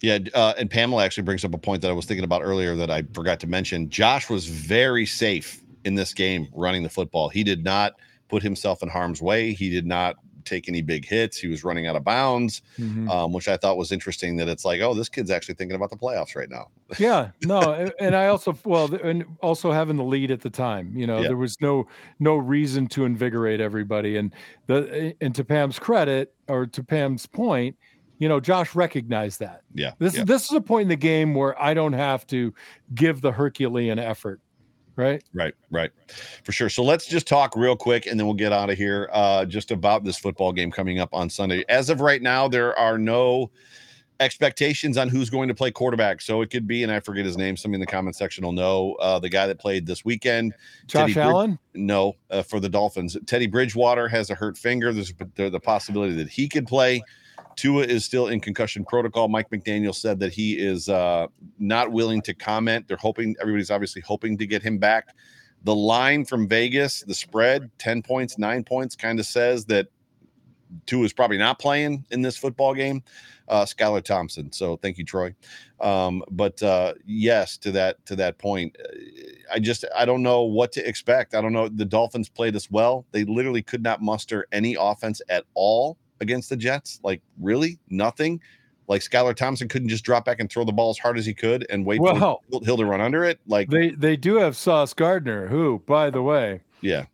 Yeah, 0.00 0.18
uh, 0.34 0.54
and 0.56 0.70
Pamela 0.70 1.04
actually 1.04 1.24
brings 1.24 1.44
up 1.44 1.52
a 1.54 1.58
point 1.58 1.82
that 1.82 1.90
I 1.90 1.94
was 1.94 2.06
thinking 2.06 2.24
about 2.24 2.42
earlier 2.42 2.76
that 2.76 2.90
I 2.90 3.02
forgot 3.12 3.40
to 3.40 3.46
mention. 3.46 3.90
Josh 3.90 4.30
was 4.30 4.46
very 4.46 5.04
safe 5.06 5.62
in 5.84 5.94
this 5.94 6.14
game 6.14 6.48
running 6.54 6.82
the 6.82 6.88
football. 6.88 7.28
He 7.28 7.42
did 7.42 7.64
not 7.64 7.94
put 8.28 8.42
himself 8.42 8.82
in 8.82 8.88
harm's 8.88 9.20
way. 9.20 9.52
He 9.52 9.70
did 9.70 9.86
not 9.86 10.16
take 10.48 10.68
any 10.68 10.82
big 10.82 11.04
hits. 11.04 11.38
He 11.38 11.48
was 11.48 11.64
running 11.64 11.86
out 11.86 11.96
of 11.96 12.04
bounds, 12.04 12.62
mm-hmm. 12.78 13.08
um, 13.10 13.32
which 13.32 13.48
I 13.48 13.56
thought 13.56 13.76
was 13.76 13.92
interesting. 13.92 14.36
That 14.36 14.48
it's 14.48 14.64
like, 14.64 14.80
oh, 14.80 14.94
this 14.94 15.08
kid's 15.08 15.30
actually 15.30 15.54
thinking 15.54 15.76
about 15.76 15.90
the 15.90 15.96
playoffs 15.96 16.34
right 16.34 16.48
now. 16.48 16.68
yeah, 16.98 17.30
no, 17.44 17.90
and 17.98 18.16
I 18.16 18.28
also 18.28 18.56
well, 18.64 18.92
and 18.94 19.24
also 19.40 19.72
having 19.72 19.96
the 19.96 20.04
lead 20.04 20.30
at 20.30 20.40
the 20.40 20.50
time, 20.50 20.92
you 20.96 21.06
know, 21.06 21.20
yeah. 21.20 21.28
there 21.28 21.36
was 21.36 21.60
no 21.60 21.86
no 22.18 22.36
reason 22.36 22.86
to 22.88 23.04
invigorate 23.04 23.60
everybody. 23.60 24.16
And 24.16 24.32
the 24.66 25.14
and 25.20 25.34
to 25.34 25.44
Pam's 25.44 25.78
credit, 25.78 26.34
or 26.48 26.66
to 26.66 26.82
Pam's 26.82 27.26
point, 27.26 27.76
you 28.18 28.28
know, 28.28 28.40
Josh 28.40 28.74
recognized 28.74 29.40
that. 29.40 29.62
Yeah, 29.74 29.92
this 29.98 30.16
yeah. 30.16 30.24
this 30.24 30.44
is 30.44 30.52
a 30.52 30.60
point 30.60 30.82
in 30.82 30.88
the 30.88 30.96
game 30.96 31.34
where 31.34 31.60
I 31.60 31.74
don't 31.74 31.92
have 31.92 32.26
to 32.28 32.52
give 32.94 33.20
the 33.20 33.32
Herculean 33.32 33.98
effort 33.98 34.40
right? 34.98 35.22
Right, 35.32 35.54
right, 35.70 35.90
for 36.44 36.52
sure. 36.52 36.68
So 36.68 36.82
let's 36.82 37.06
just 37.06 37.26
talk 37.26 37.56
real 37.56 37.76
quick, 37.76 38.06
and 38.06 38.18
then 38.18 38.26
we'll 38.26 38.34
get 38.34 38.52
out 38.52 38.68
of 38.68 38.76
here. 38.76 39.08
Uh, 39.12 39.44
just 39.46 39.70
about 39.70 40.04
this 40.04 40.18
football 40.18 40.52
game 40.52 40.70
coming 40.70 40.98
up 40.98 41.08
on 41.12 41.30
Sunday. 41.30 41.64
As 41.68 41.88
of 41.88 42.00
right 42.00 42.20
now, 42.20 42.48
there 42.48 42.78
are 42.78 42.98
no 42.98 43.50
expectations 44.20 44.98
on 44.98 45.08
who's 45.08 45.30
going 45.30 45.48
to 45.48 45.54
play 45.54 45.70
quarterback. 45.70 46.20
So 46.20 46.42
it 46.42 46.50
could 46.50 46.66
be, 46.66 46.82
and 46.82 46.90
I 46.90 47.00
forget 47.00 47.24
his 47.24 47.36
name. 47.36 47.56
Somebody 47.56 47.76
in 47.76 47.80
the 47.80 47.86
comment 47.86 48.16
section 48.16 48.44
will 48.44 48.52
know. 48.52 48.94
Uh, 48.94 49.18
the 49.18 49.28
guy 49.28 49.46
that 49.46 49.58
played 49.58 49.86
this 49.86 50.04
weekend, 50.04 50.54
Josh 50.86 51.14
Teddy 51.14 51.20
Allen. 51.20 51.58
Brid- 51.72 51.82
no, 51.82 52.14
uh, 52.30 52.42
for 52.42 52.60
the 52.60 52.68
Dolphins, 52.68 53.16
Teddy 53.26 53.46
Bridgewater 53.46 54.08
has 54.08 54.30
a 54.30 54.34
hurt 54.34 54.58
finger. 54.58 54.92
There's 54.92 55.12
the 55.36 55.60
possibility 55.60 56.14
that 56.16 56.28
he 56.28 56.48
could 56.48 56.66
play. 56.66 57.02
Tua 57.58 57.82
is 57.82 58.04
still 58.04 58.28
in 58.28 58.38
concussion 58.38 58.84
protocol. 58.84 59.26
Mike 59.26 59.50
McDaniel 59.50 59.92
said 59.92 60.20
that 60.20 60.32
he 60.32 60.56
is 60.56 60.88
uh, 60.88 61.26
not 61.58 61.90
willing 61.90 62.22
to 62.22 62.32
comment. 62.32 62.86
They're 62.86 62.96
hoping, 62.96 63.34
everybody's 63.40 63.72
obviously 63.72 64.00
hoping 64.00 64.38
to 64.38 64.46
get 64.46 64.62
him 64.62 64.78
back. 64.78 65.08
The 65.64 65.74
line 65.74 66.24
from 66.24 66.46
Vegas, 66.46 67.00
the 67.00 67.16
spread, 67.16 67.68
10 67.78 68.02
points, 68.02 68.38
nine 68.38 68.62
points, 68.62 68.94
kind 68.94 69.18
of 69.18 69.26
says 69.26 69.64
that 69.64 69.88
Tua 70.86 71.04
is 71.04 71.12
probably 71.12 71.36
not 71.36 71.58
playing 71.58 72.04
in 72.12 72.22
this 72.22 72.36
football 72.36 72.74
game. 72.74 73.02
Uh, 73.48 73.64
Skylar 73.64 74.04
Thompson. 74.04 74.52
So 74.52 74.76
thank 74.76 74.96
you, 74.96 75.04
Troy. 75.04 75.34
Um, 75.80 76.22
but 76.30 76.62
uh, 76.62 76.94
yes, 77.06 77.56
to 77.58 77.72
that 77.72 78.04
to 78.06 78.14
that 78.16 78.38
point, 78.38 78.76
uh, 78.78 78.94
I 79.52 79.58
just 79.58 79.84
I 79.96 80.04
don't 80.04 80.22
know 80.22 80.42
what 80.42 80.70
to 80.72 80.86
expect. 80.86 81.34
I 81.34 81.40
don't 81.40 81.54
know. 81.54 81.66
The 81.66 81.86
Dolphins 81.86 82.28
played 82.28 82.54
us 82.54 82.70
well. 82.70 83.06
They 83.10 83.24
literally 83.24 83.62
could 83.62 83.82
not 83.82 84.02
muster 84.02 84.46
any 84.52 84.76
offense 84.78 85.22
at 85.30 85.44
all 85.54 85.96
against 86.20 86.50
the 86.50 86.56
Jets? 86.56 87.00
Like, 87.02 87.22
really? 87.40 87.78
Nothing? 87.88 88.40
Like 88.88 89.02
Skylar 89.02 89.34
Thompson 89.34 89.68
couldn't 89.68 89.88
just 89.88 90.02
drop 90.02 90.24
back 90.24 90.40
and 90.40 90.50
throw 90.50 90.64
the 90.64 90.72
ball 90.72 90.90
as 90.90 90.98
hard 90.98 91.18
as 91.18 91.26
he 91.26 91.34
could 91.34 91.66
and 91.68 91.84
wait 91.84 92.00
well, 92.00 92.40
for 92.50 92.64
Hill 92.64 92.78
to 92.78 92.84
run 92.86 93.02
under 93.02 93.22
it. 93.22 93.38
Like 93.46 93.68
they 93.68 93.90
they 93.90 94.16
do 94.16 94.36
have 94.36 94.56
Sauce 94.56 94.94
Gardner, 94.94 95.46
who, 95.46 95.82
by 95.86 96.08
the 96.08 96.22
way, 96.22 96.62
yeah, 96.80 97.04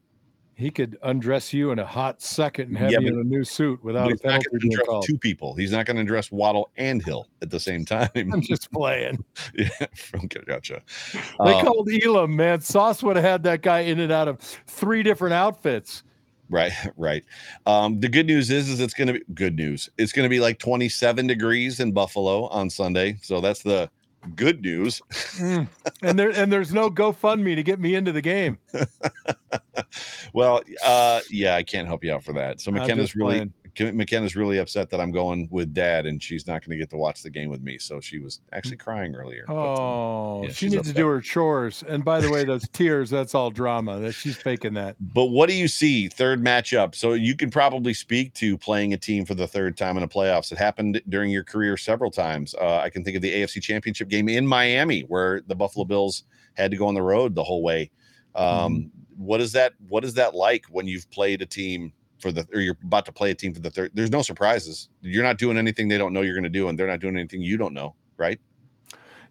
he 0.57 0.71
could 0.71 0.97
undress 1.03 1.53
you 1.53 1.73
in 1.73 1.81
a 1.81 1.85
hot 1.85 2.23
second 2.23 2.69
and 2.69 2.79
have 2.79 2.93
yeah, 2.93 3.01
you 3.01 3.09
in 3.09 3.19
a 3.19 3.25
new 3.25 3.43
suit 3.43 3.83
without 3.83 4.13
a 4.13 4.17
penalty 4.17 4.49
being 4.61 4.77
called. 4.87 5.05
Two 5.05 5.19
people. 5.19 5.55
He's 5.55 5.73
not 5.73 5.85
going 5.85 5.97
to 5.97 6.03
address 6.03 6.31
Waddle 6.31 6.71
and 6.77 7.05
Hill 7.05 7.27
at 7.43 7.51
the 7.51 7.59
same 7.59 7.85
time. 7.85 8.11
I'm 8.15 8.41
just 8.41 8.71
playing. 8.71 9.25
yeah, 9.55 9.69
okay, 10.15 10.41
gotcha. 10.47 10.81
They 11.13 11.55
um, 11.55 11.65
called 11.65 11.89
Elam, 11.91 12.37
man. 12.37 12.61
Sauce 12.61 13.03
would 13.03 13.17
have 13.17 13.25
had 13.25 13.43
that 13.45 13.63
guy 13.63 13.81
in 13.81 13.99
and 13.99 14.13
out 14.13 14.29
of 14.29 14.39
three 14.39 15.03
different 15.03 15.35
outfits. 15.35 16.05
Right, 16.51 16.73
right. 16.97 17.25
Um, 17.67 18.01
the 18.01 18.09
good 18.09 18.27
news 18.27 18.51
is, 18.51 18.69
is 18.69 18.81
it's 18.81 18.95
going 18.95 19.09
to 19.09 19.15
be 19.15 19.23
good 19.35 19.57
news. 19.57 19.89
It's 19.99 20.13
going 20.13 20.25
to 20.25 20.31
be 20.31 20.41
like 20.41 20.59
27 20.59 21.27
degrees 21.27 21.81
in 21.81 21.93
Buffalo 21.93 22.47
on 22.49 22.71
Sunday, 22.71 23.19
so 23.23 23.41
that's 23.41 23.63
the 23.63 23.91
good 24.37 24.63
news. 24.63 25.01
mm. 25.11 25.69
And 26.03 26.19
there 26.19 26.31
and 26.31 26.53
there's 26.53 26.73
no 26.73 26.91
GoFundMe 26.91 27.55
to 27.55 27.63
get 27.63 27.81
me 27.81 27.95
into 27.95 28.13
the 28.13 28.21
game. 28.21 28.59
well, 30.35 30.63
uh, 30.85 31.21
yeah, 31.31 31.57
I 31.57 31.63
can't 31.63 31.87
help 31.87 32.05
you 32.05 32.13
out 32.13 32.25
for 32.25 32.35
that. 32.35 32.61
So 32.61 32.71
McKenna's 32.71 33.17
really 33.17 33.37
playing. 33.37 33.53
McKenna's 33.81 34.37
really 34.37 34.59
upset 34.59 34.91
that 34.91 35.01
I'm 35.01 35.11
going 35.11 35.49
with 35.51 35.75
dad 35.75 36.07
and 36.07 36.22
she's 36.22 36.47
not 36.47 36.64
going 36.64 36.70
to 36.70 36.77
get 36.77 36.91
to 36.91 36.97
watch 36.97 37.22
the 37.22 37.31
game 37.31 37.51
with 37.51 37.62
me. 37.62 37.79
So 37.79 38.01
she 38.01 38.18
was 38.18 38.41
actually 38.53 38.77
crying 38.77 39.14
earlier. 39.14 39.45
Um, 39.49 39.57
oh, 39.57 40.41
but, 40.41 40.49
yeah, 40.49 40.55
she 40.55 40.66
needs 40.66 40.77
upset. 40.77 40.95
to 40.95 41.01
do 41.03 41.07
her 41.09 41.20
chores. 41.20 41.83
And 41.87 42.05
by 42.05 42.20
the 42.20 42.31
way, 42.31 42.45
those 42.45 42.68
tears, 42.68 43.11
that's 43.11 43.35
all 43.35 43.51
drama. 43.51 43.99
That 43.99 44.12
she's 44.12 44.37
faking 44.37 44.75
that. 44.75 44.97
But 45.01 45.27
what 45.27 45.49
do 45.49 45.55
you 45.55 45.68
see 45.68 46.09
third 46.09 46.43
matchup? 46.43 46.95
So 46.95 47.14
you 47.14 47.37
can 47.37 47.51
probably 47.51 47.95
speak 47.95 48.35
to 48.35 48.57
playing 48.59 48.93
a 48.93 48.97
team 48.97 49.25
for 49.25 49.35
the 49.35 49.47
third 49.47 49.77
time 49.77 49.97
in 49.97 50.03
the 50.03 50.09
playoffs. 50.09 50.53
It 50.53 50.59
happened 50.59 51.03
during 51.09 51.31
your 51.31 51.45
career 51.45 51.77
several 51.77 52.11
times. 52.11 52.55
Uh, 52.55 52.79
I 52.79 52.91
can 52.91 53.05
think 53.05 53.16
of 53.16 53.22
the 53.22 53.33
AFC 53.33 53.62
Championship 53.62 54.09
game 54.09 54.29
in 54.29 54.47
Miami 54.47 55.03
where 55.03 55.41
the 55.47 55.55
Buffalo 55.55 55.85
Bills 55.85 56.25
had 56.55 56.70
to 56.70 56.77
go 56.77 56.87
on 56.87 56.95
the 56.95 57.03
road 57.03 57.35
the 57.35 57.45
whole 57.45 57.62
way. 57.62 57.91
Um, 58.35 58.47
mm-hmm. 58.47 58.89
What 59.16 59.41
is 59.41 59.53
that? 59.53 59.75
What 59.89 60.05
is 60.05 60.14
that 60.14 60.35
like 60.35 60.66
when 60.70 60.89
you've 60.89 61.09
played 61.11 61.43
a 61.43 61.47
team 61.47 61.93
for 62.25 62.33
the 62.33 62.49
or 62.55 62.61
you're 62.61 62.79
about 62.83 63.05
to 63.05 63.12
play 63.12 63.31
a 63.31 63.35
team 63.35 63.53
for 63.53 63.61
the 63.61 63.70
third. 63.70 63.91
There's 63.93 64.11
no 64.11 64.22
surprises. 64.22 64.89
You're 65.03 65.22
not 65.22 65.37
doing 65.37 65.59
anything 65.59 65.89
they 65.89 65.99
don't 65.99 66.14
know 66.14 66.22
you're 66.22 66.35
going 66.35 66.45
to 66.45 66.49
do, 66.49 66.68
and 66.68 66.79
they're 66.79 66.87
not 66.87 67.01
doing 67.01 67.16
anything 67.16 67.43
you 67.43 67.59
don't 67.59 67.75
know, 67.75 67.95
right? 68.16 68.41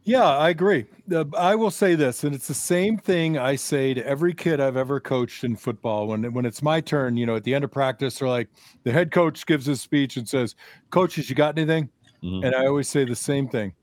Yeah, 0.03 0.25
I 0.25 0.49
agree. 0.49 0.85
Uh, 1.11 1.25
I 1.35 1.55
will 1.55 1.71
say 1.71 1.95
this, 1.95 2.23
and 2.23 2.35
it's 2.35 2.47
the 2.47 2.53
same 2.53 2.97
thing 2.97 3.37
I 3.37 3.55
say 3.55 3.95
to 3.95 4.05
every 4.05 4.33
kid 4.33 4.59
I've 4.59 4.77
ever 4.77 4.99
coached 4.99 5.43
in 5.43 5.55
football. 5.55 6.07
When 6.07 6.31
when 6.33 6.45
it's 6.45 6.61
my 6.61 6.81
turn, 6.81 7.17
you 7.17 7.25
know, 7.25 7.35
at 7.35 7.43
the 7.43 7.55
end 7.55 7.63
of 7.63 7.71
practice, 7.71 8.19
they're 8.19 8.29
like, 8.29 8.49
the 8.83 8.91
head 8.91 9.11
coach 9.11 9.43
gives 9.47 9.65
his 9.65 9.81
speech 9.81 10.17
and 10.17 10.29
says, 10.29 10.55
"Coaches, 10.91 11.29
you 11.29 11.35
got 11.35 11.57
anything?" 11.57 11.89
Mm-hmm. 12.23 12.45
And 12.45 12.55
I 12.55 12.67
always 12.67 12.87
say 12.87 13.05
the 13.05 13.15
same 13.15 13.47
thing: 13.49 13.73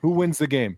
Who 0.00 0.10
wins 0.10 0.38
the 0.38 0.46
game? 0.46 0.76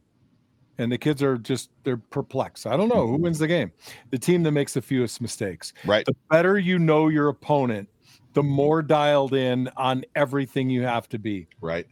And 0.78 0.92
the 0.92 0.98
kids 0.98 1.22
are 1.22 1.38
just 1.38 1.70
they're 1.84 1.96
perplexed. 1.96 2.66
I 2.66 2.76
don't 2.76 2.88
know 2.88 3.06
who 3.06 3.16
wins 3.16 3.38
the 3.38 3.46
game. 3.46 3.72
The 4.10 4.18
team 4.18 4.42
that 4.44 4.52
makes 4.52 4.74
the 4.74 4.82
fewest 4.82 5.20
mistakes. 5.20 5.72
Right. 5.84 6.04
The 6.04 6.14
better 6.30 6.58
you 6.58 6.78
know 6.78 7.08
your 7.08 7.28
opponent, 7.28 7.88
the 8.34 8.42
more 8.42 8.82
dialed 8.82 9.34
in 9.34 9.70
on 9.76 10.04
everything 10.14 10.70
you 10.70 10.82
have 10.82 11.08
to 11.10 11.18
be. 11.18 11.48
Right. 11.60 11.86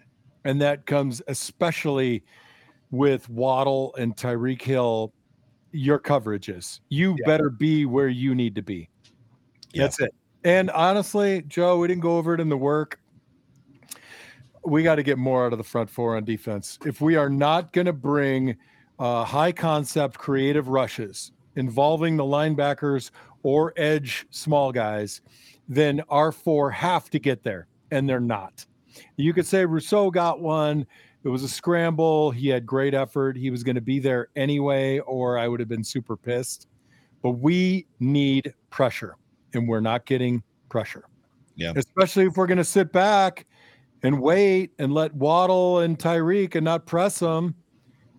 And 0.45 0.61
that 0.61 0.87
comes 0.87 1.23
especially 1.29 2.25
with 2.91 3.29
Waddle 3.29 3.95
and 3.99 4.17
Tyreek 4.17 4.63
Hill, 4.63 5.13
your 5.73 5.99
coverages. 5.99 6.81
You 6.91 7.17
yeah. 7.19 7.27
better 7.27 7.51
be 7.51 7.87
where 7.87 8.09
you 8.09 8.35
need 8.35 8.55
to 8.57 8.63
be. 8.63 8.89
Yeah. 9.73 9.85
That's 9.85 10.01
it. 10.01 10.15
And 10.45 10.71
honestly, 10.71 11.43
Joe, 11.49 11.79
we 11.79 11.89
didn't 11.89 12.03
go 12.03 12.19
over 12.19 12.35
it 12.35 12.41
in 12.41 12.51
the 12.51 12.57
work. 12.57 13.01
We 14.67 14.83
got 14.83 14.97
to 14.97 15.03
get 15.03 15.19
more 15.19 15.47
out 15.47 15.53
of 15.53 15.59
the 15.59 15.65
front 15.65 15.91
four 15.91 16.17
on 16.17 16.25
defense. 16.25 16.79
If 16.85 17.01
we 17.01 17.17
are 17.17 17.29
not 17.29 17.73
going 17.73 17.87
to 17.87 17.93
bring 17.93 18.57
uh, 18.99 19.25
high 19.25 19.53
concept 19.53 20.19
creative 20.19 20.69
rushes 20.69 21.33
involving 21.57 22.17
the 22.17 22.25
linebackers 22.25 23.11
or 23.43 23.73
edge 23.77 24.27
small 24.31 24.73
guys, 24.73 25.21
then 25.69 26.03
our 26.09 26.33
four 26.33 26.71
have 26.71 27.11
to 27.11 27.19
get 27.19 27.43
there, 27.43 27.67
and 27.91 28.09
they're 28.09 28.21
not. 28.21 28.65
You 29.17 29.33
could 29.33 29.47
say 29.47 29.65
Rousseau 29.65 30.11
got 30.11 30.41
one. 30.41 30.87
It 31.25 31.29
was 31.29 31.43
a 31.43 31.49
scramble. 31.49 32.31
He 32.31 32.49
had 32.49 32.67
great 32.67 32.95
effort. 32.95 33.37
He 33.37 33.51
was 33.51 33.63
going 33.63 33.77
to 33.77 33.81
be 33.81 33.99
there 33.99 34.29
anyway, 34.37 34.99
or 35.01 35.39
I 35.39 35.49
would 35.49 35.61
have 35.61 35.69
been 35.69 35.85
super 35.85 36.17
pissed. 36.17 36.69
But 37.23 37.31
we 37.31 37.87
need 37.99 38.53
pressure, 38.71 39.17
and 39.55 39.67
we're 39.67 39.81
not 39.81 40.05
getting 40.05 40.43
pressure. 40.69 41.05
Yeah. 41.57 41.73
Especially 41.77 42.27
if 42.27 42.37
we're 42.37 42.47
going 42.47 42.59
to 42.59 42.65
sit 42.65 42.93
back 42.93 43.47
and 44.03 44.21
wait 44.21 44.73
and 44.79 44.93
let 44.93 45.15
Waddle 45.15 45.79
and 45.79 45.99
Tyreek 45.99 46.55
and 46.57 46.65
not 46.65 46.85
press 46.85 47.21
them. 47.21 47.55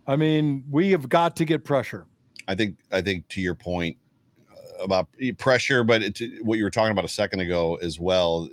I 0.07 0.15
mean, 0.15 0.63
we 0.69 0.91
have 0.91 1.09
got 1.09 1.35
to 1.37 1.45
get 1.45 1.63
pressure. 1.63 2.05
I 2.47 2.55
think 2.55 2.77
I 2.91 3.01
think 3.01 3.27
to 3.29 3.41
your 3.41 3.55
point 3.55 3.97
uh, 4.51 4.83
about 4.83 5.07
pressure, 5.37 5.83
but 5.83 6.03
it's 6.03 6.21
what 6.41 6.57
you 6.57 6.63
were 6.63 6.69
talking 6.69 6.91
about 6.91 7.05
a 7.05 7.09
second 7.09 7.39
ago 7.39 7.75
as 7.81 7.99
well. 7.99 8.47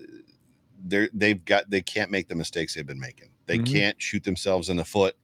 They 0.87 1.09
they've 1.13 1.45
got 1.45 1.69
they 1.71 1.83
can't 1.83 2.11
make 2.11 2.29
the 2.29 2.35
mistakes 2.35 2.75
they've 2.75 2.87
been 2.87 2.99
making. 3.01 3.29
They 3.47 3.59
Mhm. 3.59 3.71
can't 3.73 4.01
shoot 4.03 4.25
themselves 4.25 4.69
in 4.71 4.77
the 4.77 4.85
foot 4.85 5.15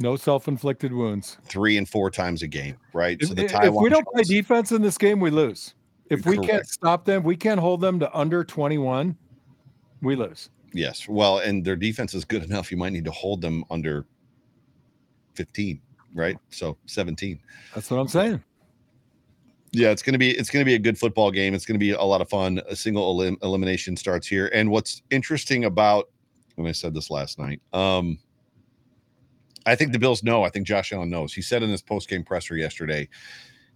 No 0.00 0.16
self-inflicted 0.16 0.92
wounds. 0.92 1.36
three 1.44 1.76
and 1.78 1.88
four 1.88 2.10
times 2.10 2.42
a 2.42 2.48
game, 2.48 2.76
right? 2.92 3.16
If, 3.20 3.28
so 3.28 3.34
the 3.34 3.44
if 3.44 3.72
we 3.74 3.88
don't 3.88 4.06
play 4.08 4.22
defense 4.24 4.72
in 4.72 4.82
this 4.82 4.98
game, 4.98 5.20
we 5.20 5.30
lose. 5.30 5.74
If 6.10 6.26
we 6.26 6.36
can't 6.38 6.66
stop 6.66 7.04
them, 7.04 7.22
we 7.22 7.36
can't 7.36 7.60
hold 7.60 7.80
them 7.80 7.98
to 8.00 8.12
under 8.14 8.42
21, 8.44 9.16
we 10.02 10.16
lose. 10.16 10.50
yes, 10.74 11.08
well, 11.08 11.38
and 11.38 11.64
their 11.64 11.76
defense 11.76 12.12
is 12.14 12.24
good 12.24 12.42
enough. 12.50 12.70
You 12.72 12.76
might 12.78 12.92
need 12.92 13.04
to 13.04 13.10
hold 13.12 13.40
them 13.42 13.64
under 13.70 14.06
fifteen, 15.34 15.80
right? 16.14 16.36
So 16.50 16.76
seventeen. 16.86 17.40
That's 17.74 17.90
what 17.90 17.98
I'm 17.98 18.08
saying. 18.08 18.42
Yeah, 19.72 19.88
it's 19.88 20.02
gonna 20.02 20.18
be 20.18 20.30
it's 20.30 20.50
gonna 20.50 20.66
be 20.66 20.74
a 20.74 20.78
good 20.78 20.98
football 20.98 21.30
game. 21.30 21.54
It's 21.54 21.64
gonna 21.64 21.78
be 21.78 21.92
a 21.92 22.02
lot 22.02 22.20
of 22.20 22.28
fun. 22.28 22.60
A 22.68 22.76
single 22.76 23.10
elim- 23.10 23.38
elimination 23.42 23.96
starts 23.96 24.26
here. 24.26 24.50
And 24.52 24.70
what's 24.70 25.02
interesting 25.10 25.64
about 25.64 26.10
when 26.56 26.66
I 26.66 26.72
said 26.72 26.92
this 26.92 27.10
last 27.10 27.38
night, 27.38 27.62
um, 27.72 28.18
I 29.64 29.74
think 29.74 29.92
the 29.92 29.98
Bills 29.98 30.22
know. 30.22 30.42
I 30.42 30.50
think 30.50 30.66
Josh 30.66 30.92
Allen 30.92 31.08
knows. 31.08 31.32
He 31.32 31.40
said 31.40 31.62
in 31.62 31.70
his 31.70 31.80
post 31.80 32.08
game 32.08 32.22
presser 32.22 32.56
yesterday, 32.56 33.08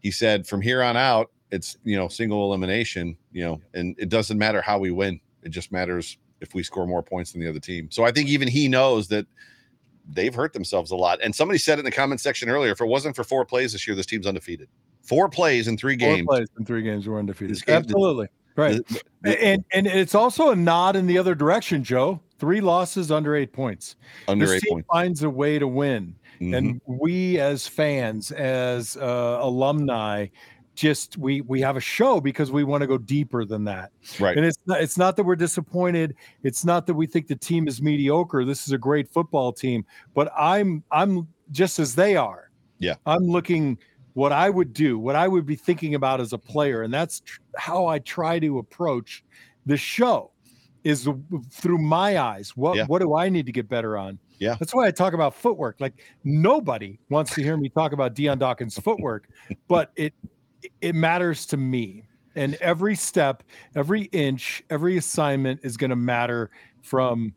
he 0.00 0.10
said 0.10 0.46
from 0.46 0.60
here 0.60 0.82
on 0.82 0.96
out, 0.96 1.30
it's 1.50 1.78
you 1.82 1.96
know 1.96 2.08
single 2.08 2.44
elimination. 2.44 3.16
You 3.32 3.44
know, 3.44 3.60
and 3.72 3.96
it 3.98 4.10
doesn't 4.10 4.36
matter 4.36 4.60
how 4.60 4.78
we 4.78 4.90
win. 4.90 5.18
It 5.42 5.48
just 5.48 5.72
matters 5.72 6.18
if 6.42 6.54
we 6.54 6.62
score 6.62 6.86
more 6.86 7.02
points 7.02 7.32
than 7.32 7.40
the 7.40 7.48
other 7.48 7.60
team. 7.60 7.90
So 7.90 8.04
I 8.04 8.12
think 8.12 8.28
even 8.28 8.48
he 8.48 8.68
knows 8.68 9.08
that 9.08 9.26
they've 10.12 10.34
hurt 10.34 10.52
themselves 10.52 10.90
a 10.90 10.96
lot. 10.96 11.18
And 11.22 11.34
somebody 11.34 11.58
said 11.58 11.78
it 11.78 11.80
in 11.80 11.84
the 11.84 11.90
comment 11.90 12.20
section 12.20 12.48
earlier. 12.48 12.72
If 12.72 12.80
it 12.80 12.86
wasn't 12.86 13.16
for 13.16 13.24
four 13.24 13.44
plays 13.44 13.72
this 13.72 13.86
year, 13.86 13.94
this 13.96 14.06
team's 14.06 14.26
undefeated. 14.26 14.68
Four 15.02 15.28
plays 15.28 15.68
in 15.68 15.76
three 15.76 15.96
games. 15.96 16.24
Four 16.26 16.36
plays 16.36 16.48
in 16.58 16.64
three 16.64 16.82
games, 16.82 17.08
we're 17.08 17.18
undefeated. 17.18 17.64
Game- 17.64 17.76
Absolutely. 17.76 18.28
Right. 18.56 18.80
And 19.24 19.64
and 19.72 19.86
it's 19.86 20.14
also 20.14 20.50
a 20.50 20.56
nod 20.56 20.96
in 20.96 21.06
the 21.06 21.18
other 21.18 21.34
direction, 21.34 21.84
Joe. 21.84 22.20
Three 22.38 22.60
losses 22.60 23.10
under 23.10 23.34
eight 23.36 23.52
points. 23.52 23.96
under 24.28 24.46
this 24.46 24.56
eight 24.56 24.62
team 24.62 24.72
points. 24.74 24.88
finds 24.90 25.22
a 25.22 25.30
way 25.30 25.58
to 25.58 25.66
win. 25.68 26.14
Mhm. 26.40 26.56
and 26.56 26.80
we 26.86 27.38
as 27.40 27.66
fans 27.66 28.30
as 28.30 28.96
uh, 28.98 29.38
alumni 29.40 30.26
just 30.76 31.16
we 31.16 31.40
we 31.40 31.60
have 31.60 31.76
a 31.76 31.80
show 31.80 32.20
because 32.20 32.52
we 32.52 32.62
want 32.62 32.82
to 32.82 32.86
go 32.86 32.98
deeper 32.98 33.44
than 33.44 33.64
that 33.64 33.90
right. 34.20 34.36
and 34.36 34.44
it's 34.46 34.58
not 34.66 34.80
it's 34.80 34.98
not 34.98 35.16
that 35.16 35.24
we're 35.24 35.34
disappointed 35.34 36.14
it's 36.42 36.64
not 36.64 36.86
that 36.86 36.94
we 36.94 37.06
think 37.06 37.26
the 37.26 37.34
team 37.34 37.66
is 37.66 37.80
mediocre 37.80 38.44
this 38.44 38.66
is 38.66 38.72
a 38.72 38.78
great 38.78 39.08
football 39.08 39.52
team 39.52 39.84
but 40.14 40.30
i'm 40.38 40.84
i'm 40.92 41.26
just 41.50 41.78
as 41.78 41.94
they 41.94 42.14
are 42.14 42.50
Yeah. 42.78 42.94
i'm 43.06 43.24
looking 43.24 43.78
what 44.12 44.32
i 44.32 44.50
would 44.50 44.74
do 44.74 44.98
what 44.98 45.16
i 45.16 45.26
would 45.26 45.46
be 45.46 45.56
thinking 45.56 45.94
about 45.94 46.20
as 46.20 46.34
a 46.34 46.38
player 46.38 46.82
and 46.82 46.92
that's 46.92 47.20
tr- 47.20 47.40
how 47.56 47.86
i 47.86 47.98
try 47.98 48.38
to 48.38 48.58
approach 48.58 49.24
the 49.64 49.78
show 49.78 50.30
is 50.84 51.08
through 51.50 51.78
my 51.78 52.18
eyes 52.18 52.54
what 52.54 52.76
Yeah. 52.76 52.84
what 52.84 53.00
do 53.00 53.14
i 53.16 53.30
need 53.30 53.46
to 53.46 53.52
get 53.52 53.66
better 53.66 53.96
on 53.96 54.18
Yeah. 54.38 54.56
that's 54.58 54.74
why 54.74 54.86
i 54.86 54.90
talk 54.90 55.14
about 55.14 55.34
footwork 55.34 55.76
like 55.80 55.94
nobody 56.22 56.98
wants 57.08 57.34
to 57.34 57.42
hear 57.42 57.56
me 57.56 57.70
talk 57.70 57.92
about 57.92 58.12
Dion 58.14 58.38
Dawkins 58.38 58.78
footwork 58.86 59.28
but 59.68 59.90
it 59.96 60.12
it 60.80 60.94
matters 60.94 61.46
to 61.46 61.56
me 61.56 62.04
and 62.34 62.54
every 62.56 62.94
step 62.94 63.42
every 63.74 64.02
inch 64.12 64.62
every 64.70 64.96
assignment 64.96 65.60
is 65.62 65.76
going 65.76 65.90
to 65.90 65.96
matter 65.96 66.50
from 66.82 67.34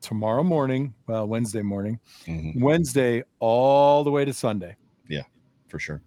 tomorrow 0.00 0.42
morning 0.42 0.92
well 1.06 1.26
wednesday 1.26 1.62
morning 1.62 1.98
Mhm. 2.26 2.60
wednesday 2.60 3.22
all 3.38 4.02
the 4.04 4.10
way 4.10 4.24
to 4.24 4.32
sunday 4.32 4.76
Yeah, 5.08 5.22
for 5.68 5.78
sure. 5.78 6.02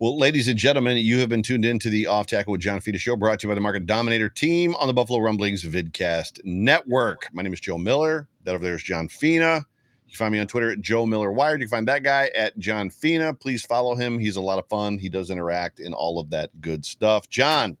Well, 0.00 0.18
ladies 0.18 0.48
and 0.48 0.58
gentlemen, 0.58 0.96
you 0.98 1.18
have 1.20 1.28
been 1.28 1.42
tuned 1.44 1.64
in 1.64 1.78
to 1.78 1.90
the 1.90 2.06
Off 2.06 2.26
Tackle 2.26 2.52
with 2.52 2.60
John 2.60 2.80
Fina 2.80 2.98
show 2.98 3.16
brought 3.16 3.38
to 3.40 3.46
you 3.46 3.50
by 3.50 3.54
the 3.54 3.60
Market 3.60 3.86
Dominator 3.86 4.28
team 4.28 4.74
on 4.74 4.88
the 4.88 4.92
Buffalo 4.92 5.20
Rumblings 5.20 5.62
Vidcast 5.62 6.40
Network. 6.44 7.28
My 7.32 7.42
name 7.42 7.52
is 7.52 7.60
Joe 7.60 7.78
Miller. 7.78 8.28
That 8.44 8.54
over 8.56 8.64
there 8.64 8.74
is 8.74 8.82
John 8.82 9.08
Fina. 9.08 9.64
You 10.08 10.12
can 10.12 10.24
find 10.24 10.32
me 10.32 10.40
on 10.40 10.46
Twitter 10.46 10.72
at 10.72 10.80
Joe 10.80 11.04
Miller 11.04 11.30
Wired. 11.30 11.60
You 11.60 11.66
can 11.66 11.70
find 11.70 11.88
that 11.88 12.02
guy 12.02 12.30
at 12.34 12.58
John 12.58 12.88
Fina. 12.88 13.34
Please 13.34 13.66
follow 13.66 13.94
him. 13.94 14.18
He's 14.18 14.36
a 14.36 14.40
lot 14.40 14.58
of 14.58 14.66
fun. 14.66 14.96
He 14.96 15.10
does 15.10 15.28
interact 15.28 15.80
and 15.80 15.94
all 15.94 16.18
of 16.18 16.30
that 16.30 16.50
good 16.62 16.82
stuff. 16.82 17.28
John, 17.28 17.76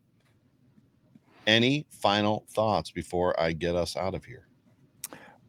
any 1.46 1.86
final 1.88 2.44
thoughts 2.50 2.90
before 2.90 3.38
I 3.40 3.52
get 3.52 3.74
us 3.74 3.96
out 3.96 4.14
of 4.14 4.24
here? 4.24 4.46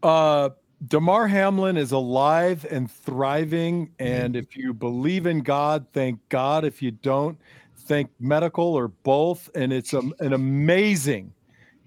uh 0.02 0.50
Damar 0.88 1.28
Hamlin 1.28 1.76
is 1.76 1.92
alive 1.92 2.66
and 2.72 2.90
thriving. 2.90 3.92
And 4.00 4.38
if 4.38 4.56
you 4.56 4.74
believe 4.74 5.26
in 5.26 5.42
God, 5.42 5.86
thank 5.92 6.20
God. 6.30 6.64
If 6.64 6.82
you 6.82 6.92
don't, 6.92 7.38
thank 7.76 8.10
medical 8.20 8.64
or 8.64 8.88
both. 8.88 9.50
And 9.56 9.74
it's 9.74 9.92
a, 9.92 10.02
an 10.20 10.32
amazing, 10.32 11.34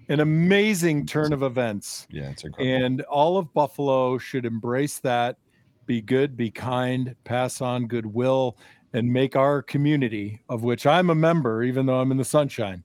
an 0.09 0.19
amazing 0.19 1.05
turn 1.05 1.33
of 1.33 1.43
events. 1.43 2.07
Yeah, 2.09 2.29
it's 2.29 2.43
incredible. 2.43 2.85
And 2.85 3.01
all 3.03 3.37
of 3.37 3.53
Buffalo 3.53 4.17
should 4.17 4.45
embrace 4.45 4.99
that. 4.99 5.37
Be 5.85 6.01
good, 6.01 6.37
be 6.37 6.49
kind, 6.49 7.15
pass 7.23 7.61
on 7.61 7.87
goodwill, 7.87 8.57
and 8.93 9.11
make 9.11 9.35
our 9.35 9.61
community, 9.61 10.41
of 10.49 10.63
which 10.63 10.85
I'm 10.85 11.09
a 11.09 11.15
member, 11.15 11.63
even 11.63 11.85
though 11.85 11.99
I'm 11.99 12.11
in 12.11 12.17
the 12.17 12.25
sunshine. 12.25 12.83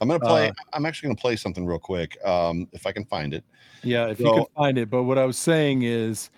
I'm 0.00 0.08
gonna 0.08 0.20
play. 0.20 0.48
uh, 0.48 0.52
I'm 0.72 0.86
actually 0.86 1.08
gonna 1.08 1.20
play 1.20 1.36
something 1.36 1.66
real 1.66 1.78
quick, 1.78 2.16
um, 2.24 2.66
if 2.72 2.86
I 2.86 2.92
can 2.92 3.04
find 3.04 3.34
it. 3.34 3.44
Yeah, 3.82 4.08
if 4.08 4.18
you 4.18 4.32
can 4.32 4.44
find 4.56 4.78
it. 4.78 4.90
But 4.90 5.04
what 5.04 5.18
I 5.18 5.24
was 5.24 5.38
saying 5.38 5.82
is, 5.82 6.30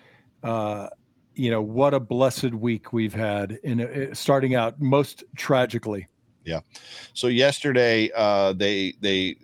uh, 0.42 0.88
you 1.34 1.50
know, 1.50 1.62
what 1.62 1.94
a 1.94 2.00
blessed 2.00 2.52
week 2.54 2.92
we've 2.92 3.14
had 3.14 3.58
in 3.62 3.80
uh, 3.80 4.14
starting 4.14 4.54
out 4.54 4.80
most 4.80 5.24
tragically. 5.36 6.08
Yeah. 6.44 6.60
So 7.14 7.28
yesterday, 7.28 8.10
uh, 8.14 8.52
they 8.52 8.94
they 9.00 9.36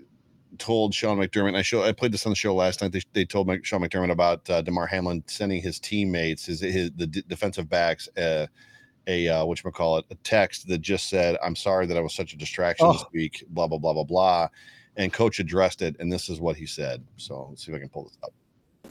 told 0.58 0.94
Sean 0.94 1.18
McDermott. 1.18 1.48
And 1.48 1.56
I 1.56 1.62
show 1.62 1.82
I 1.82 1.92
played 1.92 2.12
this 2.12 2.26
on 2.26 2.30
the 2.30 2.36
show 2.36 2.54
last 2.54 2.80
night. 2.82 2.92
They, 2.92 3.02
they 3.12 3.24
told 3.24 3.46
Mc, 3.46 3.64
Sean 3.64 3.80
McDermott 3.82 4.10
about 4.10 4.48
uh, 4.50 4.62
Damar 4.62 4.86
Hamlin 4.86 5.22
sending 5.26 5.60
his 5.62 5.78
teammates, 5.80 6.46
his 6.46 6.60
his 6.60 6.90
the 6.96 7.06
d- 7.06 7.24
defensive 7.28 7.68
backs, 7.68 8.08
uh, 8.16 8.46
a 9.06 9.28
uh, 9.28 9.44
what 9.44 9.62
call 9.74 9.98
it, 9.98 10.06
a 10.10 10.14
text 10.16 10.68
that 10.68 10.78
just 10.78 11.08
said, 11.08 11.36
"I'm 11.42 11.56
sorry 11.56 11.86
that 11.86 11.96
I 11.96 12.00
was 12.00 12.14
such 12.14 12.32
a 12.32 12.36
distraction 12.36 12.88
this 12.92 13.02
Oh. 13.02 13.08
week." 13.12 13.44
Blah 13.50 13.66
blah 13.68 13.78
blah 13.78 13.92
blah 13.94 14.04
blah. 14.04 14.48
And 14.96 15.12
coach 15.12 15.38
addressed 15.38 15.82
it, 15.82 15.96
and 16.00 16.12
this 16.12 16.28
is 16.28 16.40
what 16.40 16.56
he 16.56 16.66
said. 16.66 17.04
So 17.18 17.46
let's 17.50 17.64
see 17.64 17.70
if 17.72 17.76
I 17.76 17.80
can 17.80 17.88
pull 17.88 18.04
this 18.04 18.18
up. 18.24 18.32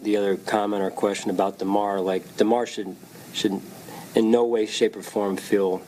the 0.01 0.15
other 0.17 0.37
comment 0.37 0.81
or 0.83 0.91
question 0.91 1.29
about 1.31 1.59
Damar, 1.59 1.99
like 2.01 2.37
Damar 2.37 2.65
should 2.65 2.95
should 3.33 3.59
in 4.15 4.31
no 4.31 4.45
way, 4.45 4.65
shape, 4.65 4.95
or 4.95 5.01
form 5.01 5.37
feel 5.37 5.79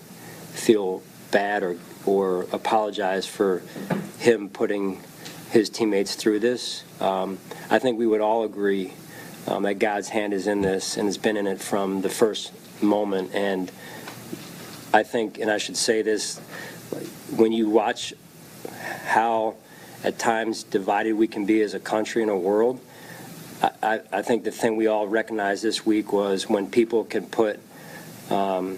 feel 0.53 1.01
bad 1.31 1.63
or 1.63 1.77
or 2.05 2.43
apologize 2.51 3.25
for 3.27 3.61
him 4.19 4.49
putting 4.49 5.01
his 5.51 5.69
teammates 5.69 6.15
through 6.15 6.39
this. 6.39 6.83
Um, 6.99 7.37
I 7.69 7.79
think 7.79 7.97
we 7.97 8.05
would 8.07 8.21
all 8.21 8.43
agree 8.43 8.93
um, 9.47 9.63
that 9.63 9.75
God's 9.75 10.09
hand 10.09 10.33
is 10.33 10.47
in 10.47 10.61
this 10.61 10.97
and 10.97 11.07
has 11.07 11.17
been 11.17 11.37
in 11.37 11.47
it 11.47 11.59
from 11.59 12.01
the 12.01 12.09
first 12.09 12.51
moment. 12.81 13.33
And 13.33 13.71
I 14.93 15.03
think, 15.03 15.39
and 15.39 15.49
I 15.49 15.57
should 15.57 15.77
say 15.77 16.01
this, 16.01 16.39
when 17.35 17.51
you 17.51 17.69
watch 17.69 18.13
how 19.05 19.55
at 20.03 20.17
times 20.17 20.63
divided 20.63 21.13
we 21.13 21.27
can 21.27 21.45
be 21.45 21.61
as 21.61 21.73
a 21.73 21.79
country 21.79 22.21
and 22.21 22.31
a 22.31 22.37
world. 22.37 22.79
I, 23.61 23.99
I, 24.11 24.21
think 24.21 24.45
the 24.45 24.51
thing 24.51 24.77
we 24.77 24.87
all 24.87 25.05
recognized 25.05 25.63
this 25.63 25.85
week 25.85 26.13
was 26.13 26.47
when 26.47 26.71
people 26.71 27.03
can 27.03 27.25
put 27.25 27.59
um, 28.29 28.77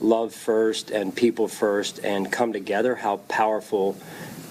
love 0.00 0.34
first 0.34 0.90
and 0.90 1.14
people 1.14 1.46
first 1.46 2.00
and 2.02 2.30
come 2.30 2.52
together, 2.52 2.96
how 2.96 3.18
powerful 3.28 3.96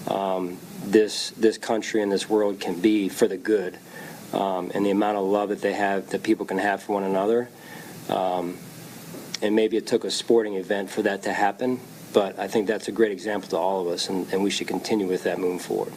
um, 0.08 0.56
this 0.84 1.30
this 1.30 1.58
country 1.58 2.02
and 2.02 2.10
this 2.10 2.28
world 2.28 2.60
can 2.60 2.80
be 2.80 3.08
for 3.08 3.28
the 3.28 3.36
good, 3.36 3.78
um, 4.32 4.70
and 4.74 4.84
the 4.84 4.90
amount 4.90 5.18
of 5.18 5.24
love 5.24 5.48
that 5.50 5.60
they 5.60 5.72
have 5.72 6.08
that 6.10 6.22
people 6.22 6.46
can 6.46 6.58
have 6.58 6.82
for 6.82 6.94
one 6.94 7.04
another. 7.04 7.48
Um, 8.08 8.56
and 9.42 9.54
maybe 9.54 9.76
it 9.76 9.86
took 9.86 10.04
a 10.04 10.10
sporting 10.10 10.54
event 10.54 10.90
for 10.90 11.02
that 11.02 11.22
to 11.22 11.32
happen, 11.32 11.80
but 12.12 12.38
I 12.38 12.46
think 12.46 12.66
that's 12.66 12.88
a 12.88 12.92
great 12.92 13.12
example 13.12 13.48
to 13.50 13.56
all 13.56 13.80
of 13.80 13.88
us, 13.88 14.08
and, 14.08 14.30
and 14.32 14.42
we 14.42 14.50
should 14.50 14.68
continue 14.68 15.06
with 15.06 15.22
that 15.24 15.38
moving 15.38 15.58
forward. 15.58 15.92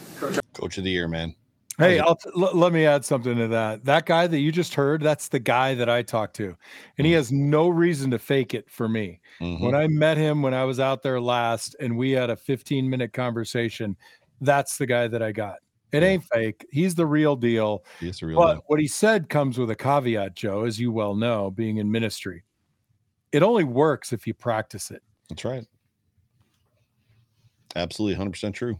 Coach 0.54 0.78
of 0.78 0.84
the 0.84 0.90
year, 0.90 1.08
man. 1.08 1.34
Hey, 1.76 1.98
I'll 1.98 2.14
t- 2.14 2.30
l- 2.36 2.56
let 2.56 2.72
me 2.72 2.86
add 2.86 3.04
something 3.04 3.36
to 3.36 3.48
that. 3.48 3.84
That 3.84 4.06
guy 4.06 4.28
that 4.28 4.38
you 4.38 4.52
just 4.52 4.74
heard, 4.74 5.02
that's 5.02 5.26
the 5.28 5.40
guy 5.40 5.74
that 5.74 5.88
I 5.88 6.02
talked 6.02 6.36
to. 6.36 6.56
And 6.98 7.06
he 7.06 7.12
has 7.14 7.32
no 7.32 7.68
reason 7.68 8.12
to 8.12 8.18
fake 8.18 8.54
it 8.54 8.70
for 8.70 8.88
me. 8.88 9.20
Mhm. 9.40 9.60
When 9.60 9.74
I 9.74 9.88
met 9.88 10.16
him 10.16 10.40
when 10.40 10.54
I 10.54 10.64
was 10.64 10.78
out 10.78 11.02
there 11.02 11.20
last 11.20 11.74
and 11.80 11.98
we 11.98 12.12
had 12.12 12.30
a 12.30 12.36
15 12.36 12.88
minute 12.88 13.12
conversation, 13.12 13.96
that's 14.40 14.76
the 14.78 14.86
guy 14.86 15.08
that 15.08 15.22
I 15.22 15.32
got. 15.32 15.56
It 15.92 16.02
Yeah. 16.02 16.08
ain't 16.10 16.24
fake. 16.24 16.66
He's 16.72 16.94
the 16.94 17.06
real 17.06 17.36
deal. 17.36 17.84
He's 18.00 18.18
the 18.18 18.26
real 18.26 18.38
But 18.38 18.54
deal. 18.54 18.62
what 18.66 18.80
he 18.80 18.88
said 18.88 19.28
comes 19.28 19.58
with 19.58 19.70
a 19.70 19.76
caveat, 19.76 20.34
Joe, 20.34 20.64
as 20.64 20.78
you 20.80 20.90
well 20.92 21.14
know, 21.14 21.50
being 21.50 21.76
in 21.78 21.90
ministry. 21.90 22.42
It 23.32 23.42
only 23.42 23.64
works 23.64 24.12
if 24.12 24.26
you 24.26 24.34
practice 24.34 24.90
it. 24.90 25.02
That's 25.28 25.44
right. 25.44 25.64
Absolutely, 27.76 28.14
hundred 28.16 28.30
percent 28.30 28.54
true. 28.54 28.78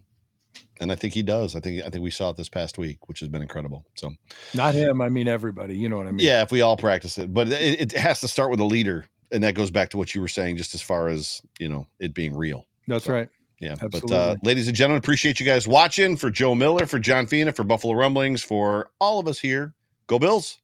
And 0.81 0.93
I 0.93 0.95
think 0.95 1.15
he 1.15 1.23
does. 1.23 1.57
I 1.57 1.61
think 1.61 1.83
I 1.85 1.91
think 1.91 2.03
we 2.05 2.11
saw 2.11 2.31
it 2.31 2.37
this 2.37 2.49
past 2.49 2.79
week, 2.79 3.09
which 3.09 3.21
has 3.21 3.29
been 3.29 3.43
incredible. 3.43 3.85
So 3.97 4.13
Not 4.55 4.75
him, 4.75 5.01
I 5.01 5.09
mean 5.09 5.27
everybody. 5.29 5.77
You 5.77 5.89
know 5.89 5.97
what 5.97 6.07
I 6.07 6.13
mean? 6.13 6.25
yeah, 6.25 6.43
if 6.43 6.53
we 6.53 6.61
all 6.61 6.77
practice 6.77 7.19
it, 7.19 7.33
but 7.35 7.49
it, 7.49 7.81
it 7.81 7.93
has 7.93 8.21
to 8.21 8.29
start 8.29 8.51
with 8.51 8.61
a 8.61 8.65
leader, 8.65 9.07
and 9.33 9.43
that 9.43 9.55
goes 9.55 9.71
back 9.71 9.91
to 9.91 9.97
what 9.97 10.15
you 10.15 10.21
were 10.21 10.29
saying, 10.29 10.57
just 10.57 10.75
as 10.75 10.83
far 10.83 11.09
as 11.09 11.41
you 11.59 11.69
know, 11.69 11.87
it 11.99 12.15
being 12.15 12.35
real. 12.37 12.67
That's 12.87 13.05
So, 13.07 13.15
right. 13.15 13.29
Yeah. 13.61 13.77
But 13.81 14.11
uh, 14.11 14.37
ladies 14.43 14.69
and 14.69 14.77
gentlemen, 14.77 14.99
appreciate 14.99 15.41
you 15.41 15.47
guys 15.47 15.67
watching. 15.67 16.17
For 16.17 16.31
Joe 16.31 16.55
Miller, 16.55 16.87
for 16.87 16.99
John 16.99 17.27
Fina, 17.27 17.53
for 17.53 17.65
Buffalo 17.65 17.95
Rumblings, 17.95 18.43
for 18.43 18.91
all 19.01 19.19
of 19.19 19.29
us 19.29 19.39
here. 19.39 19.75
Go 20.07 20.19
Bills. 20.19 20.59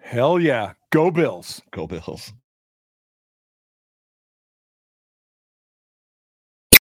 Hell 0.00 0.40
yeah. 0.40 0.72
Go 0.90 1.10
Bills. 1.10 1.62
Go 1.70 1.86
Bills. 1.86 2.32